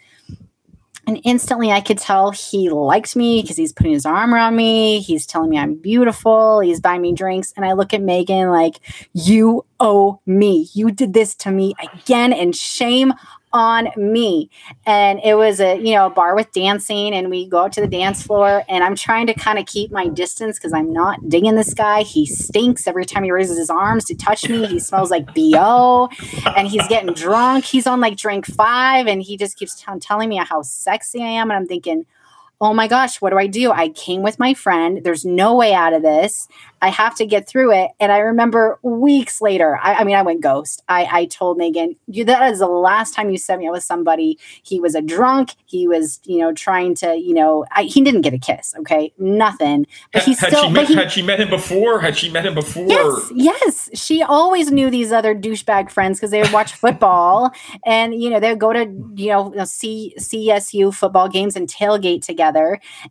And 1.07 1.21
instantly 1.23 1.71
I 1.71 1.81
could 1.81 1.99
tell 1.99 2.33
he 2.33 2.69
liked 2.69 3.15
me 3.15 3.41
because 3.41 3.57
he's 3.57 3.73
putting 3.73 3.93
his 3.93 4.05
arm 4.05 4.35
around 4.35 4.57
me. 4.57 5.01
He's 5.01 5.25
telling 5.25 5.51
me 5.51 5.59
I'm 5.59 5.77
beautiful. 5.77 6.59
He's 6.61 6.81
buying 6.81 7.01
me 7.01 7.13
drinks. 7.13 7.53
And 7.57 7.65
I 7.65 7.75
look 7.75 7.95
at 7.95 8.03
Megan 8.03 8.51
like, 8.51 8.81
You 9.13 9.65
owe 9.79 10.21
me. 10.27 10.69
You 10.73 10.91
did 10.91 11.15
this 11.15 11.37
to 11.37 11.53
me 11.53 11.75
again. 11.95 12.33
And 12.33 12.57
shame 12.57 13.15
on 13.57 13.89
me. 13.97 14.51
And 14.85 15.21
it 15.25 15.35
was 15.35 15.61
a, 15.61 15.77
you 15.77 15.95
know, 15.95 16.07
a 16.07 16.11
bar 16.11 16.37
with 16.37 16.53
dancing 16.53 17.15
and 17.15 17.31
we 17.31 17.49
go 17.49 17.65
out 17.65 17.73
to 17.73 17.81
the 17.81 17.89
dance 17.89 18.23
floor 18.23 18.63
and 18.69 18.85
I'm 18.85 18.95
trying 18.95 19.27
to 19.27 19.35
kind 19.35 19.59
of 19.59 19.67
keep 19.67 19.91
my 19.91 20.09
distance 20.09 20.59
because 20.59 20.73
I'm 20.73 20.93
not 20.93 21.29
digging 21.29 21.57
this 21.57 21.75
guy. 21.75 22.03
He 22.03 22.27
stinks 22.27 22.87
every 22.87 23.05
time 23.05 23.25
he 23.25 23.31
raises 23.31 23.59
his 23.59 23.71
arms 23.71 24.05
to 24.07 24.15
touch 24.15 24.49
me. 24.49 24.67
He 24.67 24.79
smells 24.79 25.11
like 25.11 25.35
BO 25.35 26.09
and 26.57 26.69
he's 26.69 26.87
getting 26.89 27.15
drunk. 27.15 27.65
He's 27.65 27.87
on 27.87 28.01
like 28.01 28.17
drink 28.17 28.47
five 28.47 29.07
and 29.07 29.23
he 29.23 29.37
just 29.37 29.57
keeps 29.57 29.75
t- 29.75 29.87
telling 30.01 30.29
me 30.29 30.37
how 30.37 30.63
sexy 30.63 31.23
I 31.23 31.29
am. 31.29 31.51
And 31.51 31.59
I'm 31.59 31.67
thinking, 31.67 32.07
oh 32.61 32.73
my 32.73 32.89
gosh, 32.89 33.21
what 33.21 33.31
do 33.31 33.39
I 33.39 33.47
do? 33.47 33.71
I 33.71 33.91
came 33.91 34.23
with 34.23 34.39
my 34.39 34.55
friend. 34.55 35.01
There's 35.05 35.25
no 35.25 35.55
way 35.55 35.75
out 35.75 35.93
of 35.93 36.03
this. 36.03 36.49
I 36.83 36.89
have 36.89 37.15
to 37.17 37.27
get 37.27 37.49
through 37.49 37.73
it. 37.73 37.91
And 38.01 38.13
I 38.13 38.19
remember 38.19 38.79
weeks 38.83 39.41
later, 39.41 39.79
I, 39.83 39.95
I 39.95 40.05
mean, 40.05 40.15
I 40.15 40.23
went 40.23 40.43
ghost. 40.43 40.83
I, 40.89 41.09
I 41.11 41.25
told 41.27 41.57
Megan, 41.57 41.97
you, 42.07 42.25
that 42.27 42.53
is 42.53 42.59
the 42.59 42.67
last 42.67 43.15
time 43.15 43.31
you 43.31 43.39
sent 43.39 43.61
me 43.61 43.69
out 43.69 43.73
with 43.73 43.83
somebody. 43.83 44.39
He 44.63 44.81
was 44.81 44.95
a 44.95 45.01
drunk. 45.01 45.55
He 45.65 45.89
was, 45.89 46.21
you 46.25 46.39
know, 46.39 46.53
trying 46.53 46.95
to, 46.97 47.17
you 47.17 47.35
know, 47.35 47.65
I, 47.73 47.85
he 47.85 48.03
didn't 48.03 48.21
get 48.23 48.35
a 48.35 48.39
kiss. 48.39 48.75
Okay. 48.79 49.13
Nothing. 49.19 49.87
But 50.13 50.23
he 50.25 50.35
had, 50.35 50.53
still, 50.53 50.65
she 50.65 50.71
met, 50.71 50.89
he, 50.89 50.95
had 50.95 51.13
she 51.13 51.23
met 51.23 51.41
him 51.41 51.49
before? 51.49 52.01
Had 52.01 52.17
she 52.17 52.31
met 52.31 52.45
him 52.45 52.55
before? 52.55 52.87
Yes. 52.87 53.33
Yes. 53.35 53.91
She 53.95 54.23
always 54.23 54.71
knew 54.71 54.91
these 54.91 55.13
other 55.13 55.35
douchebag 55.35 55.91
friends 55.91 56.19
because 56.19 56.31
they 56.31 56.43
would 56.43 56.53
watch 56.53 56.75
football 56.75 57.53
and, 57.87 58.15
you 58.15 58.29
know, 58.29 58.39
they 58.39 58.51
would 58.51 58.61
go 58.61 58.73
to, 58.73 58.85
you 59.15 59.31
know, 59.31 59.65
C, 59.65 60.15
CSU 60.19 60.95
football 60.95 61.29
games 61.29 61.57
and 61.57 61.69
tailgate 61.69 62.23
together. 62.23 62.46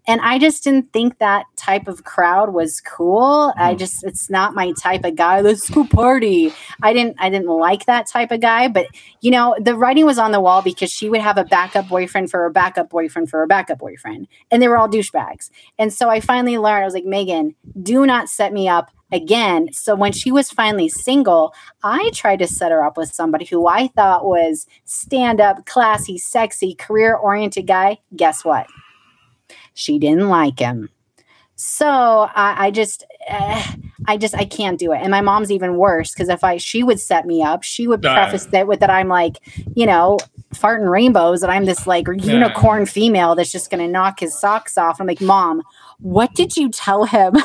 And 0.07 0.21
I 0.21 0.39
just 0.39 0.63
didn't 0.63 0.93
think 0.93 1.19
that 1.19 1.45
type 1.55 1.88
of 1.88 2.03
crowd 2.03 2.53
was 2.53 2.81
cool. 2.81 3.53
I 3.57 3.73
mm. 3.73 3.79
just 3.79 4.03
it's 4.03 4.29
not 4.29 4.53
my 4.53 4.73
type 4.73 5.03
of 5.03 5.15
guy. 5.15 5.41
Let's 5.41 5.69
go 5.69 5.86
party. 5.86 6.53
I 6.81 6.93
didn't 6.93 7.17
I 7.19 7.29
didn't 7.29 7.49
like 7.49 7.86
that 7.86 8.07
type 8.07 8.31
of 8.31 8.41
guy, 8.41 8.67
but 8.67 8.88
you 9.21 9.31
know, 9.31 9.55
the 9.59 9.75
writing 9.75 10.05
was 10.05 10.17
on 10.17 10.31
the 10.31 10.41
wall 10.41 10.61
because 10.61 10.91
she 10.91 11.09
would 11.09 11.21
have 11.21 11.38
a 11.38 11.43
backup 11.45 11.88
boyfriend 11.88 12.29
for 12.29 12.45
a 12.45 12.51
backup 12.51 12.89
boyfriend 12.89 13.29
for 13.29 13.43
a 13.43 13.47
backup 13.47 13.79
boyfriend. 13.79 14.27
And 14.51 14.61
they 14.61 14.67
were 14.67 14.77
all 14.77 14.89
douchebags. 14.89 15.49
And 15.77 15.91
so 15.91 16.09
I 16.09 16.19
finally 16.19 16.57
learned, 16.57 16.83
I 16.83 16.86
was 16.86 16.93
like, 16.93 17.05
Megan, 17.05 17.55
do 17.81 18.05
not 18.05 18.29
set 18.29 18.53
me 18.53 18.67
up 18.67 18.91
again. 19.11 19.71
So 19.71 19.95
when 19.95 20.11
she 20.11 20.31
was 20.31 20.51
finally 20.51 20.89
single, 20.89 21.53
I 21.83 22.11
tried 22.13 22.39
to 22.39 22.47
set 22.47 22.71
her 22.71 22.83
up 22.83 22.97
with 22.97 23.13
somebody 23.13 23.45
who 23.45 23.67
I 23.67 23.88
thought 23.88 24.25
was 24.25 24.67
stand 24.86 25.39
up, 25.41 25.65
classy, 25.65 26.17
sexy, 26.17 26.75
career 26.75 27.15
oriented 27.15 27.67
guy. 27.67 27.99
Guess 28.15 28.43
what? 28.43 28.67
She 29.76 29.99
didn't 29.99 30.30
like 30.30 30.57
him. 30.57 30.89
So 31.55 31.88
I, 31.88 32.65
I 32.67 32.71
just, 32.71 33.05
uh, 33.30 33.63
I 34.07 34.17
just, 34.17 34.36
I 34.36 34.45
can't 34.45 34.80
do 34.80 34.91
it. 34.91 34.99
And 35.01 35.11
my 35.11 35.21
mom's 35.21 35.51
even 35.51 35.78
worse 35.78 36.11
because 36.13 36.28
if 36.28 36.43
I, 36.43 36.57
she 36.57 36.84
would 36.84 36.99
set 36.99 37.26
me 37.26 37.43
up, 37.43 37.63
she 37.63 37.88
would 37.88 38.01
preface 38.01 38.45
that 38.47 38.67
with 38.67 38.80
that 38.80 38.89
I'm 38.89 39.07
like, 39.07 39.38
you 39.76 39.86
know, 39.86 40.17
farting 40.53 40.89
rainbows, 40.89 41.43
and 41.43 41.51
I'm 41.51 41.65
this 41.65 41.88
like 41.88 42.07
unicorn 42.07 42.86
female 42.86 43.36
that's 43.36 43.51
just 43.51 43.69
going 43.69 43.86
to 43.86 43.91
knock 43.91 44.19
his 44.19 44.38
socks 44.38 44.78
off. 44.78 44.99
I'm 44.99 45.07
like, 45.07 45.21
mom, 45.21 45.61
what 45.99 46.34
did 46.34 46.57
you 46.57 46.69
tell 46.69 47.05
him 47.05 47.36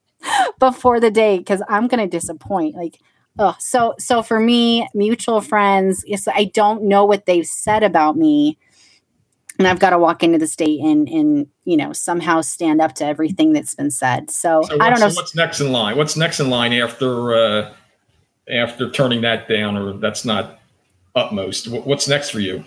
before 0.58 1.00
the 1.00 1.10
date? 1.10 1.38
Because 1.38 1.62
I'm 1.68 1.88
going 1.88 2.00
to 2.00 2.08
disappoint. 2.08 2.74
Like, 2.74 2.98
oh, 3.38 3.56
so 3.58 3.94
so 3.98 4.22
for 4.22 4.40
me, 4.40 4.88
mutual 4.94 5.40
friends, 5.40 6.04
yes, 6.06 6.26
I 6.26 6.44
don't 6.46 6.84
know 6.84 7.04
what 7.04 7.26
they've 7.26 7.46
said 7.46 7.82
about 7.82 8.16
me 8.16 8.58
and 9.62 9.68
I've 9.68 9.78
got 9.78 9.90
to 9.90 9.98
walk 9.98 10.22
into 10.22 10.38
the 10.38 10.46
state 10.46 10.80
and 10.80 11.08
and 11.08 11.46
you 11.64 11.76
know 11.76 11.92
somehow 11.92 12.40
stand 12.40 12.80
up 12.80 12.94
to 12.96 13.04
everything 13.06 13.52
that's 13.52 13.74
been 13.74 13.90
said. 13.90 14.30
So, 14.30 14.62
So 14.62 14.80
I 14.80 14.90
don't 14.90 15.00
know. 15.00 15.08
so 15.08 15.14
what's 15.14 15.34
next 15.34 15.60
in 15.60 15.70
line. 15.72 15.96
What's 15.96 16.16
next 16.16 16.40
in 16.40 16.50
line 16.50 16.72
after 16.72 17.34
uh, 17.34 17.74
after 18.48 18.90
turning 18.90 19.20
that 19.22 19.48
down, 19.48 19.76
or 19.76 19.92
that's 19.94 20.24
not 20.24 20.58
utmost? 21.14 21.66
Wh- 21.66 21.86
What's 21.86 22.08
next 22.08 22.30
for 22.30 22.40
you? 22.40 22.64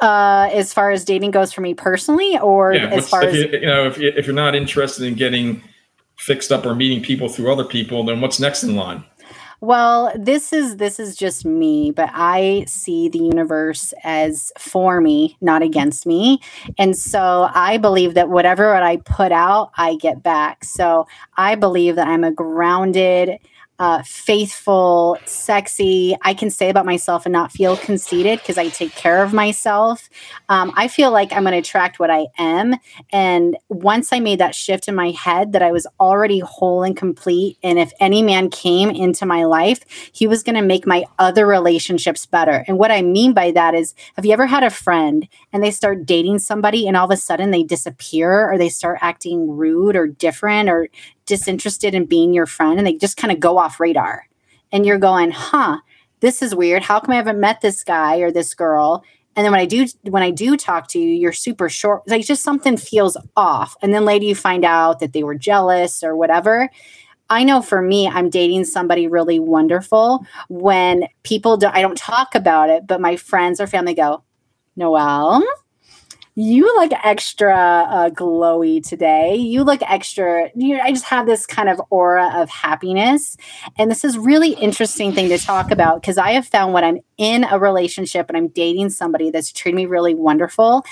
uh, 0.00 0.50
as 0.52 0.72
far 0.74 0.90
as 0.90 1.04
dating 1.04 1.30
goes 1.30 1.52
for 1.52 1.60
me 1.60 1.74
personally, 1.74 2.38
or 2.38 2.72
Yeah, 2.72 2.88
as 2.90 3.08
far 3.08 3.22
if 3.22 3.30
as 3.30 3.36
you, 3.36 3.60
you 3.60 3.66
know 3.66 3.86
if, 3.86 3.98
you, 3.98 4.12
if 4.16 4.26
you're 4.26 4.34
not 4.34 4.54
interested 4.54 5.04
in 5.06 5.14
getting 5.14 5.62
fixed 6.18 6.50
up 6.52 6.66
or 6.66 6.74
meeting 6.74 7.02
people 7.02 7.28
through 7.28 7.52
other 7.52 7.64
people, 7.64 8.04
then 8.04 8.20
what's 8.20 8.40
next 8.40 8.64
in 8.64 8.74
line? 8.76 9.04
Well, 9.64 10.12
this 10.18 10.52
is 10.52 10.78
this 10.78 10.98
is 10.98 11.14
just 11.14 11.44
me, 11.44 11.92
but 11.92 12.10
I 12.12 12.64
see 12.66 13.08
the 13.08 13.20
universe 13.20 13.94
as 14.02 14.50
for 14.58 15.00
me, 15.00 15.36
not 15.40 15.62
against 15.62 16.04
me. 16.04 16.40
And 16.78 16.96
so 16.98 17.48
I 17.54 17.78
believe 17.78 18.14
that 18.14 18.28
whatever 18.28 18.74
what 18.74 18.82
I 18.82 18.96
put 18.96 19.30
out, 19.30 19.70
I 19.76 19.94
get 19.94 20.20
back. 20.20 20.64
So 20.64 21.06
I 21.36 21.54
believe 21.54 21.94
that 21.94 22.08
I'm 22.08 22.24
a 22.24 22.32
grounded, 22.32 23.38
uh, 23.82 24.00
faithful, 24.04 25.18
sexy. 25.24 26.16
I 26.22 26.34
can 26.34 26.50
say 26.50 26.70
about 26.70 26.86
myself 26.86 27.26
and 27.26 27.32
not 27.32 27.50
feel 27.50 27.76
conceited 27.76 28.38
because 28.38 28.56
I 28.56 28.68
take 28.68 28.94
care 28.94 29.24
of 29.24 29.32
myself. 29.32 30.08
Um, 30.48 30.72
I 30.76 30.86
feel 30.86 31.10
like 31.10 31.32
I'm 31.32 31.42
going 31.42 31.50
to 31.50 31.58
attract 31.58 31.98
what 31.98 32.08
I 32.08 32.28
am. 32.38 32.76
And 33.10 33.56
once 33.68 34.12
I 34.12 34.20
made 34.20 34.38
that 34.38 34.54
shift 34.54 34.86
in 34.86 34.94
my 34.94 35.10
head 35.10 35.52
that 35.52 35.64
I 35.64 35.72
was 35.72 35.84
already 35.98 36.38
whole 36.38 36.84
and 36.84 36.96
complete, 36.96 37.58
and 37.60 37.76
if 37.76 37.92
any 37.98 38.22
man 38.22 38.50
came 38.50 38.88
into 38.88 39.26
my 39.26 39.46
life, 39.46 39.80
he 40.12 40.28
was 40.28 40.44
going 40.44 40.54
to 40.54 40.62
make 40.62 40.86
my 40.86 41.04
other 41.18 41.44
relationships 41.44 42.24
better. 42.24 42.64
And 42.68 42.78
what 42.78 42.92
I 42.92 43.02
mean 43.02 43.32
by 43.32 43.50
that 43.50 43.74
is, 43.74 43.96
have 44.14 44.24
you 44.24 44.32
ever 44.32 44.46
had 44.46 44.62
a 44.62 44.70
friend 44.70 45.26
and 45.52 45.60
they 45.60 45.72
start 45.72 46.06
dating 46.06 46.38
somebody 46.38 46.86
and 46.86 46.96
all 46.96 47.06
of 47.06 47.10
a 47.10 47.16
sudden 47.16 47.50
they 47.50 47.64
disappear 47.64 48.48
or 48.48 48.58
they 48.58 48.68
start 48.68 49.00
acting 49.00 49.50
rude 49.50 49.96
or 49.96 50.06
different 50.06 50.68
or 50.68 50.88
disinterested 51.32 51.94
in 51.94 52.04
being 52.04 52.34
your 52.34 52.46
friend 52.46 52.78
and 52.78 52.86
they 52.86 52.94
just 52.94 53.16
kind 53.16 53.32
of 53.32 53.40
go 53.40 53.58
off 53.58 53.80
radar? 53.80 54.26
And 54.70 54.84
you're 54.84 54.98
going, 54.98 55.30
huh, 55.30 55.78
this 56.20 56.42
is 56.42 56.54
weird. 56.54 56.82
How 56.82 57.00
come 57.00 57.12
I 57.12 57.16
haven't 57.16 57.40
met 57.40 57.60
this 57.60 57.82
guy 57.82 58.18
or 58.18 58.30
this 58.30 58.54
girl? 58.54 59.04
And 59.34 59.44
then 59.44 59.52
when 59.52 59.60
I 59.60 59.66
do 59.66 59.86
when 60.02 60.22
I 60.22 60.30
do 60.30 60.56
talk 60.56 60.88
to 60.88 60.98
you, 60.98 61.08
you're 61.08 61.32
super 61.32 61.68
short. 61.68 62.06
Like 62.06 62.24
just 62.24 62.42
something 62.42 62.76
feels 62.76 63.16
off. 63.36 63.76
And 63.80 63.94
then 63.94 64.04
later 64.04 64.26
you 64.26 64.34
find 64.34 64.64
out 64.64 65.00
that 65.00 65.14
they 65.14 65.22
were 65.22 65.34
jealous 65.34 66.02
or 66.02 66.14
whatever. 66.16 66.68
I 67.30 67.44
know 67.44 67.62
for 67.62 67.80
me, 67.80 68.08
I'm 68.08 68.28
dating 68.28 68.66
somebody 68.66 69.08
really 69.08 69.38
wonderful 69.38 70.26
when 70.50 71.08
people 71.22 71.56
don't, 71.56 71.74
I 71.74 71.80
don't 71.80 71.96
talk 71.96 72.34
about 72.34 72.68
it, 72.68 72.86
but 72.86 73.00
my 73.00 73.16
friends 73.16 73.58
or 73.58 73.66
family 73.66 73.94
go, 73.94 74.22
Noelle, 74.76 75.42
you 76.34 76.64
look 76.78 76.92
extra 77.04 77.54
uh, 77.54 78.10
glowy 78.10 78.86
today. 78.86 79.36
You 79.36 79.64
look 79.64 79.82
extra. 79.82 80.50
You, 80.54 80.80
I 80.80 80.90
just 80.90 81.04
have 81.04 81.26
this 81.26 81.44
kind 81.44 81.68
of 81.68 81.80
aura 81.90 82.32
of 82.34 82.48
happiness. 82.48 83.36
And 83.76 83.90
this 83.90 84.02
is 84.04 84.16
really 84.16 84.52
interesting 84.54 85.12
thing 85.12 85.28
to 85.28 85.38
talk 85.38 85.70
about 85.70 86.00
because 86.00 86.16
I 86.16 86.32
have 86.32 86.46
found 86.46 86.72
when 86.72 86.84
I'm 86.84 87.00
in 87.18 87.44
a 87.44 87.58
relationship 87.58 88.28
and 88.28 88.36
I'm 88.36 88.48
dating 88.48 88.90
somebody 88.90 89.30
that's 89.30 89.52
treating 89.52 89.76
me 89.76 89.86
really 89.86 90.14
wonderful, 90.14 90.84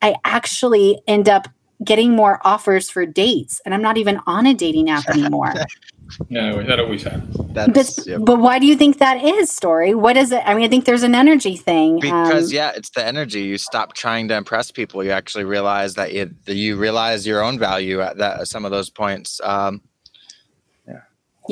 I 0.00 0.16
actually 0.24 1.00
end 1.06 1.28
up 1.28 1.48
getting 1.84 2.12
more 2.12 2.40
offers 2.44 2.90
for 2.90 3.06
dates 3.06 3.60
and 3.64 3.74
I'm 3.74 3.82
not 3.82 3.98
even 3.98 4.20
on 4.26 4.46
a 4.46 4.54
dating 4.54 4.90
app 4.90 5.08
anymore. 5.08 5.54
No, 6.28 6.62
that 6.62 6.80
always 6.80 7.02
happens. 7.02 7.36
That's 7.54 7.96
but, 7.96 8.06
yeah. 8.06 8.18
but 8.18 8.38
why 8.38 8.58
do 8.58 8.66
you 8.66 8.76
think 8.76 8.98
that 8.98 9.22
is, 9.22 9.50
Storie? 9.50 9.94
What 9.94 10.16
is 10.16 10.32
it? 10.32 10.42
I 10.44 10.54
mean, 10.54 10.64
I 10.64 10.68
think 10.68 10.84
there's 10.84 11.02
an 11.02 11.14
energy 11.14 11.56
thing. 11.56 12.00
because 12.00 12.50
Um, 12.50 12.54
yeah, 12.54 12.72
it's 12.74 12.90
the 12.90 13.04
energy. 13.04 13.42
You 13.42 13.58
stop 13.58 13.94
trying 13.94 14.28
to 14.28 14.36
impress 14.36 14.70
people. 14.70 15.04
You 15.04 15.10
actually 15.10 15.44
realize 15.44 15.94
that 15.94 16.12
you, 16.12 16.34
you 16.46 16.76
realize 16.76 17.26
your 17.26 17.42
own 17.42 17.58
value 17.58 18.00
at 18.00 18.18
that 18.18 18.48
some 18.48 18.64
of 18.64 18.70
those 18.70 18.90
points. 18.90 19.40
Um, 19.42 19.82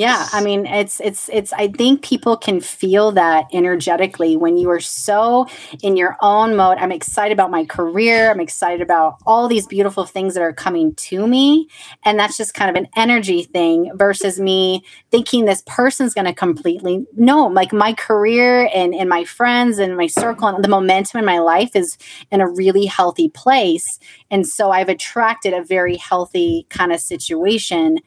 Yeah, 0.01 0.27
I 0.33 0.41
mean 0.41 0.65
it's 0.65 0.99
it's 0.99 1.29
it's 1.31 1.53
I 1.53 1.67
think 1.67 2.01
people 2.01 2.35
can 2.35 2.59
feel 2.59 3.11
that 3.11 3.45
energetically 3.53 4.35
when 4.35 4.57
you 4.57 4.67
are 4.71 4.79
so 4.79 5.45
in 5.83 5.95
your 5.95 6.17
own 6.21 6.55
mode. 6.55 6.79
I'm 6.79 6.91
excited 6.91 7.31
about 7.31 7.51
my 7.51 7.65
career. 7.65 8.31
I'm 8.31 8.39
excited 8.39 8.81
about 8.81 9.17
all 9.27 9.47
these 9.47 9.67
beautiful 9.67 10.05
things 10.05 10.33
that 10.33 10.41
are 10.41 10.53
coming 10.53 10.95
to 10.95 11.27
me 11.27 11.67
and 12.03 12.17
that's 12.17 12.35
just 12.35 12.55
kind 12.55 12.75
of 12.75 12.83
an 12.83 12.89
energy 12.97 13.43
thing 13.43 13.91
versus 13.93 14.39
me 14.39 14.83
thinking 15.11 15.45
this 15.45 15.61
person's 15.67 16.15
going 16.15 16.25
to 16.25 16.33
completely 16.33 17.05
no, 17.15 17.45
like 17.45 17.71
my 17.71 17.93
career 17.93 18.71
and 18.73 18.95
and 18.95 19.07
my 19.07 19.23
friends 19.23 19.77
and 19.77 19.95
my 19.95 20.07
circle 20.07 20.47
and 20.47 20.63
the 20.63 20.67
momentum 20.67 21.19
in 21.19 21.25
my 21.25 21.37
life 21.37 21.75
is 21.75 21.95
in 22.31 22.41
a 22.41 22.49
really 22.49 22.87
healthy 22.87 23.29
place. 23.29 23.99
And 24.31 24.47
so 24.47 24.71
I've 24.71 24.89
attracted 24.89 25.53
a 25.53 25.63
very 25.63 25.97
healthy 25.97 26.65
kind 26.71 26.91
of 26.91 26.99
situation 26.99 27.99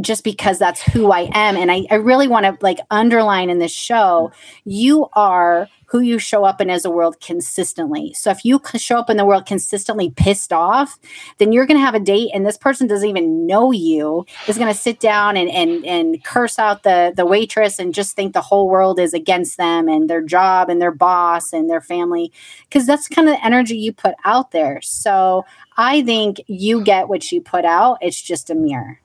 just 0.00 0.24
because 0.24 0.58
that's 0.58 0.82
who 0.82 1.12
I 1.12 1.30
am. 1.32 1.56
And 1.56 1.70
I, 1.70 1.86
I 1.90 1.96
really 1.96 2.28
want 2.28 2.46
to 2.46 2.56
like 2.60 2.78
underline 2.90 3.50
in 3.50 3.58
this 3.58 3.72
show, 3.72 4.32
you 4.64 5.08
are 5.14 5.68
who 5.90 5.98
you 5.98 6.20
show 6.20 6.44
up 6.44 6.60
in 6.60 6.70
as 6.70 6.84
a 6.84 6.90
world 6.90 7.20
consistently. 7.20 8.14
So 8.14 8.30
if 8.30 8.44
you 8.44 8.60
show 8.76 8.96
up 8.98 9.10
in 9.10 9.16
the 9.16 9.24
world 9.24 9.44
consistently 9.44 10.10
pissed 10.10 10.52
off, 10.52 11.00
then 11.38 11.50
you're 11.50 11.66
going 11.66 11.78
to 11.78 11.84
have 11.84 11.96
a 11.96 12.00
date 12.00 12.30
and 12.32 12.46
this 12.46 12.56
person 12.56 12.86
doesn't 12.86 13.08
even 13.08 13.44
know 13.44 13.72
you 13.72 14.24
is 14.46 14.56
going 14.56 14.72
to 14.72 14.78
sit 14.78 15.00
down 15.00 15.36
and, 15.36 15.50
and, 15.50 15.84
and 15.84 16.22
curse 16.22 16.60
out 16.60 16.84
the, 16.84 17.12
the 17.16 17.26
waitress 17.26 17.80
and 17.80 17.92
just 17.92 18.14
think 18.14 18.34
the 18.34 18.40
whole 18.40 18.68
world 18.68 19.00
is 19.00 19.12
against 19.12 19.56
them 19.56 19.88
and 19.88 20.08
their 20.08 20.22
job 20.22 20.70
and 20.70 20.80
their 20.80 20.92
boss 20.92 21.52
and 21.52 21.68
their 21.68 21.80
family. 21.80 22.32
Cause 22.70 22.86
that's 22.86 23.08
kind 23.08 23.28
of 23.28 23.34
the 23.34 23.44
energy 23.44 23.76
you 23.76 23.92
put 23.92 24.14
out 24.24 24.52
there. 24.52 24.80
So 24.82 25.44
I 25.76 26.02
think 26.02 26.40
you 26.46 26.84
get 26.84 27.08
what 27.08 27.32
you 27.32 27.40
put 27.40 27.64
out. 27.64 27.98
It's 28.00 28.22
just 28.22 28.48
a 28.48 28.54
mirror. 28.54 28.99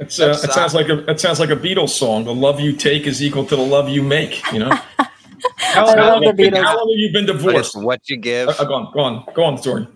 It's, 0.00 0.20
uh, 0.20 0.26
it 0.42 0.48
uh, 0.50 0.52
sounds 0.52 0.74
like 0.74 0.88
a 0.88 1.08
it 1.10 1.18
sounds 1.20 1.40
like 1.40 1.50
a 1.50 1.56
Beatles 1.56 1.90
song. 1.90 2.24
The 2.24 2.34
love 2.34 2.60
you 2.60 2.72
take 2.72 3.06
is 3.06 3.22
equal 3.22 3.44
to 3.46 3.56
the 3.56 3.62
love 3.62 3.88
you 3.88 4.02
make. 4.02 4.40
You 4.52 4.60
know. 4.60 4.70
how, 5.56 5.86
I 5.86 5.94
love 5.94 5.96
long, 5.96 6.20
the 6.20 6.26
have- 6.28 6.36
Beatles. 6.36 6.62
how 6.62 6.76
long 6.78 6.88
have 6.90 6.98
you 6.98 7.12
been 7.12 7.26
divorced? 7.26 7.76
what 7.76 8.08
you 8.08 8.16
give. 8.16 8.48
Uh, 8.48 8.54
uh, 8.58 8.64
go 8.64 8.74
on, 8.74 8.92
go 8.92 9.00
on, 9.00 9.24
go 9.34 9.44
on, 9.44 9.58
Storie. 9.58 9.88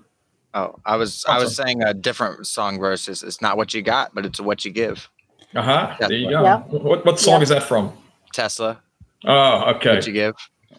Oh, 0.54 0.74
I 0.84 0.96
was 0.96 1.24
I 1.28 1.38
was 1.38 1.56
saying 1.56 1.82
a 1.82 1.94
different 1.94 2.46
song 2.46 2.78
versus 2.78 3.22
it's 3.22 3.40
not 3.40 3.56
what 3.56 3.72
you 3.74 3.80
got, 3.82 4.14
but 4.14 4.26
it's 4.26 4.40
what 4.40 4.64
you 4.64 4.70
give. 4.72 5.08
Uh 5.54 5.62
huh. 5.62 5.96
There 6.00 6.12
you 6.12 6.30
go. 6.30 6.42
Yep. 6.42 6.68
What 6.82 7.04
what 7.06 7.20
song 7.20 7.34
Yep. 7.34 7.42
is 7.42 7.48
that 7.50 7.62
from? 7.62 7.92
Tesla, 8.32 8.80
Oh, 9.24 9.72
okay. 9.76 9.94
what 9.94 10.06
you 10.06 10.12
give. 10.12 10.34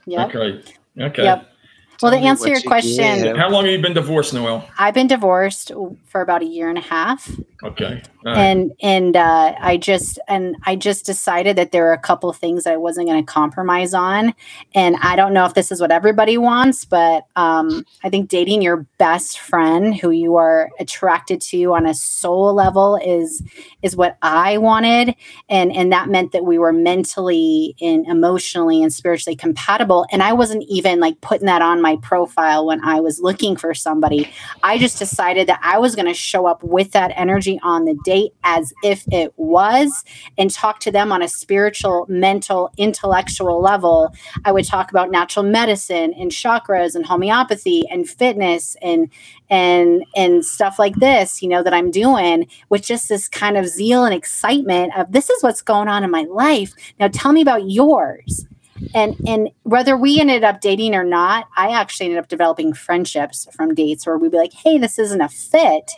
Yep. 0.05 0.35
Okay. 0.35 0.63
Okay. 0.99 1.23
Yep. 1.23 1.47
Well, 2.01 2.11
Tell 2.11 2.19
to 2.21 2.25
answer 2.27 2.47
your 2.49 2.57
you 2.57 2.67
question- 2.67 3.23
give. 3.23 3.37
How 3.37 3.49
long 3.49 3.63
have 3.65 3.71
you 3.73 3.81
been 3.81 3.93
divorced, 3.93 4.33
Noelle? 4.33 4.67
I've 4.77 4.93
been 4.93 5.07
divorced 5.07 5.71
for 6.05 6.21
about 6.21 6.41
a 6.41 6.45
year 6.45 6.69
and 6.69 6.77
a 6.77 6.81
half. 6.81 7.29
Okay. 7.63 8.01
All 8.25 8.31
right. 8.31 8.37
and 8.37 8.71
and 8.81 9.15
uh, 9.17 9.53
I 9.59 9.77
just 9.77 10.17
and 10.27 10.55
I 10.65 10.75
just 10.75 11.05
decided 11.05 11.55
that 11.57 11.71
there 11.71 11.87
are 11.89 11.93
a 11.93 11.97
couple 11.97 12.29
of 12.29 12.37
things 12.37 12.63
that 12.63 12.73
I 12.73 12.77
wasn't 12.77 13.07
going 13.07 13.23
to 13.25 13.31
compromise 13.31 13.93
on, 13.93 14.33
and 14.75 14.95
I 15.01 15.15
don't 15.15 15.33
know 15.33 15.45
if 15.45 15.53
this 15.53 15.71
is 15.71 15.79
what 15.81 15.91
everybody 15.91 16.37
wants, 16.37 16.83
but 16.85 17.25
um, 17.35 17.85
I 18.03 18.09
think 18.09 18.29
dating 18.29 18.61
your 18.61 18.85
best 18.97 19.39
friend 19.39 19.95
who 19.95 20.09
you 20.11 20.35
are 20.35 20.69
attracted 20.79 21.41
to 21.41 21.73
on 21.73 21.85
a 21.85 21.93
soul 21.93 22.53
level 22.53 22.97
is 22.97 23.41
is 23.81 23.95
what 23.95 24.17
I 24.21 24.57
wanted, 24.57 25.15
and 25.49 25.73
and 25.73 25.91
that 25.93 26.09
meant 26.09 26.31
that 26.33 26.45
we 26.45 26.57
were 26.57 26.73
mentally 26.73 27.75
and 27.81 28.05
emotionally 28.07 28.81
and 28.83 28.91
spiritually 28.93 29.35
compatible, 29.35 30.05
and 30.11 30.21
I 30.23 30.33
wasn't 30.33 30.63
even 30.69 30.99
like 30.99 31.19
putting 31.21 31.45
that 31.47 31.61
on 31.61 31.81
my 31.83 31.97
profile 31.97 32.65
when 32.65 32.83
I 32.83 32.99
was 32.99 33.19
looking 33.19 33.55
for 33.55 33.75
somebody. 33.75 34.31
I 34.63 34.79
just 34.79 34.97
decided 34.97 35.47
that 35.47 35.59
I 35.61 35.77
was 35.77 35.93
going 35.95 36.07
to 36.07 36.15
show 36.15 36.47
up 36.47 36.63
with 36.63 36.93
that 36.93 37.13
energy 37.15 37.59
on 37.61 37.85
the 37.85 37.95
date 38.03 38.33
as 38.43 38.73
if 38.83 39.03
it 39.11 39.33
was 39.37 40.03
and 40.37 40.49
talk 40.49 40.79
to 40.79 40.91
them 40.91 41.11
on 41.11 41.21
a 41.21 41.27
spiritual, 41.27 42.07
mental, 42.09 42.71
intellectual 42.77 43.61
level. 43.61 44.11
I 44.45 44.51
would 44.51 44.65
talk 44.65 44.89
about 44.89 45.11
natural 45.11 45.45
medicine 45.45 46.13
and 46.13 46.31
chakras 46.31 46.95
and 46.95 47.05
homeopathy 47.05 47.83
and 47.91 48.09
fitness 48.09 48.75
and 48.81 49.09
and 49.49 50.03
and 50.15 50.43
stuff 50.43 50.79
like 50.79 50.95
this, 50.95 51.43
you 51.43 51.49
know, 51.49 51.61
that 51.61 51.73
I'm 51.73 51.91
doing 51.91 52.47
with 52.69 52.81
just 52.81 53.09
this 53.09 53.27
kind 53.27 53.57
of 53.57 53.67
zeal 53.67 54.05
and 54.05 54.13
excitement 54.13 54.97
of 54.97 55.11
this 55.11 55.29
is 55.29 55.43
what's 55.43 55.61
going 55.61 55.89
on 55.89 56.03
in 56.03 56.09
my 56.09 56.23
life. 56.23 56.73
Now 56.99 57.09
tell 57.09 57.33
me 57.33 57.41
about 57.41 57.69
yours 57.69 58.47
and 58.93 59.15
and 59.27 59.49
whether 59.63 59.95
we 59.95 60.19
ended 60.19 60.43
up 60.43 60.61
dating 60.61 60.95
or 60.95 61.03
not 61.03 61.47
i 61.55 61.69
actually 61.69 62.07
ended 62.07 62.19
up 62.19 62.27
developing 62.27 62.73
friendships 62.73 63.47
from 63.55 63.73
dates 63.75 64.05
where 64.05 64.17
we'd 64.17 64.31
be 64.31 64.37
like 64.37 64.53
hey 64.53 64.77
this 64.77 64.97
isn't 64.97 65.21
a 65.21 65.29
fit 65.29 65.91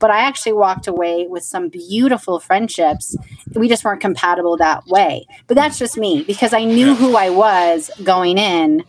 but 0.00 0.10
I 0.10 0.20
actually 0.20 0.54
walked 0.54 0.88
away 0.88 1.26
with 1.28 1.44
some 1.44 1.68
beautiful 1.68 2.40
friendships. 2.40 3.14
We 3.54 3.68
just 3.68 3.84
weren't 3.84 4.00
compatible 4.00 4.56
that 4.56 4.86
way. 4.86 5.26
But 5.46 5.54
that's 5.56 5.78
just 5.78 5.96
me 5.96 6.24
because 6.24 6.52
I 6.52 6.64
knew 6.64 6.94
who 6.94 7.16
I 7.16 7.30
was 7.30 7.90
going 8.02 8.38
in, 8.38 8.82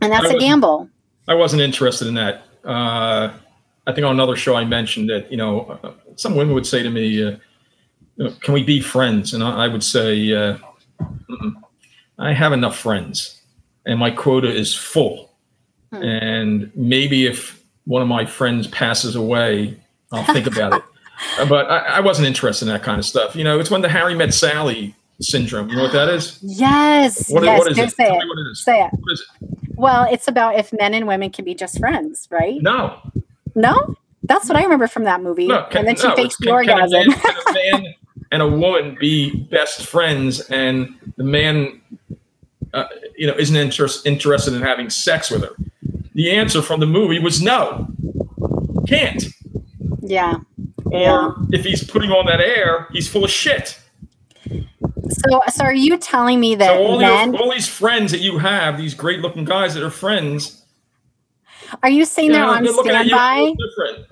and 0.00 0.12
that's 0.12 0.30
I 0.30 0.34
a 0.34 0.38
gamble. 0.38 0.88
I 1.28 1.34
wasn't 1.34 1.62
interested 1.62 2.08
in 2.08 2.14
that. 2.14 2.44
Uh, 2.64 3.32
I 3.86 3.92
think 3.92 4.06
on 4.06 4.12
another 4.12 4.36
show 4.36 4.54
I 4.54 4.64
mentioned 4.64 5.10
that 5.10 5.30
you 5.30 5.36
know 5.36 5.78
uh, 5.82 5.92
some 6.14 6.36
women 6.36 6.54
would 6.54 6.66
say 6.66 6.82
to 6.84 6.90
me, 6.90 7.22
uh, 7.22 7.30
you 8.16 8.24
know, 8.24 8.30
"Can 8.42 8.54
we 8.54 8.62
be 8.62 8.80
friends?" 8.80 9.34
And 9.34 9.42
I, 9.42 9.64
I 9.64 9.68
would 9.68 9.82
say, 9.82 10.32
uh, 10.32 10.56
"Mm-mm. 11.28 11.54
"I 12.18 12.32
have 12.32 12.52
enough 12.52 12.76
friends, 12.78 13.40
and 13.86 13.98
my 13.98 14.10
quota 14.10 14.48
is 14.52 14.74
full. 14.74 15.30
Hmm. 15.92 16.02
And 16.02 16.70
maybe 16.74 17.26
if 17.26 17.62
one 17.84 18.02
of 18.02 18.08
my 18.08 18.24
friends 18.26 18.66
passes 18.68 19.14
away, 19.16 19.76
I'll 20.12 20.24
think 20.32 20.46
about 20.46 20.74
it." 20.74 20.82
But 21.48 21.70
I, 21.70 21.78
I 21.78 22.00
wasn't 22.00 22.26
interested 22.26 22.66
in 22.66 22.72
that 22.74 22.82
kind 22.82 22.98
of 22.98 23.04
stuff. 23.04 23.36
You 23.36 23.44
know, 23.44 23.60
it's 23.60 23.70
when 23.70 23.80
the 23.80 23.88
Harry 23.88 24.12
met 24.16 24.34
Sally 24.34 24.92
syndrome. 25.20 25.68
You 25.68 25.76
know 25.76 25.82
what 25.84 25.92
that 25.92 26.08
is? 26.08 26.36
Yes, 26.42 27.30
What, 27.30 27.44
yes. 27.44 27.58
what 27.60 27.70
is 27.70 27.78
it? 27.78 27.90
say 27.92 28.08
it. 28.08 28.26
what 28.26 28.38
it 28.38 28.50
is. 28.50 28.64
Say 28.64 28.82
it. 28.82 28.90
What 28.92 29.12
is 29.12 29.20
it? 29.20 29.48
Well, 29.76 30.08
it's 30.10 30.26
about 30.26 30.58
if 30.58 30.72
men 30.72 30.94
and 30.94 31.06
women 31.06 31.30
can 31.30 31.44
be 31.44 31.54
just 31.54 31.78
friends, 31.78 32.26
right? 32.32 32.60
No. 32.60 32.98
No, 33.54 33.94
that's 34.24 34.48
what 34.48 34.56
I 34.58 34.64
remember 34.64 34.88
from 34.88 35.04
that 35.04 35.22
movie. 35.22 35.46
No, 35.46 35.64
and 35.70 35.86
then 35.86 35.94
she 35.94 36.08
no, 36.08 36.16
fakes 36.16 36.36
the 36.38 36.46
can- 36.46 36.64
can 36.66 36.70
orgasm. 36.80 37.08
man- 37.08 37.20
Can 37.20 37.36
a 37.46 37.52
man 37.82 37.94
and 38.32 38.42
a 38.42 38.48
woman 38.48 38.96
be 38.98 39.36
best 39.50 39.86
friends, 39.86 40.40
and 40.50 40.96
the 41.16 41.22
man, 41.24 41.80
uh, 42.74 42.86
you 43.16 43.26
know, 43.26 43.34
isn't 43.38 43.54
interest, 43.56 44.06
interested 44.06 44.54
in 44.54 44.62
having 44.62 44.90
sex 44.90 45.30
with 45.30 45.42
her? 45.42 45.54
The 46.14 46.30
answer 46.32 46.62
from 46.62 46.80
the 46.80 46.86
movie 46.86 47.18
was 47.20 47.40
no, 47.42 47.86
can't. 48.88 49.24
yeah. 50.00 50.38
Or 50.86 50.98
Yeah. 51.00 51.30
if 51.52 51.64
he's 51.64 51.84
putting 51.84 52.10
on 52.10 52.26
that 52.26 52.40
air, 52.40 52.88
he's 52.92 53.08
full 53.08 53.24
of 53.24 53.30
shit. 53.30 53.78
So, 54.48 55.42
so 55.48 55.64
are 55.64 55.74
you 55.74 55.96
telling 55.98 56.40
me 56.40 56.54
that 56.56 56.68
So 56.68 56.78
all, 56.84 56.98
men? 57.00 57.32
your, 57.34 57.42
all 57.42 57.50
these 57.52 57.68
friends 57.68 58.12
that 58.12 58.20
you 58.20 58.38
have, 58.38 58.76
these 58.78 58.94
great-looking 58.94 59.44
guys 59.44 59.74
that 59.74 59.82
are 59.82 59.90
friends, 59.90 60.61
Are 61.82 61.88
you 61.90 62.04
saying 62.04 62.28
you 62.28 62.32
they're 62.34 62.42
know, 62.44 62.52
on 62.52 62.64
they're 62.64 62.72
looking 62.72 62.92
at 62.92 63.06
you 63.06 63.16
a 63.16 63.54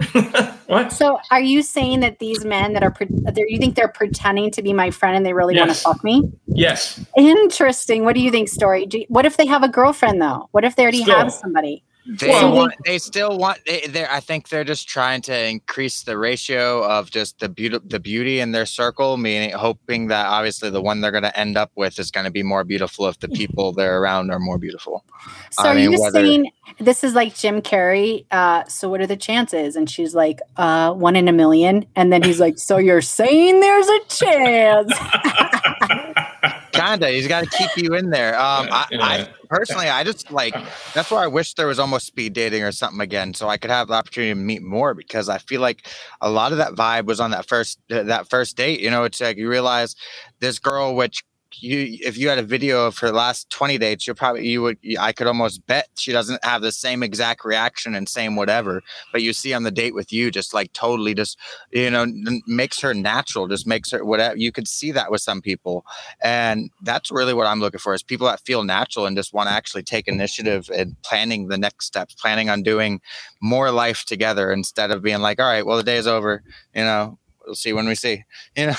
standby? 0.04 0.56
what? 0.66 0.92
So, 0.92 1.18
are 1.30 1.40
you 1.40 1.62
saying 1.62 2.00
that 2.00 2.18
these 2.18 2.44
men 2.44 2.72
that 2.74 2.82
are, 2.82 2.90
pre- 2.90 3.08
you 3.48 3.58
think 3.58 3.74
they're 3.74 3.88
pretending 3.88 4.50
to 4.52 4.62
be 4.62 4.72
my 4.72 4.90
friend 4.90 5.16
and 5.16 5.24
they 5.26 5.32
really 5.32 5.56
want 5.56 5.68
to 5.70 5.74
Yes. 5.74 5.82
fuck 5.82 6.02
me? 6.04 6.30
Yes. 6.46 7.04
Interesting. 7.16 8.04
What 8.04 8.14
do 8.14 8.20
you 8.20 8.30
think, 8.30 8.48
Storie? 8.48 8.86
Do 8.86 8.98
you- 9.00 9.06
what 9.08 9.26
if 9.26 9.36
they 9.36 9.46
have 9.46 9.62
a 9.62 9.68
girlfriend 9.68 10.20
though? 10.20 10.48
What 10.52 10.64
if 10.64 10.76
they 10.76 10.82
already 10.82 11.02
Still. 11.02 11.16
have 11.16 11.32
somebody? 11.32 11.82
They 12.06 12.28
Well- 12.28 12.54
want. 12.54 12.74
They 12.86 12.98
still 12.98 13.36
want. 13.38 13.58
They, 13.66 13.82
they're. 13.88 14.10
I 14.10 14.20
think 14.20 14.48
they're 14.48 14.64
just 14.64 14.88
trying 14.88 15.20
to 15.22 15.48
increase 15.48 16.02
the 16.02 16.16
ratio 16.16 16.82
of 16.84 17.10
just 17.10 17.38
the 17.40 17.48
beauty, 17.48 17.78
the 17.84 18.00
beauty 18.00 18.40
in 18.40 18.52
their 18.52 18.66
circle. 18.66 19.16
Meaning, 19.18 19.50
hoping 19.52 20.08
that 20.08 20.26
obviously 20.26 20.70
the 20.70 20.80
one 20.80 21.00
they're 21.02 21.10
going 21.10 21.24
to 21.24 21.38
end 21.38 21.56
up 21.58 21.70
with 21.76 21.98
is 21.98 22.10
going 22.10 22.24
to 22.24 22.30
be 22.30 22.42
more 22.42 22.64
beautiful 22.64 23.06
if 23.06 23.18
the 23.20 23.28
people 23.28 23.72
they're 23.72 24.00
around 24.00 24.30
are 24.30 24.38
more 24.38 24.56
beautiful. 24.58 25.04
So, 25.50 25.64
I 25.64 25.72
are 25.72 25.74
mean, 25.74 25.92
you 25.92 26.00
whether- 26.00 26.20
saying 26.24 26.50
this 26.78 27.04
is 27.04 27.14
like 27.14 27.34
Jim 27.36 27.60
Carrey? 27.60 28.24
Uh, 28.30 28.64
so, 28.64 28.88
what 28.88 29.00
are 29.02 29.06
the 29.06 29.16
chances? 29.16 29.76
And 29.76 29.88
she's 29.88 30.14
like, 30.14 30.40
uh, 30.56 30.92
one 30.94 31.16
in 31.16 31.28
a 31.28 31.32
million. 31.32 31.84
And 31.96 32.10
then 32.12 32.22
he's 32.22 32.40
like, 32.40 32.58
so 32.58 32.78
you're 32.78 33.02
saying 33.02 33.60
there's 33.60 33.88
a 33.88 34.00
chance? 34.08 34.92
Kinda. 36.72 37.08
He's 37.10 37.28
got 37.28 37.44
to 37.44 37.50
keep 37.50 37.70
you 37.76 37.94
in 37.94 38.10
there. 38.10 38.34
Um, 38.38 38.68
I, 38.70 38.86
I 38.92 39.28
personally, 39.48 39.88
I 39.88 40.04
just 40.04 40.30
like. 40.30 40.54
That's 40.94 41.10
why 41.10 41.24
I 41.24 41.26
wish 41.26 41.54
there 41.54 41.66
was 41.66 41.78
almost 41.78 42.06
speed 42.06 42.32
dating 42.32 42.62
or 42.62 42.72
something 42.72 43.00
again, 43.00 43.34
so 43.34 43.48
I 43.48 43.56
could 43.56 43.70
have 43.70 43.88
the 43.88 43.94
opportunity 43.94 44.32
to 44.32 44.34
meet 44.34 44.62
more. 44.62 44.94
Because 44.94 45.28
I 45.28 45.38
feel 45.38 45.60
like 45.60 45.86
a 46.20 46.30
lot 46.30 46.52
of 46.52 46.58
that 46.58 46.74
vibe 46.74 47.06
was 47.06 47.20
on 47.20 47.30
that 47.32 47.48
first 47.48 47.78
that 47.88 48.28
first 48.28 48.56
date. 48.56 48.80
You 48.80 48.90
know, 48.90 49.04
it's 49.04 49.20
like 49.20 49.36
you 49.36 49.48
realize 49.48 49.94
this 50.40 50.58
girl, 50.58 50.94
which 50.94 51.22
you 51.58 51.98
if 52.02 52.16
you 52.16 52.28
had 52.28 52.38
a 52.38 52.42
video 52.42 52.86
of 52.86 52.98
her 52.98 53.12
last 53.12 53.50
20 53.50 53.78
dates 53.78 54.06
you'll 54.06 54.16
probably 54.16 54.46
you 54.46 54.62
would 54.62 54.78
i 54.98 55.12
could 55.12 55.26
almost 55.26 55.66
bet 55.66 55.88
she 55.96 56.12
doesn't 56.12 56.42
have 56.44 56.62
the 56.62 56.72
same 56.72 57.02
exact 57.02 57.44
reaction 57.44 57.94
and 57.94 58.08
same 58.08 58.36
whatever 58.36 58.82
but 59.12 59.22
you 59.22 59.32
see 59.32 59.52
on 59.52 59.62
the 59.62 59.70
date 59.70 59.94
with 59.94 60.12
you 60.12 60.30
just 60.30 60.54
like 60.54 60.72
totally 60.72 61.14
just 61.14 61.38
you 61.72 61.90
know 61.90 62.06
makes 62.46 62.80
her 62.80 62.94
natural 62.94 63.48
just 63.48 63.66
makes 63.66 63.90
her 63.90 64.04
whatever 64.04 64.36
you 64.36 64.52
could 64.52 64.68
see 64.68 64.92
that 64.92 65.10
with 65.10 65.20
some 65.20 65.40
people. 65.40 65.84
And 66.22 66.70
that's 66.82 67.10
really 67.10 67.34
what 67.34 67.46
i'm 67.46 67.60
looking 67.60 67.80
for 67.80 67.94
is 67.94 68.02
people 68.02 68.26
that 68.26 68.40
feel 68.40 68.62
natural 68.62 69.06
and 69.06 69.16
just 69.16 69.32
want 69.32 69.48
to 69.48 69.52
actually 69.52 69.82
take 69.82 70.08
initiative 70.08 70.70
and 70.74 70.96
planning 71.02 71.48
the 71.48 71.58
next 71.58 71.86
steps 71.86 72.14
planning 72.14 72.48
on 72.48 72.62
doing 72.62 73.00
more 73.40 73.70
life 73.70 74.04
together 74.04 74.52
instead 74.52 74.90
of 74.90 75.02
being 75.02 75.20
like 75.20 75.40
all 75.40 75.46
right 75.46 75.66
well 75.66 75.76
the 75.76 75.82
day 75.82 75.96
is 75.96 76.06
over 76.06 76.42
you 76.74 76.82
know 76.82 77.18
we'll 77.46 77.54
see 77.54 77.72
when 77.72 77.86
we 77.86 77.94
see 77.94 78.24
you 78.56 78.66
know 78.66 78.74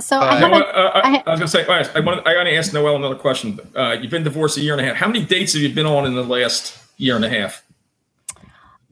So, 0.00 0.16
Uh, 0.18 0.20
I 0.20 0.34
You 0.34 0.40
have 0.40 0.50
know 0.50 0.60
uh, 0.60 1.00
I, 1.04 1.22
I 1.26 1.30
was 1.30 1.40
gonna 1.40 1.48
say, 1.48 1.64
all 1.66 1.74
right, 1.76 1.90
I 1.96 2.00
want 2.00 2.26
I 2.26 2.34
gotta 2.34 2.54
ask 2.54 2.72
Noelle 2.72 2.96
another 2.96 3.14
question. 3.14 3.58
Uh, 3.74 3.96
you've 4.00 4.10
been 4.10 4.24
divorced 4.24 4.56
a 4.56 4.60
year 4.60 4.72
and 4.74 4.80
a 4.80 4.84
half. 4.84 4.96
How 4.96 5.06
many 5.06 5.24
dates 5.24 5.52
have 5.54 5.62
you 5.62 5.72
been 5.74 5.86
on 5.86 6.06
in 6.06 6.14
the 6.14 6.24
last 6.24 6.76
year 6.96 7.16
and 7.16 7.24
a 7.24 7.28
half? 7.28 7.62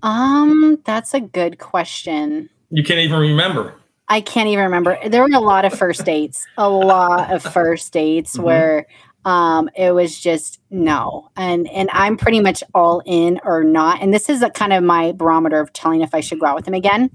um, 0.03 0.78
that's 0.84 1.14
a 1.14 1.20
good 1.20 1.59
question. 1.59 2.49
You 2.70 2.82
can't 2.84 3.01
even 3.01 3.18
remember. 3.18 3.74
I 4.09 4.20
can't 4.20 4.49
even 4.49 4.64
remember. 4.64 4.99
There 5.09 5.22
were 5.22 5.28
a 5.34 5.40
lot 5.40 5.64
of 5.64 5.72
first 5.74 6.05
dates, 6.05 6.47
a 6.57 6.68
lot 6.68 7.32
of 7.32 7.42
first 7.42 7.92
dates 7.92 8.36
Mhm. 8.36 8.42
where 8.44 8.86
um 9.24 9.68
it 9.76 9.90
was 9.92 10.20
just 10.20 10.61
no. 10.70 11.28
And 11.36 11.68
and 11.70 11.90
I'm 11.92 12.16
pretty 12.16 12.38
much 12.40 12.62
all 12.74 13.03
in 13.05 13.40
or 13.42 13.64
not. 13.64 14.01
And 14.01 14.14
this 14.14 14.28
is 14.28 14.42
a 14.42 14.51
kind 14.51 14.72
of 14.72 14.84
my 14.84 15.11
barometer 15.12 15.59
of 15.59 15.72
telling 15.72 16.03
if 16.03 16.14
I 16.14 16.20
should 16.20 16.38
go 16.38 16.47
out 16.47 16.55
with 16.55 16.68
him 16.68 16.74
again. 16.74 17.11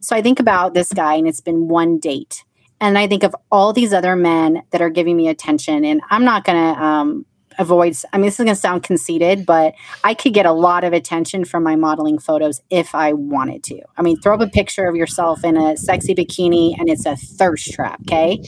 So 0.00 0.16
I 0.16 0.22
think 0.22 0.40
about 0.40 0.74
this 0.74 0.92
guy 0.92 1.14
and 1.14 1.28
it's 1.28 1.40
been 1.40 1.68
one 1.68 1.98
date. 1.98 2.42
And 2.82 2.98
I 2.98 3.06
think 3.06 3.22
of 3.22 3.34
all 3.50 3.72
these 3.72 3.92
other 3.92 4.16
men 4.16 4.64
that 4.70 4.82
are 4.82 4.90
giving 4.90 5.16
me 5.16 5.28
attention 5.28 5.84
and 5.84 6.02
I'm 6.10 6.24
not 6.24 6.44
going 6.44 6.58
to 6.58 6.82
um 6.82 7.26
avoid 7.58 7.94
I 8.12 8.16
mean 8.16 8.26
this 8.26 8.34
is 8.34 8.44
going 8.44 8.48
to 8.48 8.56
sound 8.56 8.82
conceited, 8.82 9.46
but 9.46 9.74
I 10.02 10.14
could 10.14 10.34
get 10.34 10.46
a 10.46 10.52
lot 10.52 10.84
of 10.84 10.92
attention 10.92 11.44
from 11.44 11.62
my 11.62 11.76
modeling 11.76 12.18
photos 12.18 12.60
if 12.70 12.94
I 12.94 13.12
wanted 13.12 13.62
to. 13.64 13.82
I 13.96 14.02
mean, 14.02 14.18
throw 14.18 14.34
up 14.34 14.40
a 14.40 14.48
picture 14.48 14.88
of 14.88 14.96
yourself 14.96 15.44
in 15.44 15.56
a 15.56 15.76
sexy 15.76 16.14
bikini 16.14 16.74
and 16.78 16.88
it's 16.88 17.06
a 17.06 17.14
thirst 17.14 17.72
trap, 17.72 18.00
okay? 18.02 18.42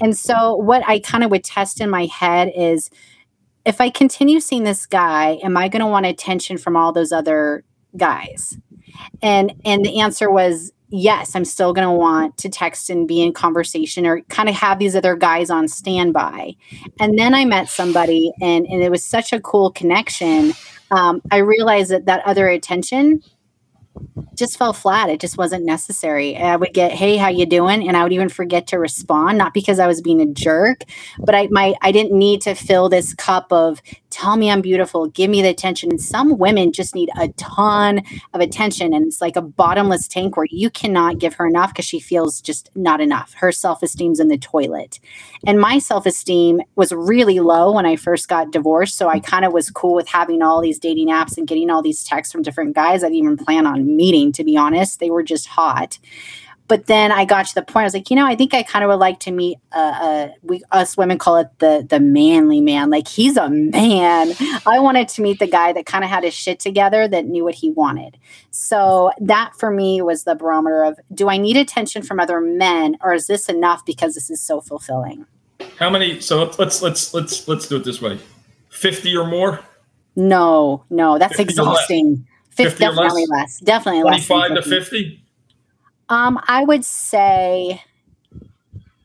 And 0.00 0.16
so 0.16 0.56
what 0.56 0.82
I 0.86 0.98
kind 0.98 1.24
of 1.24 1.30
would 1.30 1.44
test 1.44 1.80
in 1.80 1.88
my 1.88 2.06
head 2.06 2.52
is 2.54 2.90
if 3.64 3.80
I 3.80 3.90
continue 3.90 4.40
seeing 4.40 4.64
this 4.64 4.86
guy, 4.86 5.38
am 5.42 5.56
I 5.56 5.68
going 5.68 5.80
to 5.80 5.86
want 5.86 6.06
attention 6.06 6.58
from 6.58 6.76
all 6.76 6.92
those 6.92 7.12
other 7.12 7.64
guys? 7.96 8.58
And 9.22 9.54
and 9.64 9.84
the 9.84 10.00
answer 10.00 10.30
was 10.30 10.72
yes, 10.90 11.34
I'm 11.34 11.44
still 11.44 11.72
going 11.72 11.86
to 11.86 11.92
want 11.92 12.36
to 12.38 12.48
text 12.48 12.90
and 12.90 13.06
be 13.06 13.20
in 13.22 13.32
conversation 13.32 14.06
or 14.06 14.22
kind 14.22 14.48
of 14.48 14.54
have 14.54 14.78
these 14.78 14.96
other 14.96 15.16
guys 15.16 15.50
on 15.50 15.68
standby. 15.68 16.56
And 16.98 17.18
then 17.18 17.34
I 17.34 17.44
met 17.44 17.68
somebody 17.68 18.32
and 18.40 18.66
and 18.66 18.82
it 18.82 18.90
was 18.90 19.04
such 19.04 19.32
a 19.32 19.40
cool 19.40 19.70
connection. 19.70 20.54
Um, 20.90 21.20
I 21.30 21.38
realized 21.38 21.90
that 21.90 22.06
that 22.06 22.24
other 22.26 22.48
attention 22.48 23.22
just 24.36 24.56
fell 24.56 24.72
flat. 24.72 25.10
It 25.10 25.20
just 25.20 25.36
wasn't 25.36 25.64
necessary. 25.64 26.36
I 26.36 26.56
would 26.56 26.72
get, 26.72 26.92
"Hey, 26.92 27.16
how 27.16 27.28
you 27.28 27.46
doing?" 27.46 27.86
and 27.86 27.96
I 27.96 28.02
would 28.02 28.12
even 28.12 28.28
forget 28.28 28.68
to 28.68 28.78
respond, 28.78 29.38
not 29.38 29.52
because 29.52 29.78
I 29.78 29.86
was 29.86 30.00
being 30.00 30.20
a 30.20 30.26
jerk, 30.26 30.82
but 31.18 31.34
I 31.34 31.48
my 31.50 31.74
I 31.82 31.92
didn't 31.92 32.16
need 32.16 32.40
to 32.42 32.54
fill 32.54 32.88
this 32.88 33.14
cup 33.14 33.52
of 33.52 33.82
tell 34.18 34.36
me 34.36 34.50
I'm 34.50 34.60
beautiful, 34.60 35.06
give 35.06 35.30
me 35.30 35.42
the 35.42 35.48
attention. 35.48 35.90
And 35.90 36.00
some 36.00 36.38
women 36.38 36.72
just 36.72 36.92
need 36.92 37.08
a 37.16 37.28
ton 37.36 38.02
of 38.34 38.40
attention 38.40 38.92
and 38.92 39.06
it's 39.06 39.20
like 39.20 39.36
a 39.36 39.40
bottomless 39.40 40.08
tank 40.08 40.36
where 40.36 40.48
you 40.50 40.70
cannot 40.70 41.18
give 41.18 41.34
her 41.34 41.46
enough 41.46 41.72
because 41.72 41.84
she 41.84 42.00
feels 42.00 42.40
just 42.40 42.68
not 42.74 43.00
enough. 43.00 43.34
Her 43.34 43.52
self-esteem's 43.52 44.18
in 44.18 44.26
the 44.26 44.36
toilet. 44.36 44.98
And 45.46 45.60
my 45.60 45.78
self-esteem 45.78 46.62
was 46.74 46.92
really 46.92 47.38
low 47.38 47.72
when 47.72 47.86
I 47.86 47.94
first 47.94 48.28
got 48.28 48.50
divorced, 48.50 48.96
so 48.96 49.08
I 49.08 49.20
kind 49.20 49.44
of 49.44 49.52
was 49.52 49.70
cool 49.70 49.94
with 49.94 50.08
having 50.08 50.42
all 50.42 50.60
these 50.60 50.80
dating 50.80 51.10
apps 51.10 51.38
and 51.38 51.46
getting 51.46 51.70
all 51.70 51.80
these 51.80 52.02
texts 52.02 52.32
from 52.32 52.42
different 52.42 52.74
guys 52.74 53.04
I 53.04 53.06
didn't 53.06 53.22
even 53.22 53.36
plan 53.36 53.68
on 53.68 53.96
meeting 53.96 54.32
to 54.32 54.42
be 54.42 54.56
honest. 54.56 54.98
They 54.98 55.10
were 55.10 55.22
just 55.22 55.46
hot. 55.46 56.00
But 56.68 56.86
then 56.86 57.10
I 57.10 57.24
got 57.24 57.46
to 57.46 57.54
the 57.54 57.62
point. 57.62 57.82
I 57.82 57.84
was 57.84 57.94
like, 57.94 58.10
you 58.10 58.16
know, 58.16 58.26
I 58.26 58.36
think 58.36 58.52
I 58.52 58.62
kind 58.62 58.84
of 58.84 58.88
would 58.90 59.00
like 59.00 59.20
to 59.20 59.30
meet. 59.30 59.58
Uh, 59.72 59.78
uh, 59.78 60.28
we 60.42 60.62
us 60.70 60.96
women 60.98 61.16
call 61.18 61.38
it 61.38 61.48
the 61.60 61.86
the 61.88 61.98
manly 61.98 62.60
man. 62.60 62.90
Like 62.90 63.08
he's 63.08 63.36
a 63.38 63.48
man. 63.48 64.34
I 64.66 64.78
wanted 64.78 65.08
to 65.08 65.22
meet 65.22 65.38
the 65.38 65.46
guy 65.46 65.72
that 65.72 65.86
kind 65.86 66.04
of 66.04 66.10
had 66.10 66.24
his 66.24 66.34
shit 66.34 66.60
together, 66.60 67.08
that 67.08 67.24
knew 67.24 67.42
what 67.42 67.54
he 67.54 67.70
wanted. 67.70 68.18
So 68.50 69.10
that 69.20 69.52
for 69.56 69.70
me 69.70 70.02
was 70.02 70.24
the 70.24 70.34
barometer 70.34 70.84
of: 70.84 71.00
Do 71.12 71.28
I 71.30 71.38
need 71.38 71.56
attention 71.56 72.02
from 72.02 72.20
other 72.20 72.40
men, 72.40 72.98
or 73.02 73.14
is 73.14 73.26
this 73.28 73.48
enough 73.48 73.86
because 73.86 74.14
this 74.14 74.28
is 74.30 74.40
so 74.40 74.60
fulfilling? 74.60 75.24
How 75.78 75.88
many? 75.88 76.20
So 76.20 76.44
let's 76.58 76.82
let's 76.82 77.14
let's 77.14 77.48
let's 77.48 77.66
do 77.66 77.76
it 77.76 77.84
this 77.84 78.02
way: 78.02 78.18
fifty 78.68 79.16
or 79.16 79.26
more, 79.26 79.60
No, 80.16 80.84
no, 80.90 81.18
that's 81.18 81.36
50 81.36 81.42
less? 81.44 81.50
exhausting. 81.50 82.26
Fif- 82.50 82.72
50 82.72 82.84
or 82.84 82.88
definitely 82.90 83.22
less? 83.22 83.30
less. 83.30 83.60
Definitely 83.60 84.02
less. 84.02 84.28
than 84.28 84.36
twenty-five 84.38 84.64
to 84.64 84.68
50. 84.68 84.78
fifty. 84.80 85.24
Um, 86.08 86.40
I 86.48 86.64
would 86.64 86.84
say, 86.84 87.82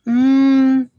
mm, 0.08 0.90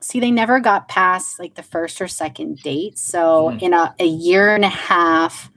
see, 0.00 0.20
they 0.20 0.30
never 0.30 0.60
got 0.60 0.88
past 0.88 1.38
like 1.38 1.54
the 1.54 1.62
first 1.62 2.00
or 2.00 2.08
second 2.08 2.58
date. 2.62 2.98
So 2.98 3.50
Mhm. 3.50 3.62
in 3.62 3.74
a, 3.74 3.94
a 3.98 4.06
year 4.06 4.54
and 4.54 4.64
a 4.64 4.68
half, 4.68 5.50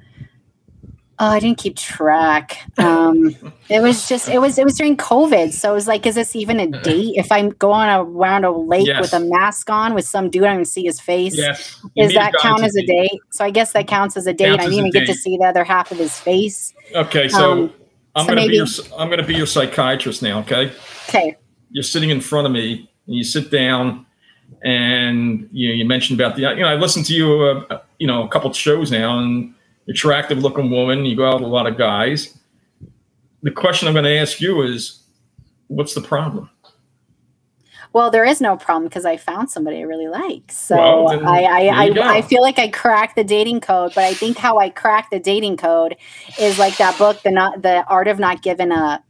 Oh, 1.20 1.28
I 1.28 1.39
didn't 1.39 1.60
keep 1.60 1.76
track. 1.78 2.58
Um, 2.80 3.36
it 3.70 3.82
was 3.84 4.10
just 4.10 4.28
it 4.30 4.39
was 4.39 4.58
it 4.58 4.66
was 4.66 4.74
during 4.76 4.97
COVID, 4.97 5.54
so 5.54 5.70
it 5.72 5.74
was 5.76 5.88
like, 5.88 6.08
is 6.08 6.16
this 6.16 6.36
even 6.36 6.60
a 6.60 6.66
date? 6.84 7.14
If 7.16 7.32
I 7.32 7.47
go 7.49 7.72
on 7.72 7.88
a 7.88 8.04
around 8.04 8.45
a 8.45 8.51
lake 8.51 8.88
Yes. 8.88 8.99
with 8.99 9.14
a 9.14 9.20
mask 9.20 9.70
on 9.70 9.93
with 9.93 10.06
some 10.06 10.32
dude, 10.32 10.43
I 10.45 10.56
can 10.56 10.66
see 10.66 10.84
his 10.84 10.99
face. 10.99 11.38
Yes. 11.38 11.80
Does 11.95 12.14
that 12.16 12.34
count 12.41 12.64
as 12.64 12.76
a 12.76 12.86
date? 12.86 13.22
So 13.32 13.45
I 13.45 13.51
guess 13.51 13.74
that 13.74 13.88
counts 13.88 14.18
as 14.18 14.26
a 14.26 14.34
date. 14.34 14.47
Counts 14.47 14.64
I 14.66 14.70
didn't 14.70 14.80
even 14.88 14.91
get 14.91 15.06
to 15.06 15.14
see 15.14 15.38
the 15.38 15.45
other 15.45 15.64
half 15.64 15.91
of 15.91 15.99
his 15.99 16.20
face. 16.20 16.74
Okay, 16.95 17.28
so 17.30 17.51
Um, 17.51 17.74
I'm 18.16 18.24
so 18.26 18.30
gonna 18.30 18.41
maybe- 18.41 18.51
be 18.51 18.55
your 18.57 18.68
I'm 18.97 19.09
gonna 19.09 19.26
be 19.26 19.36
your 19.36 19.47
psychiatrist 19.47 20.22
now. 20.22 20.39
Okay, 20.39 20.71
Okay. 21.09 21.36
you're 21.71 21.83
sitting 21.83 22.09
in 22.09 22.21
front 22.21 22.46
of 22.47 22.54
me. 22.54 22.89
And 23.08 23.16
you 23.17 23.24
sit 23.25 23.51
down, 23.51 24.05
and 24.63 25.50
you 25.51 25.71
you 25.71 25.86
mentioned 25.86 26.20
about 26.20 26.36
the 26.36 26.43
you 26.43 26.55
know 26.62 26.67
I 26.67 26.75
listened 26.75 27.05
to 27.08 27.13
you 27.13 27.42
uh, 27.70 27.79
you 28.00 28.08
know 28.08 28.24
a 28.24 28.28
couple 28.29 28.50
of 28.50 28.55
shows 28.55 28.92
now, 28.92 29.20
and 29.20 29.54
attractive 29.89 30.37
looking 30.39 30.70
woman. 30.71 31.05
You 31.05 31.16
go 31.17 31.28
out 31.28 31.36
with 31.42 31.43
a 31.50 31.51
lot 31.51 31.67
of 31.67 31.78
guys. 31.78 32.37
The 33.42 33.51
question 33.51 33.89
I'm 33.89 33.93
going 33.93 34.05
to 34.05 34.17
ask 34.17 34.39
you 34.39 34.62
is, 34.62 35.04
what's 35.67 35.93
the 35.93 36.00
problem? 36.00 36.50
Well, 37.93 38.09
there 38.09 38.25
is 38.25 38.41
no 38.41 38.57
problem 38.57 38.86
because 38.86 39.05
I 39.05 39.17
found 39.17 39.51
somebody 39.51 39.78
I 39.78 39.82
really 39.82 40.07
like. 40.07 40.51
So 40.51 40.75
Well, 40.75 41.28
I 41.28 41.43
I, 41.43 41.63
there 41.63 41.87
you 41.87 41.93
go. 41.93 42.01
I, 42.01 42.17
I 42.17 42.21
feel 42.24 42.41
like 42.41 42.57
I 42.57 42.67
cracked 42.67 43.15
the 43.15 43.24
dating 43.24 43.61
code, 43.61 43.93
but 43.93 44.03
I 44.03 44.15
think 44.15 44.37
how 44.37 44.57
I 44.57 44.70
cracked 44.70 45.11
the 45.11 45.20
dating 45.20 45.57
code 45.57 45.95
is 46.39 46.57
like 46.57 46.78
that 46.78 46.97
book, 46.97 47.21
the 47.21 47.29
not 47.29 47.61
the 47.61 47.86
art 47.87 48.07
of 48.07 48.17
not 48.17 48.41
giving 48.41 48.71
up. 48.71 49.03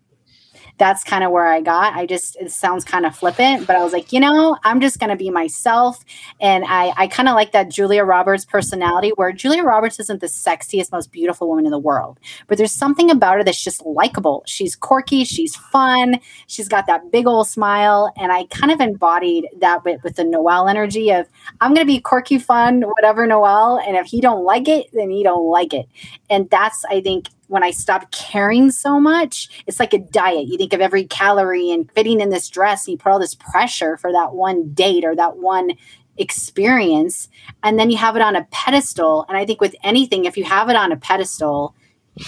That's 0.77 1.03
kind 1.03 1.23
of 1.23 1.31
where 1.31 1.47
I 1.47 1.61
got. 1.61 1.93
I 1.93 2.05
just 2.05 2.35
it 2.37 2.51
sounds 2.51 2.83
kind 2.83 3.05
of 3.05 3.15
flippant, 3.15 3.67
but 3.67 3.75
I 3.75 3.83
was 3.83 3.93
like, 3.93 4.11
you 4.11 4.19
know, 4.19 4.57
I'm 4.63 4.81
just 4.81 4.99
gonna 4.99 5.15
be 5.15 5.29
myself. 5.29 6.03
And 6.41 6.65
I 6.67 6.93
I 6.97 7.07
kind 7.07 7.29
of 7.29 7.35
like 7.35 7.51
that 7.51 7.69
Julia 7.69 8.03
Roberts 8.03 8.45
personality 8.45 9.09
where 9.15 9.31
Julia 9.31 9.63
Roberts 9.63 9.99
isn't 9.99 10.21
the 10.21 10.27
sexiest, 10.27 10.91
most 10.91 11.11
beautiful 11.11 11.47
woman 11.47 11.65
in 11.65 11.71
the 11.71 11.79
world, 11.79 12.19
but 12.47 12.57
there's 12.57 12.71
something 12.71 13.09
about 13.09 13.37
her 13.37 13.43
that's 13.43 13.63
just 13.63 13.85
likable. 13.85 14.43
She's 14.45 14.75
quirky, 14.75 15.23
she's 15.23 15.55
fun, 15.55 16.19
she's 16.47 16.67
got 16.67 16.87
that 16.87 17.11
big 17.11 17.27
old 17.27 17.47
smile 17.47 18.11
and 18.17 18.31
i 18.31 18.45
kind 18.45 18.71
of 18.71 18.79
embodied 18.79 19.47
that 19.59 19.83
with, 19.83 20.01
with 20.03 20.15
the 20.15 20.23
Noelle 20.23 20.67
energy 20.67 21.11
of 21.11 21.27
i'm 21.61 21.75
to 21.75 21.85
be 21.85 21.99
quirky 21.99 22.37
fun 22.37 22.81
whatever 22.81 23.25
Noelle 23.25 23.79
and 23.85 23.97
if 23.97 24.07
he 24.07 24.21
don't 24.21 24.43
like 24.43 24.67
it 24.67 24.87
then 24.93 25.09
he 25.09 25.23
don't 25.23 25.47
like 25.47 25.73
it 25.73 25.87
and 26.29 26.49
that's 26.49 26.83
i 26.89 27.01
think 27.01 27.29
when 27.53 27.63
i 27.63 27.71
stopped 27.71 28.11
caring 28.11 28.71
so 28.71 28.99
much 28.99 29.63
it's 29.67 29.79
like 29.79 29.93
a 29.93 29.99
diet 29.99 30.47
you 30.47 30.57
think 30.57 30.73
of 30.73 30.81
every 30.81 31.05
calorie 31.05 31.71
and 31.71 31.91
fitting 31.91 32.19
in 32.19 32.29
this 32.29 32.49
dress 32.49 32.85
and 32.85 32.93
you 32.93 32.97
put 32.97 33.11
all 33.11 33.19
this 33.19 33.35
pressure 33.35 33.97
for 33.97 34.11
that 34.11 34.33
one 34.33 34.73
date 34.73 35.05
or 35.05 35.15
that 35.15 35.37
one 35.37 35.71
experience 36.17 37.29
and 37.63 37.79
then 37.79 37.89
you 37.89 37.97
have 37.97 38.15
it 38.15 38.21
on 38.21 38.35
a 38.35 38.47
pedestal 38.51 39.25
and 39.29 39.37
i 39.37 39.45
think 39.45 39.61
with 39.61 39.75
anything 39.83 40.25
if 40.25 40.35
you 40.35 40.43
have 40.43 40.69
it 40.69 40.75
on 40.75 40.91
a 40.91 40.97
pedestal 40.97 41.75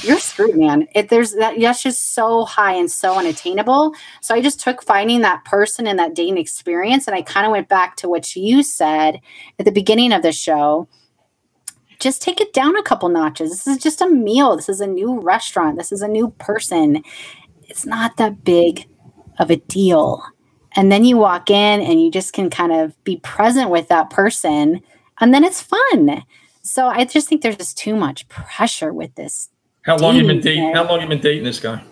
you're 0.02 0.20
screwed, 0.20 0.58
man. 0.58 0.88
It, 0.96 1.10
there's 1.10 1.34
that 1.34 1.60
that's 1.60 1.84
just 1.84 2.14
so 2.14 2.44
high 2.46 2.74
and 2.74 2.90
so 2.90 3.18
unattainable. 3.18 3.94
So 4.22 4.34
I 4.34 4.42
just 4.42 4.60
took 4.60 4.84
finding 4.84 5.22
that 5.22 5.46
person 5.46 5.86
and 5.86 6.00
that 6.00 6.16
dating 6.16 6.38
experience, 6.38 7.08
and 7.08 7.16
I 7.16 7.22
kind 7.22 7.46
of 7.46 7.52
went 7.52 7.70
back 7.70 7.96
to 7.98 8.10
what 8.10 8.36
you 8.36 8.64
said 8.64 9.20
at 9.60 9.66
the 9.66 9.72
beginning 9.72 10.12
of 10.12 10.24
the 10.24 10.32
show. 10.32 10.88
Just 12.00 12.22
take 12.22 12.42
it 12.42 12.54
down 12.54 12.76
a 12.76 12.84
couple 12.84 13.10
notches. 13.10 13.52
This 13.52 13.68
is 13.68 13.78
just 13.78 14.02
a 14.02 14.10
meal. 14.10 14.56
This 14.56 14.70
is 14.70 14.82
a 14.82 14.88
new 14.88 15.20
restaurant. 15.20 15.78
This 15.78 15.92
is 15.92 16.02
a 16.02 16.08
new 16.08 16.30
person. 16.40 17.04
It's 17.64 17.86
not 17.86 18.18
that 18.18 18.44
big 18.44 18.88
of 19.40 19.50
a 19.50 19.58
deal. 19.58 20.24
And 20.76 20.92
then 20.92 21.06
you 21.06 21.18
walk 21.18 21.50
in 21.50 21.82
and 21.82 22.02
you 22.02 22.12
just 22.12 22.34
can 22.34 22.50
kind 22.50 22.72
of 22.74 23.02
be 23.04 23.18
present 23.18 23.70
with 23.70 23.88
that 23.88 24.10
person, 24.10 24.82
and 25.20 25.34
then 25.34 25.44
it's 25.44 25.62
fun. 25.62 26.24
So 26.64 26.88
I 26.88 27.06
just 27.06 27.30
think 27.30 27.42
there's 27.42 27.58
just 27.58 27.78
too 27.78 27.96
much 27.96 28.28
pressure 28.28 28.92
with 28.92 29.14
this 29.16 29.50
How 29.84 29.98
long 29.98 30.16
you 30.16 30.26
been 30.26 30.42
Dating? 30.42 30.74
How 30.74 30.88
long 30.88 31.02
you 31.02 31.08
been 31.08 31.22
dating 31.22 31.44
this 31.44 31.60
guy? 31.60 31.84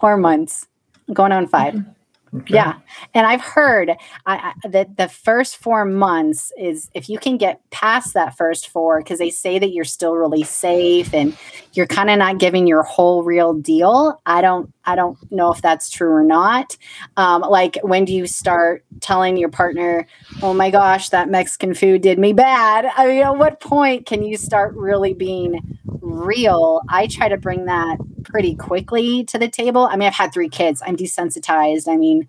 four 0.00 0.16
months 0.16 0.66
going 1.12 1.32
on 1.32 1.46
five 1.46 1.74
mm-hmm. 1.74 1.90
Okay. 2.36 2.54
yeah 2.54 2.78
and 3.12 3.26
i've 3.26 3.40
heard 3.40 3.90
I, 4.26 4.54
I, 4.64 4.68
that 4.68 4.96
the 4.96 5.08
first 5.08 5.56
four 5.56 5.84
months 5.84 6.52
is 6.58 6.90
if 6.92 7.08
you 7.08 7.18
can 7.18 7.36
get 7.36 7.60
past 7.70 8.14
that 8.14 8.36
first 8.36 8.68
four 8.68 8.98
because 8.98 9.20
they 9.20 9.30
say 9.30 9.60
that 9.60 9.70
you're 9.70 9.84
still 9.84 10.14
really 10.16 10.42
safe 10.42 11.14
and 11.14 11.36
you're 11.74 11.86
kind 11.86 12.10
of 12.10 12.18
not 12.18 12.38
giving 12.38 12.66
your 12.66 12.82
whole 12.82 13.22
real 13.22 13.54
deal 13.54 14.20
i 14.26 14.40
don't 14.40 14.72
i 14.84 14.96
don't 14.96 15.16
know 15.30 15.52
if 15.52 15.62
that's 15.62 15.88
true 15.88 16.10
or 16.10 16.24
not. 16.24 16.76
Um, 17.16 17.42
like 17.42 17.78
when 17.82 18.04
do 18.04 18.12
you 18.12 18.26
start 18.26 18.84
telling 19.00 19.36
your 19.36 19.50
partner 19.50 20.06
oh 20.42 20.54
my 20.54 20.70
gosh 20.70 21.10
that 21.10 21.28
mexican 21.28 21.72
food 21.72 22.02
did 22.02 22.18
me 22.18 22.32
bad 22.32 22.86
i 22.96 23.06
mean 23.06 23.22
at 23.22 23.36
what 23.36 23.60
point 23.60 24.06
can 24.06 24.24
you 24.24 24.36
start 24.36 24.74
really 24.74 25.14
being 25.14 25.78
real? 26.04 26.82
I 26.88 27.06
try 27.06 27.28
to 27.28 27.36
bring 27.36 27.64
that 27.66 27.98
pretty 28.24 28.54
quickly 28.54 29.24
to 29.24 29.38
the 29.38 29.48
table. 29.48 29.86
I 29.86 29.96
mean 29.96 30.06
i've 30.06 30.14
had 30.14 30.32
three 30.32 30.48
kids 30.48 30.82
i'm 30.84 30.96
desensitized 30.96 31.88
i 31.88 31.96
mean 31.96 32.23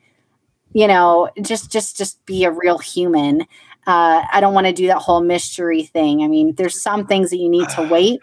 you 0.76 0.88
know 0.88 1.30
just 1.41 1.72
just 1.72 1.97
just 1.97 2.23
be 2.27 2.43
a 2.43 2.52
real 2.52 2.77
human. 2.77 3.41
Uh, 3.88 4.26
i 4.34 4.39
don't 4.41 4.56
want 4.56 4.65
to 4.65 4.73
do 4.73 4.88
that 4.88 4.97
whole 4.97 5.22
mystery 5.22 5.84
thing. 5.84 6.22
I 6.23 6.27
mean 6.27 6.53
there's 6.56 6.80
some 6.80 7.07
things 7.07 7.31
that 7.31 7.38
you 7.38 7.49
need 7.49 7.69
to 7.69 7.88
wait 7.91 8.19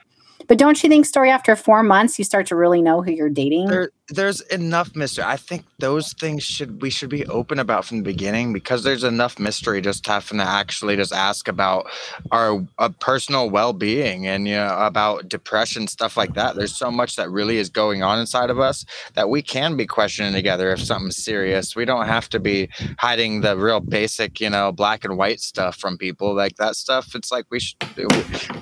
but 0.49 0.59
don't 0.59 0.83
you 0.83 0.89
think 0.89 1.07
Storie 1.07 1.31
after 1.31 1.57
four 1.57 1.83
months 1.83 2.19
you 2.19 2.25
start 2.25 2.47
to 2.49 2.57
really 2.57 2.83
know 2.83 3.03
who 3.03 3.11
you're 3.13 3.31
dating? 3.31 3.69
There, 3.69 3.91
there's 4.09 4.41
enough 4.43 4.95
mystery. 4.97 5.25
I 5.25 5.37
think 5.37 5.65
those 5.79 6.13
things 6.15 6.43
should 6.43 6.83
we 6.83 6.91
should 6.91 7.09
be 7.09 7.25
open 7.27 7.59
about 7.59 7.85
from 7.85 7.99
the 7.99 8.03
beginning 8.03 8.53
because 8.53 8.83
there's 8.83 9.05
enough 9.05 9.39
mystery 9.39 9.81
just 9.81 10.07
having 10.07 10.39
to 10.39 10.45
actually 10.45 10.97
just 10.97 11.13
ask 11.13 11.47
about 11.47 11.87
our 12.33 12.65
uh, 12.79 12.89
personal 13.01 13.49
well-being 13.49 14.27
and 14.27 14.49
you 14.49 14.55
know 14.55 14.77
about 14.79 15.29
depression 15.29 15.87
stuff 15.87 16.17
like 16.17 16.35
that. 16.35 16.57
There's 16.57 16.75
so 16.75 16.91
much 16.91 17.15
that 17.17 17.31
really 17.31 17.59
is 17.59 17.71
going 17.71 18.03
on 18.03 18.19
inside 18.19 18.51
of 18.51 18.59
us 18.59 18.85
that 19.15 19.31
we 19.31 19.41
can 19.41 19.77
be 19.77 19.87
questioning 19.87 20.33
together 20.33 20.73
if 20.73 20.81
something's 20.81 21.17
serious. 21.17 21.77
We 21.77 21.85
don't 21.85 22.07
have 22.07 22.29
to 22.31 22.41
be 22.41 22.69
hiding 22.99 23.41
the 23.41 23.57
real 23.57 23.81
basic, 23.81 24.41
you 24.41 24.51
know, 24.51 24.73
black 24.73 25.05
and 25.05 25.17
white 25.17 25.41
stuff 25.41 25.77
from 25.77 25.97
people 25.97 26.35
like 26.35 26.57
that 26.57 26.75
stuff. 26.75 27.15
It's 27.15 27.31
like 27.31 27.47
we 27.51 27.61
should. 27.61 27.77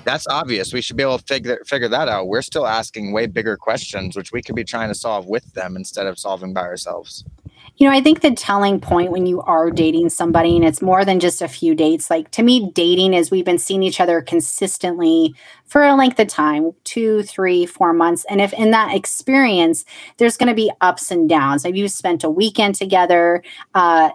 That's 0.05 0.27
obvious. 0.27 0.71
We 0.71 0.81
should 0.81 0.97
be 0.97 1.03
able 1.03 1.17
to 1.17 1.25
figure 1.25 1.61
figure 1.65 1.89
that 1.89 2.07
out. 2.07 2.27
We're 2.27 2.43
still 2.43 2.67
asking 2.67 3.11
way 3.11 3.25
bigger 3.25 3.57
questions, 3.57 4.15
which 4.15 4.31
we 4.31 4.43
could 4.43 4.55
be 4.55 4.63
trying 4.63 4.89
to 4.89 4.95
solve 4.95 5.25
with 5.31 5.40
them 5.53 5.75
instead 5.75 6.07
of 6.07 6.17
solving 6.17 6.53
by 6.53 6.61
ourselves. 6.61 7.23
You 7.77 7.89
know, 7.89 7.95
I 7.95 8.01
think 8.01 8.21
the 8.21 8.31
telling 8.31 8.79
point 8.79 9.11
when 9.11 9.25
you 9.25 9.41
are 9.41 9.71
dating 9.71 10.09
somebody 10.09 10.55
and 10.55 10.63
it's 10.63 10.81
more 10.81 11.03
than 11.03 11.19
just 11.19 11.41
a 11.41 11.47
few 11.47 11.73
dates, 11.73 12.09
like 12.09 12.29
to 12.31 12.43
me, 12.43 12.69
dating 12.73 13.13
is 13.13 13.31
we've 13.31 13.45
been 13.45 13.57
seeing 13.57 13.81
each 13.81 13.99
other 13.99 14.21
consistently 14.21 15.33
for 15.65 15.83
a 15.83 15.95
length 15.95 16.19
of 16.19 16.27
time 16.27 16.73
two, 16.83 17.23
three, 17.23 17.65
four 17.65 17.91
months. 17.93 18.25
And 18.29 18.39
if 18.39 18.53
in 18.53 18.71
that 18.71 18.93
experience, 18.95 19.83
there's 20.17 20.37
going 20.37 20.49
to 20.49 20.55
be 20.55 20.71
ups 20.81 21.09
and 21.11 21.27
downs. 21.27 21.63
Maybe 21.63 21.79
you 21.79 21.87
spent 21.87 22.23
a 22.23 22.29
weekend 22.29 22.75
together, 22.75 23.43
uh, 23.73 24.11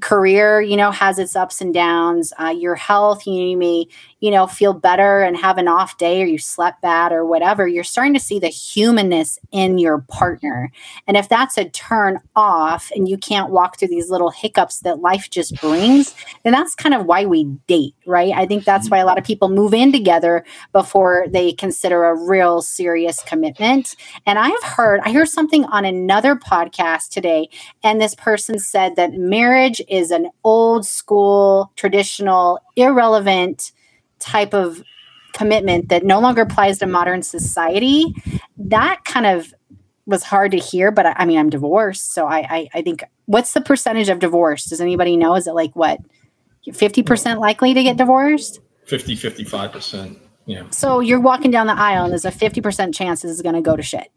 career, 0.00 0.60
you 0.60 0.76
know, 0.76 0.90
has 0.90 1.18
its 1.18 1.36
ups 1.36 1.60
and 1.60 1.74
downs. 1.74 2.32
Uh, 2.40 2.54
your 2.56 2.74
health, 2.74 3.26
you 3.26 3.56
may, 3.56 3.86
you 4.24 4.30
know, 4.30 4.46
feel 4.46 4.72
better 4.72 5.20
and 5.20 5.36
have 5.36 5.58
an 5.58 5.68
off 5.68 5.98
day 5.98 6.22
or 6.22 6.24
you 6.24 6.38
slept 6.38 6.80
bad 6.80 7.12
or 7.12 7.26
whatever. 7.26 7.68
You're 7.68 7.84
starting 7.84 8.14
to 8.14 8.18
see 8.18 8.38
the 8.38 8.48
humanness 8.48 9.38
in 9.52 9.76
your 9.76 9.98
partner. 10.08 10.72
And 11.06 11.18
if 11.18 11.28
that's 11.28 11.58
a 11.58 11.68
turn 11.68 12.18
off 12.34 12.90
and 12.96 13.06
you 13.06 13.18
can't 13.18 13.50
walk 13.50 13.78
through 13.78 13.88
these 13.88 14.08
little 14.08 14.30
hiccups 14.30 14.80
that 14.80 15.00
life 15.00 15.28
just 15.28 15.60
brings, 15.60 16.14
then 16.42 16.54
that's 16.54 16.74
kind 16.74 16.94
of 16.94 17.04
why 17.04 17.26
we 17.26 17.44
date, 17.66 17.94
right? 18.06 18.32
I 18.34 18.46
think 18.46 18.64
that's 18.64 18.88
why 18.88 18.96
a 18.96 19.04
lot 19.04 19.18
of 19.18 19.24
people 19.24 19.50
move 19.50 19.74
in 19.74 19.92
together 19.92 20.42
before 20.72 21.26
they 21.28 21.52
consider 21.52 22.04
a 22.04 22.18
real 22.18 22.62
serious 22.62 23.22
commitment. 23.24 23.94
And 24.24 24.38
I've 24.38 24.62
heard, 24.62 25.00
I 25.04 25.12
heard 25.12 25.28
something 25.28 25.66
on 25.66 25.84
another 25.84 26.34
podcast 26.34 27.10
today, 27.10 27.50
and 27.82 28.00
this 28.00 28.14
person 28.14 28.58
said 28.58 28.96
that 28.96 29.12
marriage 29.12 29.82
is 29.86 30.10
an 30.10 30.30
old 30.44 30.86
school, 30.86 31.72
traditional, 31.76 32.58
irrelevant 32.74 33.72
type 34.18 34.54
of 34.54 34.82
commitment 35.32 35.88
that 35.88 36.04
no 36.04 36.20
longer 36.20 36.42
applies 36.42 36.78
to 36.78 36.86
modern 36.86 37.22
society. 37.22 38.14
That 38.56 39.04
kind 39.04 39.26
of 39.26 39.52
was 40.06 40.22
hard 40.22 40.52
to 40.52 40.58
hear, 40.58 40.90
but 40.90 41.06
I, 41.06 41.14
I 41.18 41.24
mean, 41.26 41.38
I'm 41.38 41.50
divorced. 41.50 42.12
So 42.12 42.26
I, 42.26 42.38
I, 42.48 42.68
I 42.74 42.82
think, 42.82 43.02
what's 43.26 43.52
the 43.54 43.60
percentage 43.60 44.08
of 44.08 44.18
divorce? 44.18 44.66
Does 44.66 44.80
anybody 44.80 45.16
know? 45.16 45.34
Is 45.34 45.46
it 45.46 45.54
like 45.54 45.74
what? 45.74 45.98
50% 46.68 47.38
likely 47.40 47.74
to 47.74 47.82
get 47.82 47.96
divorced? 47.96 48.60
50, 48.86 49.16
55%. 49.16 50.18
Yeah, 50.46 50.64
So 50.70 51.00
you're 51.00 51.20
walking 51.20 51.50
down 51.50 51.66
the 51.66 51.72
aisle 51.72 52.04
and 52.04 52.12
there's 52.12 52.26
a 52.26 52.30
50% 52.30 52.94
chance 52.94 53.22
this 53.22 53.30
is 53.30 53.40
going 53.40 53.54
to 53.54 53.62
go 53.62 53.76
to 53.76 53.82
shit, 53.82 54.08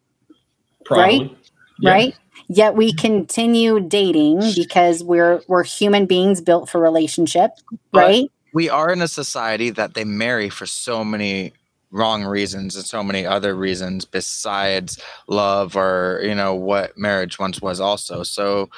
probably. 0.84 1.38
Yeah. 1.80 1.91
right? 1.91 2.15
Yet 2.49 2.76
we 2.76 2.91
continue 2.94 3.80
dating 3.80 4.41
because 4.56 5.03
we're 5.03 5.41
we're 5.48 5.64
human 5.64 6.06
beings 6.06 6.41
built 6.41 6.69
for 6.69 6.82
relationship, 6.82 7.52
But- 7.91 7.99
right? 7.99 8.32
We 8.57 8.71
are 8.71 8.91
in 8.91 9.03
a 9.03 9.07
society 9.07 9.69
that 9.69 9.93
they 9.93 10.03
marry 10.03 10.49
for 10.49 10.65
so 10.65 11.03
many 11.03 11.53
wrong 11.91 12.23
reasons 12.23 12.75
and 12.75 12.84
so 12.84 13.03
many 13.03 13.23
other 13.23 13.53
reasons 13.55 14.03
besides 14.03 14.99
love 15.27 15.77
or 15.77 16.21
you 16.23 16.34
know 16.34 16.55
what 16.55 16.97
marriage 16.97 17.38
once 17.38 17.61
was 17.61 17.79
also. 17.79 18.23
So 18.23 18.71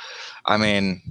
i 0.46 0.58
mean 0.58 1.02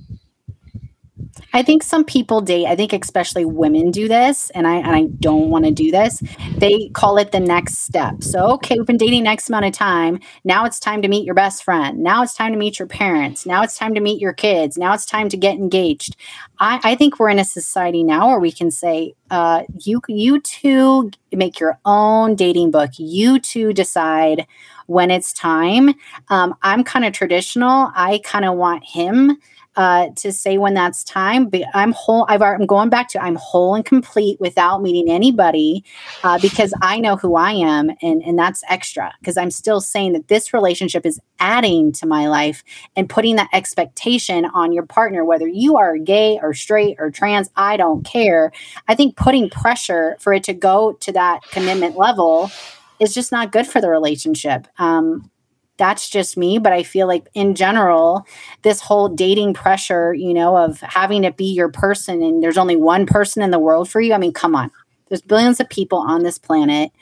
I 1.52 1.62
think 1.62 1.82
some 1.82 2.04
people 2.04 2.40
date, 2.40 2.66
I 2.66 2.76
think 2.76 2.92
especially 2.92 3.44
women 3.44 3.90
do 3.90 4.06
this, 4.06 4.50
and 4.50 4.66
I 4.66 4.76
and 4.76 4.94
I 4.94 5.04
don't 5.18 5.48
want 5.48 5.64
to 5.64 5.70
do 5.70 5.90
this. 5.90 6.22
They 6.56 6.90
call 6.90 7.16
it 7.16 7.32
the 7.32 7.40
next 7.40 7.78
step. 7.78 8.22
So, 8.22 8.52
okay, 8.52 8.76
we've 8.76 8.86
been 8.86 8.98
dating 8.98 9.26
X 9.26 9.48
amount 9.48 9.64
of 9.64 9.72
time. 9.72 10.20
Now 10.44 10.64
it's 10.66 10.78
time 10.78 11.00
to 11.02 11.08
meet 11.08 11.24
your 11.24 11.34
best 11.34 11.64
friend. 11.64 11.98
Now 12.00 12.22
it's 12.22 12.34
time 12.34 12.52
to 12.52 12.58
meet 12.58 12.78
your 12.78 12.88
parents. 12.88 13.46
Now 13.46 13.62
it's 13.62 13.78
time 13.78 13.94
to 13.94 14.00
meet 14.00 14.20
your 14.20 14.34
kids. 14.34 14.76
Now 14.76 14.92
it's 14.92 15.06
time 15.06 15.28
to 15.30 15.36
get 15.36 15.56
engaged. 15.56 16.16
I, 16.58 16.80
I 16.82 16.94
think 16.96 17.18
we're 17.18 17.30
in 17.30 17.38
a 17.38 17.44
society 17.44 18.02
now 18.02 18.28
where 18.28 18.40
we 18.40 18.52
can 18.52 18.70
say, 18.70 19.14
uh, 19.30 19.62
you 19.80 20.02
you 20.08 20.40
two 20.40 21.10
make 21.32 21.60
your 21.60 21.78
own 21.84 22.34
dating 22.34 22.70
book. 22.70 22.90
You 22.98 23.38
two 23.38 23.72
decide 23.72 24.46
when 24.86 25.10
it's 25.10 25.32
time. 25.32 25.94
Um, 26.28 26.54
I'm 26.62 26.82
kind 26.82 27.04
of 27.04 27.12
traditional. 27.12 27.90
I 27.94 28.20
kind 28.24 28.44
of 28.44 28.56
want 28.56 28.84
him 28.84 29.38
uh, 29.78 30.08
to 30.16 30.32
say 30.32 30.58
when 30.58 30.74
that's 30.74 31.04
time. 31.04 31.48
But 31.48 31.62
I'm 31.72 31.92
whole. 31.92 32.26
I've, 32.28 32.42
I'm 32.42 32.66
going 32.66 32.90
back 32.90 33.08
to 33.10 33.22
I'm 33.22 33.36
whole 33.36 33.76
and 33.76 33.84
complete 33.84 34.38
without 34.40 34.82
meeting 34.82 35.08
anybody 35.08 35.84
uh, 36.24 36.38
because 36.40 36.74
I 36.82 36.98
know 36.98 37.16
who 37.16 37.36
I 37.36 37.52
am, 37.52 37.90
and 38.02 38.20
and 38.22 38.38
that's 38.38 38.62
extra 38.68 39.14
because 39.20 39.36
I'm 39.36 39.52
still 39.52 39.80
saying 39.80 40.12
that 40.14 40.28
this 40.28 40.52
relationship 40.52 41.06
is 41.06 41.20
adding 41.38 41.92
to 41.92 42.06
my 42.06 42.26
life 42.28 42.64
and 42.96 43.08
putting 43.08 43.36
that 43.36 43.48
expectation 43.52 44.44
on 44.46 44.72
your 44.72 44.84
partner, 44.84 45.24
whether 45.24 45.46
you 45.46 45.76
are 45.76 45.96
gay 45.96 46.40
or 46.42 46.52
straight 46.52 46.96
or 46.98 47.10
trans. 47.10 47.48
I 47.54 47.76
don't 47.76 48.04
care. 48.04 48.50
I 48.88 48.96
think 48.96 49.16
putting 49.16 49.48
pressure 49.48 50.16
for 50.18 50.32
it 50.32 50.42
to 50.44 50.52
go 50.52 50.94
to 50.94 51.12
that 51.12 51.42
commitment 51.52 51.96
level 51.96 52.50
is 52.98 53.14
just 53.14 53.30
not 53.30 53.52
good 53.52 53.66
for 53.66 53.80
the 53.80 53.88
relationship. 53.88 54.66
Um, 54.78 55.30
that's 55.78 56.10
just 56.10 56.36
me 56.36 56.58
but 56.58 56.72
i 56.72 56.82
feel 56.82 57.06
like 57.06 57.26
in 57.34 57.54
general 57.54 58.26
this 58.62 58.80
whole 58.80 59.08
dating 59.08 59.54
pressure 59.54 60.12
you 60.12 60.34
know 60.34 60.56
of 60.56 60.80
having 60.80 61.22
to 61.22 61.32
be 61.32 61.52
your 61.52 61.70
person 61.70 62.22
and 62.22 62.42
there's 62.42 62.58
only 62.58 62.76
one 62.76 63.06
person 63.06 63.42
in 63.42 63.50
the 63.50 63.58
world 63.58 63.88
for 63.88 64.00
you 64.00 64.12
i 64.12 64.18
mean 64.18 64.32
come 64.32 64.54
on. 64.54 64.70
There's 65.08 65.22
billions 65.22 65.60
of 65.60 65.68
people 65.68 65.98
on 65.98 66.22
this 66.22 66.38
planet. 66.38 66.92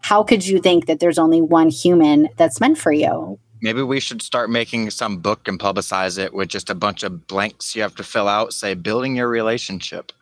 How 0.00 0.22
could 0.22 0.46
you 0.46 0.60
think 0.60 0.86
that 0.86 0.98
there's 0.98 1.18
only 1.18 1.42
one 1.42 1.68
human 1.68 2.28
that's 2.36 2.60
meant 2.60 2.78
for 2.78 2.92
you? 2.92 3.38
Maybe 3.62 3.82
we 3.82 4.00
should 4.00 4.22
start 4.22 4.48
making 4.48 4.88
some 4.88 5.18
book 5.18 5.46
and 5.46 5.60
publicize 5.60 6.18
it 6.18 6.32
with 6.32 6.48
just 6.48 6.70
a 6.70 6.74
bunch 6.74 7.02
of 7.02 7.26
blanks 7.26 7.76
you 7.76 7.82
have 7.82 7.94
to 7.96 8.02
fill 8.02 8.26
out 8.26 8.54
say 8.54 8.72
building 8.72 9.16
your 9.16 9.28
relationship 9.28 10.12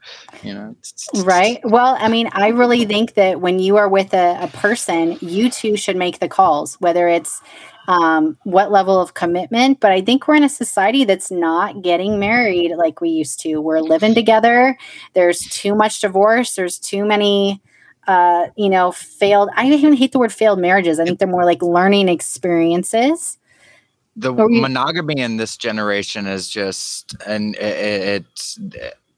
you 0.43 0.53
know? 0.53 0.75
Right? 1.23 1.61
Well 1.63 1.97
i 2.01 2.09
mean 2.09 2.29
i 2.33 2.49
really 2.49 2.85
think 2.85 3.15
that 3.15 3.41
when 3.41 3.61
you 3.61 3.77
are 3.77 3.89
with 3.89 4.13
a, 4.13 4.37
a 4.41 4.49
person 4.49 5.19
you 5.21 5.51
two 5.51 5.77
should 5.77 5.97
make 5.97 6.19
the 6.19 6.29
calls 6.29 6.75
whether 6.81 7.07
it's 7.07 7.41
um, 7.89 8.37
what 8.45 8.71
level 8.71 9.01
of 9.01 9.15
commitment. 9.15 9.81
But 9.81 9.91
I 9.91 10.03
think 10.03 10.29
we're 10.29 10.37
in 10.37 10.45
a 10.45 10.49
society 10.49 11.05
that's 11.05 11.31
not 11.31 11.83
getting 11.83 12.21
married 12.21 12.77
like 12.77 13.01
we 13.01 13.09
used 13.09 13.41
to. 13.41 13.57
We're 13.61 13.81
living 13.81 14.15
together. 14.15 14.79
There's 15.15 15.41
too 15.41 15.75
much 15.75 16.01
divorce. 16.01 16.55
There's 16.55 16.79
too 16.79 17.05
many, 17.05 17.63
uh, 18.07 18.49
you 18.57 18.69
know, 18.69 18.93
failed. 18.93 19.49
I 19.57 19.67
even 19.67 19.95
hate 19.95 20.13
the 20.13 20.19
word 20.19 20.33
failed 20.33 20.61
marriages. 20.61 21.01
I 21.01 21.05
think 21.05 21.19
they're 21.19 21.27
more 21.27 21.47
like 21.47 21.63
learning 21.63 22.09
experiences. 22.11 23.39
The 24.17 24.33
monogamy 24.33 25.21
in 25.21 25.37
this 25.37 25.57
generation 25.57 26.27
is 26.27 26.49
just, 26.49 27.17
and 27.27 27.55
it, 27.55 28.23
it's 28.33 28.59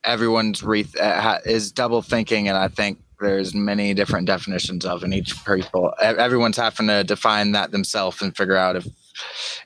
everyone's 0.05 0.63
wreath 0.63 0.95
uh, 1.01 1.39
is 1.45 1.73
double 1.73 2.03
thinking, 2.03 2.49
and 2.49 2.57
I 2.57 2.69
think 2.69 2.99
there's 3.21 3.55
many 3.55 3.95
different 3.95 4.27
definitions 4.27 4.85
of 4.85 5.05
in 5.05 5.13
each 5.13 5.45
people 5.45 5.93
everyone's 6.01 6.57
having 6.57 6.87
to 6.87 7.05
define 7.05 7.53
that 7.53 7.71
themselves 7.71 8.23
and 8.23 8.37
figure 8.37 8.57
out 8.57 8.77
if 8.77 8.87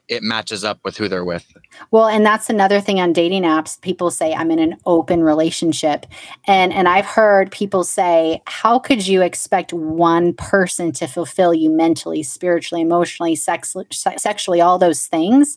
it 0.08 0.22
matches 0.22 0.64
up 0.64 0.80
with 0.84 0.96
who 0.96 1.08
they're 1.08 1.24
with. 1.24 1.46
Well, 1.90 2.06
and 2.06 2.24
that's 2.24 2.50
another 2.50 2.80
thing 2.80 3.00
on 3.00 3.12
dating 3.12 3.42
apps. 3.44 3.80
People 3.80 4.10
say 4.10 4.34
I'm 4.34 4.50
in 4.50 4.58
an 4.58 4.76
open 4.84 5.22
relationship. 5.22 6.06
And 6.46 6.72
and 6.72 6.88
I've 6.88 7.06
heard 7.06 7.50
people 7.50 7.84
say, 7.84 8.42
how 8.46 8.78
could 8.78 9.06
you 9.06 9.22
expect 9.22 9.72
one 9.72 10.34
person 10.34 10.92
to 10.92 11.06
fulfill 11.06 11.54
you 11.54 11.70
mentally, 11.70 12.22
spiritually, 12.22 12.82
emotionally, 12.82 13.34
sex, 13.34 13.74
sexually, 13.90 14.60
all 14.60 14.78
those 14.78 15.06
things? 15.06 15.56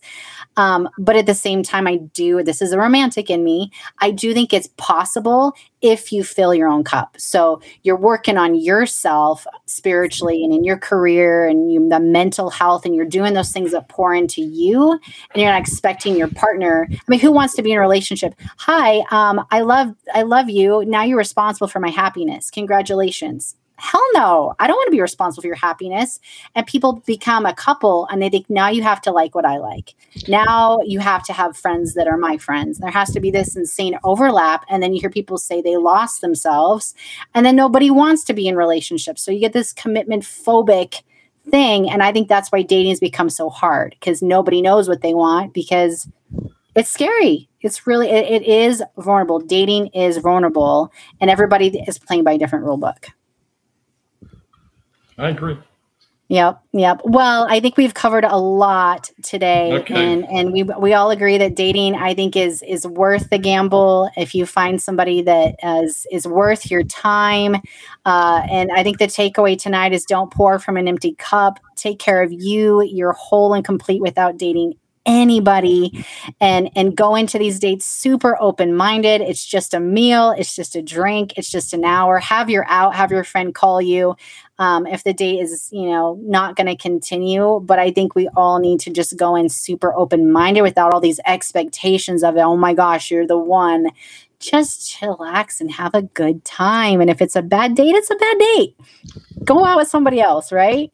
Um, 0.55 0.89
but 0.97 1.15
at 1.15 1.25
the 1.25 1.35
same 1.35 1.63
time, 1.63 1.87
I 1.87 1.97
do, 1.97 2.41
this 2.43 2.61
is 2.61 2.71
a 2.71 2.79
romantic 2.79 3.29
in 3.29 3.43
me. 3.43 3.71
I 3.99 4.11
do 4.11 4.33
think 4.33 4.53
it's 4.53 4.69
possible 4.77 5.53
if 5.81 6.11
you 6.11 6.23
fill 6.23 6.53
your 6.53 6.67
own 6.67 6.83
cup. 6.83 7.15
So 7.19 7.61
you're 7.83 7.97
working 7.97 8.37
on 8.37 8.55
yourself 8.55 9.45
spiritually 9.65 10.43
and 10.43 10.53
in 10.53 10.63
your 10.63 10.77
career 10.77 11.47
and 11.47 11.71
you, 11.71 11.87
the 11.87 11.99
mental 11.99 12.49
health, 12.49 12.85
and 12.85 12.95
you're 12.95 13.05
doing 13.05 13.33
those 13.33 13.51
things 13.51 13.71
that 13.71 13.89
pour 13.89 14.13
into 14.13 14.41
you, 14.41 14.91
and 14.91 15.41
you're 15.41 15.51
not 15.51 15.61
expecting 15.61 16.15
your 16.15 16.29
partner. 16.29 16.87
I 16.91 16.97
mean, 17.07 17.19
who 17.19 17.31
wants 17.31 17.55
to 17.55 17.61
be 17.61 17.71
in 17.71 17.77
a 17.77 17.81
relationship? 17.81 18.33
Hi, 18.57 19.03
um, 19.11 19.45
I 19.51 19.61
love, 19.61 19.93
I 20.13 20.23
love 20.23 20.49
you. 20.49 20.83
Now 20.85 21.03
you're 21.03 21.17
responsible 21.17 21.67
for 21.67 21.79
my 21.79 21.89
happiness. 21.89 22.49
Congratulations 22.49 23.55
hell 23.77 24.05
no. 24.13 24.53
I 24.59 24.67
don't 24.67 24.75
want 24.75 24.87
to 24.87 24.91
be 24.91 25.01
responsible 25.01 25.41
for 25.41 25.47
your 25.47 25.55
happiness. 25.55 26.19
And 26.55 26.65
people 26.65 27.03
become 27.05 27.45
a 27.45 27.53
couple 27.53 28.07
and 28.07 28.21
they 28.21 28.29
think 28.29 28.49
now 28.49 28.69
you 28.69 28.83
have 28.83 29.01
to 29.01 29.11
like 29.11 29.35
what 29.35 29.45
i 29.45 29.57
like. 29.57 29.93
Now 30.27 30.79
you 30.85 30.99
have 30.99 31.23
to 31.23 31.33
have 31.33 31.55
friends 31.55 31.93
that 31.93 32.07
are 32.07 32.17
my 32.17 32.37
friends. 32.37 32.79
There 32.79 32.91
has 32.91 33.11
to 33.11 33.19
be 33.19 33.31
this 33.31 33.55
insane 33.55 33.97
overlap 34.03 34.65
and 34.69 34.81
then 34.81 34.93
you 34.93 35.01
hear 35.01 35.09
people 35.09 35.37
say 35.37 35.61
they 35.61 35.77
lost 35.77 36.21
themselves 36.21 36.93
and 37.33 37.45
then 37.45 37.55
nobody 37.55 37.89
wants 37.89 38.23
to 38.25 38.33
be 38.33 38.47
in 38.47 38.55
relationships. 38.55 39.21
So 39.21 39.31
you 39.31 39.39
get 39.39 39.53
this 39.53 39.73
commitment 39.73 40.23
phobic 40.23 41.03
thing 41.49 41.89
and 41.89 42.03
i 42.03 42.11
think 42.11 42.27
that's 42.27 42.51
why 42.51 42.61
dating 42.61 42.89
has 42.89 42.99
become 42.99 43.29
so 43.29 43.49
hard 43.49 43.95
because 43.97 44.21
nobody 44.21 44.61
knows 44.61 44.89
what 44.89 45.01
they 45.01 45.13
want 45.13 45.53
because 45.53 46.05
it's 46.77 46.91
scary. 46.91 47.49
It's 47.61 47.87
really 47.87 48.07
it, 48.07 48.43
it 48.43 48.43
is 48.43 48.83
vulnerable. 48.97 49.39
Dating 49.39 49.87
is 49.87 50.17
vulnerable 50.17 50.91
and 51.19 51.29
everybody 51.29 51.69
is 51.87 51.97
playing 51.97 52.23
by 52.23 52.33
a 52.33 52.37
different 52.37 52.65
rule 52.65 52.77
book 52.77 53.07
I 55.17 55.29
agree. 55.29 55.57
Yep, 56.29 56.61
yep. 56.73 57.01
Well, 57.05 57.47
I 57.49 57.61
think 57.61 57.77
we've 57.77 57.93
covered 57.93 58.25
a 58.25 58.35
lot 58.35 59.09
today, 59.23 59.71
okay. 59.71 59.95
and 59.95 60.25
and 60.25 60.51
we 60.51 60.63
we 60.63 60.93
all 60.93 61.09
agree 61.09 61.37
that 61.37 61.55
dating, 61.55 61.95
I 61.95 62.13
think, 62.15 62.35
is 62.35 62.61
is 62.67 62.85
worth 62.85 63.29
the 63.29 63.37
gamble 63.37 64.09
if 64.17 64.35
you 64.35 64.45
find 64.45 64.81
somebody 64.81 65.21
that 65.21 65.55
is 65.63 66.05
is 66.11 66.27
worth 66.27 66.69
your 66.69 66.83
time. 66.83 67.55
Uh, 68.05 68.45
and 68.51 68.69
I 68.75 68.83
think 68.83 68.97
the 68.99 69.07
takeaway 69.07 69.57
tonight 69.57 69.93
is 69.93 70.03
don't 70.03 70.29
pour 70.29 70.59
from 70.59 70.75
an 70.75 70.89
empty 70.89 71.13
cup. 71.13 71.61
Take 71.77 71.99
care 71.99 72.21
of 72.21 72.33
you. 72.33 72.83
You're 72.83 73.13
whole 73.13 73.53
and 73.53 73.63
complete 73.63 74.01
without 74.01 74.35
dating 74.35 74.73
anybody 75.07 76.05
and 76.41 76.69
and 76.75 76.95
go 76.95 77.15
into 77.15 77.39
these 77.39 77.59
dates 77.59 77.85
super 77.85 78.37
open 78.41 78.75
minded 78.75 79.21
it's 79.21 79.45
just 79.45 79.73
a 79.73 79.79
meal 79.79 80.31
it's 80.37 80.53
just 80.53 80.75
a 80.75 80.81
drink 80.81 81.33
it's 81.37 81.49
just 81.49 81.73
an 81.73 81.85
hour. 81.85 82.19
Have 82.19 82.49
your 82.49 82.65
out 82.67 82.93
have 82.95 83.11
your 83.11 83.23
friend 83.23 83.55
call 83.55 83.81
you 83.81 84.15
um, 84.59 84.85
if 84.85 85.03
the 85.03 85.13
date 85.13 85.39
is 85.39 85.69
you 85.71 85.89
know 85.89 86.19
not 86.21 86.55
going 86.55 86.67
to 86.67 86.75
continue. 86.75 87.59
But 87.61 87.79
i 87.79 87.91
think 87.91 88.15
we 88.15 88.27
all 88.35 88.59
need 88.59 88.79
to 88.81 88.91
just 88.91 89.15
go 89.17 89.35
in 89.35 89.49
super 89.49 89.93
open 89.93 90.31
minded 90.31 90.61
without 90.61 90.93
all 90.93 90.99
these 90.99 91.19
expectations 91.25 92.23
of 92.23 92.35
oh 92.37 92.57
my 92.57 92.73
gosh 92.73 93.09
you're 93.09 93.27
the 93.27 93.37
one. 93.37 93.89
Just 94.39 94.81
chillax 94.81 95.59
and 95.61 95.71
have 95.71 95.95
a 95.95 96.03
good 96.03 96.45
time. 96.45 97.01
And 97.01 97.09
if 97.09 97.21
it's 97.21 97.35
a 97.35 97.41
bad 97.41 97.75
date 97.75 97.95
it's 97.95 98.11
a 98.11 98.15
bad 98.15 98.37
date. 98.37 98.75
Go 99.43 99.63
out 99.63 99.77
with 99.77 99.87
somebody 99.87 100.19
else 100.19 100.51
right? 100.51 100.91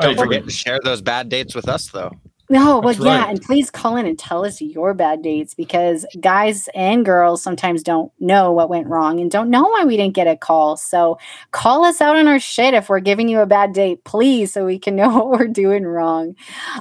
Don't 0.00 0.18
forget 0.18 0.44
to 0.44 0.50
share 0.50 0.80
those 0.82 1.00
bad 1.00 1.28
dates 1.28 1.54
with 1.54 1.68
us 1.68 1.88
though 1.88 2.10
no, 2.48 2.80
but 2.80 2.98
yeah, 2.98 3.28
and 3.28 3.42
please 3.42 3.70
call 3.70 3.96
in 3.96 4.06
and 4.06 4.18
tell 4.18 4.44
us 4.44 4.60
your 4.60 4.94
bad 4.94 5.22
dates 5.22 5.54
because 5.54 6.06
guys 6.20 6.68
and 6.74 7.04
girls 7.04 7.42
sometimes 7.42 7.82
don't 7.82 8.12
know 8.20 8.52
what 8.52 8.68
went 8.68 8.86
wrong 8.86 9.18
and 9.20 9.30
don't 9.30 9.50
know 9.50 9.64
why 9.64 9.84
we 9.84 9.96
didn't 9.96 10.14
get 10.14 10.26
a 10.26 10.36
call. 10.36 10.76
So 10.76 11.18
call 11.50 11.84
us 11.84 12.00
out 12.00 12.16
on 12.16 12.28
our 12.28 12.38
shit 12.38 12.74
if 12.74 12.88
we're 12.88 13.00
giving 13.00 13.28
you 13.28 13.40
a 13.40 13.46
bad 13.46 13.72
date, 13.72 14.04
please, 14.04 14.52
so 14.52 14.64
we 14.64 14.78
can 14.78 14.94
know 14.94 15.08
what 15.24 15.40
we're 15.40 15.48
doing 15.48 15.84
wrong. 15.84 16.36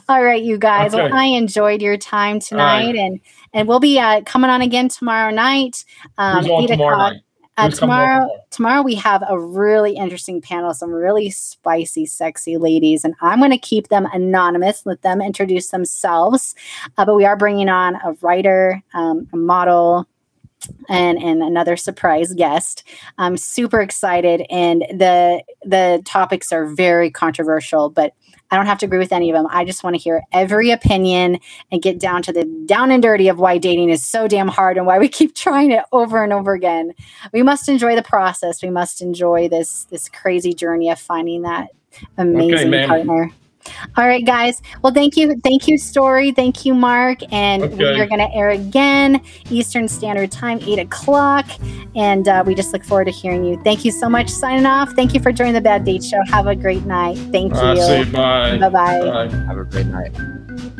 All 0.08 0.24
right, 0.24 0.44
you 0.44 0.58
guys. 0.58 0.94
Okay. 0.94 1.04
Well, 1.04 1.14
I 1.14 1.26
enjoyed 1.26 1.82
your 1.82 1.98
time 1.98 2.40
tonight, 2.40 2.88
right. 2.88 2.96
and 2.96 3.20
and 3.54 3.68
we'll 3.68 3.80
be 3.80 4.00
uh, 4.00 4.22
coming 4.22 4.50
on 4.50 4.62
again 4.62 4.90
tomorrow 4.90 5.32
night. 5.32 5.84
Um, 6.18 6.46
eight 6.46 6.72
o'clock. 6.72 7.14
Night? 7.14 7.22
Uh, 7.58 7.70
tomorrow, 7.70 8.28
tomorrow 8.50 8.82
we 8.82 8.96
have 8.96 9.24
a 9.30 9.40
really 9.40 9.96
interesting 9.96 10.42
panel, 10.42 10.74
some 10.74 10.92
really 10.92 11.30
spicy, 11.30 12.06
sexy 12.06 12.58
ladies, 12.58 13.06
and 13.06 13.16
I'm 13.22 13.40
going 13.40 13.52
to 13.52 13.58
keep 13.58 13.88
them 13.88 14.08
anonymous, 14.12 14.86
let 14.86 15.04
them 15.04 15.22
introduce 15.22 15.70
themselves. 15.70 16.54
Uh, 16.98 17.06
but 17.06 17.16
we 17.16 17.24
are 17.26 17.38
bringing 17.38 17.70
on 17.70 17.96
a 17.96 18.12
writer, 18.22 18.84
um, 18.94 19.30
a 19.32 19.38
model, 19.38 20.06
and 20.90 21.18
and 21.18 21.42
another 21.42 21.78
surprise 21.78 22.34
guest. 22.34 22.84
I'm 23.18 23.38
super 23.38 23.80
excited, 23.80 24.46
and 24.50 24.82
the 24.90 25.44
the 25.64 26.02
topics 26.06 26.52
are 26.52 26.66
very 26.66 27.10
controversial, 27.10 27.90
but 27.90 28.14
I 28.52 28.58
don't 28.58 28.66
have 28.68 28.78
to 28.80 28.86
agree 28.86 29.00
with 29.00 29.12
any 29.12 29.30
of 29.30 29.36
them. 29.36 29.48
I 29.50 29.66
just 29.66 29.84
want 29.84 29.96
to 29.96 30.02
hear 30.02 30.24
every 30.32 30.72
opinion 30.72 31.40
and 31.72 31.82
get 31.82 32.00
down 32.00 32.22
to 32.24 32.34
the 32.34 32.46
down 32.66 32.92
and 32.92 33.02
dirty 33.02 33.28
of 33.28 33.40
why 33.40 33.58
dating 33.58 33.90
is 33.90 34.06
so 34.06 34.28
damn 34.28 34.48
hard 34.48 34.78
and 34.78 34.86
why 34.86 35.00
we 35.00 35.08
keep 35.10 35.36
trying 35.36 35.72
it 35.72 35.84
over 35.92 36.24
and 36.24 36.32
over 36.32 36.54
again. 36.54 36.94
We 37.34 37.44
must 37.44 37.68
enjoy 37.70 37.96
the 37.96 38.04
process. 38.04 38.62
We 38.62 38.70
must 38.70 39.02
enjoy 39.02 39.50
this 39.50 39.86
this 39.86 40.10
crazy 40.10 40.54
journey 40.54 40.90
of 40.90 41.00
finding 41.00 41.42
that 41.44 41.70
amazing 42.18 42.74
okay, 42.74 42.88
partner. 42.88 43.32
All 43.98 44.08
right, 44.08 44.26
guys. 44.26 44.62
Well, 44.82 44.94
thank 44.94 45.16
you. 45.18 45.36
Thank 45.44 45.68
you, 45.68 45.78
Storie. 45.78 46.32
Thank 46.32 46.66
you, 46.66 46.74
Mark. 46.74 47.20
And 47.32 47.64
Okay. 47.64 47.76
we 47.78 48.00
are 48.02 48.08
going 48.08 48.20
to 48.20 48.32
air 48.34 48.50
again 48.50 49.22
Eastern 49.50 49.88
Standard 49.88 50.32
Time, 50.32 50.60
8 50.62 50.80
o'clock. 50.80 51.46
And 51.96 52.28
uh, 52.28 52.44
we 52.46 52.56
just 52.56 52.74
look 52.74 52.84
forward 52.84 53.06
to 53.06 53.12
hearing 53.12 53.46
you. 53.46 53.62
Thank 53.64 53.86
you 53.86 53.92
so 53.92 54.10
much. 54.10 54.30
Signing 54.30 54.66
off. 54.66 54.92
Thank 54.94 55.14
you 55.14 55.20
for 55.22 55.32
joining 55.32 55.54
the 55.54 55.62
Bad 55.62 55.84
Date 55.86 56.04
Show. 56.04 56.20
Have 56.28 56.48
a 56.48 56.56
great 56.56 56.86
night. 56.86 57.18
Thank 57.32 57.54
you. 57.54 57.60
Uh, 57.60 57.76
say 57.78 58.04
bye. 58.06 58.58
Bye-bye. 58.58 59.00
Bye. 59.02 59.28
Have 59.46 59.58
a 59.58 59.64
great 59.64 59.88
night. 59.88 60.72